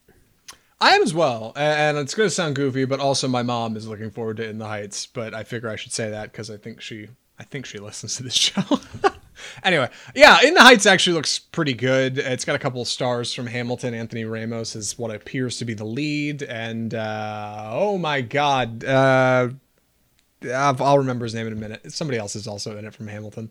I 0.80 0.90
am 0.90 1.02
as 1.02 1.12
well, 1.12 1.52
and 1.56 1.98
it's 1.98 2.14
going 2.14 2.28
to 2.28 2.34
sound 2.34 2.54
goofy, 2.54 2.84
but 2.84 3.00
also 3.00 3.26
my 3.26 3.42
mom 3.42 3.76
is 3.76 3.88
looking 3.88 4.10
forward 4.10 4.36
to 4.36 4.48
In 4.48 4.58
the 4.58 4.66
Heights. 4.66 5.06
But 5.06 5.34
I 5.34 5.42
figure 5.42 5.68
I 5.68 5.76
should 5.76 5.92
say 5.92 6.10
that 6.10 6.30
because 6.30 6.50
I 6.50 6.56
think 6.56 6.80
she, 6.80 7.08
I 7.38 7.44
think 7.44 7.66
she 7.66 7.78
listens 7.78 8.16
to 8.16 8.22
this 8.22 8.34
show. 8.34 8.62
anyway, 9.64 9.88
yeah, 10.14 10.38
In 10.42 10.54
the 10.54 10.60
Heights 10.60 10.86
actually 10.86 11.14
looks 11.14 11.40
pretty 11.40 11.74
good. 11.74 12.18
It's 12.18 12.44
got 12.44 12.54
a 12.54 12.60
couple 12.60 12.80
of 12.80 12.86
stars 12.86 13.34
from 13.34 13.48
Hamilton. 13.48 13.92
Anthony 13.92 14.24
Ramos 14.24 14.76
is 14.76 14.96
what 14.96 15.12
appears 15.12 15.58
to 15.58 15.64
be 15.64 15.74
the 15.74 15.84
lead, 15.84 16.44
and 16.44 16.94
uh, 16.94 17.70
oh 17.72 17.98
my 17.98 18.20
god, 18.20 18.84
uh, 18.84 19.48
I'll 20.44 20.82
I'll 20.82 20.98
remember 20.98 21.24
his 21.24 21.34
name 21.34 21.46
in 21.46 21.52
a 21.52 21.56
minute. 21.56 21.92
Somebody 21.92 22.18
else 22.18 22.36
is 22.36 22.46
also 22.46 22.76
in 22.76 22.84
it 22.84 22.94
from 22.94 23.08
Hamilton. 23.08 23.50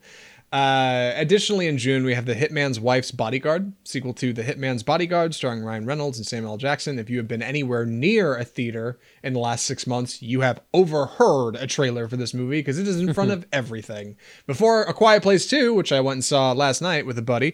Uh, 0.49 1.11
additionally, 1.15 1.67
in 1.67 1.77
June, 1.77 2.05
we 2.05 2.13
have 2.13 2.25
The 2.25 2.33
Hitman's 2.33 2.79
Wife's 2.79 3.11
Bodyguard, 3.11 3.73
sequel 3.83 4.13
to 4.13 4.31
The 4.31 4.43
Hitman's 4.43 4.81
Bodyguard, 4.81 5.35
starring 5.35 5.61
Ryan 5.61 5.85
Reynolds 5.85 6.17
and 6.17 6.25
Samuel 6.25 6.53
L. 6.53 6.57
Jackson. 6.57 6.99
If 6.99 7.09
you 7.09 7.17
have 7.17 7.27
been 7.27 7.41
anywhere 7.41 7.85
near 7.85 8.37
a 8.37 8.45
theater 8.45 8.97
in 9.23 9.33
the 9.33 9.39
last 9.39 9.65
six 9.65 9.85
months, 9.85 10.21
you 10.21 10.41
have 10.41 10.61
overheard 10.73 11.57
a 11.57 11.67
trailer 11.67 12.07
for 12.07 12.15
this 12.15 12.33
movie 12.33 12.59
because 12.59 12.79
it 12.79 12.87
is 12.87 12.97
in 12.99 13.13
front 13.13 13.31
of 13.31 13.45
everything. 13.51 14.15
Before 14.45 14.83
A 14.83 14.93
Quiet 14.93 15.21
Place 15.21 15.47
2, 15.47 15.73
which 15.73 15.91
I 15.91 15.99
went 15.99 16.15
and 16.15 16.25
saw 16.25 16.53
last 16.53 16.81
night 16.81 17.05
with 17.05 17.17
a 17.17 17.23
buddy, 17.23 17.53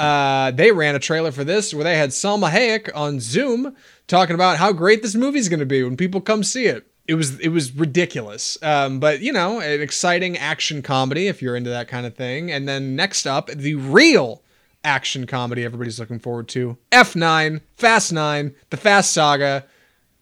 uh, 0.00 0.50
they 0.50 0.72
ran 0.72 0.96
a 0.96 0.98
trailer 0.98 1.30
for 1.30 1.44
this 1.44 1.72
where 1.72 1.84
they 1.84 1.96
had 1.96 2.10
Salma 2.10 2.50
Hayek 2.50 2.90
on 2.92 3.20
Zoom 3.20 3.76
talking 4.08 4.34
about 4.34 4.56
how 4.56 4.72
great 4.72 5.02
this 5.02 5.14
movie's 5.14 5.48
going 5.48 5.60
to 5.60 5.66
be 5.66 5.84
when 5.84 5.96
people 5.96 6.20
come 6.20 6.42
see 6.42 6.64
it 6.64 6.91
it 7.06 7.14
was 7.14 7.38
it 7.40 7.48
was 7.48 7.74
ridiculous 7.74 8.56
um, 8.62 9.00
but 9.00 9.20
you 9.20 9.32
know 9.32 9.60
an 9.60 9.80
exciting 9.80 10.36
action 10.36 10.82
comedy 10.82 11.26
if 11.28 11.42
you're 11.42 11.56
into 11.56 11.70
that 11.70 11.88
kind 11.88 12.06
of 12.06 12.14
thing 12.14 12.50
and 12.50 12.68
then 12.68 12.94
next 12.96 13.26
up 13.26 13.48
the 13.48 13.74
real 13.74 14.42
action 14.84 15.26
comedy 15.26 15.64
everybody's 15.64 15.98
looking 15.98 16.18
forward 16.18 16.48
to 16.48 16.76
f9 16.90 17.60
fast 17.76 18.12
9 18.12 18.54
the 18.70 18.76
fast 18.76 19.12
saga 19.12 19.64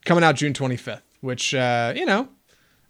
coming 0.05 0.25
out 0.25 0.37
june 0.37 0.53
25th 0.53 1.03
which 1.21 1.55
uh, 1.55 1.93
you 1.95 2.07
know 2.07 2.29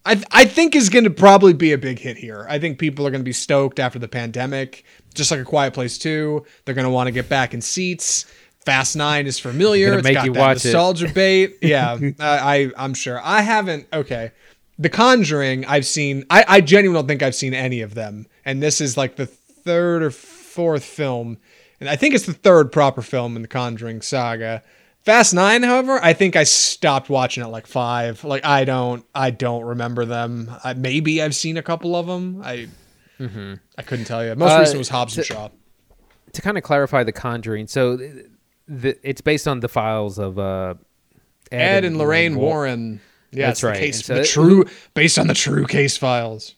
I, 0.05 0.23
I 0.31 0.45
think 0.47 0.75
is 0.75 0.89
going 0.89 1.05
to 1.05 1.11
probably 1.11 1.53
be 1.53 1.73
a 1.73 1.79
big 1.79 1.99
hit 1.99 2.17
here. 2.17 2.47
I 2.49 2.59
think 2.59 2.79
people 2.79 3.07
are 3.07 3.11
going 3.11 3.21
to 3.21 3.25
be 3.25 3.35
stoked 3.35 3.79
after 3.79 3.99
the 3.99 4.09
pandemic, 4.09 4.85
just 5.15 5.31
like 5.31 5.41
a 5.41 5.45
Quiet 5.45 5.75
Place 5.75 5.99
2. 5.99 6.45
They're 6.65 6.75
going 6.75 6.87
to 6.87 6.91
want 6.91 7.09
to 7.09 7.13
get 7.13 7.29
back 7.29 7.53
in 7.53 7.61
seats. 7.61 8.25
Fast 8.65 8.95
Nine 8.97 9.27
is 9.27 9.39
familiar. 9.39 9.95
It's 9.95 10.05
make 10.05 10.15
got 10.15 10.27
you 10.27 10.33
that 10.35 10.41
watch 10.41 10.57
it. 10.65 10.69
nostalgia 10.69 11.09
bait. 11.13 11.57
Yeah, 11.63 11.99
I, 12.19 12.57
I 12.57 12.71
I'm 12.77 12.95
sure. 12.95 13.21
I 13.23 13.41
haven't. 13.43 13.87
Okay, 13.93 14.33
The 14.79 14.89
Conjuring. 14.91 15.65
I've 15.65 15.87
seen. 15.87 16.25
I 16.31 16.45
I 16.47 16.61
genuinely 16.61 17.01
don't 17.01 17.09
think 17.09 17.23
I've 17.23 17.35
seen 17.35 17.55
any 17.55 17.81
of 17.81 17.95
them, 17.95 18.27
and 18.45 18.63
this 18.63 18.81
is 18.81 18.97
like 18.97 19.17
the 19.17 19.27
third 19.27 20.03
or 20.03 20.11
fourth 20.11 20.85
film, 20.85 21.39
and 21.81 21.89
I 21.89 21.97
think 21.97 22.15
it's 22.15 22.27
the 22.27 22.33
third 22.35 22.71
proper 22.73 23.01
film 23.03 23.35
in 23.37 23.43
the 23.43 23.49
Conjuring 23.49 24.03
saga. 24.03 24.63
Fast 25.03 25.33
Nine, 25.33 25.63
however, 25.63 25.99
I 26.03 26.13
think 26.13 26.37
I 26.37 26.45
stopped 26.45 27.09
watching 27.09 27.43
at 27.43 27.49
like 27.51 27.67
five. 27.67 28.23
Like 28.23 28.45
I 28.45 28.67
don't, 28.67 29.03
I 29.15 29.31
don't 29.31 29.65
remember 29.65 30.05
them. 30.05 30.51
I, 30.63 30.75
maybe 30.75 31.23
I've 31.23 31.35
seen 31.35 31.57
a 31.57 31.63
couple 31.63 31.97
of 31.97 32.07
them. 32.07 32.43
I, 32.45 32.69
I 33.19 33.83
couldn't 33.83 34.05
tell 34.05 34.23
you. 34.25 34.35
Most 34.35 34.51
Uh, 34.53 34.61
recent 34.61 34.79
was 34.79 34.89
Hobbs 34.91 35.17
and 35.17 35.27
to- 35.27 35.33
Shaw. 35.33 35.49
To 36.35 36.43
kind 36.43 36.59
of 36.59 36.63
clarify 36.65 37.03
the 37.03 37.13
Conjuring, 37.13 37.67
so 37.67 37.99
the, 38.71 38.97
it's 39.09 39.21
based 39.21 39.47
on 39.49 39.61
the 39.61 39.69
files 39.69 40.19
of 40.19 40.39
uh, 40.39 40.75
Ed 41.53 41.85
and 41.85 41.99
Lorraine 41.99 42.37
War- 42.37 42.47
Warren. 42.51 43.01
Yeah, 43.33 43.47
That's 43.47 43.59
it's 43.59 43.61
the 43.63 43.67
right. 43.69 43.79
Case, 43.79 43.97
And 43.97 44.05
so 44.05 44.15
the 44.15 44.21
it- 44.23 44.29
true, 44.29 44.65
based 44.95 45.19
on 45.19 45.27
the 45.27 45.35
true 45.35 45.67
case 45.67 45.97
files. 45.97 46.55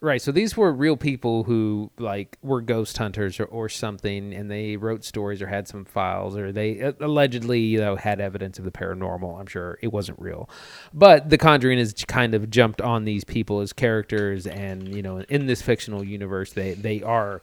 Right. 0.00 0.22
So 0.22 0.30
these 0.30 0.56
were 0.56 0.72
real 0.72 0.96
people 0.96 1.42
who 1.42 1.90
like 1.98 2.38
were 2.40 2.60
ghost 2.60 2.96
hunters 2.98 3.40
or, 3.40 3.46
or 3.46 3.68
something, 3.68 4.32
and 4.32 4.48
they 4.48 4.76
wrote 4.76 5.02
stories 5.04 5.42
or 5.42 5.48
had 5.48 5.66
some 5.66 5.84
files, 5.84 6.36
or 6.36 6.52
they 6.52 6.80
uh, 6.80 6.92
allegedly 7.00 7.58
you 7.58 7.80
know 7.80 7.96
had 7.96 8.20
evidence 8.20 8.60
of 8.60 8.64
the 8.64 8.70
paranormal. 8.70 9.40
I'm 9.40 9.46
sure 9.48 9.76
it 9.82 9.88
wasn't 9.92 10.20
real, 10.20 10.48
but 10.94 11.30
The 11.30 11.36
Conjuring 11.38 11.78
has 11.78 11.92
kind 12.06 12.34
of 12.34 12.48
jumped 12.48 12.80
on 12.80 13.06
these 13.06 13.24
people 13.24 13.58
as 13.58 13.72
characters, 13.72 14.46
and 14.46 14.86
you 14.94 15.02
know 15.02 15.18
in 15.22 15.46
this 15.46 15.62
fictional 15.62 16.04
universe, 16.04 16.52
they 16.52 16.74
they 16.74 17.02
are 17.02 17.42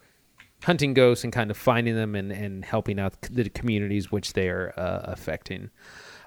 hunting 0.65 0.93
ghosts 0.93 1.23
and 1.23 1.31
kind 1.33 1.49
of 1.51 1.57
finding 1.57 1.95
them 1.95 2.15
and 2.15 2.31
and 2.31 2.65
helping 2.65 2.99
out 2.99 3.19
the 3.21 3.49
communities 3.49 4.11
which 4.11 4.33
they 4.33 4.49
are 4.49 4.73
uh, 4.77 5.01
affecting. 5.11 5.69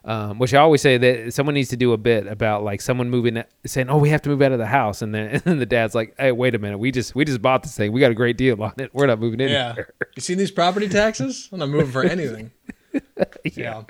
Um, 0.04 0.38
which 0.38 0.54
I 0.54 0.58
always 0.58 0.80
say 0.80 0.96
that 0.96 1.34
someone 1.34 1.54
needs 1.54 1.68
to 1.70 1.76
do 1.76 1.92
a 1.92 1.98
bit 1.98 2.26
about 2.28 2.62
like 2.62 2.80
someone 2.80 3.10
moving, 3.10 3.42
saying, 3.66 3.90
"Oh, 3.90 3.98
we 3.98 4.08
have 4.10 4.22
to 4.22 4.28
move 4.30 4.40
out 4.40 4.52
of 4.52 4.58
the 4.58 4.66
house," 4.66 5.02
and 5.02 5.12
then 5.14 5.26
and 5.32 5.42
then 5.42 5.58
the 5.58 5.66
dad's 5.66 5.94
like, 5.94 6.14
"Hey, 6.18 6.32
wait 6.32 6.54
a 6.54 6.58
minute, 6.58 6.78
we 6.78 6.90
just 6.92 7.14
we 7.14 7.24
just 7.24 7.42
bought 7.42 7.62
this 7.64 7.76
thing. 7.76 7.92
We 7.92 8.00
got 8.00 8.10
a 8.12 8.14
great 8.14 8.38
deal 8.38 8.62
on 8.62 8.72
it. 8.78 8.94
We're 8.94 9.06
not 9.06 9.18
moving 9.18 9.40
in 9.40 9.48
Yeah. 9.50 9.74
here." 9.74 9.92
You 10.16 10.22
seen 10.22 10.38
these 10.38 10.52
property 10.52 10.88
taxes? 10.88 11.48
I'm 11.52 11.58
not 11.58 11.68
moving 11.68 11.90
for 11.90 12.04
anything. 12.16 12.52
yeah. 13.44 13.82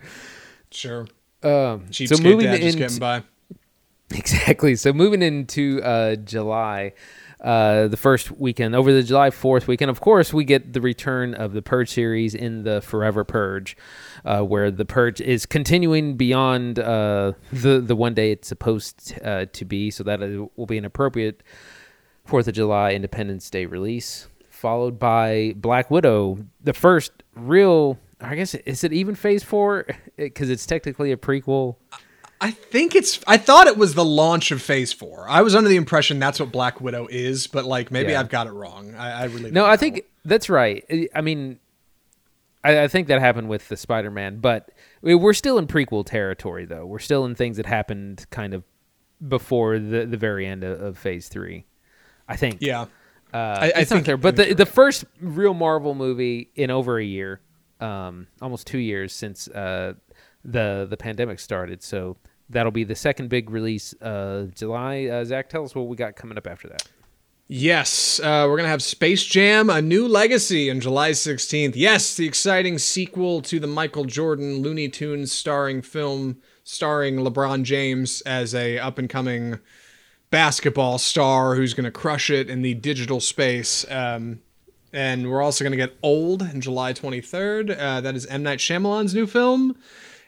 Sure. 0.70 1.02
Um, 1.42 1.86
Cheapskate 1.90 2.16
so 2.16 2.22
moving 2.22 2.46
dad 2.46 2.60
just 2.62 2.74
in, 2.74 2.78
getting 2.78 2.98
by. 2.98 3.22
Exactly. 4.10 4.74
So 4.74 4.94
moving 4.94 5.20
into 5.22 5.82
uh, 5.82 6.16
July, 6.16 6.94
uh, 7.40 7.86
the 7.86 7.96
first 7.96 8.32
weekend 8.32 8.74
over 8.74 8.92
the 8.92 9.02
July 9.02 9.30
Fourth 9.30 9.68
weekend, 9.68 9.90
of 9.90 10.00
course, 10.00 10.32
we 10.32 10.44
get 10.44 10.72
the 10.72 10.80
return 10.80 11.34
of 11.34 11.52
the 11.52 11.62
Purge 11.62 11.88
series 11.88 12.34
in 12.34 12.64
the 12.64 12.80
Forever 12.80 13.24
Purge, 13.24 13.76
uh, 14.24 14.42
where 14.42 14.70
the 14.70 14.84
Purge 14.84 15.20
is 15.20 15.46
continuing 15.46 16.16
beyond 16.16 16.78
uh, 16.80 17.32
the 17.52 17.80
the 17.80 17.94
one 17.94 18.14
day 18.14 18.32
it's 18.32 18.48
supposed 18.48 19.14
uh, 19.24 19.46
to 19.52 19.64
be. 19.64 19.90
So 19.90 20.02
that 20.04 20.20
will 20.56 20.66
be 20.66 20.78
an 20.78 20.84
appropriate 20.84 21.42
Fourth 22.24 22.48
of 22.48 22.54
July 22.54 22.92
Independence 22.92 23.48
Day 23.50 23.66
release, 23.66 24.26
followed 24.50 24.98
by 24.98 25.54
Black 25.56 25.90
Widow, 25.90 26.44
the 26.62 26.74
first 26.74 27.12
real. 27.34 27.98
I 28.20 28.34
guess 28.34 28.52
is 28.54 28.82
it 28.82 28.92
even 28.92 29.14
Phase 29.14 29.44
Four 29.44 29.86
because 30.16 30.50
it's 30.50 30.66
technically 30.66 31.12
a 31.12 31.16
prequel. 31.16 31.76
I 32.40 32.50
think 32.52 32.94
it's. 32.94 33.20
I 33.26 33.36
thought 33.36 33.66
it 33.66 33.76
was 33.76 33.94
the 33.94 34.04
launch 34.04 34.50
of 34.52 34.62
Phase 34.62 34.92
Four. 34.92 35.26
I 35.28 35.42
was 35.42 35.54
under 35.56 35.68
the 35.68 35.76
impression 35.76 36.18
that's 36.20 36.38
what 36.38 36.52
Black 36.52 36.80
Widow 36.80 37.08
is, 37.10 37.46
but 37.48 37.64
like 37.64 37.90
maybe 37.90 38.12
Yeah. 38.12 38.20
I've 38.20 38.28
got 38.28 38.46
it 38.46 38.52
wrong. 38.52 38.94
I, 38.94 39.22
I 39.22 39.24
really 39.24 39.50
No, 39.50 39.64
I 39.64 39.72
know. 39.72 39.76
think 39.76 40.04
that's 40.24 40.48
right. 40.48 40.84
I- 41.14 41.20
mean, 41.20 41.58
I, 42.62 42.82
I 42.84 42.88
think 42.88 43.08
that 43.08 43.20
happened 43.20 43.48
with 43.48 43.68
the 43.68 43.76
Spider-Man, 43.76 44.38
but 44.38 44.70
we- 45.02 45.14
we're 45.14 45.32
still 45.32 45.58
in 45.58 45.66
prequel 45.66 46.04
territory, 46.06 46.64
though. 46.64 46.86
We're 46.86 46.98
still 47.00 47.24
in 47.24 47.34
things 47.34 47.56
that 47.56 47.66
happened 47.66 48.26
kind 48.30 48.54
of 48.54 48.62
before 49.26 49.78
the 49.80 50.06
the 50.06 50.16
very 50.16 50.46
end 50.46 50.62
of, 50.62 50.80
of 50.80 50.98
Phase 50.98 51.26
Three. 51.28 51.66
I 52.28 52.36
think. 52.36 52.58
Yeah. 52.60 52.82
uh, 53.32 53.36
I- 53.36 53.72
I 53.74 53.78
not 53.80 53.88
think- 53.88 54.06
there. 54.06 54.16
But 54.16 54.36
the 54.36 54.54
the 54.54 54.66
first 54.66 55.04
real 55.20 55.54
Marvel 55.54 55.94
movie 55.96 56.50
in 56.54 56.70
over 56.70 56.98
a 56.98 57.04
year, 57.04 57.40
um, 57.80 58.28
almost 58.40 58.68
two 58.68 58.78
years 58.78 59.12
since 59.12 59.48
uh, 59.48 59.94
the 60.44 60.86
the 60.88 60.96
pandemic 60.96 61.40
started. 61.40 61.82
So 61.82 62.16
that'll 62.50 62.72
be 62.72 62.84
the 62.84 62.94
second 62.94 63.28
big 63.28 63.50
release 63.50 63.92
of 64.00 64.54
July. 64.54 65.06
Uh, 65.06 65.24
Zach, 65.24 65.48
tell 65.48 65.64
us 65.64 65.74
what 65.74 65.88
we 65.88 65.96
got 65.96 66.16
coming 66.16 66.38
up 66.38 66.46
after 66.46 66.68
that. 66.68 66.82
Yes, 67.50 68.20
uh, 68.20 68.44
we're 68.46 68.58
gonna 68.58 68.68
have 68.68 68.82
Space 68.82 69.24
Jam: 69.24 69.70
A 69.70 69.80
New 69.80 70.06
Legacy 70.06 70.70
on 70.70 70.80
July 70.80 71.12
16th. 71.12 71.72
Yes, 71.76 72.14
the 72.14 72.26
exciting 72.26 72.76
sequel 72.76 73.40
to 73.40 73.58
the 73.58 73.66
Michael 73.66 74.04
Jordan 74.04 74.58
Looney 74.58 74.90
Tunes 74.90 75.32
starring 75.32 75.80
film 75.80 76.42
starring 76.62 77.16
LeBron 77.16 77.62
James 77.62 78.20
as 78.26 78.54
a 78.54 78.78
up 78.78 78.98
and 78.98 79.08
coming 79.08 79.60
basketball 80.28 80.98
star 80.98 81.54
who's 81.54 81.72
gonna 81.72 81.90
crush 81.90 82.28
it 82.28 82.50
in 82.50 82.60
the 82.60 82.74
digital 82.74 83.18
space. 83.18 83.90
Um, 83.90 84.40
and 84.92 85.30
we're 85.30 85.40
also 85.40 85.64
gonna 85.64 85.76
get 85.76 85.96
Old 86.02 86.42
on 86.42 86.60
July 86.60 86.92
23rd. 86.92 87.74
Uh, 87.78 88.02
that 88.02 88.14
is 88.14 88.26
M 88.26 88.42
Night 88.42 88.58
Shyamalan's 88.58 89.14
new 89.14 89.26
film. 89.26 89.74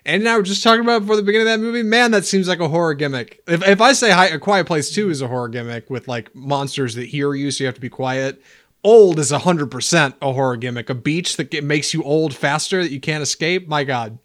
And 0.05 0.25
now 0.25 0.37
we're 0.37 0.43
just 0.43 0.63
talking 0.63 0.81
about 0.81 1.01
before 1.01 1.17
the 1.17 1.23
beginning 1.23 1.49
of 1.49 1.53
that 1.53 1.65
movie. 1.65 1.83
Man, 1.83 2.11
that 2.13 2.25
seems 2.25 2.49
like 2.49 2.61
a 2.61 2.69
horror 2.69 2.95
gimmick. 2.95 3.43
If, 3.47 3.67
if 3.67 3.81
I 3.81 3.93
say 3.93 4.11
Hi- 4.11 4.29
A 4.29 4.39
Quiet 4.39 4.67
Place 4.67 4.91
2 4.91 5.11
is 5.11 5.21
a 5.21 5.29
horror 5.29 5.49
gimmick 5.49 5.91
with 5.91 6.09
like 6.09 6.35
monsters 6.35 6.95
that 6.95 7.07
hear 7.07 7.35
you, 7.35 7.51
so 7.51 7.65
you 7.65 7.67
have 7.67 7.75
to 7.75 7.81
be 7.81 7.91
quiet, 7.91 8.43
old 8.83 9.19
is 9.19 9.31
100% 9.31 10.15
a 10.23 10.33
horror 10.33 10.57
gimmick. 10.57 10.89
A 10.89 10.95
beach 10.95 11.37
that 11.37 11.51
get, 11.51 11.65
makes 11.65 11.93
you 11.93 12.03
old 12.03 12.35
faster 12.35 12.83
that 12.83 12.91
you 12.91 13.01
can't 13.01 13.23
escape. 13.23 13.69
My 13.69 13.85
God. 13.85 14.19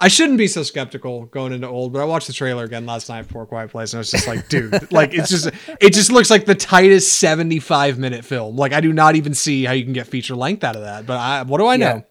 I 0.00 0.06
shouldn't 0.06 0.38
be 0.38 0.46
so 0.46 0.62
skeptical 0.62 1.24
going 1.26 1.52
into 1.52 1.66
old, 1.66 1.92
but 1.92 2.00
I 2.00 2.04
watched 2.04 2.28
the 2.28 2.32
trailer 2.32 2.62
again 2.62 2.86
last 2.86 3.08
night 3.08 3.26
for 3.26 3.44
Quiet 3.44 3.72
Place, 3.72 3.92
and 3.92 3.98
I 3.98 4.00
was 4.00 4.12
just 4.12 4.28
like, 4.28 4.48
dude, 4.48 4.92
like 4.92 5.12
it's 5.12 5.28
just 5.28 5.50
it 5.80 5.92
just 5.92 6.12
looks 6.12 6.30
like 6.30 6.44
the 6.46 6.54
tightest 6.54 7.18
75 7.18 7.98
minute 7.98 8.24
film. 8.24 8.56
Like 8.56 8.72
I 8.72 8.80
do 8.80 8.92
not 8.92 9.16
even 9.16 9.34
see 9.34 9.64
how 9.64 9.72
you 9.72 9.82
can 9.82 9.92
get 9.92 10.06
feature 10.06 10.36
length 10.36 10.62
out 10.62 10.76
of 10.76 10.82
that. 10.82 11.04
But 11.04 11.16
I, 11.16 11.42
what 11.42 11.58
do 11.58 11.66
I 11.66 11.76
know? 11.76 12.04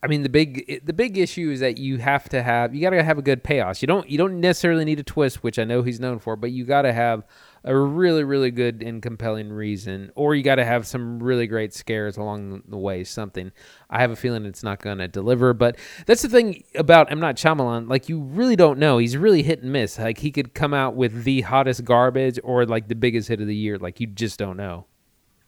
I 0.00 0.06
mean, 0.06 0.22
the 0.22 0.28
big 0.28 0.84
the 0.84 0.92
big 0.92 1.18
issue 1.18 1.50
is 1.50 1.58
that 1.58 1.76
you 1.76 1.98
have 1.98 2.28
to 2.28 2.40
have 2.40 2.72
you 2.72 2.80
got 2.80 2.90
to 2.90 3.02
have 3.02 3.18
a 3.18 3.22
good 3.22 3.42
payoff. 3.42 3.82
You 3.82 3.88
don't 3.88 4.08
you 4.08 4.16
don't 4.16 4.40
necessarily 4.40 4.84
need 4.84 5.00
a 5.00 5.02
twist, 5.02 5.42
which 5.42 5.58
I 5.58 5.64
know 5.64 5.82
he's 5.82 5.98
known 5.98 6.20
for, 6.20 6.36
but 6.36 6.52
you 6.52 6.64
got 6.64 6.82
to 6.82 6.92
have 6.92 7.24
a 7.64 7.76
really 7.76 8.22
really 8.22 8.52
good 8.52 8.80
and 8.80 9.02
compelling 9.02 9.50
reason, 9.50 10.12
or 10.14 10.36
you 10.36 10.44
got 10.44 10.54
to 10.54 10.64
have 10.64 10.86
some 10.86 11.20
really 11.20 11.48
great 11.48 11.74
scares 11.74 12.16
along 12.16 12.62
the 12.68 12.78
way. 12.78 13.02
Something 13.02 13.50
I 13.90 14.00
have 14.00 14.12
a 14.12 14.16
feeling 14.16 14.44
it's 14.44 14.62
not 14.62 14.80
going 14.80 14.98
to 14.98 15.08
deliver, 15.08 15.52
but 15.52 15.76
that's 16.06 16.22
the 16.22 16.28
thing 16.28 16.62
about 16.76 17.10
M 17.10 17.18
Night 17.18 17.34
Shyamalan. 17.34 17.90
Like 17.90 18.08
you 18.08 18.20
really 18.20 18.54
don't 18.54 18.78
know. 18.78 18.98
He's 18.98 19.16
really 19.16 19.42
hit 19.42 19.62
and 19.62 19.72
miss. 19.72 19.98
Like 19.98 20.18
he 20.18 20.30
could 20.30 20.54
come 20.54 20.74
out 20.74 20.94
with 20.94 21.24
the 21.24 21.40
hottest 21.40 21.84
garbage 21.84 22.38
or 22.44 22.64
like 22.66 22.86
the 22.86 22.94
biggest 22.94 23.28
hit 23.28 23.40
of 23.40 23.48
the 23.48 23.56
year. 23.56 23.78
Like 23.78 23.98
you 23.98 24.06
just 24.06 24.38
don't 24.38 24.56
know. 24.56 24.86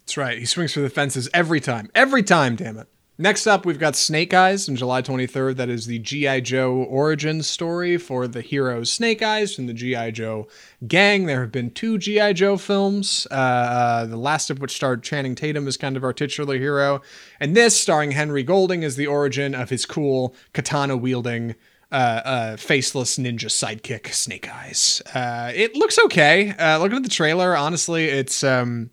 That's 0.00 0.16
right. 0.16 0.38
He 0.38 0.44
swings 0.44 0.72
for 0.72 0.80
the 0.80 0.90
fences 0.90 1.28
every 1.32 1.60
time. 1.60 1.88
Every 1.94 2.24
time, 2.24 2.56
damn 2.56 2.78
it. 2.78 2.88
Next 3.20 3.46
up, 3.46 3.66
we've 3.66 3.78
got 3.78 3.96
Snake 3.96 4.32
Eyes 4.32 4.66
on 4.66 4.76
July 4.76 5.02
23rd. 5.02 5.56
That 5.56 5.68
is 5.68 5.84
the 5.84 5.98
G.I. 5.98 6.40
Joe 6.40 6.72
origin 6.84 7.42
story 7.42 7.98
for 7.98 8.26
the 8.26 8.40
hero 8.40 8.82
Snake 8.82 9.20
Eyes 9.20 9.54
from 9.54 9.66
the 9.66 9.74
G.I. 9.74 10.12
Joe 10.12 10.48
gang. 10.88 11.26
There 11.26 11.42
have 11.42 11.52
been 11.52 11.70
two 11.70 11.98
G.I. 11.98 12.32
Joe 12.32 12.56
films, 12.56 13.26
uh, 13.30 13.34
uh, 13.34 14.06
the 14.06 14.16
last 14.16 14.48
of 14.48 14.58
which 14.58 14.74
starred 14.74 15.02
Channing 15.02 15.34
Tatum 15.34 15.68
as 15.68 15.76
kind 15.76 15.98
of 15.98 16.02
our 16.02 16.14
titular 16.14 16.56
hero. 16.56 17.02
And 17.38 17.54
this, 17.54 17.78
starring 17.78 18.12
Henry 18.12 18.42
Golding, 18.42 18.82
is 18.82 18.96
the 18.96 19.06
origin 19.06 19.54
of 19.54 19.68
his 19.68 19.84
cool 19.84 20.34
katana 20.54 20.96
wielding. 20.96 21.56
Uh, 21.92 22.22
uh, 22.24 22.56
faceless 22.56 23.18
ninja 23.18 23.50
sidekick, 23.50 24.14
Snake 24.14 24.48
Eyes. 24.48 25.02
Uh, 25.12 25.52
it 25.54 25.74
looks 25.74 25.98
okay. 25.98 26.54
Uh, 26.56 26.78
looking 26.78 26.96
at 26.96 27.02
the 27.02 27.10
trailer, 27.10 27.54
honestly, 27.54 28.06
it's 28.06 28.42
um, 28.42 28.90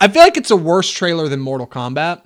I 0.00 0.08
feel 0.08 0.22
like 0.22 0.38
it's 0.38 0.50
a 0.50 0.56
worse 0.56 0.90
trailer 0.90 1.28
than 1.28 1.40
Mortal 1.40 1.66
Kombat. 1.66 2.22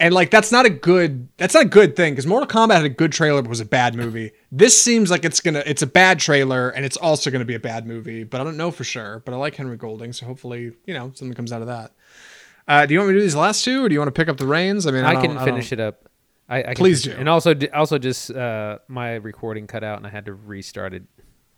And 0.00 0.14
like 0.14 0.30
that's 0.30 0.50
not 0.50 0.64
a 0.64 0.70
good 0.70 1.28
that's 1.36 1.52
not 1.52 1.64
a 1.64 1.68
good 1.68 1.94
thing 1.94 2.14
because 2.14 2.26
Mortal 2.26 2.48
Kombat 2.48 2.76
had 2.76 2.84
a 2.86 2.88
good 2.88 3.12
trailer 3.12 3.42
but 3.42 3.50
was 3.50 3.60
a 3.60 3.66
bad 3.66 3.94
movie. 3.94 4.32
This 4.50 4.80
seems 4.80 5.10
like 5.10 5.26
it's 5.26 5.40
gonna 5.40 5.62
it's 5.66 5.82
a 5.82 5.86
bad 5.86 6.18
trailer 6.18 6.70
and 6.70 6.86
it's 6.86 6.96
also 6.96 7.30
gonna 7.30 7.44
be 7.44 7.54
a 7.54 7.60
bad 7.60 7.86
movie, 7.86 8.24
but 8.24 8.40
I 8.40 8.44
don't 8.44 8.56
know 8.56 8.70
for 8.70 8.82
sure. 8.82 9.20
But 9.26 9.34
I 9.34 9.36
like 9.36 9.54
Henry 9.54 9.76
Golding, 9.76 10.14
so 10.14 10.24
hopefully 10.24 10.72
you 10.86 10.94
know 10.94 11.12
something 11.14 11.34
comes 11.34 11.52
out 11.52 11.60
of 11.60 11.68
that. 11.68 11.92
Uh, 12.66 12.86
do 12.86 12.94
you 12.94 13.00
want 13.00 13.08
me 13.08 13.14
to 13.14 13.18
do 13.18 13.22
these 13.22 13.36
last 13.36 13.64
two, 13.64 13.84
or 13.84 13.88
do 13.88 13.92
you 13.92 13.98
want 13.98 14.08
to 14.08 14.18
pick 14.18 14.28
up 14.28 14.38
the 14.38 14.46
reins? 14.46 14.86
I 14.86 14.92
mean, 14.92 15.04
I, 15.04 15.16
I, 15.16 15.26
can 15.26 15.38
finish 15.40 15.72
it 15.72 15.80
up. 15.80 16.08
I, 16.48 16.58
I 16.58 16.62
can 16.62 16.76
Please 16.76 17.02
do. 17.02 17.12
And 17.12 17.28
also, 17.28 17.54
also 17.74 17.98
just 17.98 18.30
uh, 18.30 18.78
my 18.88 19.16
recording 19.16 19.66
cut 19.66 19.84
out, 19.84 19.98
and 19.98 20.06
I 20.06 20.10
had 20.10 20.26
to 20.26 20.34
restart 20.34 20.94
it 20.94 21.02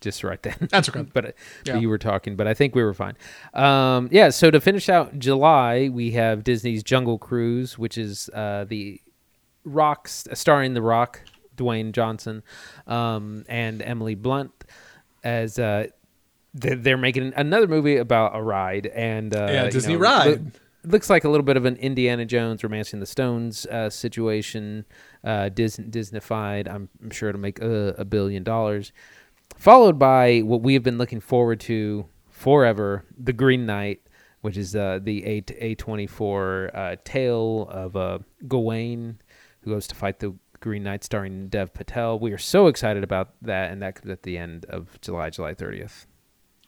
just 0.02 0.22
right 0.22 0.42
then. 0.42 0.68
That's 0.70 0.88
okay. 0.90 1.02
but 1.02 1.24
uh, 1.24 1.32
Yeah. 1.64 1.78
you 1.78 1.88
were 1.88 1.96
talking, 1.98 2.36
but 2.36 2.46
I 2.46 2.52
think 2.52 2.74
we 2.74 2.82
were 2.82 2.92
fine. 2.94 3.14
Um, 3.54 4.08
yeah. 4.12 4.28
So 4.28 4.50
to 4.50 4.60
finish 4.60 4.88
out 4.90 5.18
July, 5.18 5.88
we 5.88 6.10
have 6.10 6.44
Disney's 6.44 6.82
Jungle 6.82 7.16
Cruise, 7.18 7.78
which 7.78 7.96
is 7.96 8.28
uh, 8.34 8.66
the 8.68 9.00
Rocks 9.64 10.26
starring 10.34 10.74
The 10.74 10.82
Rock, 10.82 11.20
Dwayne 11.56 11.92
Johnson, 11.92 12.42
um, 12.86 13.44
and 13.48 13.80
Emily 13.82 14.14
Blunt 14.14 14.52
as. 15.24 15.58
Uh, 15.58 15.86
they're 16.54 16.98
making 16.98 17.32
another 17.34 17.66
movie 17.66 17.96
about 17.96 18.36
a 18.36 18.42
ride 18.42 18.84
and 18.88 19.34
uh, 19.34 19.46
Yeah, 19.50 19.64
you 19.64 19.70
Disney 19.70 19.94
know, 19.94 20.00
ride. 20.00 20.26
look- 20.26 20.40
looks 20.84 21.08
like 21.08 21.24
a 21.24 21.28
little 21.30 21.44
bit 21.46 21.56
of 21.56 21.64
an 21.64 21.76
Indiana 21.76 22.26
Jones, 22.26 22.62
Romancing 22.62 23.00
the 23.00 23.06
Stones 23.06 23.64
uh, 23.66 23.88
situation, 23.88 24.84
uh, 25.24 25.48
Dis- 25.48 25.78
Disneyfied. 25.78 26.68
I'm, 26.68 26.90
I'm 27.02 27.08
sure 27.10 27.30
it'll 27.30 27.40
make 27.40 27.58
a, 27.62 27.94
a 27.96 28.04
billion 28.04 28.42
dollars. 28.42 28.92
Followed 29.56 29.98
by 29.98 30.40
what 30.40 30.62
we 30.62 30.74
have 30.74 30.82
been 30.82 30.98
looking 30.98 31.20
forward 31.20 31.60
to 31.60 32.06
forever, 32.28 33.04
The 33.16 33.32
Green 33.32 33.64
Knight, 33.64 34.00
which 34.40 34.56
is 34.56 34.74
uh, 34.74 34.98
the 35.00 35.24
A 35.24 35.44
A 35.58 35.74
twenty 35.76 36.08
four 36.08 36.70
uh, 36.74 36.96
tale 37.04 37.68
of 37.70 37.94
uh, 37.94 38.18
Gawain, 38.48 39.20
who 39.60 39.70
goes 39.70 39.86
to 39.86 39.94
fight 39.94 40.18
the 40.18 40.34
Green 40.58 40.82
Knight, 40.82 41.04
starring 41.04 41.48
Dev 41.48 41.72
Patel. 41.72 42.18
We 42.18 42.32
are 42.32 42.38
so 42.38 42.66
excited 42.66 43.04
about 43.04 43.34
that, 43.42 43.70
and 43.70 43.80
that 43.82 43.94
comes 43.94 44.10
at 44.10 44.24
the 44.24 44.36
end 44.36 44.64
of 44.64 45.00
July, 45.00 45.30
July 45.30 45.54
thirtieth. 45.54 46.06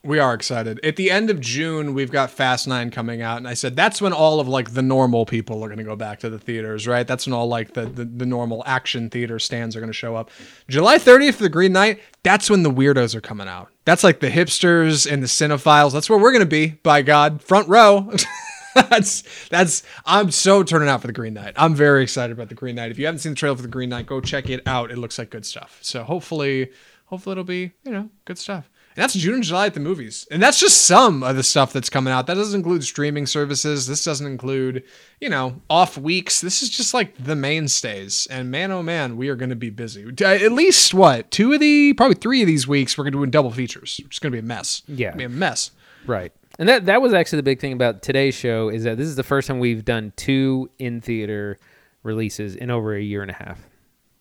We 0.05 0.19
are 0.19 0.35
excited. 0.35 0.79
At 0.85 0.97
the 0.97 1.11
end 1.11 1.31
of 1.31 1.41
June, 1.41 1.95
we've 1.95 2.11
got 2.11 2.31
Fast 2.31 2.69
Nine 2.69 2.91
coming 2.91 3.23
out, 3.23 3.39
and 3.39 3.49
I 3.49 3.55
said 3.55 3.75
that's 3.75 4.03
when 4.03 4.13
all 4.13 4.39
of 4.39 4.47
like 4.47 4.75
the 4.75 4.83
normal 4.83 5.25
people 5.25 5.65
are 5.65 5.69
going 5.69 5.79
to 5.79 5.85
go 5.85 5.97
back 5.97 6.21
to 6.21 6.29
the 6.29 6.39
theaters, 6.39 6.87
right? 6.87 7.07
That's 7.07 7.27
when 7.27 7.33
all 7.33 7.49
like 7.49 7.73
the 7.73 7.87
the, 7.87 8.05
the 8.05 8.27
normal 8.27 8.63
action 8.67 9.09
theater 9.09 9.39
stands 9.39 9.75
are 9.75 9.81
going 9.81 9.89
to 9.89 9.95
show 9.95 10.15
up. 10.15 10.31
July 10.69 10.99
30th 10.99 11.39
the 11.39 11.49
Green 11.49 11.73
Knight. 11.73 12.01
That's 12.23 12.51
when 12.51 12.65
the 12.65 12.71
weirdos 12.71 13.15
are 13.15 13.23
coming 13.23 13.49
out. 13.49 13.71
That's 13.87 14.05
like 14.05 14.21
the 14.21 14.31
hipsters 14.31 15.11
and 15.11 15.23
the 15.23 15.27
cinephiles. 15.27 15.93
That's 15.93 16.11
where 16.11 16.19
we're 16.19 16.33
going 16.33 16.41
to 16.41 16.47
be. 16.47 16.79
By 16.83 17.01
God, 17.01 17.41
front 17.41 17.67
row. 17.69 18.13
that's 18.75 19.25
that's. 19.49 19.85
I'm 20.05 20.31
so 20.31 20.63
turning 20.63 20.91
out 20.91 21.01
for 21.01 21.07
the 21.07 21.15
Green 21.15 21.33
Knight. 21.33 21.55
I'm 21.57 21.75
very 21.75 22.03
excited 22.03 22.35
about 22.35 22.51
the 22.51 22.55
Green 22.55 22.77
Knight. 22.77 22.91
If 22.91 22.99
you 22.99 23.07
haven't 23.07 23.21
seen 23.21 23.33
the 23.33 23.37
trailer 23.37 23.57
for 23.57 23.63
the 23.63 23.69
Green 23.69 23.89
Knight, 23.89 24.05
go 24.05 24.21
check 24.21 24.51
it 24.51 24.61
out. 24.67 24.91
It 24.91 24.99
looks 24.99 25.19
like 25.19 25.31
good 25.31 25.47
stuff. 25.47 25.79
So 25.81 26.03
hopefully, 26.03 26.73
hopefully 27.07 27.33
it'll 27.33 27.45
be 27.45 27.73
you 27.85 27.93
know 27.93 28.11
good 28.27 28.37
stuff. 28.37 28.69
And 28.97 29.03
that's 29.03 29.15
June 29.15 29.35
and 29.35 29.43
July 29.43 29.67
at 29.67 29.75
the 29.75 29.81
movies. 29.81 30.27
And 30.31 30.43
that's 30.43 30.61
just 30.61 30.83
some 30.83 31.23
of 31.25 31.35
the 31.35 31.43
stuff 31.43 31.73
that's 31.73 31.91
coming 31.91 32.13
out. 32.13 32.27
That 32.29 32.35
doesn't 32.35 32.59
include 32.59 32.85
streaming 32.85 33.27
services. 33.27 33.87
This 33.89 34.05
doesn't 34.05 34.27
include, 34.27 34.85
you 35.21 35.29
know, 35.29 35.61
off 35.69 35.99
weeks. 35.99 36.41
This 36.41 36.63
is 36.63 36.71
just 36.71 36.95
like 36.95 37.15
the 37.17 37.35
mainstays. 37.35 38.29
And 38.31 38.51
man, 38.51 38.71
oh 38.71 38.83
man, 38.83 39.17
we 39.17 39.29
are 39.29 39.37
going 39.37 39.51
to 39.51 39.57
be 39.57 39.71
busy. 39.71 40.05
Uh, 40.05 40.25
At 40.25 40.53
least 40.53 40.95
what? 40.95 41.31
Two 41.33 41.53
of 41.53 41.61
the, 41.61 41.93
probably 41.95 42.15
three 42.15 42.41
of 42.41 42.47
these 42.47 42.69
weeks, 42.69 42.97
we're 42.97 43.05
going 43.05 43.15
to 43.15 43.19
do 43.19 43.27
double 43.27 43.51
features, 43.51 44.01
which 44.05 44.17
is 44.17 44.19
going 44.21 44.31
to 44.31 44.37
be 44.37 44.41
a 44.41 44.47
mess. 44.47 44.83
Yeah. 44.87 45.09
It'll 45.09 45.19
be 45.19 45.25
a 45.25 45.29
mess. 45.29 45.73
Right. 46.07 46.33
And 46.59 46.69
that 46.69 46.87
that 46.87 47.03
was 47.03 47.13
actually 47.13 47.39
the 47.39 47.45
big 47.45 47.59
thing 47.59 47.73
about 47.73 48.03
today's 48.03 48.35
show 48.35 48.69
is 48.69 48.85
that 48.85 48.97
this 48.97 49.09
is 49.09 49.17
the 49.17 49.25
first 49.25 49.49
time 49.49 49.59
we've 49.59 49.85
done 49.85 50.13
two 50.15 50.71
in 50.79 51.01
theater 51.01 51.59
releases 52.05 52.55
in 52.55 52.71
over 52.71 52.95
a 52.95 53.03
year 53.03 53.23
and 53.23 53.31
a 53.31 53.35
half. 53.35 53.59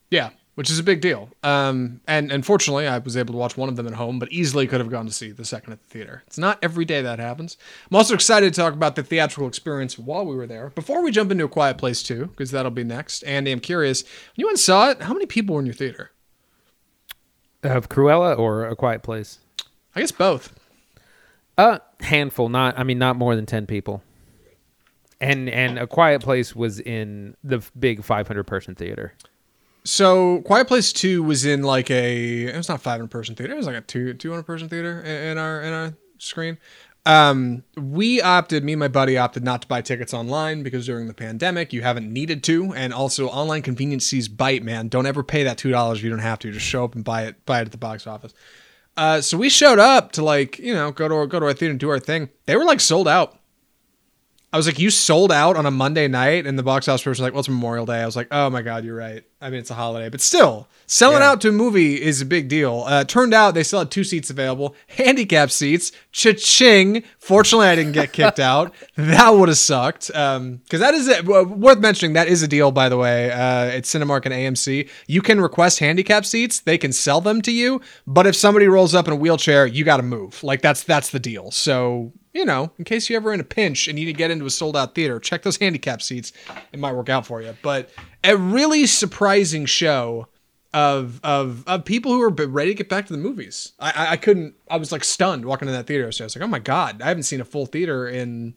Yeah, 0.10 0.32
which 0.56 0.70
is 0.70 0.78
a 0.78 0.84
big 0.84 1.02
deal. 1.02 1.30
Um, 1.42 2.02
and 2.08 2.32
unfortunately, 2.32 2.88
I 2.88 3.00
was 3.00 3.18
able 3.18 3.34
to 3.34 3.38
watch 3.38 3.58
one 3.58 3.70
of 3.70 3.76
them 3.76 3.88
at 3.88 3.94
home, 3.94 4.20
but 4.20 4.32
easily 4.32 4.68
could 4.68 4.80
have 4.80 4.90
gone 4.90 5.06
to 5.06 5.12
see 5.12 5.32
the 5.32 5.46
second 5.46 5.74
at 5.74 5.82
the 5.82 5.90
theater. 5.90 6.24
It's 6.28 6.38
not 6.38 6.60
every 6.62 6.86
day 6.86 7.02
that 7.02 7.20
happens. 7.20 7.58
I'm 7.90 7.98
also 7.98 8.14
excited 8.14 8.54
to 8.54 8.62
talk 8.62 8.74
about 8.74 8.96
the 8.96 9.04
theatrical 9.04 9.48
experience 9.48 9.98
while 9.98 10.26
we 10.26 10.36
were 10.36 10.48
there. 10.48 10.70
Before 10.70 11.02
we 11.04 11.12
jump 11.12 11.32
into 11.32 11.46
A 11.46 11.50
Quiet 11.50 11.78
Place 11.78 12.04
2, 12.04 12.28
because 12.28 12.52
that'll 12.52 12.72
be 12.72 12.84
next. 12.84 13.24
Andy, 13.24 13.52
I'm 13.52 13.60
curious, 13.60 14.04
when 14.04 14.12
you 14.36 14.46
went 14.46 14.54
and 14.54 14.60
saw 14.60 14.90
it, 14.92 15.02
how 15.02 15.14
many 15.14 15.26
people 15.26 15.56
were 15.56 15.62
in 15.62 15.66
your 15.66 15.76
theater? 15.76 16.12
Of 17.64 17.90
Cruella 17.90 18.38
or 18.38 18.66
A 18.66 18.76
Quiet 18.76 19.04
Place? 19.04 19.40
I 19.96 20.02
guess 20.02 20.12
both. 20.12 20.54
A 21.58 21.82
handful, 22.02 22.50
not 22.50 22.78
I 22.78 22.84
mean 22.84 22.98
not 22.98 23.16
more 23.16 23.36
than 23.36 23.46
10 23.46 23.68
people. 23.68 24.04
And 25.22 25.50
and 25.50 25.80
A 25.80 25.88
Quiet 25.88 26.22
Place 26.22 26.56
was 26.56 26.80
in 26.80 27.38
the 27.44 27.64
big 27.78 28.04
500 28.04 28.44
person 28.44 28.76
theater. 28.76 29.14
So 29.86 30.42
Quiet 30.42 30.68
Place 30.68 30.94
2 30.94 31.24
was 31.24 31.46
in 31.46 31.62
like 31.62 31.92
a 31.92 32.46
it 32.46 32.56
was 32.56 32.70
not 32.70 32.82
500 32.82 33.10
person 33.10 33.36
theater. 33.36 33.54
It 33.54 33.58
was 33.58 33.68
like 33.68 33.76
a 33.76 33.82
2 33.82 34.14
200 34.14 34.44
person 34.44 34.70
theater 34.70 35.02
in, 35.02 35.38
our 35.38 35.62
in 35.62 35.74
our 35.74 35.94
screen. 36.20 36.58
Um 37.06 37.64
we 37.76 38.22
opted 38.22 38.64
me 38.64 38.74
and 38.74 38.80
my 38.80 38.88
buddy 38.88 39.18
opted 39.18 39.44
not 39.44 39.62
to 39.64 39.68
buy 39.68 39.82
tickets 39.82 40.14
online 40.14 40.64
because 40.64 40.86
during 40.86 41.08
the 41.08 41.14
pandemic 41.14 41.74
you 41.74 41.82
haven't 41.82 42.12
needed 42.12 42.44
to 42.46 42.74
and 42.74 42.94
also 42.94 43.28
online 43.28 43.62
conveniences 43.62 44.30
bite 44.30 44.64
man. 44.64 44.88
Don't 44.88 45.06
ever 45.06 45.22
pay 45.22 45.44
that 45.44 45.58
$2 45.58 45.96
if 45.96 46.04
you 46.04 46.10
don't 46.10 46.20
have 46.20 46.40
to. 46.40 46.52
Just 46.52 46.66
show 46.66 46.86
up 46.86 46.96
and 46.96 47.04
buy 47.04 47.24
it 47.24 47.46
buy 47.46 47.60
it 47.60 47.66
at 47.66 47.72
the 47.72 47.78
box 47.78 48.08
office. 48.08 48.34
Uh 48.96 49.20
so 49.20 49.38
we 49.38 49.50
showed 49.50 49.80
up 49.80 50.14
to 50.14 50.24
like, 50.24 50.60
you 50.60 50.74
know, 50.74 50.92
go 50.92 51.10
to 51.10 51.16
our, 51.16 51.28
go 51.28 51.42
to 51.42 51.46
our 51.48 51.54
theater 51.54 51.72
and 51.72 51.80
do 51.80 51.90
our 51.90 52.00
thing. 52.00 52.30
They 52.46 52.56
were 52.56 52.64
like 52.64 52.80
sold 52.80 53.10
out. 53.10 53.38
I 54.54 54.58
was 54.58 54.68
like, 54.68 54.78
you 54.78 54.92
sold 54.92 55.32
out 55.32 55.58
on 55.58 55.66
a 55.66 55.72
Monday 55.72 56.08
night, 56.08 56.46
and 56.46 56.60
the 56.60 56.64
box 56.64 56.88
office 56.88 57.02
person 57.02 57.10
was 57.24 57.28
like, 57.28 57.34
well, 57.34 57.40
it's 57.40 57.50
Memorial 57.50 57.88
Day. 57.88 58.02
I 58.02 58.06
was 58.06 58.16
like, 58.16 58.28
oh 58.30 58.52
my 58.52 58.62
god, 58.62 58.86
you're 58.86 58.96
right. 58.96 59.24
I 59.42 59.50
mean, 59.50 59.60
it's 59.60 59.72
a 59.72 59.74
holiday, 59.74 60.08
but 60.10 60.22
still, 60.22 60.70
selling 60.86 61.18
Yeah. 61.22 61.32
out 61.32 61.42
to 61.42 61.50
a 61.50 61.52
movie 61.52 62.02
is 62.02 62.22
a 62.22 62.26
big 62.26 62.48
deal. 62.48 62.86
Uh, 62.88 63.04
turned 63.04 63.34
out 63.34 63.56
they 63.56 63.64
still 63.64 63.80
had 63.80 63.92
two 63.92 64.04
seats 64.06 64.30
available, 64.30 64.76
handicap 64.88 65.52
seats. 65.52 65.92
Cha-ching! 66.14 67.04
Fortunately, 67.20 67.68
I 67.68 67.76
didn't 67.76 67.92
get 67.94 68.14
kicked 68.14 68.40
out. 68.54 68.74
That 68.96 69.32
would 69.32 69.50
have 69.50 69.58
sucked. 69.58 70.12
Um, 70.16 70.58
because 70.58 70.80
that 70.80 70.94
is 70.94 71.08
it. 71.08 71.26
worth 71.26 71.80
mentioning. 71.80 72.14
That 72.14 72.28
is 72.28 72.42
a 72.44 72.48
deal, 72.48 72.72
by 72.72 72.90
the 72.90 72.98
way. 72.98 73.32
Uh, 73.32 73.36
at 73.78 73.84
Cinemark 73.84 74.26
and 74.26 74.34
AMC, 74.34 74.90
you 75.08 75.22
can 75.22 75.42
request 75.42 75.80
handicap 75.80 76.26
seats. 76.26 76.60
They 76.62 76.78
can 76.78 76.94
sell 76.94 77.20
them 77.22 77.42
to 77.42 77.52
you, 77.52 77.82
but 78.08 78.26
if 78.28 78.36
somebody 78.36 78.68
rolls 78.68 78.94
up 78.96 79.08
in 79.08 79.14
a 79.14 79.18
wheelchair, 79.18 79.66
you 79.66 79.84
got 79.84 79.98
to 79.98 80.04
move. 80.04 80.42
Like 80.44 80.62
that's 80.62 80.84
that's 80.84 81.10
the 81.10 81.20
deal. 81.20 81.52
So 81.52 82.14
you 82.34 82.46
know, 82.46 82.72
in 82.78 82.84
case 82.84 83.10
you're 83.10 83.18
ever 83.18 83.34
in 83.34 83.40
a 83.40 83.44
pinch 83.44 83.88
and 83.88 83.96
need 83.96 84.06
to 84.06 84.14
get 84.14 84.32
into 84.32 84.46
a 84.46 84.50
sold 84.50 84.76
out 84.76 84.96
theater, 84.96 85.20
check 85.20 85.44
those 85.44 85.58
handicap 85.58 86.02
seats. 86.02 86.34
It 86.72 86.80
might 86.80 86.94
work 86.94 87.10
out 87.10 87.26
for 87.26 87.42
you. 87.42 87.56
But 87.62 87.90
a 88.24 88.36
really 88.36 88.86
surprising 88.88 89.66
show. 89.66 90.28
of 90.74 91.20
of 91.24 91.64
of 91.68 91.86
people 91.86 92.12
who 92.12 92.22
are 92.24 92.30
ready 92.30 92.72
to 92.72 92.76
get 92.76 92.90
back 92.90 93.06
to 93.06 93.14
the 93.14 93.20
movies. 93.20 93.74
I, 93.80 94.14
I 94.14 94.18
couldn't. 94.18 94.56
I 94.70 94.78
was 94.78 94.92
like 94.92 95.04
stunned 95.04 95.46
walking 95.46 95.68
in 95.68 95.74
that 95.76 95.86
theater. 95.86 96.12
So 96.12 96.24
I 96.24 96.26
was 96.26 96.36
like, 96.36 96.44
oh 96.44 96.48
my 96.48 96.60
god, 96.60 97.02
I 97.02 97.08
haven't 97.10 97.24
seen 97.24 97.40
a 97.40 97.46
full 97.46 97.68
theater 97.68 98.08
in 98.08 98.56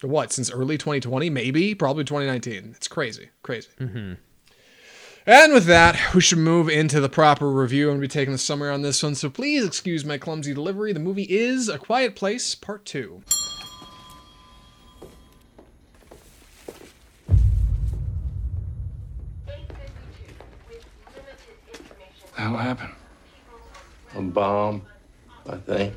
what 0.00 0.32
since 0.32 0.50
early 0.50 0.78
2020, 0.78 1.30
maybe 1.30 1.74
probably 1.74 2.04
2019. 2.04 2.72
It's 2.74 2.88
crazy, 2.88 3.28
crazy. 3.42 3.68
Mm-hmm. 3.78 4.14
And 5.24 5.52
with 5.52 5.66
that, 5.66 6.14
we 6.14 6.20
should 6.20 6.38
move 6.38 6.68
into 6.68 7.00
the 7.00 7.08
proper 7.08 7.48
review. 7.48 7.84
I'm 7.84 7.98
going 7.98 8.00
to 8.00 8.08
be 8.08 8.12
taking 8.12 8.32
the 8.32 8.38
summary 8.38 8.70
on 8.70 8.82
this 8.82 9.02
one, 9.04 9.14
so 9.14 9.30
please 9.30 9.64
excuse 9.64 10.04
my 10.04 10.18
clumsy 10.18 10.52
delivery. 10.52 10.92
The 10.92 10.98
movie 10.98 11.28
is 11.30 11.68
A 11.68 11.78
Quiet 11.78 12.16
Place 12.16 12.56
Part 12.56 12.84
2. 12.84 13.22
How 22.32 22.56
happened? 22.56 22.94
A 24.16 24.22
bomb, 24.22 24.82
I 25.48 25.56
think. 25.56 25.94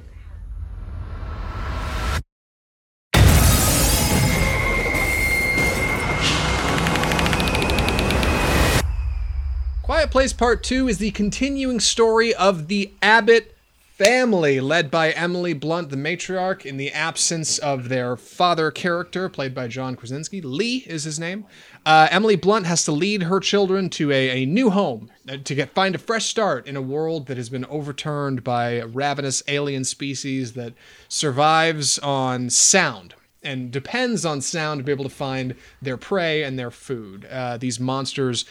Quiet 9.86 10.10
Place 10.10 10.34
Part 10.34 10.64
2 10.64 10.88
is 10.88 10.98
the 10.98 11.12
continuing 11.12 11.80
story 11.80 12.34
of 12.34 12.70
the 12.70 12.92
Abbott 13.04 13.56
family, 13.78 14.60
led 14.60 14.90
by 14.90 15.12
Emily 15.12 15.54
Blunt, 15.54 15.92
the 15.92 15.96
matriarch, 15.96 16.66
in 16.66 16.78
the 16.78 16.92
absence 16.92 17.60
of 17.60 17.88
their 17.88 18.18
father 18.18 18.72
character, 18.72 19.30
played 19.30 19.54
by 19.54 19.68
John 19.68 19.96
Krasinski. 19.96 20.42
Lee 20.42 20.84
is 20.88 21.04
his 21.04 21.20
name. 21.20 21.46
Uh, 21.86 22.08
Emily 22.10 22.36
Blunt 22.36 22.66
has 22.66 22.84
to 22.86 22.92
lead 22.92 23.22
her 23.22 23.40
children 23.40 23.92
to 23.92 24.12
a, 24.12 24.42
a 24.42 24.46
new 24.48 24.72
home 24.72 25.12
uh, 25.30 25.38
to 25.44 25.54
get 25.54 25.76
find 25.76 25.94
a 25.94 26.00
fresh 26.00 26.26
start 26.26 26.66
in 26.66 26.76
a 26.76 26.82
world 26.82 27.28
that 27.28 27.38
has 27.38 27.50
been 27.50 27.66
overturned 27.66 28.44
by 28.44 28.70
a 28.72 28.88
ravenous 28.88 29.44
alien 29.48 29.84
species 29.84 30.54
that 30.54 30.74
survives 31.08 32.00
on 32.00 32.50
sound 32.50 33.14
and 33.44 33.70
depends 33.70 34.26
on 34.26 34.42
sound 34.42 34.80
to 34.80 34.84
be 34.84 34.92
able 34.92 35.04
to 35.04 35.10
find 35.12 35.54
their 35.80 35.96
prey 35.96 36.42
and 36.42 36.58
their 36.58 36.72
food. 36.72 37.26
Uh, 37.26 37.58
these 37.58 37.80
monsters 37.80 38.46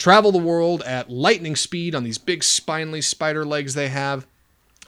travel 0.00 0.32
the 0.32 0.38
world 0.38 0.82
at 0.82 1.10
lightning 1.10 1.54
speed 1.54 1.94
on 1.94 2.02
these 2.02 2.16
big 2.18 2.40
spinely 2.40 3.04
spider 3.04 3.44
legs 3.44 3.74
they 3.74 3.88
have. 3.88 4.26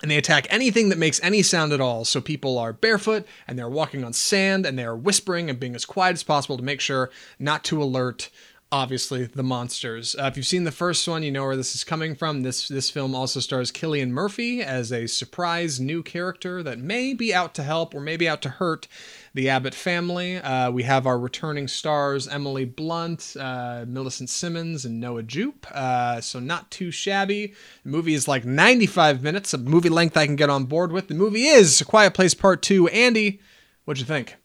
And 0.01 0.11
they 0.11 0.17
attack 0.17 0.49
anything 0.51 0.89
that 0.89 0.99
makes 0.99 1.23
any 1.23 1.43
sound 1.43 1.73
at 1.73 1.81
all. 1.81 2.05
So 2.05 2.21
people 2.21 2.59
are 2.59 2.73
barefoot 2.73 3.25
and 3.47 3.57
they're 3.57 3.69
walking 3.69 4.03
on 4.03 4.15
sand 4.15 4.67
and 4.67 4.77
they 4.77 4.85
are 4.85 4.97
whispering 4.97 5.49
and 5.49 5.61
being 5.61 5.77
as 5.77 5.85
quiet 5.85 6.15
as 6.15 6.25
possible 6.25 6.57
to 6.57 6.63
make 6.65 6.81
sure 6.81 7.11
not 7.39 7.63
to 7.65 7.81
alert, 7.81 8.31
obviously, 8.73 9.27
the 9.27 9.43
monsters. 9.43 10.17
Uh, 10.19 10.25
if 10.25 10.37
you've 10.37 10.47
seen 10.47 10.65
the 10.65 10.73
first 10.73 11.07
one, 11.07 11.23
you 11.23 11.31
know 11.31 11.45
where 11.45 11.57
this 11.57 11.75
is 11.75 11.85
coming 11.85 12.17
from. 12.17 12.43
This 12.43 12.67
this 12.67 12.91
film 12.91 13.15
also 13.15 13.39
stars 13.39 13.71
Cillian 13.71 14.09
Murphy 14.09 14.63
as 14.63 14.91
a 14.91 15.07
surprise 15.07 15.79
new 15.79 16.03
character 16.03 16.63
that 16.63 16.79
may 16.79 17.13
be 17.13 17.33
out 17.33 17.55
to 17.55 17.63
help 17.63 17.95
or 17.95 18.01
maybe 18.01 18.29
out 18.29 18.41
to 18.43 18.49
hurt 18.49 18.89
the 19.35 19.49
Abbott 19.49 19.75
family. 19.75 20.39
Uh, 20.39 20.71
we 20.71 20.83
have 20.83 21.07
our 21.07 21.19
returning 21.19 21.69
stars 21.69 22.27
Emily 22.27 22.65
Blunt, 22.65 23.37
uh, 23.39 23.85
Millicent 23.87 24.31
Simmonds, 24.31 24.85
and 24.85 24.99
Noah 24.99 25.23
Jupe. 25.23 25.67
Uh, 25.71 26.21
so 26.21 26.41
not 26.41 26.71
too 26.71 26.91
shabby. 26.91 27.55
The 27.85 27.91
movie 27.91 28.15
is 28.15 28.27
like 28.27 28.45
95 28.45 29.23
minutes, 29.23 29.55
a 29.55 29.59
movie 29.59 29.91
length 29.91 30.17
I 30.17 30.27
can 30.27 30.37
get 30.37 30.51
on 30.51 30.65
board 30.65 30.91
with. 30.93 31.09
The 31.09 31.15
movie 31.15 31.45
is 31.45 31.81
A 31.81 31.85
Quiet 31.85 32.15
Place 32.15 32.35
Part 32.35 32.63
2. 32.63 32.89
Andy, 32.89 33.41
what'd 33.85 34.01
you 34.01 34.07
think? 34.07 34.37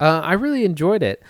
Uh, 0.00 0.20
I 0.22 0.34
really 0.34 0.64
enjoyed 0.64 1.02
it. 1.02 1.22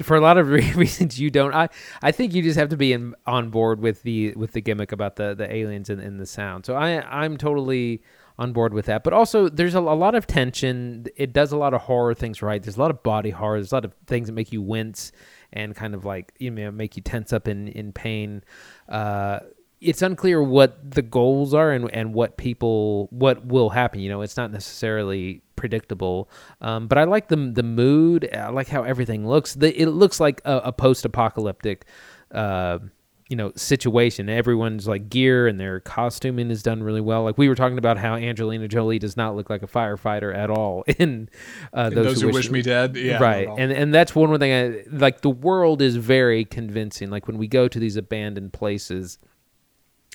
For 0.00 0.16
a 0.16 0.20
lot 0.20 0.38
of 0.38 0.48
reasons 0.76 1.20
you 1.20 1.30
don't. 1.30 1.54
I, 1.54 1.68
I 2.02 2.12
think 2.12 2.34
you 2.34 2.42
just 2.42 2.58
have 2.58 2.70
to 2.70 2.76
be 2.76 2.92
in, 2.92 3.14
on 3.26 3.50
board 3.50 3.80
with 3.80 4.02
the 4.02 4.32
with 4.32 4.52
the 4.52 4.60
gimmick 4.60 4.92
about 4.92 5.16
the, 5.16 5.34
the 5.34 5.52
aliens 5.52 5.90
and, 5.90 6.00
and 6.00 6.18
the 6.18 6.26
sound. 6.26 6.66
So 6.66 6.74
I 6.74 7.02
I'm 7.02 7.36
totally 7.36 8.02
on 8.38 8.52
board 8.52 8.72
with 8.72 8.86
that. 8.86 9.04
But 9.04 9.12
also 9.12 9.48
there's 9.48 9.74
a, 9.74 9.80
a 9.80 9.80
lot 9.80 10.14
of 10.14 10.26
tension. 10.26 11.06
It 11.16 11.32
does 11.32 11.52
a 11.52 11.56
lot 11.56 11.74
of 11.74 11.82
horror 11.82 12.14
things 12.14 12.42
right. 12.42 12.62
There's 12.62 12.76
a 12.76 12.80
lot 12.80 12.90
of 12.90 13.02
body 13.02 13.30
horror. 13.30 13.58
There's 13.58 13.72
a 13.72 13.76
lot 13.76 13.84
of 13.84 13.94
things 14.06 14.28
that 14.28 14.32
make 14.32 14.52
you 14.52 14.62
wince 14.62 15.12
and 15.52 15.76
kind 15.76 15.94
of 15.94 16.04
like 16.04 16.32
you 16.38 16.50
know 16.50 16.70
make 16.70 16.96
you 16.96 17.02
tense 17.02 17.32
up 17.32 17.46
in 17.46 17.68
in 17.68 17.92
pain. 17.92 18.42
Uh, 18.88 19.40
it's 19.82 20.02
unclear 20.02 20.42
what 20.42 20.78
the 20.90 21.02
goals 21.02 21.52
are 21.52 21.72
and, 21.72 21.90
and 21.92 22.14
what 22.14 22.36
people 22.36 23.08
what 23.10 23.44
will 23.46 23.70
happen 23.70 24.00
you 24.00 24.08
know 24.08 24.22
it's 24.22 24.36
not 24.36 24.50
necessarily 24.52 25.42
predictable. 25.62 26.28
Um, 26.60 26.88
but 26.88 26.98
i 26.98 27.04
like 27.04 27.28
the 27.28 27.36
the 27.36 27.62
mood. 27.62 28.28
I 28.34 28.48
like 28.48 28.66
how 28.66 28.82
everything 28.82 29.26
looks. 29.28 29.54
The, 29.54 29.80
it 29.80 29.86
looks 29.86 30.18
like 30.18 30.40
a, 30.44 30.56
a 30.56 30.72
post-apocalyptic 30.72 31.86
uh, 32.32 32.80
you 33.28 33.36
know 33.36 33.52
situation. 33.54 34.28
Everyone's 34.28 34.88
like 34.88 35.08
gear 35.08 35.46
and 35.46 35.60
their 35.60 35.78
costuming 35.78 36.50
is 36.50 36.64
done 36.64 36.82
really 36.82 37.00
well. 37.00 37.22
Like 37.22 37.38
we 37.38 37.48
were 37.48 37.54
talking 37.54 37.78
about 37.78 37.96
how 37.96 38.16
angelina 38.16 38.66
jolie 38.66 38.98
does 38.98 39.16
not 39.16 39.36
look 39.36 39.48
like 39.48 39.62
a 39.62 39.68
firefighter 39.68 40.34
at 40.36 40.50
all 40.50 40.82
in 40.98 41.28
uh, 41.72 41.82
And 41.84 41.96
those, 41.96 42.20
who 42.20 42.32
wish 42.32 42.50
me 42.50 42.60
dead. 42.60 42.96
Yeah, 42.96 43.18
right. 43.18 43.20
not 43.20 43.42
at 43.42 43.48
all. 43.48 43.56
and 43.60 43.72
and 43.72 43.94
that's 43.94 44.16
one 44.16 44.30
more 44.30 44.38
thing 44.38 44.52
i 44.52 44.82
like 44.90 45.20
the 45.20 45.30
world 45.30 45.80
is 45.80 45.94
very 45.94 46.44
convincing. 46.44 47.08
Like 47.08 47.28
when 47.28 47.38
we 47.38 47.46
go 47.46 47.68
to 47.68 47.78
these 47.78 47.96
abandoned 47.96 48.52
places 48.52 49.18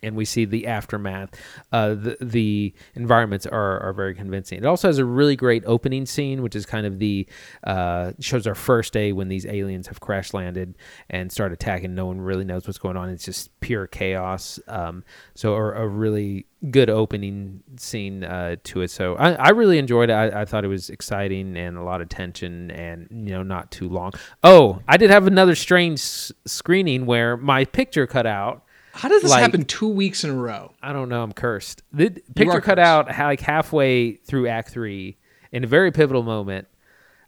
and 0.04 0.16
we 0.16 0.26
see 0.26 0.46
the 0.46 0.68
aftermath. 0.68 1.30
Uh, 1.72 1.90
the, 1.90 2.18
the 2.22 2.74
environments 2.96 3.46
are, 3.48 3.80
are 3.80 3.94
very 3.94 4.14
convincing. 4.14 4.60
It 4.60 4.66
also 4.66 4.88
has 4.88 5.00
a 5.00 5.06
really 5.06 5.36
great 5.36 5.64
opening 5.66 6.06
scene, 6.06 6.44
which 6.44 6.56
is 6.56 6.66
kind 6.66 6.86
of 6.86 7.00
the 7.00 7.28
uh, 7.64 8.12
shows 8.20 8.46
our 8.46 8.56
first 8.56 8.94
day 8.94 9.12
when 9.12 9.28
these 9.28 9.46
aliens 9.46 9.88
have 9.88 10.00
crash 10.00 10.34
landed 10.34 10.76
and 11.10 11.32
start 11.32 11.52
attacking. 11.52 11.96
No 11.96 12.06
one 12.06 12.22
really 12.22 12.46
knows 12.46 12.68
what's 12.68 12.78
going 12.78 12.96
on. 12.96 13.10
It's 13.10 13.26
just 13.26 13.60
pure 13.60 13.88
chaos. 13.88 14.60
Um, 14.68 15.04
so 15.34 15.56
a, 15.56 15.84
a 15.84 15.88
really 15.88 16.46
good 16.70 16.90
opening 16.90 17.64
scene 17.78 18.24
uh, 18.24 18.56
to 18.66 18.82
it. 18.82 18.92
So 18.92 19.16
I, 19.16 19.34
I 19.34 19.50
really 19.50 19.78
enjoyed 19.78 20.10
it. 20.10 20.14
I, 20.14 20.42
I 20.42 20.46
thought 20.46 20.64
it 20.64 20.70
was 20.70 20.90
exciting 20.90 21.56
and 21.58 21.78
a 21.78 21.84
lot 21.84 22.02
of 22.02 22.10
tension 22.10 22.72
and 22.72 23.08
you 23.12 23.34
know 23.34 23.44
not 23.44 23.72
too 23.72 23.90
long. 23.90 24.14
Oh, 24.44 24.82
I 24.88 24.98
did 24.98 25.10
have 25.10 25.28
another 25.28 25.56
strange 25.56 26.02
screening 26.46 27.06
where 27.06 27.38
my 27.38 27.66
picture 27.66 28.06
cut 28.06 28.26
out. 28.26 28.64
How 28.98 29.10
does 29.10 29.22
this 29.22 29.32
like- 29.32 29.42
happen 29.42 29.64
two 29.66 29.88
weeks 29.88 30.24
in 30.24 30.30
a 30.32 30.36
row? 30.36 30.74
I 30.82 30.92
don't 30.94 31.08
know. 31.10 31.22
I'm 31.24 31.32
cursed. 31.34 31.84
The 31.94 32.10
picture 32.36 32.60
cut 32.62 32.78
cursed. 32.78 32.80
out 32.80 33.08
like 33.08 33.40
halfway 33.42 34.14
through 34.14 34.48
Act 34.48 34.70
Three 34.72 35.18
in 35.52 35.64
a 35.64 35.68
very 35.68 35.92
pivotal 35.92 36.24
moment. 36.24 36.68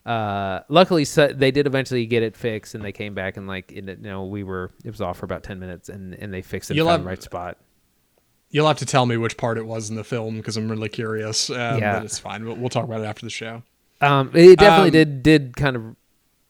Uh, 0.06 0.60
luckily, 0.68 1.04
so 1.04 1.28
they 1.28 1.50
did 1.50 1.66
eventually 1.66 2.06
get 2.06 2.22
it 2.22 2.36
fixed, 2.36 2.74
and 2.74 2.82
they 2.84 2.90
came 2.92 3.14
back 3.14 3.36
and 3.36 3.46
like 3.46 3.70
it, 3.70 3.84
you 3.86 3.96
know 3.98 4.24
we 4.24 4.42
were 4.42 4.70
it 4.84 4.90
was 4.90 5.00
off 5.00 5.18
for 5.18 5.26
about 5.26 5.42
ten 5.42 5.58
minutes, 5.60 5.88
and 5.88 6.14
and 6.14 6.32
they 6.32 6.42
fixed 6.42 6.70
it 6.70 6.74
You'll 6.76 6.88
and 6.88 6.92
found 6.94 6.98
have- 7.00 7.04
the 7.04 7.08
right 7.10 7.22
spot. 7.22 7.58
You'll 8.52 8.66
have 8.66 8.78
to 8.78 8.86
tell 8.86 9.06
me 9.06 9.16
which 9.16 9.36
part 9.36 9.58
it 9.58 9.66
was 9.66 9.90
in 9.90 9.96
the 9.96 10.02
film 10.02 10.36
because 10.38 10.56
I'm 10.56 10.68
really 10.68 10.88
curious. 10.88 11.50
Um, 11.50 11.56
Yeah. 11.78 11.92
but 11.98 12.04
it's 12.04 12.18
fine. 12.18 12.44
We'll, 12.44 12.56
we'll 12.56 12.68
talk 12.68 12.82
about 12.84 13.00
it 13.00 13.04
after 13.04 13.24
the 13.24 13.30
show. 13.30 13.62
Um, 14.00 14.32
it 14.34 14.58
definitely 14.58 14.88
Um, 14.88 14.90
did 14.92 15.22
did 15.22 15.56
kind 15.56 15.76
of 15.76 15.82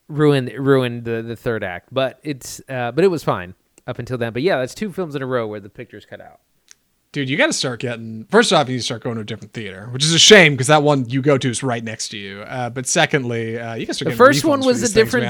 ruin 0.09 0.47
ruin 0.57 1.03
the 1.05 1.21
the 1.21 1.37
third 1.37 1.63
act, 1.63 1.89
but 1.93 2.19
it's 2.23 2.63
uh, 2.71 2.93
but 2.93 3.05
it 3.05 3.09
was 3.09 3.23
fine 3.23 3.55
up 3.91 3.99
until 3.99 4.17
then. 4.17 4.33
But 4.33 4.43
yeah, 4.43 4.59
that's 4.59 4.75
two 4.75 4.93
films 4.93 5.15
in 5.15 5.21
a 5.23 5.27
row 5.27 5.47
where 5.47 5.61
the 5.61 5.69
picture's 5.69 6.07
cut 6.07 6.21
out. 6.21 6.41
Dude, 7.13 7.29
you 7.29 7.37
got 7.37 7.49
to 7.49 7.53
start 7.53 7.81
getting. 7.81 8.25
First 8.31 8.53
off, 8.53 8.69
you 8.69 8.75
need 8.75 8.79
to 8.81 8.85
start 8.85 9.03
going 9.03 9.17
to 9.17 9.23
a 9.23 9.25
different 9.25 9.53
theater, 9.53 9.89
which 9.91 10.05
is 10.05 10.15
a 10.15 10.19
shame 10.19 10.53
because 10.53 10.69
that 10.69 10.85
one 10.85 11.09
you 11.09 11.21
go 11.21 11.37
to 11.37 11.51
is 11.51 11.61
right 11.63 11.83
next 11.83 12.09
to 12.11 12.17
you. 12.17 12.43
Uh, 12.43 12.71
but 12.71 12.87
secondly, 12.87 13.59
uh, 13.59 13.75
you 13.75 13.85
got 13.85 13.91
to 13.91 13.95
start 13.95 14.11
The 14.13 14.17
first 14.17 14.45
one 14.45 14.61
was 14.61 14.79
a 14.79 14.87
things, 14.87 14.93
different. 14.95 15.25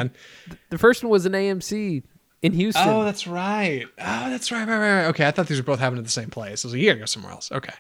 man. 0.48 0.56
The 0.68 0.76
first 0.76 1.02
one 1.02 1.10
was 1.10 1.24
an 1.24 1.32
AMC 1.32 2.02
in 2.42 2.52
Houston. 2.52 2.86
Oh, 2.86 3.02
that's 3.04 3.26
right. 3.26 3.86
Oh, 3.98 4.30
that's 4.30 4.52
right, 4.52 4.68
right, 4.68 4.78
right, 4.78 4.94
right. 5.00 5.04
Okay, 5.06 5.26
I 5.26 5.30
thought 5.30 5.46
these 5.46 5.56
were 5.58 5.64
both 5.64 5.78
happening 5.78 6.00
at 6.00 6.04
the 6.04 6.10
same 6.10 6.28
place. 6.28 6.64
I 6.64 6.68
was 6.68 6.74
like, 6.74 6.82
you 6.82 6.88
gotta 6.88 6.98
go 7.00 7.06
somewhere 7.06 7.32
else. 7.32 7.50
Okay. 7.50 7.74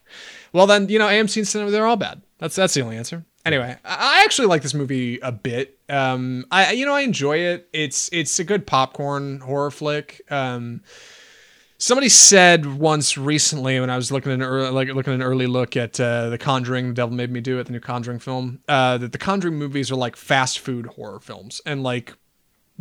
Well, 0.54 0.66
then, 0.66 0.88
you 0.88 0.98
know, 0.98 1.06
AMC 1.06 1.36
and 1.36 1.48
cinema, 1.48 1.70
they're 1.70 1.86
all 1.86 1.96
bad. 1.96 2.22
That's 2.38 2.56
that's 2.56 2.72
the 2.72 2.80
only 2.80 2.96
answer. 2.96 3.26
Anyway, 3.46 3.76
I 3.84 4.22
actually 4.24 4.48
like 4.48 4.62
this 4.62 4.74
movie 4.74 5.18
a 5.20 5.32
bit. 5.32 5.78
Um, 5.88 6.44
I 6.50 6.72
you 6.72 6.84
know 6.84 6.94
I 6.94 7.00
enjoy 7.00 7.38
it. 7.38 7.68
It's 7.72 8.10
it's 8.12 8.38
a 8.38 8.44
good 8.44 8.66
popcorn 8.66 9.40
horror 9.40 9.70
flick. 9.70 10.20
Um, 10.30 10.82
somebody 11.78 12.10
said 12.10 12.66
once 12.78 13.16
recently 13.16 13.80
when 13.80 13.88
I 13.88 13.96
was 13.96 14.12
looking 14.12 14.30
at 14.30 14.36
an 14.36 14.42
early, 14.42 14.70
like 14.70 14.88
looking 14.88 15.14
at 15.14 15.20
an 15.20 15.22
early 15.22 15.46
look 15.46 15.76
at 15.76 15.98
uh, 15.98 16.28
the 16.28 16.38
Conjuring, 16.38 16.88
The 16.88 16.94
Devil 16.94 17.16
Made 17.16 17.30
Me 17.30 17.40
Do 17.40 17.58
It, 17.58 17.64
the 17.64 17.72
new 17.72 17.80
Conjuring 17.80 18.18
film, 18.18 18.60
uh, 18.68 18.98
that 18.98 19.12
the 19.12 19.18
Conjuring 19.18 19.56
movies 19.56 19.90
are 19.90 19.96
like 19.96 20.16
fast 20.16 20.58
food 20.58 20.86
horror 20.86 21.18
films, 21.18 21.62
and 21.64 21.82
like 21.82 22.14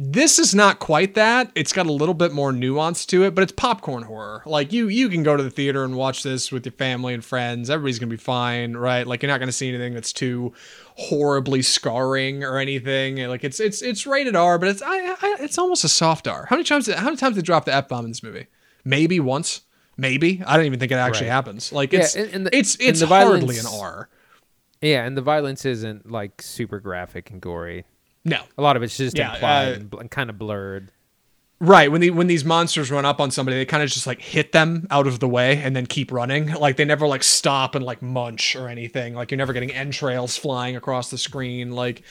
this 0.02 0.40
is 0.40 0.56
not 0.56 0.80
quite 0.80 1.16
that. 1.16 1.52
It's 1.56 1.74
got 1.74 1.86
a 1.86 1.92
little 1.92 2.14
bit 2.14 2.32
more 2.32 2.54
nuance 2.54 3.06
to 3.08 3.26
it, 3.26 3.36
but 3.36 3.42
it's 3.42 3.52
popcorn 3.52 4.04
horror. 4.04 4.42
Like 4.46 4.72
you 4.72 4.88
you 4.88 5.10
can 5.10 5.24
go 5.24 5.36
to 5.36 5.44
the 5.44 5.50
theater 5.50 5.84
and 5.84 5.98
watch 5.98 6.24
this 6.24 6.54
with 6.54 6.66
your 6.66 6.72
family 6.72 7.14
and 7.14 7.24
friends. 7.24 7.70
Everybody's 7.70 8.00
going 8.00 8.10
to 8.10 8.16
be 8.16 8.22
fine, 8.24 8.78
right? 8.78 9.06
Like 9.06 9.22
you're 9.22 9.30
not 9.30 9.40
going 9.40 9.50
to 9.50 9.54
see 9.54 9.68
anything 9.68 9.94
that's 9.94 10.14
too 10.14 10.54
horribly 10.96 11.62
scarring 11.62 12.46
or 12.46 12.58
anything. 12.60 13.18
Like 13.28 13.44
it's 13.44 13.60
it's 13.60 13.82
it's 13.82 14.08
rated 14.08 14.38
R, 14.38 14.58
but 14.58 14.70
it's 14.70 14.82
I, 14.82 14.96
I 15.22 15.36
it's 15.42 15.58
almost 15.58 15.84
a 15.84 15.90
soft 15.90 16.30
R. 16.30 16.46
How 16.50 16.56
many 16.56 16.64
times 16.64 16.88
how 16.92 17.04
many 17.04 17.18
times 17.18 17.36
they 17.36 17.42
drop 17.42 17.66
the 17.66 17.74
F 17.74 17.90
bomb 17.90 18.06
in 18.06 18.12
this 18.12 18.24
movie? 18.24 18.48
Maybe 18.86 19.20
once. 19.20 19.62
Maybe. 19.98 20.42
I 20.48 20.56
don't 20.56 20.66
even 20.66 20.80
think 20.80 20.94
it 20.94 20.96
actually 20.96 21.28
Right. 21.28 21.34
happens. 21.34 21.74
Like 21.74 21.94
it's 21.94 22.16
and- 22.16 22.34
and 22.34 22.46
the- 22.48 22.56
it's 22.58 22.78
it's 22.80 23.02
hardly 23.02 23.58
an 23.58 23.66
R. 23.66 24.08
Yeah, 24.82 25.04
and 25.06 25.18
the 25.18 25.22
violence 25.22 25.66
isn't 25.66 26.10
like 26.10 26.42
super 26.42 26.80
graphic 26.80 27.32
and 27.32 27.42
gory. 27.42 27.84
No. 28.30 28.44
A 28.58 28.62
lot 28.62 28.78
of 28.78 28.84
it's 28.84 28.96
just 28.98 29.18
Yeah, 29.18 29.34
implied 29.34 29.68
uh, 29.68 29.76
and, 29.76 29.90
bl- 29.90 30.00
and 30.00 30.12
kind 30.12 30.30
of 30.30 30.38
blurred. 30.38 30.92
Right 31.62 31.92
when 31.92 32.00
the 32.00 32.12
when 32.12 32.28
these 32.28 32.46
monsters 32.46 32.90
run 32.90 33.04
up 33.04 33.20
on 33.20 33.32
somebody, 33.32 33.58
they 33.58 33.66
kind 33.66 33.84
of 33.84 33.90
just 33.90 34.08
like 34.08 34.22
hit 34.22 34.54
them 34.54 34.88
out 34.90 35.08
of 35.08 35.20
the 35.20 35.28
way 35.28 35.58
and 35.58 35.76
then 35.76 35.88
keep 35.88 36.10
running. 36.10 36.54
Like 36.54 36.78
they 36.78 36.86
never 36.86 37.06
like 37.06 37.22
stop 37.22 37.76
and 37.76 37.84
like 37.84 38.02
munch 38.02 38.56
or 38.56 38.70
anything. 38.70 39.14
Like 39.14 39.30
you're 39.30 39.38
never 39.38 39.52
getting 39.52 39.72
entrails 39.74 40.38
flying 40.38 40.78
across 40.78 41.10
the 41.10 41.18
screen. 41.18 41.72
Like 41.72 42.04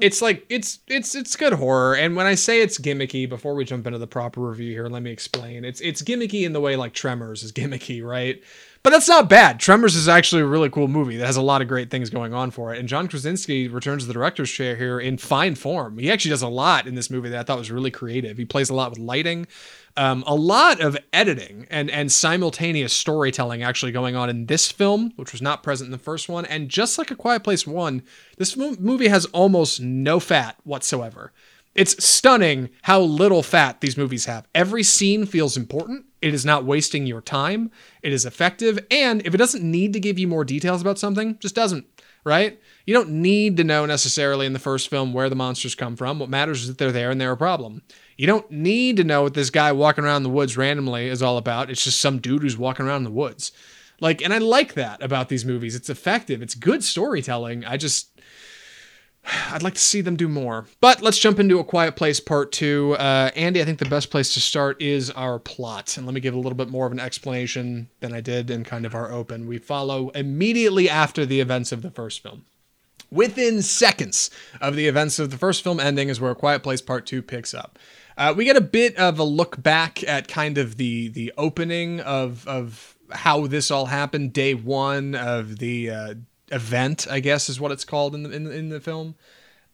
it's 0.00 0.22
like 0.22 0.46
it's 0.48 0.78
it's 0.86 1.14
it's 1.14 1.36
good 1.36 1.52
horror. 1.52 1.94
And 1.96 2.16
when 2.16 2.24
I 2.24 2.34
say 2.34 2.62
it's 2.62 2.78
gimmicky, 2.78 3.28
before 3.28 3.54
we 3.54 3.66
jump 3.66 3.86
into 3.86 3.98
the 3.98 4.06
proper 4.06 4.40
review 4.40 4.72
here, 4.72 4.88
let 4.88 5.02
me 5.02 5.10
explain. 5.10 5.66
It's 5.66 5.82
it's 5.82 6.00
gimmicky 6.00 6.46
in 6.46 6.54
the 6.54 6.60
way 6.60 6.74
like 6.74 6.94
Tremors 6.94 7.42
is 7.42 7.52
gimmicky, 7.52 8.02
right? 8.02 8.42
But 8.84 8.90
that's 8.90 9.08
not 9.08 9.30
bad. 9.30 9.60
Tremors 9.60 9.96
is 9.96 10.10
actually 10.10 10.42
a 10.42 10.46
really 10.46 10.68
cool 10.68 10.88
movie 10.88 11.16
that 11.16 11.24
has 11.24 11.38
a 11.38 11.42
lot 11.42 11.62
of 11.62 11.68
great 11.68 11.90
things 11.90 12.10
going 12.10 12.34
on 12.34 12.50
for 12.50 12.74
it. 12.74 12.78
And 12.78 12.86
John 12.86 13.08
Krasinski 13.08 13.66
returns 13.66 14.02
to 14.02 14.08
the 14.08 14.12
director's 14.12 14.50
chair 14.50 14.76
here 14.76 15.00
in 15.00 15.16
fine 15.16 15.54
form. 15.54 15.96
He 15.96 16.10
actually 16.10 16.32
does 16.32 16.42
a 16.42 16.48
lot 16.48 16.86
in 16.86 16.94
this 16.94 17.08
movie 17.08 17.30
that 17.30 17.40
I 17.40 17.42
thought 17.44 17.56
was 17.56 17.70
really 17.70 17.90
creative. 17.90 18.36
He 18.36 18.44
plays 18.44 18.68
a 18.68 18.74
lot 18.74 18.90
with 18.90 18.98
lighting, 18.98 19.46
um, 19.96 20.22
a 20.26 20.34
lot 20.34 20.82
of 20.82 20.98
editing 21.14 21.66
and 21.70 21.90
and 21.90 22.12
simultaneous 22.12 22.92
storytelling 22.92 23.62
actually 23.62 23.92
going 23.92 24.16
on 24.16 24.28
in 24.28 24.46
this 24.46 24.70
film, 24.70 25.14
which 25.16 25.32
was 25.32 25.40
not 25.40 25.62
present 25.62 25.88
in 25.88 25.92
the 25.92 25.96
first 25.96 26.28
one. 26.28 26.44
And 26.44 26.68
just 26.68 26.98
like 26.98 27.10
A 27.10 27.16
Quiet 27.16 27.42
Place 27.42 27.66
One, 27.66 28.02
this 28.36 28.54
movie 28.54 29.08
has 29.08 29.24
almost 29.26 29.80
no 29.80 30.20
fat 30.20 30.58
whatsoever. 30.62 31.32
It's 31.74 32.04
stunning 32.04 32.70
how 32.82 33.00
little 33.00 33.42
fat 33.42 33.80
these 33.80 33.96
movies 33.96 34.26
have. 34.26 34.46
Every 34.54 34.82
scene 34.82 35.26
feels 35.26 35.56
important. 35.56 36.06
It 36.22 36.32
is 36.32 36.44
not 36.44 36.64
wasting 36.64 37.06
your 37.06 37.20
time. 37.20 37.70
It 38.02 38.12
is 38.12 38.24
effective. 38.24 38.78
And 38.90 39.26
if 39.26 39.34
it 39.34 39.38
doesn't 39.38 39.68
need 39.68 39.92
to 39.92 40.00
give 40.00 40.18
you 40.18 40.28
more 40.28 40.44
details 40.44 40.80
about 40.80 40.98
something, 40.98 41.36
just 41.40 41.54
doesn't, 41.54 41.86
right? 42.24 42.60
You 42.86 42.94
don't 42.94 43.10
need 43.10 43.56
to 43.56 43.64
know 43.64 43.86
necessarily 43.86 44.46
in 44.46 44.52
the 44.52 44.58
first 44.58 44.88
film 44.88 45.12
where 45.12 45.28
the 45.28 45.36
monsters 45.36 45.74
come 45.74 45.96
from. 45.96 46.18
What 46.18 46.30
matters 46.30 46.62
is 46.62 46.68
that 46.68 46.78
they're 46.78 46.92
there 46.92 47.10
and 47.10 47.20
they're 47.20 47.32
a 47.32 47.36
problem. 47.36 47.82
You 48.16 48.26
don't 48.26 48.50
need 48.50 48.96
to 48.98 49.04
know 49.04 49.22
what 49.22 49.34
this 49.34 49.50
guy 49.50 49.72
walking 49.72 50.04
around 50.04 50.22
the 50.22 50.30
woods 50.30 50.56
randomly 50.56 51.08
is 51.08 51.22
all 51.22 51.38
about. 51.38 51.70
It's 51.70 51.84
just 51.84 52.00
some 52.00 52.20
dude 52.20 52.42
who's 52.42 52.56
walking 52.56 52.86
around 52.86 52.98
in 52.98 53.04
the 53.04 53.10
woods. 53.10 53.50
Like, 54.00 54.22
and 54.22 54.32
I 54.32 54.38
like 54.38 54.74
that 54.74 55.02
about 55.02 55.28
these 55.28 55.44
movies. 55.44 55.74
It's 55.74 55.90
effective. 55.90 56.42
It's 56.42 56.54
good 56.54 56.84
storytelling. 56.84 57.64
I 57.64 57.76
just 57.76 58.13
I'd 59.26 59.62
like 59.62 59.74
to 59.74 59.80
see 59.80 60.00
them 60.00 60.16
do 60.16 60.28
more. 60.28 60.66
But 60.80 61.00
let's 61.02 61.18
jump 61.18 61.38
into 61.38 61.58
A 61.58 61.64
Quiet 61.64 61.96
Place 61.96 62.20
Part 62.20 62.52
2. 62.52 62.96
Uh, 62.98 63.30
Andy, 63.34 63.60
I 63.60 63.64
think 63.64 63.78
the 63.78 63.88
best 63.88 64.10
place 64.10 64.34
to 64.34 64.40
start 64.40 64.80
is 64.82 65.10
our 65.10 65.38
plot. 65.38 65.96
And 65.96 66.06
let 66.06 66.14
me 66.14 66.20
give 66.20 66.34
a 66.34 66.38
little 66.38 66.56
bit 66.56 66.68
more 66.68 66.86
of 66.86 66.92
an 66.92 67.00
explanation 67.00 67.88
than 68.00 68.12
I 68.12 68.20
did 68.20 68.50
in 68.50 68.64
kind 68.64 68.84
of 68.84 68.94
our 68.94 69.10
open. 69.10 69.46
We 69.46 69.58
follow 69.58 70.10
immediately 70.10 70.88
after 70.88 71.24
the 71.24 71.40
events 71.40 71.72
of 71.72 71.82
the 71.82 71.90
first 71.90 72.22
film. 72.22 72.44
Within 73.10 73.62
seconds 73.62 74.30
of 74.60 74.76
the 74.76 74.88
events 74.88 75.18
of 75.18 75.30
the 75.30 75.38
first 75.38 75.62
film 75.62 75.78
ending 75.78 76.08
is 76.08 76.20
where 76.20 76.32
A 76.32 76.34
Quiet 76.34 76.62
Place 76.62 76.82
Part 76.82 77.06
2 77.06 77.22
picks 77.22 77.54
up. 77.54 77.78
Uh, 78.16 78.34
we 78.36 78.44
get 78.44 78.56
a 78.56 78.60
bit 78.60 78.96
of 78.96 79.18
a 79.18 79.24
look 79.24 79.62
back 79.62 80.02
at 80.04 80.28
kind 80.28 80.58
of 80.58 80.76
the 80.76 81.08
the 81.08 81.32
opening 81.36 82.00
of 82.00 82.46
of 82.46 82.96
how 83.10 83.46
this 83.46 83.70
all 83.70 83.86
happened, 83.86 84.32
day 84.32 84.54
one 84.54 85.14
of 85.14 85.58
the 85.58 85.90
uh, 85.90 86.14
event, 86.54 87.06
I 87.10 87.20
guess 87.20 87.48
is 87.48 87.60
what 87.60 87.72
it's 87.72 87.84
called 87.84 88.14
in 88.14 88.22
the 88.22 88.30
in, 88.30 88.50
in 88.50 88.68
the 88.68 88.80
film. 88.80 89.16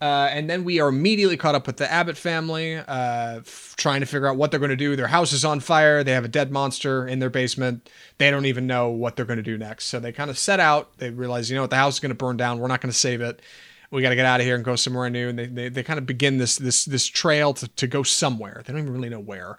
Uh, 0.00 0.30
and 0.32 0.48
then 0.48 0.64
we 0.64 0.80
are 0.80 0.88
immediately 0.88 1.36
caught 1.36 1.54
up 1.54 1.66
with 1.66 1.76
the 1.76 1.90
Abbott 1.92 2.16
family, 2.16 2.76
uh, 2.76 3.40
f- 3.40 3.74
trying 3.76 4.00
to 4.00 4.06
figure 4.06 4.26
out 4.26 4.36
what 4.38 4.50
they're 4.50 4.58
going 4.58 4.70
to 4.70 4.76
do. 4.76 4.96
Their 4.96 5.08
house 5.08 5.34
is 5.34 5.44
on 5.44 5.60
fire. 5.60 6.02
They 6.02 6.12
have 6.12 6.24
a 6.24 6.28
dead 6.28 6.50
monster 6.50 7.06
in 7.06 7.18
their 7.18 7.28
basement. 7.28 7.90
They 8.16 8.30
don't 8.30 8.46
even 8.46 8.66
know 8.66 8.88
what 8.88 9.14
they're 9.14 9.26
going 9.26 9.36
to 9.36 9.42
do 9.42 9.58
next. 9.58 9.86
So 9.86 10.00
they 10.00 10.10
kind 10.10 10.30
of 10.30 10.38
set 10.38 10.58
out. 10.58 10.96
They 10.96 11.10
realize, 11.10 11.50
you 11.50 11.56
know 11.56 11.62
what, 11.64 11.70
the 11.70 11.76
house 11.76 11.94
is 11.94 12.00
going 12.00 12.10
to 12.10 12.14
burn 12.14 12.38
down. 12.38 12.60
We're 12.60 12.68
not 12.68 12.80
going 12.80 12.92
to 12.92 12.98
save 12.98 13.20
it. 13.20 13.42
We 13.90 14.00
got 14.00 14.08
to 14.08 14.16
get 14.16 14.24
out 14.24 14.40
of 14.40 14.46
here 14.46 14.54
and 14.54 14.64
go 14.64 14.74
somewhere 14.74 15.10
new. 15.10 15.28
And 15.28 15.38
they, 15.38 15.46
they, 15.46 15.68
they 15.68 15.82
kind 15.82 15.98
of 15.98 16.06
begin 16.06 16.38
this 16.38 16.56
this 16.56 16.86
this 16.86 17.06
trail 17.06 17.52
to, 17.54 17.68
to 17.68 17.86
go 17.86 18.02
somewhere. 18.02 18.62
They 18.64 18.72
don't 18.72 18.80
even 18.80 18.94
really 18.94 19.10
know 19.10 19.20
where. 19.20 19.58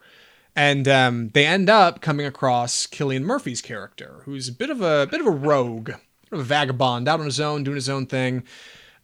And 0.56 0.88
um, 0.88 1.30
they 1.30 1.46
end 1.46 1.70
up 1.70 2.02
coming 2.02 2.26
across 2.26 2.88
Cillian 2.88 3.22
Murphy's 3.22 3.62
character, 3.62 4.22
who's 4.26 4.48
a 4.48 4.54
bit 4.54 4.72
of 4.72 4.82
a 4.82 5.06
bit 5.06 5.22
of 5.22 5.28
a 5.28 5.32
rogue 5.32 5.92
a 6.32 6.42
vagabond 6.42 7.08
out 7.08 7.20
on 7.20 7.26
his 7.26 7.40
own, 7.40 7.64
doing 7.64 7.76
his 7.76 7.90
own 7.90 8.06
thing. 8.06 8.44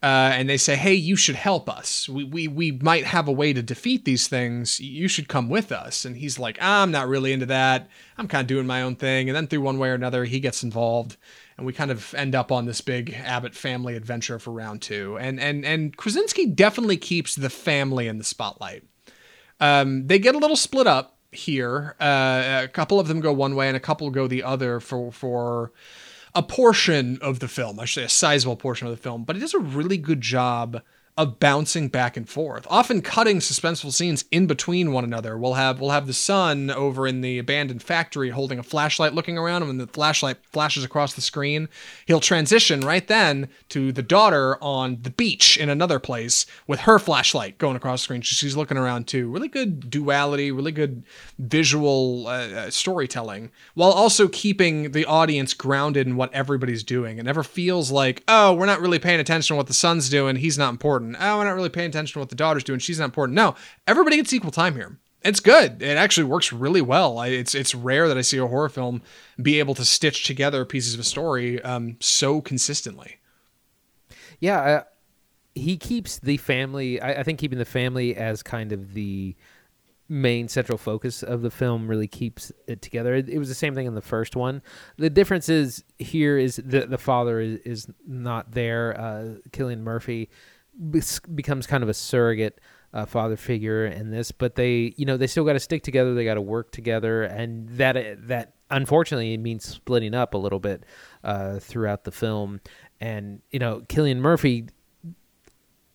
Uh, 0.00 0.30
and 0.32 0.48
they 0.48 0.56
say, 0.56 0.76
"Hey, 0.76 0.94
you 0.94 1.16
should 1.16 1.34
help 1.34 1.68
us. 1.68 2.08
We, 2.08 2.22
we 2.22 2.46
we 2.46 2.70
might 2.70 3.04
have 3.04 3.26
a 3.26 3.32
way 3.32 3.52
to 3.52 3.62
defeat 3.62 4.04
these 4.04 4.28
things. 4.28 4.78
You 4.78 5.08
should 5.08 5.26
come 5.26 5.48
with 5.48 5.72
us." 5.72 6.04
And 6.04 6.16
he's 6.16 6.38
like, 6.38 6.56
"I'm 6.60 6.92
not 6.92 7.08
really 7.08 7.32
into 7.32 7.46
that. 7.46 7.88
I'm 8.16 8.28
kind 8.28 8.42
of 8.42 8.46
doing 8.46 8.66
my 8.66 8.82
own 8.82 8.94
thing." 8.94 9.28
And 9.28 9.34
then 9.34 9.48
through 9.48 9.62
one 9.62 9.76
way 9.78 9.88
or 9.88 9.94
another, 9.94 10.24
he 10.24 10.38
gets 10.38 10.62
involved, 10.62 11.16
and 11.56 11.66
we 11.66 11.72
kind 11.72 11.90
of 11.90 12.14
end 12.14 12.36
up 12.36 12.52
on 12.52 12.66
this 12.66 12.80
big 12.80 13.12
Abbott 13.12 13.56
family 13.56 13.96
adventure 13.96 14.38
for 14.38 14.52
round 14.52 14.82
two. 14.82 15.18
And 15.18 15.40
and 15.40 15.64
and 15.64 15.96
Krasinski 15.96 16.46
definitely 16.46 16.96
keeps 16.96 17.34
the 17.34 17.50
family 17.50 18.06
in 18.06 18.18
the 18.18 18.24
spotlight. 18.24 18.84
Um, 19.58 20.06
they 20.06 20.20
get 20.20 20.36
a 20.36 20.38
little 20.38 20.54
split 20.54 20.86
up 20.86 21.18
here. 21.32 21.96
Uh, 22.00 22.60
a 22.62 22.68
couple 22.68 23.00
of 23.00 23.08
them 23.08 23.18
go 23.18 23.32
one 23.32 23.56
way, 23.56 23.66
and 23.66 23.76
a 23.76 23.80
couple 23.80 24.08
go 24.10 24.28
the 24.28 24.44
other 24.44 24.78
for 24.78 25.10
for 25.10 25.72
a 26.34 26.42
portion 26.42 27.18
of 27.20 27.40
the 27.40 27.48
film, 27.48 27.80
I 27.80 27.84
should 27.84 28.00
say 28.00 28.04
a 28.04 28.08
sizable 28.08 28.56
portion 28.56 28.86
of 28.86 28.90
the 28.92 29.02
film, 29.02 29.24
but 29.24 29.36
it 29.36 29.40
does 29.40 29.54
a 29.54 29.58
really 29.58 29.98
good 29.98 30.20
job 30.20 30.82
of 31.18 31.40
bouncing 31.40 31.88
back 31.88 32.16
and 32.16 32.28
forth, 32.28 32.64
often 32.70 33.02
cutting 33.02 33.40
suspenseful 33.40 33.92
scenes 33.92 34.24
in 34.30 34.46
between 34.46 34.92
one 34.92 35.02
another. 35.02 35.36
We'll 35.36 35.54
have 35.54 35.80
we'll 35.80 35.90
have 35.90 36.06
the 36.06 36.12
son 36.12 36.70
over 36.70 37.08
in 37.08 37.22
the 37.22 37.40
abandoned 37.40 37.82
factory 37.82 38.30
holding 38.30 38.60
a 38.60 38.62
flashlight 38.62 39.14
looking 39.14 39.36
around 39.36 39.62
and 39.62 39.68
when 39.68 39.78
the 39.78 39.88
flashlight 39.88 40.36
flashes 40.52 40.84
across 40.84 41.14
the 41.14 41.20
screen, 41.20 41.68
he'll 42.06 42.20
transition 42.20 42.82
right 42.82 43.06
then 43.08 43.48
to 43.70 43.90
the 43.90 44.02
daughter 44.02 44.62
on 44.62 44.98
the 45.02 45.10
beach 45.10 45.56
in 45.56 45.68
another 45.68 45.98
place 45.98 46.46
with 46.68 46.80
her 46.80 47.00
flashlight 47.00 47.58
going 47.58 47.74
across 47.74 48.00
the 48.00 48.04
screen. 48.04 48.22
She's 48.22 48.56
looking 48.56 48.78
around 48.78 49.08
too. 49.08 49.28
Really 49.28 49.48
good 49.48 49.90
duality, 49.90 50.52
really 50.52 50.70
good 50.70 51.02
visual 51.36 52.28
uh, 52.28 52.30
uh, 52.30 52.70
storytelling 52.70 53.50
while 53.74 53.90
also 53.90 54.28
keeping 54.28 54.92
the 54.92 55.04
audience 55.04 55.52
grounded 55.52 56.06
in 56.06 56.14
what 56.14 56.32
everybody's 56.32 56.84
doing. 56.84 57.18
It 57.18 57.24
never 57.24 57.42
feels 57.42 57.90
like, 57.90 58.22
"Oh, 58.28 58.54
we're 58.54 58.66
not 58.66 58.80
really 58.80 59.00
paying 59.00 59.18
attention 59.18 59.54
to 59.54 59.56
what 59.56 59.66
the 59.66 59.74
son's 59.74 60.08
doing. 60.08 60.36
He's 60.36 60.56
not 60.56 60.70
important." 60.70 61.07
Important. 61.08 61.30
Oh, 61.30 61.38
we're 61.38 61.44
not 61.44 61.54
really 61.54 61.68
paying 61.68 61.88
attention 61.88 62.14
to 62.14 62.18
what 62.20 62.28
the 62.28 62.36
daughter's 62.36 62.64
doing. 62.64 62.78
She's 62.78 62.98
not 62.98 63.06
important. 63.06 63.34
No, 63.34 63.54
everybody 63.86 64.16
gets 64.16 64.32
equal 64.32 64.50
time 64.50 64.74
here. 64.74 64.98
It's 65.22 65.40
good. 65.40 65.82
It 65.82 65.96
actually 65.96 66.24
works 66.24 66.52
really 66.52 66.80
well. 66.80 67.18
I, 67.18 67.28
it's 67.28 67.54
it's 67.54 67.74
rare 67.74 68.06
that 68.08 68.16
I 68.16 68.20
see 68.20 68.38
a 68.38 68.46
horror 68.46 68.68
film 68.68 69.02
be 69.40 69.58
able 69.58 69.74
to 69.74 69.84
stitch 69.84 70.24
together 70.24 70.64
pieces 70.64 70.94
of 70.94 71.00
a 71.00 71.04
story 71.04 71.60
um, 71.62 71.96
so 72.00 72.40
consistently. 72.40 73.16
Yeah, 74.38 74.60
uh, 74.60 74.82
he 75.54 75.76
keeps 75.76 76.20
the 76.20 76.36
family. 76.36 77.00
I, 77.00 77.20
I 77.20 77.22
think 77.24 77.40
keeping 77.40 77.58
the 77.58 77.64
family 77.64 78.14
as 78.14 78.44
kind 78.44 78.70
of 78.70 78.94
the 78.94 79.34
main 80.08 80.48
central 80.48 80.78
focus 80.78 81.22
of 81.22 81.42
the 81.42 81.50
film 81.50 81.86
really 81.88 82.06
keeps 82.06 82.50
it 82.66 82.80
together. 82.80 83.14
It, 83.14 83.28
it, 83.28 83.38
was 83.38 83.48
the 83.48 83.54
same 83.54 83.74
thing 83.74 83.86
in 83.86 83.94
the 83.94 84.00
first 84.00 84.36
one. 84.36 84.62
The 84.96 85.10
difference 85.10 85.48
is 85.48 85.84
here 85.98 86.38
is 86.38 86.56
the 86.56 86.86
the 86.86 86.96
father 86.96 87.40
is, 87.40 87.58
is 87.60 87.88
not 88.06 88.52
there. 88.52 88.98
Uh, 88.98 89.50
Cillian 89.50 89.80
Murphy 89.80 90.30
becomes 91.34 91.66
kind 91.66 91.82
of 91.82 91.88
a 91.88 91.94
surrogate 91.94 92.60
uh, 92.92 93.04
father 93.04 93.36
figure 93.36 93.86
in 93.86 94.10
this, 94.10 94.32
but 94.32 94.54
they, 94.54 94.94
you 94.96 95.04
know, 95.04 95.16
they 95.16 95.26
still 95.26 95.44
got 95.44 95.52
to 95.54 95.60
stick 95.60 95.82
together. 95.82 96.14
They 96.14 96.24
got 96.24 96.34
to 96.34 96.42
work 96.42 96.72
together, 96.72 97.22
and 97.22 97.68
that 97.70 98.28
that 98.28 98.54
unfortunately 98.70 99.36
means 99.36 99.64
splitting 99.64 100.14
up 100.14 100.34
a 100.34 100.38
little 100.38 100.60
bit 100.60 100.84
uh, 101.24 101.58
throughout 101.58 102.04
the 102.04 102.12
film. 102.12 102.60
And 103.00 103.40
you 103.50 103.58
know, 103.58 103.80
Cillian 103.80 104.18
Murphy 104.18 104.66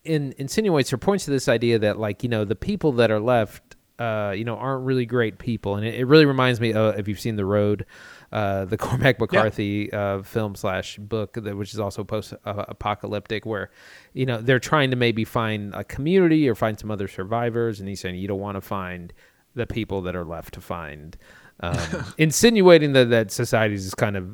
in, 0.03 0.33
insinuates 0.37 0.91
or 0.93 0.97
points 0.97 1.25
to 1.25 1.31
this 1.31 1.47
idea 1.47 1.79
that 1.79 1.97
like 1.97 2.23
you 2.23 2.29
know 2.29 2.45
the 2.45 2.55
people 2.55 2.91
that 2.93 3.09
are 3.09 3.19
left, 3.19 3.75
uh, 3.99 4.33
you 4.35 4.43
know, 4.43 4.57
aren't 4.57 4.85
really 4.85 5.05
great 5.05 5.39
people, 5.39 5.75
and 5.75 5.85
it, 5.85 5.95
it 5.95 6.05
really 6.05 6.25
reminds 6.25 6.59
me 6.59 6.73
of 6.73 6.99
if 6.99 7.07
you've 7.07 7.19
seen 7.19 7.35
The 7.35 7.45
Road. 7.45 7.85
Uh, 8.33 8.65
the 8.65 8.77
Cormac 8.79 9.19
McCarthy 9.19 9.89
yeah. 9.93 10.15
uh, 10.15 10.23
film 10.23 10.55
slash 10.55 10.97
book, 10.97 11.35
that, 11.35 11.55
which 11.55 11.71
is 11.71 11.79
also 11.79 12.03
post 12.03 12.33
apocalyptic, 12.45 13.45
where 13.45 13.69
you 14.13 14.25
know 14.25 14.41
they're 14.41 14.59
trying 14.59 14.89
to 14.89 14.95
maybe 14.95 15.23
find 15.23 15.71
a 15.75 15.83
community 15.83 16.49
or 16.49 16.55
find 16.55 16.79
some 16.79 16.89
other 16.89 17.07
survivors, 17.07 17.79
and 17.79 17.87
he's 17.87 18.01
saying 18.01 18.15
you 18.15 18.27
don't 18.27 18.39
want 18.39 18.55
to 18.55 18.61
find 18.61 19.13
the 19.53 19.67
people 19.67 20.01
that 20.01 20.15
are 20.15 20.25
left 20.25 20.55
to 20.55 20.61
find, 20.61 21.15
um, 21.59 21.77
insinuating 22.17 22.93
that 22.93 23.11
that 23.11 23.31
societies 23.31 23.85
is 23.85 23.93
kind 23.93 24.17
of 24.17 24.27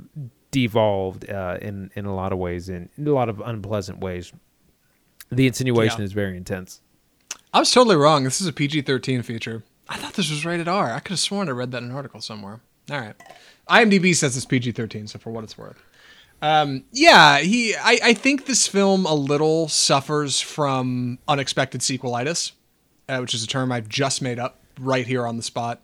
devolved 0.51 1.29
uh, 1.29 1.57
in 1.61 1.91
in 1.93 2.05
a 2.05 2.15
lot 2.15 2.31
of 2.31 2.39
ways, 2.39 2.69
in, 2.69 2.89
in 2.97 3.05
a 3.05 3.13
lot 3.13 3.27
of 3.27 3.41
unpleasant 3.41 3.99
ways. 3.99 4.31
The 5.29 5.45
insinuation 5.45 5.99
yeah. 5.99 6.05
is 6.05 6.13
very 6.13 6.37
intense. 6.37 6.81
I 7.53 7.59
was 7.59 7.69
totally 7.69 7.97
wrong. 7.97 8.23
This 8.23 8.39
is 8.39 8.47
a 8.47 8.53
PG 8.53 8.83
thirteen 8.83 9.23
feature. 9.23 9.65
I 9.89 9.97
thought 9.97 10.13
this 10.13 10.29
was 10.29 10.45
rated 10.45 10.69
R. 10.69 10.93
I 10.93 10.99
could 10.99 11.11
have 11.11 11.19
sworn 11.19 11.49
I 11.49 11.51
read 11.51 11.71
that 11.71 11.79
in 11.79 11.89
an 11.89 11.95
article 11.95 12.21
somewhere. 12.21 12.61
All 12.91 12.99
right. 12.99 13.15
IMDb 13.69 14.15
says 14.15 14.35
it's 14.35 14.45
PG 14.45 14.71
13, 14.71 15.07
so 15.07 15.19
for 15.19 15.31
what 15.31 15.43
it's 15.43 15.57
worth. 15.57 15.81
Um, 16.41 16.85
yeah, 16.91 17.39
he. 17.39 17.75
I, 17.75 17.99
I 18.03 18.13
think 18.13 18.45
this 18.45 18.67
film 18.67 19.05
a 19.05 19.13
little 19.13 19.67
suffers 19.67 20.39
from 20.39 21.19
unexpected 21.27 21.81
sequelitis, 21.81 22.53
uh, 23.09 23.17
which 23.19 23.33
is 23.33 23.43
a 23.43 23.47
term 23.47 23.71
I've 23.71 23.89
just 23.89 24.21
made 24.21 24.39
up 24.39 24.59
right 24.79 25.05
here 25.05 25.27
on 25.27 25.37
the 25.37 25.43
spot. 25.43 25.81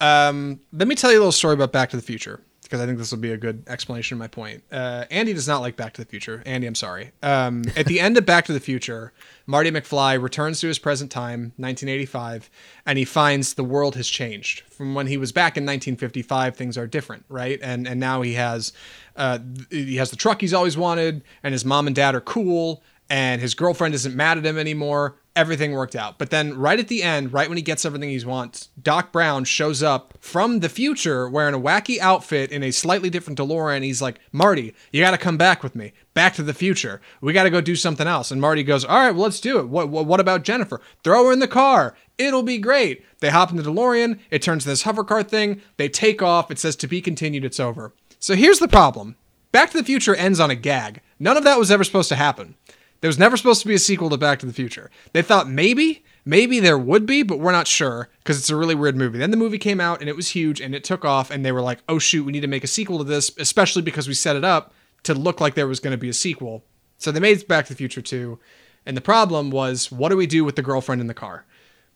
Um, 0.00 0.60
let 0.72 0.88
me 0.88 0.94
tell 0.94 1.10
you 1.10 1.18
a 1.18 1.20
little 1.20 1.32
story 1.32 1.54
about 1.54 1.72
Back 1.72 1.90
to 1.90 1.96
the 1.96 2.02
Future. 2.02 2.40
Because 2.70 2.80
I 2.80 2.86
think 2.86 2.98
this 2.98 3.10
will 3.10 3.18
be 3.18 3.32
a 3.32 3.36
good 3.36 3.64
explanation 3.66 4.14
of 4.14 4.20
my 4.20 4.28
point. 4.28 4.62
Uh, 4.70 5.04
Andy 5.10 5.32
does 5.32 5.48
not 5.48 5.60
like 5.60 5.74
Back 5.74 5.92
to 5.94 6.00
the 6.00 6.08
Future. 6.08 6.40
Andy, 6.46 6.68
I'm 6.68 6.76
sorry. 6.76 7.10
Um, 7.20 7.64
at 7.76 7.86
the 7.86 7.98
end 7.98 8.16
of 8.16 8.24
Back 8.24 8.44
to 8.44 8.52
the 8.52 8.60
Future, 8.60 9.12
Marty 9.44 9.72
McFly 9.72 10.22
returns 10.22 10.60
to 10.60 10.68
his 10.68 10.78
present 10.78 11.10
time, 11.10 11.52
1985, 11.56 12.48
and 12.86 12.96
he 12.96 13.04
finds 13.04 13.54
the 13.54 13.64
world 13.64 13.96
has 13.96 14.06
changed 14.06 14.60
from 14.68 14.94
when 14.94 15.08
he 15.08 15.16
was 15.16 15.32
back 15.32 15.56
in 15.56 15.64
1955. 15.64 16.54
Things 16.54 16.78
are 16.78 16.86
different, 16.86 17.24
right? 17.28 17.58
And 17.60 17.88
and 17.88 17.98
now 17.98 18.22
he 18.22 18.34
has 18.34 18.72
uh, 19.16 19.40
he 19.70 19.96
has 19.96 20.10
the 20.10 20.16
truck 20.16 20.40
he's 20.40 20.54
always 20.54 20.76
wanted, 20.76 21.22
and 21.42 21.52
his 21.52 21.64
mom 21.64 21.88
and 21.88 21.96
dad 21.96 22.14
are 22.14 22.20
cool, 22.20 22.84
and 23.08 23.40
his 23.40 23.54
girlfriend 23.56 23.96
isn't 23.96 24.14
mad 24.14 24.38
at 24.38 24.46
him 24.46 24.56
anymore. 24.56 25.16
Everything 25.36 25.72
worked 25.72 25.94
out. 25.94 26.18
But 26.18 26.30
then, 26.30 26.58
right 26.58 26.78
at 26.78 26.88
the 26.88 27.04
end, 27.04 27.32
right 27.32 27.48
when 27.48 27.56
he 27.56 27.62
gets 27.62 27.84
everything 27.84 28.10
he 28.10 28.24
wants, 28.24 28.68
Doc 28.82 29.12
Brown 29.12 29.44
shows 29.44 29.80
up 29.80 30.14
from 30.20 30.58
the 30.58 30.68
future 30.68 31.28
wearing 31.28 31.54
a 31.54 31.60
wacky 31.60 31.98
outfit 31.98 32.50
in 32.50 32.64
a 32.64 32.72
slightly 32.72 33.10
different 33.10 33.38
DeLorean. 33.38 33.84
He's 33.84 34.02
like, 34.02 34.18
Marty, 34.32 34.74
you 34.92 35.00
got 35.00 35.12
to 35.12 35.18
come 35.18 35.36
back 35.36 35.62
with 35.62 35.76
me. 35.76 35.92
Back 36.14 36.34
to 36.34 36.42
the 36.42 36.52
future. 36.52 37.00
We 37.20 37.32
got 37.32 37.44
to 37.44 37.50
go 37.50 37.60
do 37.60 37.76
something 37.76 38.08
else. 38.08 38.32
And 38.32 38.40
Marty 38.40 38.64
goes, 38.64 38.84
All 38.84 38.98
right, 38.98 39.12
well, 39.12 39.22
let's 39.22 39.40
do 39.40 39.60
it. 39.60 39.68
What, 39.68 39.88
what, 39.88 40.06
what 40.06 40.20
about 40.20 40.42
Jennifer? 40.42 40.80
Throw 41.04 41.26
her 41.26 41.32
in 41.32 41.38
the 41.38 41.48
car. 41.48 41.94
It'll 42.18 42.42
be 42.42 42.58
great. 42.58 43.04
They 43.20 43.30
hop 43.30 43.50
in 43.50 43.56
the 43.56 43.62
DeLorean. 43.62 44.18
It 44.30 44.42
turns 44.42 44.64
this 44.64 44.82
hovercar 44.82 45.26
thing. 45.26 45.62
They 45.76 45.88
take 45.88 46.22
off. 46.22 46.50
It 46.50 46.58
says 46.58 46.74
to 46.76 46.88
be 46.88 47.00
continued. 47.00 47.44
It's 47.44 47.60
over. 47.60 47.92
So 48.18 48.34
here's 48.34 48.58
the 48.58 48.68
problem 48.68 49.16
Back 49.52 49.70
to 49.70 49.78
the 49.78 49.84
Future 49.84 50.14
ends 50.14 50.40
on 50.40 50.50
a 50.50 50.54
gag. 50.54 51.00
None 51.18 51.36
of 51.36 51.44
that 51.44 51.58
was 51.58 51.70
ever 51.70 51.84
supposed 51.84 52.08
to 52.08 52.16
happen. 52.16 52.56
There 53.00 53.08
was 53.08 53.18
never 53.18 53.36
supposed 53.36 53.62
to 53.62 53.68
be 53.68 53.74
a 53.74 53.78
sequel 53.78 54.10
to 54.10 54.18
Back 54.18 54.40
to 54.40 54.46
the 54.46 54.52
Future. 54.52 54.90
They 55.12 55.22
thought 55.22 55.48
maybe, 55.48 56.04
maybe 56.24 56.60
there 56.60 56.78
would 56.78 57.06
be, 57.06 57.22
but 57.22 57.40
we're 57.40 57.52
not 57.52 57.66
sure 57.66 58.10
because 58.18 58.38
it's 58.38 58.50
a 58.50 58.56
really 58.56 58.74
weird 58.74 58.96
movie. 58.96 59.18
Then 59.18 59.30
the 59.30 59.36
movie 59.36 59.58
came 59.58 59.80
out 59.80 60.00
and 60.00 60.08
it 60.08 60.16
was 60.16 60.28
huge 60.28 60.60
and 60.60 60.74
it 60.74 60.84
took 60.84 61.04
off, 61.04 61.30
and 61.30 61.44
they 61.44 61.52
were 61.52 61.62
like, 61.62 61.78
oh 61.88 61.98
shoot, 61.98 62.24
we 62.24 62.32
need 62.32 62.40
to 62.40 62.46
make 62.46 62.64
a 62.64 62.68
sequel 62.68 62.98
to 62.98 63.04
this, 63.04 63.30
especially 63.38 63.82
because 63.82 64.06
we 64.06 64.14
set 64.14 64.36
it 64.36 64.44
up 64.44 64.74
to 65.04 65.14
look 65.14 65.40
like 65.40 65.54
there 65.54 65.66
was 65.66 65.80
going 65.80 65.92
to 65.92 65.98
be 65.98 66.10
a 66.10 66.14
sequel. 66.14 66.64
So 66.98 67.10
they 67.10 67.20
made 67.20 67.48
Back 67.48 67.66
to 67.66 67.72
the 67.72 67.78
Future 67.78 68.02
2. 68.02 68.38
And 68.86 68.96
the 68.96 69.02
problem 69.02 69.50
was, 69.50 69.90
what 69.90 70.10
do 70.10 70.16
we 70.16 70.26
do 70.26 70.44
with 70.44 70.56
the 70.56 70.62
girlfriend 70.62 71.00
in 71.00 71.06
the 71.06 71.14
car? 71.14 71.44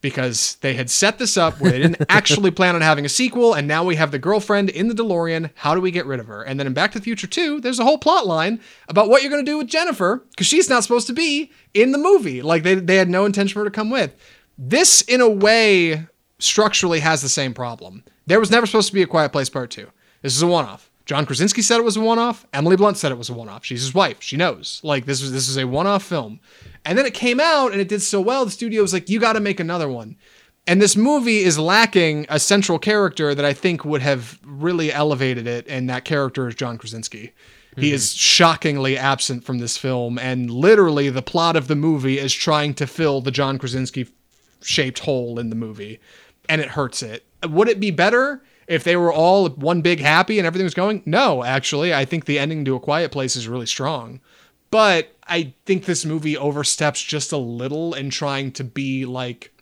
Because 0.05 0.57
they 0.57 0.75
had 0.75 0.91
set 0.91 1.17
this 1.17 1.39
up 1.39 1.59
where 1.59 1.73
they 1.73 1.79
didn't 1.79 2.05
actually 2.11 2.51
plan 2.51 2.75
on 2.75 2.83
having 2.83 3.07
a 3.07 3.09
sequel, 3.09 3.55
and 3.55 3.67
now 3.67 3.83
we 3.83 3.97
have 3.97 4.11
the 4.11 4.19
girlfriend 4.19 4.69
in 4.69 4.89
the 4.89 4.95
DeLorean. 4.95 5.49
How 5.55 5.75
do 5.75 5.81
we 5.81 5.91
get 5.91 6.05
rid 6.05 6.21
of 6.21 6.27
her? 6.27 6.43
And 6.43 6.61
then 6.61 6.67
in 6.67 6.75
Back 6.75 6.93
to 6.93 6.99
the 6.99 7.05
Future 7.05 7.27
2, 7.27 7.63
there's 7.63 7.79
a 7.79 7.85
whole 7.85 7.97
plot 7.97 8.27
line 8.27 8.61
about 8.87 9.09
what 9.09 9.23
you're 9.23 9.31
going 9.31 9.43
to 9.43 9.51
do 9.51 9.57
with 9.57 9.67
Jennifer 9.67 10.23
because 10.29 10.47
she's 10.47 10.69
not 10.69 10.83
supposed 10.83 11.07
to 11.07 11.15
be 11.15 11.51
in 11.73 11.93
the 11.93 11.99
movie. 11.99 12.43
Like 12.43 12.65
they, 12.65 12.75
they 12.75 12.97
had 12.97 13.09
no 13.09 13.25
intention 13.25 13.55
for 13.55 13.61
her 13.61 13.65
to 13.65 13.71
come 13.71 13.89
with. 13.89 14.15
This, 14.59 15.01
in 15.01 15.23
a 15.23 15.29
way, 15.29 16.07
structurally 16.39 17.01
has 17.01 17.23
the 17.23 17.31
same 17.31 17.55
problem. 17.55 18.05
There 18.27 18.39
was 18.39 18.51
never 18.51 18.67
supposed 18.67 18.89
to 18.89 18.95
be 18.95 19.03
a 19.03 19.07
Quiet 19.07 19.33
Place 19.33 19.49
Part 19.49 19.71
2. 19.71 19.91
This 20.21 20.37
is 20.37 20.43
a 20.43 20.47
one 20.47 20.67
off. 20.67 20.91
John 21.07 21.27
Krasinski 21.27 21.61
said 21.61 21.79
it 21.79 21.85
was 21.85 21.99
a 21.99 22.01
one-off. 22.01 22.47
Emily 22.55 22.77
Blunt 22.77 22.97
said 22.97 23.13
it 23.13 23.19
was 23.19 23.29
a 23.29 23.35
one-off. 23.35 23.63
She's 23.65 23.83
his 23.83 23.95
wife. 23.95 24.23
She 24.23 24.39
knows. 24.39 24.81
Like 24.83 25.05
this 25.05 25.21
was 25.21 25.33
this 25.33 25.49
is 25.49 25.59
a 25.59 25.67
one-off 25.67 26.03
film. 26.03 26.41
And 26.85 26.99
then 26.99 27.07
it 27.07 27.15
came 27.15 27.41
out 27.41 27.73
and 27.73 27.81
it 27.81 27.89
did 27.89 28.03
so 28.03 28.21
well. 28.21 28.45
The 28.45 28.51
studio 28.51 28.83
was 28.83 28.93
like, 28.93 29.09
"You 29.09 29.19
got 29.19 29.35
to 29.35 29.41
make 29.41 29.61
another 29.61 29.89
one." 29.89 30.17
And 30.67 30.81
this 30.81 30.97
movie 30.97 31.39
is 31.39 31.59
lacking 31.59 32.25
a 32.29 32.41
central 32.41 32.79
character 32.79 33.35
that 33.35 33.45
I 33.45 33.53
think 33.53 33.85
would 33.85 34.01
have 34.01 34.39
really 34.43 34.91
elevated 34.91 35.47
it, 35.47 35.67
and 35.69 35.91
that 35.91 36.05
character 36.05 36.49
is 36.49 36.55
John 36.55 36.79
Krasinski. 36.79 37.33
He 37.77 37.93
is 37.93 38.07
mm-hmm. 38.07 38.17
shockingly 38.19 38.97
absent 38.97 39.45
from 39.45 39.59
this 39.59 39.77
film, 39.77 40.19
and 40.19 40.51
literally 40.51 41.11
the 41.11 41.23
plot 41.23 41.57
of 41.57 41.69
the 41.69 41.75
movie 41.75 42.19
is 42.19 42.33
trying 42.33 42.75
to 42.75 42.87
fill 42.87 43.21
the 43.21 43.31
John 43.31 43.59
Krasinski 43.59 44.07
shaped 44.63 45.01
hole 45.01 45.39
in 45.39 45.51
the 45.51 45.57
movie, 45.57 46.01
and 46.49 46.61
it 46.61 46.69
hurts 46.69 47.03
it. 47.03 47.27
Would 47.47 47.69
it 47.69 47.81
be 47.81 47.91
better 47.91 48.43
if 48.67 48.85
they 48.85 48.97
were 48.97 49.13
all 49.13 49.51
one 49.51 49.83
big 49.83 50.01
happy 50.01 50.39
and 50.39 50.47
everything 50.47 50.65
was 50.65 50.75
going? 50.75 51.03
No, 51.05 51.45
actually, 51.45 51.93
I 51.93 52.05
think 52.05 52.25
the 52.25 52.39
ending 52.39 52.65
to 52.65 52.77
A 52.77 52.81
Quiet 52.81 53.13
Place 53.13 53.37
is 53.37 53.49
really 53.49 53.67
strong. 53.67 54.21
But 54.75 55.15
I 55.29 55.55
think 55.67 55.85
this 55.85 56.05
movie 56.05 56.37
oversteps 56.37 57.01
just 57.01 57.31
a 57.31 57.37
little 57.37 57.95
in 57.95 58.11
trying 58.11 58.51
to 58.55 58.65
be 58.65 59.05
like 59.05 59.53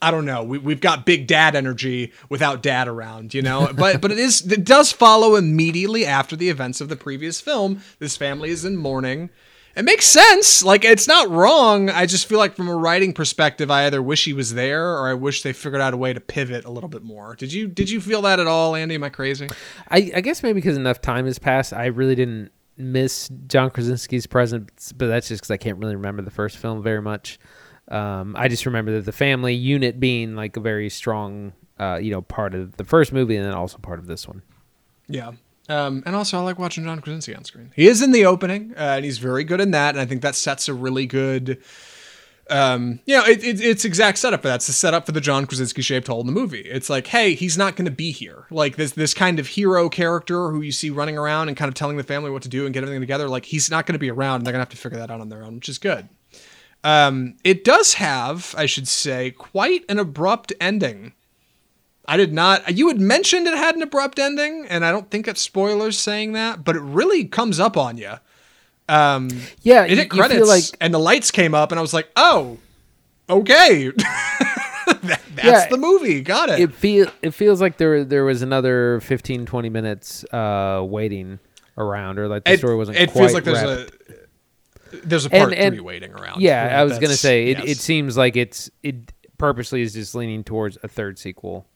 I 0.00 0.10
don't 0.10 0.24
know. 0.24 0.44
We, 0.44 0.56
we've 0.56 0.80
got 0.80 1.04
big 1.04 1.26
dad 1.26 1.54
energy 1.54 2.14
without 2.30 2.62
dad 2.62 2.88
around, 2.88 3.34
you 3.34 3.42
know. 3.42 3.70
But 3.76 4.00
but 4.00 4.10
it 4.10 4.18
is 4.18 4.50
it 4.50 4.64
does 4.64 4.92
follow 4.92 5.34
immediately 5.34 6.06
after 6.06 6.36
the 6.36 6.48
events 6.48 6.80
of 6.80 6.88
the 6.88 6.96
previous 6.96 7.42
film. 7.42 7.82
This 7.98 8.16
family 8.16 8.48
is 8.48 8.64
in 8.64 8.78
mourning. 8.78 9.28
It 9.76 9.84
makes 9.84 10.06
sense. 10.06 10.64
Like 10.64 10.86
it's 10.86 11.06
not 11.06 11.28
wrong. 11.28 11.90
I 11.90 12.06
just 12.06 12.24
feel 12.26 12.38
like 12.38 12.56
from 12.56 12.68
a 12.68 12.76
writing 12.76 13.12
perspective, 13.12 13.70
I 13.70 13.84
either 13.84 14.00
wish 14.00 14.24
he 14.24 14.32
was 14.32 14.54
there 14.54 14.88
or 14.88 15.10
I 15.10 15.12
wish 15.12 15.42
they 15.42 15.52
figured 15.52 15.82
out 15.82 15.92
a 15.92 15.98
way 15.98 16.14
to 16.14 16.20
pivot 16.20 16.64
a 16.64 16.70
little 16.70 16.88
bit 16.88 17.02
more. 17.02 17.36
Did 17.36 17.52
you 17.52 17.68
did 17.68 17.90
you 17.90 18.00
feel 18.00 18.22
that 18.22 18.40
at 18.40 18.46
all, 18.46 18.74
Andy? 18.74 18.94
Am 18.94 19.04
I 19.04 19.10
crazy? 19.10 19.48
I, 19.90 20.10
I 20.16 20.22
guess 20.22 20.42
maybe 20.42 20.62
because 20.62 20.78
enough 20.78 21.02
time 21.02 21.26
has 21.26 21.38
passed, 21.38 21.74
I 21.74 21.86
really 21.86 22.14
didn't 22.14 22.52
miss 22.78 23.28
John 23.46 23.70
Krasinski's 23.70 24.26
presence, 24.26 24.92
but 24.92 25.08
that's 25.08 25.28
just 25.28 25.42
because 25.42 25.50
I 25.50 25.56
can't 25.56 25.78
really 25.78 25.96
remember 25.96 26.22
the 26.22 26.30
first 26.30 26.56
film 26.56 26.82
very 26.82 27.02
much. 27.02 27.38
Um, 27.88 28.36
I 28.36 28.48
just 28.48 28.66
remember 28.66 28.92
that 28.92 29.04
the 29.04 29.12
family 29.12 29.54
unit 29.54 29.98
being 29.98 30.36
like 30.36 30.56
a 30.56 30.60
very 30.60 30.90
strong, 30.90 31.52
uh, 31.78 31.98
you 32.00 32.10
know, 32.10 32.22
part 32.22 32.54
of 32.54 32.76
the 32.76 32.84
first 32.84 33.12
movie 33.12 33.36
and 33.36 33.44
then 33.44 33.54
also 33.54 33.78
part 33.78 33.98
of 33.98 34.06
this 34.06 34.28
one. 34.28 34.42
Yeah. 35.08 35.32
Um, 35.70 36.02
and 36.06 36.16
also, 36.16 36.38
I 36.38 36.42
like 36.42 36.58
watching 36.58 36.84
John 36.84 37.00
Krasinski 37.00 37.34
on 37.34 37.44
screen. 37.44 37.72
He 37.76 37.88
is 37.88 38.00
in 38.00 38.12
the 38.12 38.24
opening, 38.24 38.72
uh, 38.74 38.94
and 38.96 39.04
he's 39.04 39.18
very 39.18 39.44
good 39.44 39.60
in 39.60 39.72
that. 39.72 39.90
And 39.94 40.00
I 40.00 40.06
think 40.06 40.22
that 40.22 40.34
sets 40.34 40.68
a 40.68 40.74
really 40.74 41.06
good, 41.06 41.62
um, 42.50 43.00
you 43.04 43.16
know, 43.16 43.24
it, 43.24 43.44
it, 43.44 43.60
it's 43.60 43.84
exact 43.84 44.18
setup 44.18 44.42
for 44.42 44.48
that. 44.48 44.56
It's 44.56 44.66
the 44.66 44.72
setup 44.72 45.06
for 45.06 45.12
the 45.12 45.20
John 45.20 45.46
Krasinski 45.46 45.82
shaped 45.82 46.06
hole 46.06 46.20
in 46.20 46.26
the 46.26 46.32
movie. 46.32 46.60
It's 46.60 46.88
like, 46.88 47.08
hey, 47.08 47.34
he's 47.34 47.58
not 47.58 47.76
going 47.76 47.84
to 47.84 47.90
be 47.90 48.10
here. 48.10 48.46
Like 48.50 48.76
this 48.76 48.92
this 48.92 49.14
kind 49.14 49.38
of 49.38 49.46
hero 49.46 49.88
character 49.88 50.50
who 50.50 50.60
you 50.62 50.72
see 50.72 50.90
running 50.90 51.18
around 51.18 51.48
and 51.48 51.56
kind 51.56 51.68
of 51.68 51.74
telling 51.74 51.96
the 51.96 52.02
family 52.02 52.30
what 52.30 52.42
to 52.42 52.48
do 52.48 52.64
and 52.64 52.72
get 52.72 52.82
everything 52.82 53.00
together. 53.00 53.28
Like 53.28 53.44
he's 53.44 53.70
not 53.70 53.86
going 53.86 53.94
to 53.94 53.98
be 53.98 54.10
around, 54.10 54.36
and 54.36 54.46
they're 54.46 54.52
going 54.52 54.64
to 54.64 54.70
have 54.70 54.76
to 54.76 54.76
figure 54.76 54.98
that 54.98 55.10
out 55.10 55.20
on 55.20 55.28
their 55.28 55.44
own, 55.44 55.56
which 55.56 55.68
is 55.68 55.78
good. 55.78 56.08
Um, 56.84 57.36
it 57.44 57.64
does 57.64 57.94
have, 57.94 58.54
I 58.56 58.66
should 58.66 58.88
say, 58.88 59.32
quite 59.32 59.84
an 59.88 59.98
abrupt 59.98 60.52
ending. 60.60 61.12
I 62.06 62.16
did 62.16 62.32
not. 62.32 62.76
You 62.76 62.88
had 62.88 63.00
mentioned 63.00 63.46
it 63.46 63.56
had 63.56 63.76
an 63.76 63.82
abrupt 63.82 64.18
ending, 64.18 64.66
and 64.70 64.84
I 64.84 64.90
don't 64.90 65.10
think 65.10 65.28
it's 65.28 65.42
spoilers 65.42 65.98
saying 65.98 66.32
that, 66.32 66.64
but 66.64 66.76
it 66.76 66.82
really 66.82 67.26
comes 67.26 67.60
up 67.60 67.76
on 67.76 67.98
you. 67.98 68.14
Um, 68.88 69.28
Yeah, 69.62 69.84
it 69.84 69.90
you- 69.90 69.96
hit 69.96 70.10
credits, 70.10 70.48
like- 70.48 70.64
and 70.80 70.92
the 70.94 70.98
lights 70.98 71.30
came 71.30 71.54
up, 71.54 71.72
and 71.72 71.78
I 71.78 71.82
was 71.82 71.92
like, 71.92 72.08
"Oh, 72.16 72.58
okay, 73.28 73.90
That- 74.86 75.20
that's 75.34 75.44
Yeah, 75.44 75.68
the 75.68 75.76
movie. 75.76 76.22
Got 76.22 76.48
it." 76.50 76.60
It 76.60 76.74
feel 76.74 77.10
it 77.22 77.32
feels 77.32 77.60
like 77.60 77.76
there 77.76 78.04
there 78.04 78.24
was 78.24 78.40
another 78.42 79.00
15, 79.00 79.44
20 79.46 79.68
minutes 79.68 80.24
uh, 80.32 80.82
waiting 80.88 81.38
around, 81.76 82.18
or 82.18 82.26
like 82.28 82.44
the 82.44 82.52
it, 82.52 82.58
story 82.58 82.74
wasn't. 82.76 82.96
it 82.98 83.10
feels 83.10 83.34
like 83.34 83.44
there's 83.44 83.62
wrapped. 83.62 83.92
a 84.92 84.98
there's 85.06 85.26
a 85.26 85.30
part 85.30 85.52
And- 85.52 85.54
and- 85.54 85.74
three 85.74 85.80
waiting 85.80 86.12
around. 86.12 86.40
Yeah, 86.40 86.80
I 86.80 86.84
was 86.84 86.98
gonna 86.98 87.14
say 87.14 87.48
it, 87.50 87.58
yes. 87.58 87.68
it 87.68 87.78
seems 87.78 88.16
like 88.16 88.36
it's 88.36 88.70
it 88.82 89.12
purposely 89.36 89.82
is 89.82 89.92
just 89.92 90.14
leaning 90.14 90.42
towards 90.42 90.78
a 90.82 90.88
third 90.88 91.18
sequel. 91.18 91.66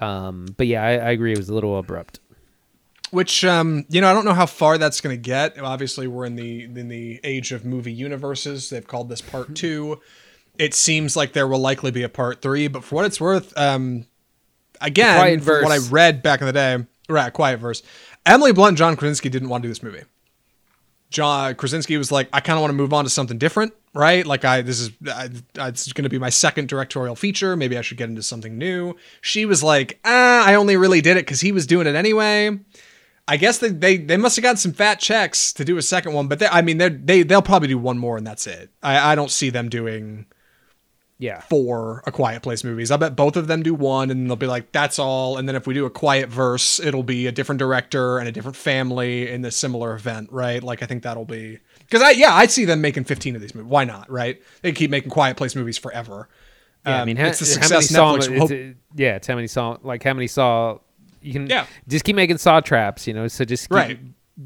Um, 0.00 0.46
but 0.56 0.66
yeah, 0.66 0.82
I, 0.82 0.90
I 0.92 1.10
agree. 1.10 1.32
It 1.32 1.38
was 1.38 1.48
a 1.50 1.54
little 1.54 1.78
abrupt. 1.78 2.18
Which 3.14 3.44
um 3.44 3.86
you 3.88 4.00
know 4.00 4.10
i 4.10 4.12
don't 4.12 4.24
know 4.24 4.34
how 4.34 4.44
far 4.44 4.76
that's 4.76 5.00
going 5.00 5.16
to 5.16 5.20
get. 5.20 5.58
Obviously 5.58 6.06
we're 6.06 6.26
in 6.26 6.36
the 6.36 6.64
in 6.64 6.88
the 6.88 7.20
age 7.22 7.52
of 7.52 7.64
movie 7.64 7.92
universes. 7.92 8.68
They've 8.68 8.86
called 8.86 9.08
this 9.08 9.20
part 9.20 9.54
two. 9.54 10.00
It 10.58 10.74
seems 10.74 11.16
like 11.16 11.32
there 11.32 11.48
will 11.48 11.60
likely 11.60 11.90
be 11.90 12.02
a 12.02 12.08
part 12.08 12.42
three 12.42 12.68
but 12.68 12.84
for 12.84 12.96
what 12.96 13.04
it's 13.04 13.20
worth 13.20 13.56
um 13.56 14.06
again 14.80 15.40
what 15.62 15.72
i 15.72 15.78
read 15.90 16.22
back 16.22 16.40
in 16.40 16.46
the 16.46 16.52
day 16.52 16.84
right 17.08 17.32
quiet 17.32 17.60
verse. 17.60 17.82
Emily 18.26 18.52
blunt 18.52 18.70
and 18.70 18.78
john 18.78 18.96
krasinski 18.96 19.28
didn't 19.28 19.48
want 19.48 19.62
to 19.62 19.68
do 19.68 19.70
this 19.70 19.82
movie. 19.82 20.02
John 21.10 21.54
krasinski 21.54 21.96
was 21.96 22.10
like 22.10 22.28
i 22.32 22.40
kind 22.40 22.58
of 22.58 22.62
want 22.62 22.70
to 22.70 22.76
move 22.76 22.92
on 22.92 23.04
to 23.04 23.10
something 23.10 23.38
different 23.38 23.72
right? 23.96 24.26
Like 24.26 24.44
i 24.44 24.60
this 24.60 24.80
is 24.80 24.90
I, 25.06 25.28
it's 25.68 25.92
going 25.92 26.02
to 26.02 26.10
be 26.10 26.18
my 26.18 26.30
second 26.30 26.68
directorial 26.68 27.14
feature. 27.14 27.54
Maybe 27.54 27.78
i 27.78 27.80
should 27.80 27.96
get 27.96 28.08
into 28.08 28.24
something 28.24 28.58
new. 28.58 28.96
She 29.20 29.46
was 29.46 29.62
like 29.62 30.00
ah 30.04 30.44
i 30.44 30.54
only 30.56 30.76
really 30.76 31.00
did 31.00 31.16
it 31.16 31.26
because 31.26 31.40
he 31.40 31.52
was 31.52 31.64
doing 31.64 31.86
it 31.86 31.94
anyway 31.94 32.58
I 33.26 33.36
guess 33.38 33.58
they, 33.58 33.68
they, 33.70 33.96
they 33.96 34.16
must 34.18 34.36
have 34.36 34.42
gotten 34.42 34.58
some 34.58 34.72
fat 34.72 35.00
checks 35.00 35.52
to 35.54 35.64
do 35.64 35.78
a 35.78 35.82
second 35.82 36.12
one, 36.12 36.28
but 36.28 36.38
they, 36.40 36.46
I 36.46 36.60
mean 36.62 36.78
they 36.78 36.90
they 36.90 37.22
they'll 37.22 37.40
probably 37.42 37.68
do 37.68 37.78
one 37.78 37.98
more 37.98 38.16
and 38.18 38.26
that's 38.26 38.46
it. 38.46 38.70
I, 38.82 39.12
I 39.12 39.14
don't 39.14 39.30
see 39.30 39.48
them 39.50 39.68
doing 39.70 40.26
Yeah, 41.18 41.40
four 41.48 42.02
A 42.06 42.12
Quiet 42.12 42.42
Place 42.42 42.64
movies. 42.64 42.90
I 42.90 42.96
bet 42.98 43.16
both 43.16 43.36
of 43.36 43.46
them 43.46 43.62
do 43.62 43.72
one 43.72 44.10
and 44.10 44.28
they'll 44.28 44.36
be 44.36 44.46
like 44.46 44.72
that's 44.72 44.98
all. 44.98 45.38
And 45.38 45.48
then 45.48 45.56
if 45.56 45.66
we 45.66 45.72
do 45.72 45.86
a 45.86 45.90
Quiet 45.90 46.28
Verse, 46.28 46.78
it'll 46.80 47.02
be 47.02 47.26
a 47.26 47.32
different 47.32 47.60
director 47.60 48.18
and 48.18 48.28
a 48.28 48.32
different 48.32 48.56
family 48.56 49.30
in 49.30 49.42
a 49.44 49.50
similar 49.50 49.94
event, 49.94 50.28
right? 50.30 50.62
Like 50.62 50.82
I 50.82 50.86
think 50.86 51.02
that'll 51.04 51.24
be 51.24 51.60
because 51.78 52.02
I 52.02 52.10
yeah 52.10 52.34
I 52.34 52.44
see 52.46 52.66
them 52.66 52.82
making 52.82 53.04
fifteen 53.04 53.34
of 53.36 53.40
these 53.40 53.54
movies. 53.54 53.70
Why 53.70 53.84
not? 53.84 54.10
Right? 54.10 54.42
They 54.60 54.72
keep 54.72 54.90
making 54.90 55.10
Quiet 55.10 55.36
Place 55.38 55.54
movies 55.56 55.78
forever. 55.78 56.28
yeah. 56.84 56.98
I 56.98 57.00
Um, 57.00 57.06
mean, 57.06 57.16
how, 57.16 57.28
it's 57.28 57.38
the 57.38 57.46
how 57.60 57.68
many 57.70 57.80
success 57.82 57.88
saw? 57.90 58.16
Netflix 58.16 58.30
It's, 58.30 58.38
hope- 58.38 58.50
uh, 58.50 58.78
yeah, 58.96 59.16
it's 59.16 59.26
how 59.26 59.36
many 59.36 59.46
saw? 59.46 59.78
Like 59.82 60.02
how 60.02 60.12
many 60.12 60.26
saw? 60.26 60.78
You 61.24 61.32
can 61.32 61.46
Yeah. 61.48 61.66
just 61.88 62.04
keep 62.04 62.16
making 62.16 62.38
saw 62.38 62.60
traps. 62.60 63.06
You 63.06 63.14
know, 63.14 63.26
so 63.28 63.44
just 63.44 63.64
keep 63.68 63.76
Right. 63.76 63.98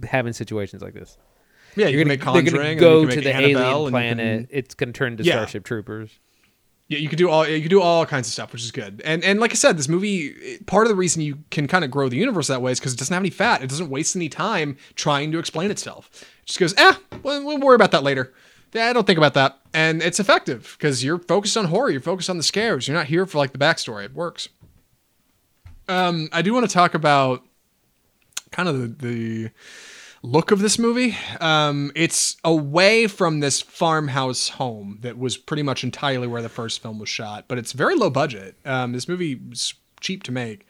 having 0.04 0.32
situations 0.32 0.82
like 0.82 0.94
this. 0.94 1.16
yeah, 1.76 1.86
you 1.86 1.92
You're 1.98 2.04
can 2.06 2.18
gonna, 2.18 2.34
make 2.36 2.50
they're 2.50 2.60
and 2.62 2.80
go 2.80 3.00
you 3.02 3.06
can 3.08 3.16
to 3.18 3.22
the 3.22 3.34
Annabelle, 3.34 3.70
alien 3.88 3.90
planet. 3.90 4.48
can- 4.48 4.58
It's 4.58 4.74
gonna 4.74 4.92
turn 4.92 5.16
to 5.16 5.22
Yeah. 5.24 5.34
Starship 5.34 5.64
Troopers. 5.64 6.10
Yeah, 6.88 6.98
you 6.98 7.08
could 7.10 7.18
do 7.18 7.28
all 7.28 7.46
you 7.46 7.60
could 7.60 7.68
do 7.70 7.82
all 7.82 8.06
kinds 8.06 8.26
of 8.28 8.32
stuff, 8.32 8.50
which 8.52 8.62
is 8.62 8.70
good. 8.70 9.02
And 9.04 9.22
and 9.22 9.38
like 9.40 9.52
I 9.52 9.54
said, 9.54 9.76
this 9.76 9.88
movie 9.88 10.58
part 10.66 10.86
of 10.86 10.88
the 10.88 10.94
reason 10.96 11.20
you 11.22 11.38
can 11.50 11.68
kind 11.68 11.84
of 11.84 11.90
grow 11.90 12.08
the 12.08 12.16
universe 12.16 12.46
that 12.48 12.62
way 12.62 12.72
is 12.72 12.80
because 12.80 12.94
it 12.94 12.98
doesn't 12.98 13.12
have 13.12 13.20
any 13.22 13.28
fat. 13.30 13.62
It 13.62 13.68
doesn't 13.68 13.90
waste 13.90 14.16
any 14.16 14.28
time 14.30 14.76
trying 14.94 15.30
to 15.32 15.38
explain 15.38 15.70
itself. 15.70 16.08
It 16.42 16.46
just 16.46 16.58
goes, 16.58 16.74
eh, 16.78 16.94
we'll, 17.22 17.44
we'll 17.44 17.58
worry 17.58 17.74
about 17.74 17.90
that 17.90 18.02
later. 18.02 18.32
Yeah, 18.72 18.86
I 18.88 18.92
don't 18.94 19.06
think 19.06 19.18
about 19.18 19.34
that, 19.34 19.58
and 19.72 20.02
it's 20.02 20.18
effective 20.20 20.76
because 20.78 21.02
you're 21.04 21.18
focused 21.18 21.56
on 21.56 21.66
horror. 21.66 21.90
You're 21.90 22.00
focused 22.00 22.28
on 22.30 22.36
the 22.38 22.42
scares. 22.42 22.88
You're 22.88 22.96
not 22.96 23.06
here 23.06 23.24
for 23.26 23.38
like 23.38 23.52
the 23.52 23.58
backstory. 23.58 24.04
It 24.06 24.14
works. 24.14 24.48
Um, 25.88 26.28
I 26.32 26.42
do 26.42 26.52
want 26.52 26.68
to 26.68 26.72
talk 26.72 26.94
about 26.94 27.42
kind 28.50 28.68
of 28.68 28.98
the, 28.98 29.06
the 29.06 29.50
look 30.22 30.50
of 30.50 30.60
this 30.60 30.78
movie. 30.78 31.16
Um, 31.40 31.92
it's 31.94 32.36
away 32.44 33.06
from 33.06 33.40
this 33.40 33.60
farmhouse 33.60 34.50
home 34.50 34.98
that 35.02 35.18
was 35.18 35.36
pretty 35.36 35.62
much 35.62 35.84
entirely 35.84 36.26
where 36.26 36.42
the 36.42 36.48
first 36.48 36.82
film 36.82 36.98
was 36.98 37.08
shot, 37.08 37.46
but 37.48 37.58
it's 37.58 37.72
very 37.72 37.94
low 37.94 38.10
budget. 38.10 38.56
Um, 38.64 38.92
this 38.92 39.08
movie 39.08 39.36
was 39.36 39.74
cheap 40.00 40.22
to 40.24 40.32
make. 40.32 40.66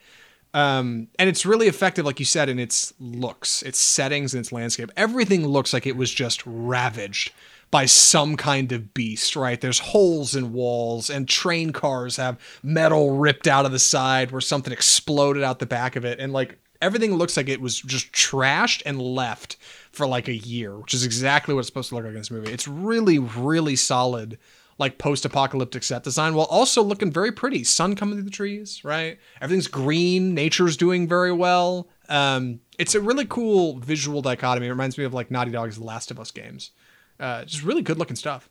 Um, 0.55 1.09
and 1.19 1.29
it's 1.29 1.45
really 1.45 1.67
effective, 1.67 2.07
like 2.07 2.19
you 2.19 2.25
said, 2.25 2.49
in 2.49 2.59
its 2.59 2.95
looks, 2.99 3.63
its 3.63 3.79
settings, 3.79 4.33
and 4.35 4.41
its 4.41 4.53
landscape. 4.53 4.91
Everything 4.97 5.47
looks 5.47 5.73
like 5.73 5.87
it 5.87 5.97
was 5.97 6.13
just 6.13 6.43
ravaged 6.47 7.33
by 7.71 7.87
some 7.87 8.37
kind 8.37 8.73
of 8.73 8.95
beast, 8.95 9.37
right? 9.37 9.61
There's 9.61 9.79
holes 9.79 10.35
in 10.35 10.53
walls, 10.53 11.11
and 11.11 11.29
train 11.29 11.73
cars 11.73 12.17
have 12.17 12.39
metal 12.63 13.17
ripped 13.17 13.47
out 13.47 13.67
of 13.67 13.73
the 13.73 13.79
side 13.79 14.31
where 14.31 14.41
something 14.41 14.73
exploded 14.73 15.43
out 15.43 15.59
the 15.59 15.67
back 15.67 15.97
of 15.97 16.05
it. 16.05 16.19
And 16.19 16.33
like 16.33 16.59
everything 16.81 17.15
looks 17.15 17.37
like 17.37 17.49
it 17.49 17.61
was 17.61 17.81
just 17.81 18.13
trashed 18.13 18.83
and 18.87 19.01
left 19.01 19.57
for 19.93 20.07
like 20.07 20.29
a 20.29 20.37
year, 20.37 20.79
which 20.79 20.95
is 20.95 21.05
exactly 21.05 21.55
what 21.55 21.61
it's 21.61 21.69
supposed 21.69 21.91
to 21.91 21.95
look 21.95 22.05
like 22.05 22.13
in 22.13 22.19
this 22.19 22.31
movie. 22.31 22.53
It's 22.53 22.69
really, 22.69 23.19
really 23.19 23.77
solid, 23.77 24.39
like 24.79 24.99
post 24.99 25.25
apocalyptic 25.25 25.83
set 25.83 26.05
design 26.05 26.35
while 26.35 26.47
also 26.47 26.83
looking 26.83 27.11
very 27.11 27.33
pretty. 27.33 27.65
Sun 27.65 27.97
coming 27.97 28.15
through 28.15 28.25
the 28.25 28.31
trees, 28.31 28.83
right? 28.85 29.19
Everything's 29.41 29.67
green, 29.67 30.35
nature's 30.35 30.77
doing 30.77 31.09
very 31.09 31.33
well. 31.33 31.89
Um, 32.09 32.61
it's 32.79 32.95
a 32.95 33.01
really 33.01 33.27
cool 33.27 33.79
visual 33.81 34.23
dichotomy. 34.23 34.69
It 34.69 34.71
reminds 34.71 34.97
me 34.97 35.05
of 35.05 35.13
like 35.13 35.31
Naughty 35.31 35.51
Dog's 35.51 35.79
Last 35.79 36.11
of 36.11 36.21
Us 36.21 36.31
games. 36.31 36.71
Uh, 37.19 37.45
just 37.45 37.63
really 37.63 37.83
good 37.83 37.99
looking 37.99 38.17
stuff. 38.17 38.49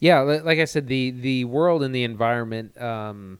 Yeah, 0.00 0.20
like 0.20 0.58
I 0.58 0.64
said, 0.64 0.86
the 0.86 1.10
the 1.10 1.44
world 1.44 1.82
and 1.82 1.94
the 1.94 2.04
environment 2.04 2.80
um, 2.80 3.38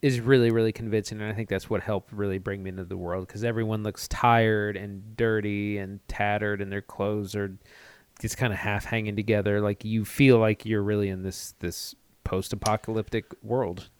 is 0.00 0.20
really 0.20 0.50
really 0.50 0.72
convincing, 0.72 1.20
and 1.20 1.30
I 1.30 1.34
think 1.34 1.48
that's 1.48 1.68
what 1.68 1.82
helped 1.82 2.12
really 2.12 2.38
bring 2.38 2.62
me 2.62 2.70
into 2.70 2.84
the 2.84 2.96
world 2.96 3.26
because 3.26 3.44
everyone 3.44 3.82
looks 3.82 4.08
tired 4.08 4.76
and 4.76 5.16
dirty 5.16 5.78
and 5.78 6.00
tattered, 6.08 6.60
and 6.60 6.72
their 6.72 6.82
clothes 6.82 7.34
are 7.34 7.56
just 8.20 8.36
kind 8.36 8.52
of 8.52 8.58
half 8.58 8.84
hanging 8.84 9.16
together. 9.16 9.60
Like 9.60 9.84
you 9.84 10.04
feel 10.04 10.38
like 10.38 10.64
you're 10.64 10.82
really 10.82 11.08
in 11.08 11.22
this 11.22 11.54
this 11.60 11.94
post 12.24 12.52
apocalyptic 12.52 13.26
world. 13.42 13.90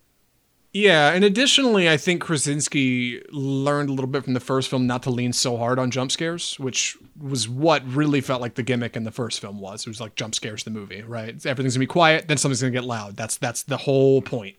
Yeah, 0.73 1.13
and 1.13 1.25
additionally, 1.25 1.89
I 1.89 1.97
think 1.97 2.21
Krasinski 2.21 3.23
learned 3.31 3.89
a 3.89 3.93
little 3.93 4.11
bit 4.11 4.25
from 4.25 4.35
the 4.35 4.41
first 4.41 4.69
film 4.69 4.87
not 4.87 5.03
to 5.05 5.11
lean 5.11 5.33
so 5.33 5.57
hard 5.57 5.79
on 5.79 5.91
jump 5.91 6.13
scares, 6.13 6.59
which 6.61 6.97
was 7.19 7.49
what 7.49 7.83
really 7.87 8.21
felt 8.21 8.43
like 8.43 8.55
the 8.55 8.63
gimmick 8.63 8.95
in 8.95 9.05
the 9.05 9.11
first 9.11 9.41
film 9.41 9.61
was. 9.61 9.87
It 9.87 9.89
was 9.89 10.01
like 10.01 10.15
jump 10.15 10.35
scares 10.35 10.65
the 10.65 10.71
movie, 10.71 11.03
right? 11.03 11.35
Everything's 11.47 11.75
gonna 11.75 11.85
be 11.85 11.87
quiet, 11.87 12.29
then 12.29 12.37
something's 12.37 12.61
gonna 12.61 12.71
get 12.71 12.85
loud. 12.85 13.17
That's 13.17 13.39
that's 13.39 13.63
the 13.63 13.79
whole 13.79 14.21
point. 14.21 14.57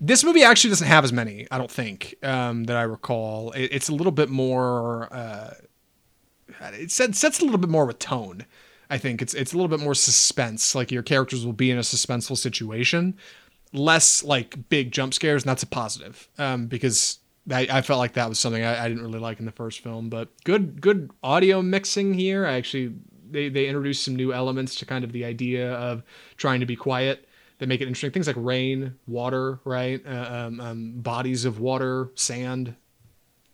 This 0.00 0.22
movie 0.22 0.42
actually 0.42 0.70
doesn't 0.70 0.86
have 0.86 1.02
as 1.02 1.12
many, 1.12 1.48
I 1.50 1.58
don't 1.58 1.70
think, 1.70 2.14
um, 2.22 2.64
that 2.64 2.76
I 2.76 2.82
recall. 2.82 3.50
It, 3.52 3.70
it's 3.72 3.88
a 3.88 3.94
little 3.94 4.12
bit 4.12 4.28
more. 4.28 5.12
Uh, 5.12 5.54
it 6.74 6.90
sets, 6.90 7.40
a 7.40 7.44
little 7.44 7.58
bit 7.58 7.70
more 7.70 7.86
with 7.86 7.98
tone. 7.98 8.44
I 8.90 8.98
think 8.98 9.22
it's 9.22 9.34
it's 9.34 9.52
a 9.54 9.56
little 9.56 9.68
bit 9.68 9.80
more 9.80 9.94
suspense. 9.94 10.74
Like 10.74 10.92
your 10.92 11.02
characters 11.02 11.44
will 11.44 11.52
be 11.52 11.70
in 11.70 11.78
a 11.78 11.82
suspenseful 11.82 12.36
situation, 12.36 13.16
less 13.72 14.24
like 14.24 14.68
big 14.68 14.92
jump 14.92 15.14
scares, 15.14 15.42
and 15.42 15.50
that's 15.50 15.62
a 15.62 15.66
positive 15.66 16.28
um, 16.38 16.66
because 16.66 17.18
I, 17.50 17.66
I 17.70 17.82
felt 17.82 17.98
like 17.98 18.14
that 18.14 18.28
was 18.28 18.38
something 18.38 18.62
I, 18.62 18.84
I 18.84 18.88
didn't 18.88 19.02
really 19.02 19.18
like 19.18 19.40
in 19.40 19.46
the 19.46 19.52
first 19.52 19.80
film. 19.80 20.08
But 20.08 20.28
good 20.44 20.80
good 20.80 21.10
audio 21.22 21.62
mixing 21.62 22.14
here. 22.14 22.46
I 22.46 22.54
actually 22.54 22.94
they 23.30 23.48
they 23.48 23.66
introduced 23.66 24.04
some 24.04 24.16
new 24.16 24.32
elements 24.32 24.74
to 24.76 24.86
kind 24.86 25.04
of 25.04 25.12
the 25.12 25.24
idea 25.24 25.74
of 25.74 26.02
trying 26.36 26.60
to 26.60 26.66
be 26.66 26.76
quiet 26.76 27.28
that 27.58 27.68
make 27.68 27.80
it 27.80 27.84
interesting. 27.84 28.10
Things 28.10 28.26
like 28.26 28.36
rain, 28.38 28.94
water, 29.06 29.60
right? 29.64 30.04
Uh, 30.06 30.46
um, 30.46 30.60
um, 30.60 30.92
bodies 30.96 31.44
of 31.44 31.60
water, 31.60 32.10
sand. 32.14 32.74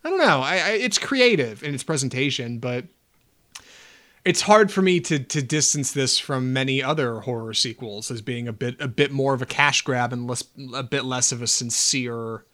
I 0.04 0.10
don't 0.10 0.18
know. 0.18 0.40
I, 0.40 0.56
I 0.56 0.70
it's 0.72 0.98
creative 0.98 1.62
in 1.62 1.74
its 1.74 1.82
presentation, 1.82 2.58
but 2.58 2.86
it's 4.24 4.42
hard 4.42 4.72
for 4.72 4.82
me 4.82 5.00
to 5.00 5.18
to 5.18 5.42
distance 5.42 5.92
this 5.92 6.18
from 6.18 6.52
many 6.52 6.82
other 6.82 7.20
horror 7.20 7.54
sequels 7.54 8.10
as 8.10 8.22
being 8.22 8.48
a 8.48 8.52
bit 8.52 8.80
a 8.80 8.88
bit 8.88 9.12
more 9.12 9.34
of 9.34 9.42
a 9.42 9.46
cash 9.46 9.82
grab 9.82 10.12
and 10.12 10.26
less 10.26 10.44
a 10.74 10.82
bit 10.82 11.04
less 11.04 11.32
of 11.32 11.42
a 11.42 11.46
sincere 11.46 12.44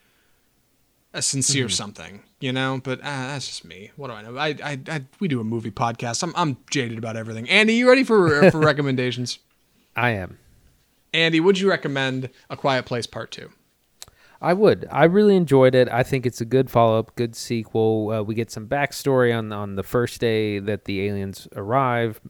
a 1.13 1.23
sincere 1.23 1.69
something, 1.69 2.23
you 2.39 2.53
know. 2.53 2.81
But 2.83 3.01
uh, 3.01 3.05
that's 3.05 3.47
just 3.47 3.65
me. 3.65 3.91
What 3.97 4.09
do 4.09 4.15
I 4.15 4.23
know? 4.23 4.37
I, 4.37 4.49
I 4.63 4.81
I 4.89 5.05
we 5.19 5.29
do 5.29 5.41
a 5.41 5.45
movie 5.45 5.71
podcast. 5.71 6.23
I'm 6.23 6.33
I'm 6.37 6.57
jaded 6.71 6.99
about 6.99 7.17
everything. 7.17 7.49
Andy, 7.49 7.75
you 7.75 7.89
ready 7.89 8.05
for 8.05 8.51
for 8.51 8.59
recommendations? 8.61 9.39
I 9.97 10.11
am. 10.11 10.39
Andy, 11.13 11.41
would 11.41 11.59
you 11.59 11.69
recommend 11.69 12.31
A 12.49 12.57
Quiet 12.57 12.85
Place 12.85 13.07
Part 13.07 13.33
Two? 13.33 13.51
I 14.41 14.55
would. 14.55 14.89
I 14.91 15.05
really 15.05 15.37
enjoyed 15.37 15.75
it. 15.75 15.89
I 15.91 16.03
think 16.03 16.25
it's 16.25 16.41
a 16.41 16.47
good 16.47 16.71
follow 16.71 16.99
up, 16.99 17.15
good 17.15 17.37
sequel. 17.37 18.11
Uh, 18.11 18.23
we 18.23 18.35
get 18.35 18.51
some 18.51 18.67
backstory 18.67 19.37
on 19.37 19.53
on 19.53 19.77
the 19.77 19.83
first 19.83 20.21
day 20.21 20.59
that 20.59 20.87
the 20.87 21.07
aliens 21.07 21.47
arrive. 21.55 22.21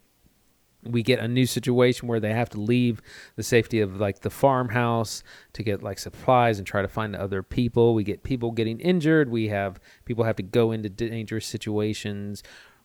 We 0.83 1.03
get 1.03 1.21
a 1.21 1.29
new 1.29 1.47
situation 1.47 2.09
where 2.09 2.21
they 2.21 2.33
have 2.33 2.49
to 2.51 2.61
leave 2.61 3.01
the 3.37 3.43
safety 3.43 3.81
of 3.81 4.01
like 4.01 4.21
the 4.21 4.31
farmhouse 4.31 5.23
to 5.53 5.63
get 5.63 5.83
like 5.83 5.99
supplies 5.99 6.59
and 6.59 6.67
try 6.67 6.83
to 6.83 6.89
find 6.89 7.15
other 7.15 7.43
people. 7.43 7.95
We 7.95 8.03
get 8.03 8.23
people 8.25 8.51
getting 8.51 8.81
injured. 8.81 9.31
We 9.31 9.49
have 9.49 9.79
people 10.05 10.25
have 10.25 10.37
to 10.37 10.43
go 10.43 10.73
into 10.73 10.89
dangerous 10.89 11.47
situations. 11.47 12.43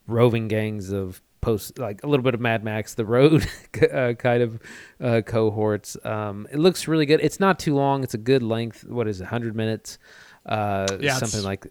Roving 0.08 0.48
gangs 0.48 0.92
of 0.92 1.24
post 1.46 1.78
like 1.78 2.04
a 2.04 2.08
little 2.08 2.24
bit 2.24 2.34
of 2.34 2.42
Mad 2.42 2.64
Max, 2.64 2.96
the 2.96 3.06
road 3.06 3.48
uh, 3.94 4.14
kind 4.14 4.42
of 4.42 4.60
uh, 5.00 5.22
cohorts. 5.26 5.96
Um, 6.04 6.48
it 6.52 6.58
looks 6.58 6.88
really 6.88 7.06
good. 7.06 7.22
It's 7.22 7.40
not 7.40 7.60
too 7.60 7.76
long. 7.76 8.04
It's 8.04 8.14
a 8.16 8.18
good 8.20 8.42
length. 8.44 8.84
What 8.86 9.08
is 9.08 9.22
it? 9.22 9.26
Hundred 9.28 9.56
minutes? 9.56 9.98
Uh, 10.46 10.98
Yeah, 11.00 11.18
something 11.18 11.44
like 11.44 11.68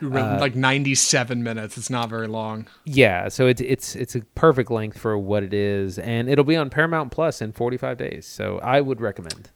like 0.00 0.56
97 0.56 1.42
minutes. 1.44 1.78
It's 1.78 1.90
not 1.90 2.08
very 2.10 2.26
long. 2.26 2.66
yeah. 2.84 3.28
So 3.28 3.46
it's 3.46 3.60
it's 3.60 3.94
it's 3.94 4.14
a 4.16 4.20
perfect 4.34 4.70
length 4.70 4.98
for 4.98 5.16
what 5.16 5.42
it 5.42 5.54
is, 5.54 5.98
and 5.98 6.28
it'll 6.28 6.44
be 6.44 6.56
on 6.56 6.70
Paramount 6.70 7.12
Plus 7.12 7.40
in 7.40 7.52
45 7.52 7.98
days. 7.98 8.26
So 8.26 8.58
I 8.60 8.80
would 8.80 9.00
recommend. 9.00 9.50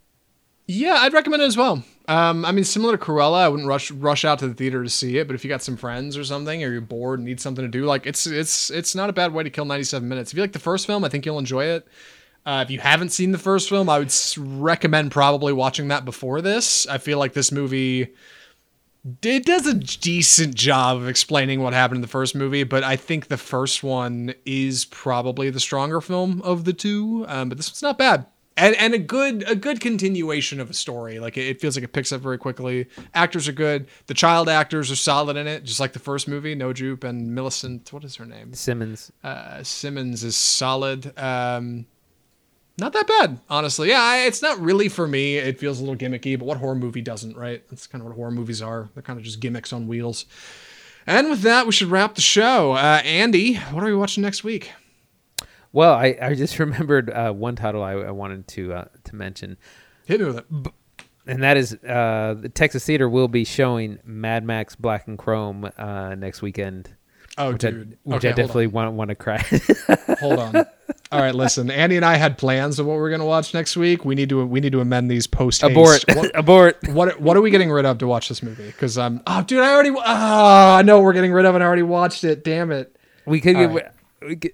Yeah, 0.66 0.94
I'd 0.94 1.12
recommend 1.12 1.42
it 1.42 1.46
as 1.46 1.56
well. 1.56 1.84
Um, 2.08 2.44
I 2.44 2.52
mean, 2.52 2.64
similar 2.64 2.96
to 2.96 3.04
Cruella, 3.04 3.38
I 3.38 3.48
wouldn't 3.48 3.68
rush 3.68 3.90
rush 3.90 4.24
out 4.24 4.38
to 4.40 4.48
the 4.48 4.54
theater 4.54 4.82
to 4.82 4.90
see 4.90 5.18
it. 5.18 5.26
But 5.26 5.34
if 5.34 5.44
you 5.44 5.48
got 5.48 5.62
some 5.62 5.76
friends 5.76 6.16
or 6.16 6.24
something, 6.24 6.62
or 6.62 6.70
you're 6.70 6.80
bored 6.80 7.18
and 7.18 7.26
need 7.26 7.40
something 7.40 7.64
to 7.64 7.70
do, 7.70 7.84
like 7.84 8.06
it's 8.06 8.26
it's 8.26 8.70
it's 8.70 8.94
not 8.94 9.10
a 9.10 9.12
bad 9.12 9.32
way 9.32 9.44
to 9.44 9.50
kill 9.50 9.64
97 9.64 10.08
minutes. 10.08 10.32
If 10.32 10.36
you 10.36 10.42
like 10.42 10.52
the 10.52 10.58
first 10.58 10.86
film, 10.86 11.04
I 11.04 11.08
think 11.08 11.24
you'll 11.24 11.38
enjoy 11.38 11.64
it. 11.64 11.86
Uh, 12.44 12.62
if 12.64 12.70
you 12.70 12.78
haven't 12.78 13.10
seen 13.10 13.32
the 13.32 13.38
first 13.38 13.68
film, 13.68 13.88
I 13.88 13.98
would 13.98 14.12
recommend 14.36 15.10
probably 15.10 15.52
watching 15.52 15.88
that 15.88 16.04
before 16.04 16.40
this. 16.40 16.86
I 16.86 16.98
feel 16.98 17.18
like 17.18 17.32
this 17.32 17.50
movie 17.50 18.14
it 19.22 19.44
does 19.44 19.66
a 19.66 19.74
decent 19.74 20.54
job 20.54 20.96
of 20.96 21.08
explaining 21.08 21.60
what 21.60 21.72
happened 21.72 21.98
in 21.98 22.02
the 22.02 22.08
first 22.08 22.34
movie, 22.34 22.64
but 22.64 22.82
I 22.82 22.96
think 22.96 23.28
the 23.28 23.36
first 23.36 23.84
one 23.84 24.34
is 24.44 24.84
probably 24.84 25.48
the 25.50 25.60
stronger 25.60 26.00
film 26.00 26.42
of 26.42 26.64
the 26.64 26.72
two. 26.72 27.24
Um, 27.28 27.48
but 27.48 27.56
this 27.56 27.68
one's 27.68 27.82
not 27.82 27.98
bad. 27.98 28.26
And, 28.58 28.74
and 28.76 28.94
a 28.94 28.98
good 28.98 29.44
a 29.46 29.54
good 29.54 29.80
continuation 29.80 30.60
of 30.60 30.70
a 30.70 30.74
story. 30.74 31.18
Like 31.18 31.36
it, 31.36 31.46
it 31.46 31.60
feels 31.60 31.76
like 31.76 31.84
it 31.84 31.92
picks 31.92 32.10
up 32.10 32.22
very 32.22 32.38
quickly. 32.38 32.86
Actors 33.12 33.48
are 33.48 33.52
good. 33.52 33.86
The 34.06 34.14
child 34.14 34.48
actors 34.48 34.90
are 34.90 34.96
solid 34.96 35.36
in 35.36 35.46
it, 35.46 35.64
just 35.64 35.78
like 35.78 35.92
the 35.92 35.98
first 35.98 36.26
movie. 36.26 36.54
Noah 36.54 36.72
Jupe 36.72 37.04
and 37.04 37.34
Millicent. 37.34 37.92
What 37.92 38.02
is 38.02 38.16
her 38.16 38.24
name? 38.24 38.54
Simmonds. 38.54 39.12
uh, 39.22 39.62
Simmonds 39.62 40.24
is 40.24 40.36
solid. 40.36 41.12
Um, 41.18 41.84
not 42.78 42.92
that 42.94 43.06
bad, 43.06 43.40
honestly. 43.48 43.88
Yeah, 43.88 44.02
I, 44.02 44.18
it's 44.20 44.42
not 44.42 44.58
really 44.58 44.88
for 44.88 45.06
me. 45.06 45.36
It 45.36 45.58
feels 45.58 45.80
a 45.80 45.84
little 45.84 45.96
gimmicky, 45.96 46.38
but 46.38 46.44
what 46.46 46.58
horror 46.58 46.74
movie 46.74 47.00
doesn't, 47.02 47.36
right? 47.36 47.66
That's 47.68 47.86
kind 47.86 48.02
of 48.02 48.08
what 48.08 48.16
horror 48.16 48.30
movies 48.30 48.60
are. 48.62 48.88
They're 48.94 49.02
kind 49.02 49.18
of 49.18 49.24
just 49.24 49.40
gimmicks 49.40 49.72
on 49.72 49.86
wheels. 49.86 50.26
And 51.06 51.30
with 51.30 51.42
that, 51.42 51.66
we 51.66 51.72
should 51.72 51.88
wrap 51.88 52.16
the 52.16 52.20
show. 52.20 52.72
Uh, 52.72 53.00
Andy, 53.04 53.54
what 53.54 53.82
are 53.82 53.86
we 53.86 53.94
watching 53.94 54.22
next 54.22 54.44
week? 54.44 54.72
Well, 55.76 55.92
I, 55.92 56.16
I 56.22 56.34
just 56.34 56.58
remembered 56.66 57.10
uh, 57.10 57.32
one 57.32 57.54
title 57.54 57.82
I, 57.82 57.92
I 57.92 58.10
wanted 58.10 58.48
to 58.48 58.72
uh, 58.72 58.84
to 59.04 59.14
mention. 59.14 59.58
Hit 60.06 60.20
me 60.20 60.26
with 60.26 60.38
it. 60.38 60.72
and 61.26 61.42
that 61.42 61.58
is 61.58 61.74
uh, 61.74 62.34
the 62.40 62.48
Texas 62.48 62.86
Theater 62.86 63.10
will 63.10 63.28
be 63.28 63.44
showing 63.44 63.98
Mad 64.02 64.42
Max 64.42 64.74
Black 64.74 65.06
and 65.06 65.18
Chrome 65.18 65.70
uh, 65.76 66.14
next 66.14 66.40
weekend. 66.40 66.88
Oh, 67.36 67.52
which 67.52 67.60
dude. 67.60 67.92
I, 67.92 67.96
which 68.04 68.16
Okay, 68.24 68.28
I 68.30 68.32
definitely 68.32 68.68
want 68.68 68.94
want 68.94 69.10
to 69.10 69.14
cry. 69.16 69.44
Hold 70.20 70.38
on. 70.38 70.56
All 71.12 71.20
right, 71.20 71.34
listen. 71.34 71.70
Andy 71.70 71.96
and 71.96 72.06
I 72.06 72.16
had 72.16 72.38
plans 72.38 72.78
of 72.78 72.86
what 72.86 72.96
we're 72.96 73.10
gonna 73.10 73.26
watch 73.26 73.52
next 73.52 73.76
week. 73.76 74.02
We 74.02 74.14
need 74.14 74.30
to 74.30 74.46
we 74.46 74.60
need 74.60 74.72
to 74.72 74.80
amend 74.80 75.10
these 75.10 75.26
post 75.26 75.62
Abort, 75.62 76.04
What, 76.14 76.30
abort. 76.34 76.88
what 76.88 77.20
what 77.20 77.36
are 77.36 77.42
we 77.42 77.50
getting 77.50 77.70
rid 77.70 77.84
of 77.84 77.98
to 77.98 78.06
watch 78.06 78.30
this 78.30 78.42
movie? 78.42 78.68
Because 78.68 78.96
um, 78.96 79.20
oh, 79.26 79.42
dude, 79.42 79.60
I 79.62 79.74
already. 79.74 79.90
Oh, 79.90 80.00
I 80.02 80.80
know 80.80 81.02
we're 81.02 81.12
getting 81.12 81.34
rid 81.34 81.44
of, 81.44 81.54
and 81.54 81.62
I 81.62 81.66
already 81.66 81.82
watched 81.82 82.24
it. 82.24 82.44
Damn 82.44 82.72
it. 82.72 82.96
We 83.26 83.42
could 83.42 83.56
All 83.56 83.68
get. 83.68 83.94
We 84.26 84.36
could, 84.36 84.52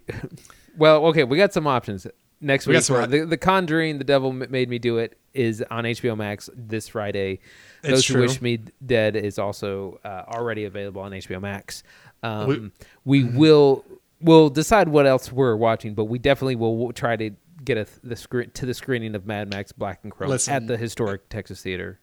well, 0.77 1.07
okay, 1.07 1.25
we 1.25 1.37
got 1.37 1.53
some 1.53 1.67
options. 1.67 2.07
next 2.41 2.67
We 2.67 2.75
week. 2.75 2.83
some- 2.85 3.11
the, 3.11 3.25
the 3.27 3.37
Conjuring, 3.37 3.99
The 3.99 4.05
Devil 4.05 4.33
Made 4.33 4.69
Me 4.69 4.79
Do 4.79 4.99
It 4.99 5.19
is 5.35 5.63
on 5.71 5.85
HBO 5.85 6.17
Max 6.17 6.51
this 6.55 6.89
Friday. 6.89 7.41
It's 7.83 7.91
Those 7.91 8.07
Who. 8.07 8.21
Wish 8.21 8.43
Me 8.43 8.59
Dead 8.85 9.17
is 9.17 9.39
also 9.39 9.99
uh, 10.05 10.25
already 10.29 10.65
available 10.65 11.03
on 11.03 11.13
HBO 11.13 11.41
Max. 11.41 11.83
Um, 12.23 12.73
We- 13.05 13.23
we 13.23 13.25
will 13.37 13.85
we'll 14.21 14.51
decide 14.51 14.89
what 14.89 15.07
else 15.07 15.33
we're 15.33 15.57
watching, 15.57 15.95
but 15.95 16.05
we 16.05 16.19
definitely 16.19 16.55
will 16.57 16.77
we'll 16.77 16.93
try 16.93 17.17
to 17.17 17.31
get 17.65 17.77
a, 17.79 17.87
the 18.05 18.15
screen 18.17 18.51
to 18.51 18.67
the 18.67 18.75
screening 18.75 19.15
of 19.15 19.27
Mad 19.27 19.51
Max 19.51 19.73
Black 19.73 20.01
and 20.03 20.13
Chrome 20.13 20.31
Listen. 20.31 20.55
at 20.55 20.67
the 20.69 20.77
historic 20.77 21.29
Texas 21.29 21.63
Theater. 21.63 21.99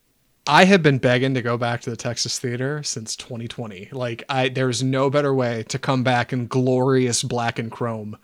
I 0.48 0.66
have 0.66 0.82
been 0.82 0.98
begging 0.98 1.34
to 1.36 1.42
go 1.42 1.58
back 1.58 1.82
to 1.82 1.90
the 1.90 1.96
Texas 1.98 2.40
Theater 2.40 2.82
since 2.82 3.16
2020. 3.16 3.90
Like, 3.92 4.24
I 4.30 4.50
there's 4.50 4.82
no 4.82 5.10
better 5.10 5.34
way 5.34 5.64
to 5.70 5.78
come 5.80 6.04
back 6.04 6.34
in 6.34 6.48
glorious 6.48 7.24
black 7.24 7.60
and 7.60 7.70
chrome 7.72 8.18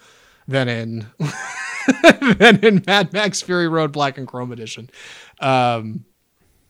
than 0.48 0.68
in 0.68 1.08
than 2.38 2.64
in 2.64 2.84
Mad 2.86 3.14
Max 3.14 3.42
Fury 3.42 3.68
Road 3.68 3.92
Black 3.92 4.18
and 4.18 4.28
Chrome 4.28 4.52
edition. 4.52 4.90
Um, 5.40 6.06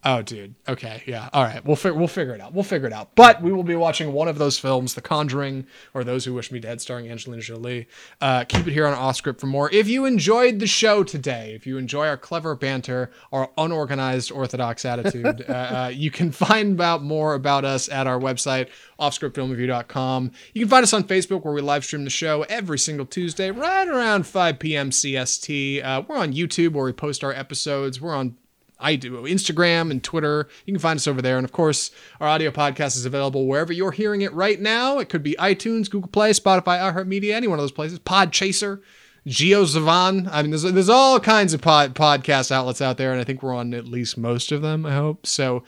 oh, 0.05 0.21
dude. 0.21 0.55
Okay, 0.67 1.03
yeah. 1.05 1.29
All 1.33 1.43
right, 1.43 1.63
we'll 1.65 1.75
fi- 1.75 1.91
we'll 1.91 2.07
figure 2.07 2.33
it 2.33 2.39
out. 2.39 2.53
We'll 2.53 2.63
figure 2.63 2.87
it 2.87 2.93
out. 2.93 3.15
But 3.15 3.41
we 3.41 3.51
will 3.51 3.63
be 3.63 3.75
watching 3.75 4.13
one 4.13 4.27
of 4.27 4.37
those 4.37 4.57
films, 4.57 4.93
The 4.93 5.01
Conjuring 5.01 5.65
or 5.93 6.03
Those 6.03 6.25
Who 6.25 6.33
Wish 6.33 6.51
Me 6.51 6.59
Dead, 6.59 6.79
starring 6.79 7.09
Angelina 7.09 7.41
Jolie. 7.41 7.87
Uh, 8.21 8.45
keep 8.45 8.67
it 8.67 8.71
here 8.71 8.85
on 8.87 8.93
Off 8.93 9.15
Script 9.17 9.41
for 9.41 9.47
more. 9.47 9.69
If 9.73 9.87
you 9.87 10.05
enjoyed 10.05 10.59
the 10.59 10.67
show 10.67 11.03
today, 11.03 11.53
if 11.55 11.65
you 11.65 11.77
enjoy 11.77 12.07
our 12.07 12.17
clever 12.17 12.55
banter, 12.55 13.11
our 13.31 13.49
unorganized 13.57 14.31
orthodox 14.31 14.85
attitude, 14.85 15.43
uh, 15.49 15.51
uh, 15.51 15.91
you 15.93 16.11
can 16.11 16.31
find 16.31 16.79
out 16.79 17.01
more 17.01 17.33
about 17.33 17.65
us 17.65 17.89
at 17.89 18.07
our 18.07 18.19
website, 18.19 18.69
offscriptfilmreview.com. 18.99 20.31
You 20.53 20.61
can 20.61 20.69
find 20.69 20.83
us 20.83 20.93
on 20.93 21.03
Facebook 21.03 21.43
where 21.43 21.53
we 21.53 21.61
live 21.61 21.83
stream 21.83 22.03
the 22.03 22.09
show 22.09 22.43
every 22.43 22.79
single 22.79 23.05
Tuesday, 23.05 23.51
right 23.51 23.87
around 23.87 24.27
5 24.27 24.59
p.m. 24.59 24.91
CST. 24.91 25.83
Uh, 25.83 26.03
we're 26.07 26.17
on 26.17 26.33
YouTube 26.33 26.73
where 26.73 26.85
we 26.85 26.93
post 26.93 27.23
our 27.23 27.33
episodes. 27.33 27.99
We're 27.99 28.15
on 28.15 28.37
I 28.79 28.95
do 28.95 29.21
Instagram 29.23 29.91
and 29.91 30.03
Twitter. 30.03 30.47
You 30.65 30.73
can 30.73 30.79
find 30.79 30.97
us 30.97 31.07
over 31.07 31.21
there. 31.21 31.37
And 31.37 31.45
of 31.45 31.51
course, 31.51 31.91
our 32.19 32.27
audio 32.27 32.51
podcast 32.51 32.97
is 32.97 33.05
available 33.05 33.47
wherever 33.47 33.71
you're 33.71 33.91
hearing 33.91 34.21
it 34.21 34.33
right 34.33 34.59
now. 34.59 34.99
It 34.99 35.09
could 35.09 35.23
be 35.23 35.35
iTunes, 35.39 35.89
Google 35.89 36.09
Play, 36.09 36.31
Spotify, 36.31 36.93
iHeartMedia, 36.93 37.33
any 37.33 37.47
one 37.47 37.57
of 37.57 37.63
those 37.63 37.71
places. 37.71 37.99
Podchaser, 37.99 38.81
GeoZavan. 39.27 40.29
I 40.31 40.41
mean, 40.41 40.51
there's, 40.51 40.63
there's 40.63 40.89
all 40.89 41.19
kinds 41.19 41.53
of 41.53 41.61
pod, 41.61 41.95
podcast 41.95 42.51
outlets 42.51 42.81
out 42.81 42.97
there, 42.97 43.11
and 43.11 43.21
I 43.21 43.23
think 43.23 43.41
we're 43.41 43.55
on 43.55 43.73
at 43.73 43.87
least 43.87 44.17
most 44.17 44.51
of 44.51 44.61
them, 44.61 44.85
I 44.85 44.93
hope. 44.93 45.25
So 45.25 45.63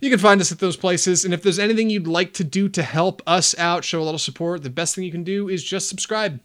you 0.00 0.10
can 0.10 0.18
find 0.18 0.40
us 0.40 0.50
at 0.50 0.58
those 0.58 0.76
places. 0.76 1.24
And 1.24 1.34
if 1.34 1.42
there's 1.42 1.58
anything 1.58 1.90
you'd 1.90 2.06
like 2.06 2.32
to 2.34 2.44
do 2.44 2.68
to 2.70 2.82
help 2.82 3.22
us 3.26 3.56
out, 3.58 3.84
show 3.84 4.00
a 4.00 4.04
little 4.04 4.18
support, 4.18 4.62
the 4.62 4.70
best 4.70 4.94
thing 4.94 5.04
you 5.04 5.12
can 5.12 5.24
do 5.24 5.48
is 5.48 5.62
just 5.62 5.88
subscribe 5.88 6.40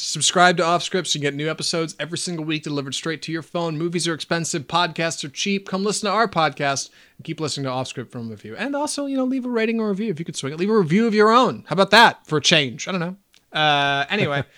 subscribe 0.00 0.56
to 0.56 0.64
Off 0.64 0.82
Scripts. 0.82 1.14
You 1.14 1.20
get 1.20 1.34
new 1.34 1.50
episodes 1.50 1.94
every 1.98 2.18
single 2.18 2.44
week 2.44 2.62
delivered 2.62 2.94
straight 2.94 3.22
to 3.22 3.32
your 3.32 3.42
phone. 3.42 3.78
Movies 3.78 4.08
are 4.08 4.14
expensive, 4.14 4.66
podcasts 4.66 5.24
are 5.24 5.28
cheap. 5.28 5.68
Come 5.68 5.84
listen 5.84 6.08
to 6.08 6.12
our 6.12 6.28
podcast 6.28 6.90
and 7.16 7.24
keep 7.24 7.40
listening 7.40 7.64
to 7.64 7.70
Off 7.70 7.88
Script 7.88 8.12
Film 8.12 8.28
Review. 8.30 8.56
And 8.56 8.74
also, 8.74 9.06
you 9.06 9.16
know, 9.16 9.24
leave 9.24 9.44
a 9.44 9.50
rating 9.50 9.80
or 9.80 9.88
review 9.88 10.10
if 10.10 10.18
you 10.18 10.24
could 10.24 10.36
swing 10.36 10.52
it. 10.52 10.58
Leave 10.58 10.70
a 10.70 10.78
review 10.78 11.06
of 11.06 11.14
your 11.14 11.30
own. 11.30 11.64
How 11.68 11.74
about 11.74 11.90
that 11.90 12.26
for 12.26 12.38
a 12.38 12.42
change? 12.42 12.88
I 12.88 12.92
don't 12.92 13.00
know. 13.00 13.16
Uh, 13.52 14.06
anyway. 14.08 14.44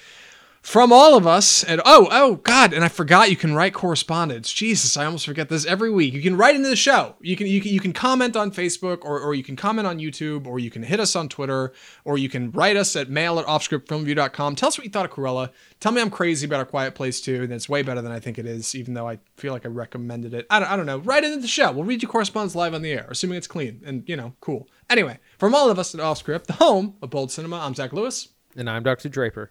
From 0.62 0.92
all 0.92 1.16
of 1.16 1.26
us, 1.26 1.64
and 1.64 1.82
oh, 1.84 2.06
oh, 2.12 2.36
God, 2.36 2.72
and 2.72 2.84
I 2.84 2.88
forgot 2.88 3.30
you 3.30 3.36
can 3.36 3.52
write 3.52 3.74
correspondence. 3.74 4.52
Jesus, 4.52 4.96
I 4.96 5.04
almost 5.04 5.26
forget 5.26 5.48
this 5.48 5.66
every 5.66 5.90
week. 5.90 6.14
You 6.14 6.22
can 6.22 6.36
write 6.36 6.54
into 6.54 6.68
the 6.68 6.76
show. 6.76 7.16
You 7.20 7.34
can 7.34 7.48
you 7.48 7.60
can, 7.60 7.72
you 7.72 7.80
can 7.80 7.92
comment 7.92 8.36
on 8.36 8.52
Facebook, 8.52 8.98
or, 9.02 9.18
or 9.18 9.34
you 9.34 9.42
can 9.42 9.56
comment 9.56 9.88
on 9.88 9.98
YouTube, 9.98 10.46
or 10.46 10.60
you 10.60 10.70
can 10.70 10.84
hit 10.84 11.00
us 11.00 11.16
on 11.16 11.28
Twitter, 11.28 11.72
or 12.04 12.16
you 12.16 12.28
can 12.28 12.52
write 12.52 12.76
us 12.76 12.94
at 12.94 13.10
mail 13.10 13.40
at 13.40 13.46
offscriptfilmview.com. 13.46 14.54
Tell 14.54 14.68
us 14.68 14.78
what 14.78 14.84
you 14.84 14.90
thought 14.90 15.04
of 15.04 15.10
Cruella. 15.10 15.50
Tell 15.80 15.90
me 15.90 16.00
I'm 16.00 16.10
crazy 16.10 16.46
about 16.46 16.60
A 16.60 16.64
Quiet 16.64 16.94
Place 16.94 17.20
too, 17.20 17.42
and 17.42 17.52
it's 17.52 17.68
way 17.68 17.82
better 17.82 18.00
than 18.00 18.12
I 18.12 18.20
think 18.20 18.38
it 18.38 18.46
is, 18.46 18.76
even 18.76 18.94
though 18.94 19.08
I 19.08 19.18
feel 19.36 19.52
like 19.52 19.66
I 19.66 19.68
recommended 19.68 20.32
it. 20.32 20.46
I 20.48 20.60
don't, 20.60 20.70
I 20.70 20.76
don't 20.76 20.86
know. 20.86 20.98
Write 20.98 21.24
into 21.24 21.40
the 21.40 21.48
show. 21.48 21.72
We'll 21.72 21.84
read 21.84 22.02
your 22.02 22.10
correspondence 22.10 22.54
live 22.54 22.72
on 22.72 22.82
the 22.82 22.92
air, 22.92 23.08
assuming 23.10 23.36
it's 23.36 23.48
clean 23.48 23.82
and, 23.84 24.08
you 24.08 24.14
know, 24.14 24.34
cool. 24.40 24.68
Anyway, 24.88 25.18
from 25.38 25.56
all 25.56 25.70
of 25.70 25.80
us 25.80 25.92
at 25.92 26.00
Offscript, 26.00 26.44
the 26.44 26.52
home 26.52 26.94
of 27.02 27.10
Bold 27.10 27.32
Cinema, 27.32 27.58
I'm 27.58 27.74
Zach 27.74 27.92
Lewis. 27.92 28.28
And 28.56 28.70
I'm 28.70 28.84
Dr. 28.84 29.08
Draper. 29.08 29.50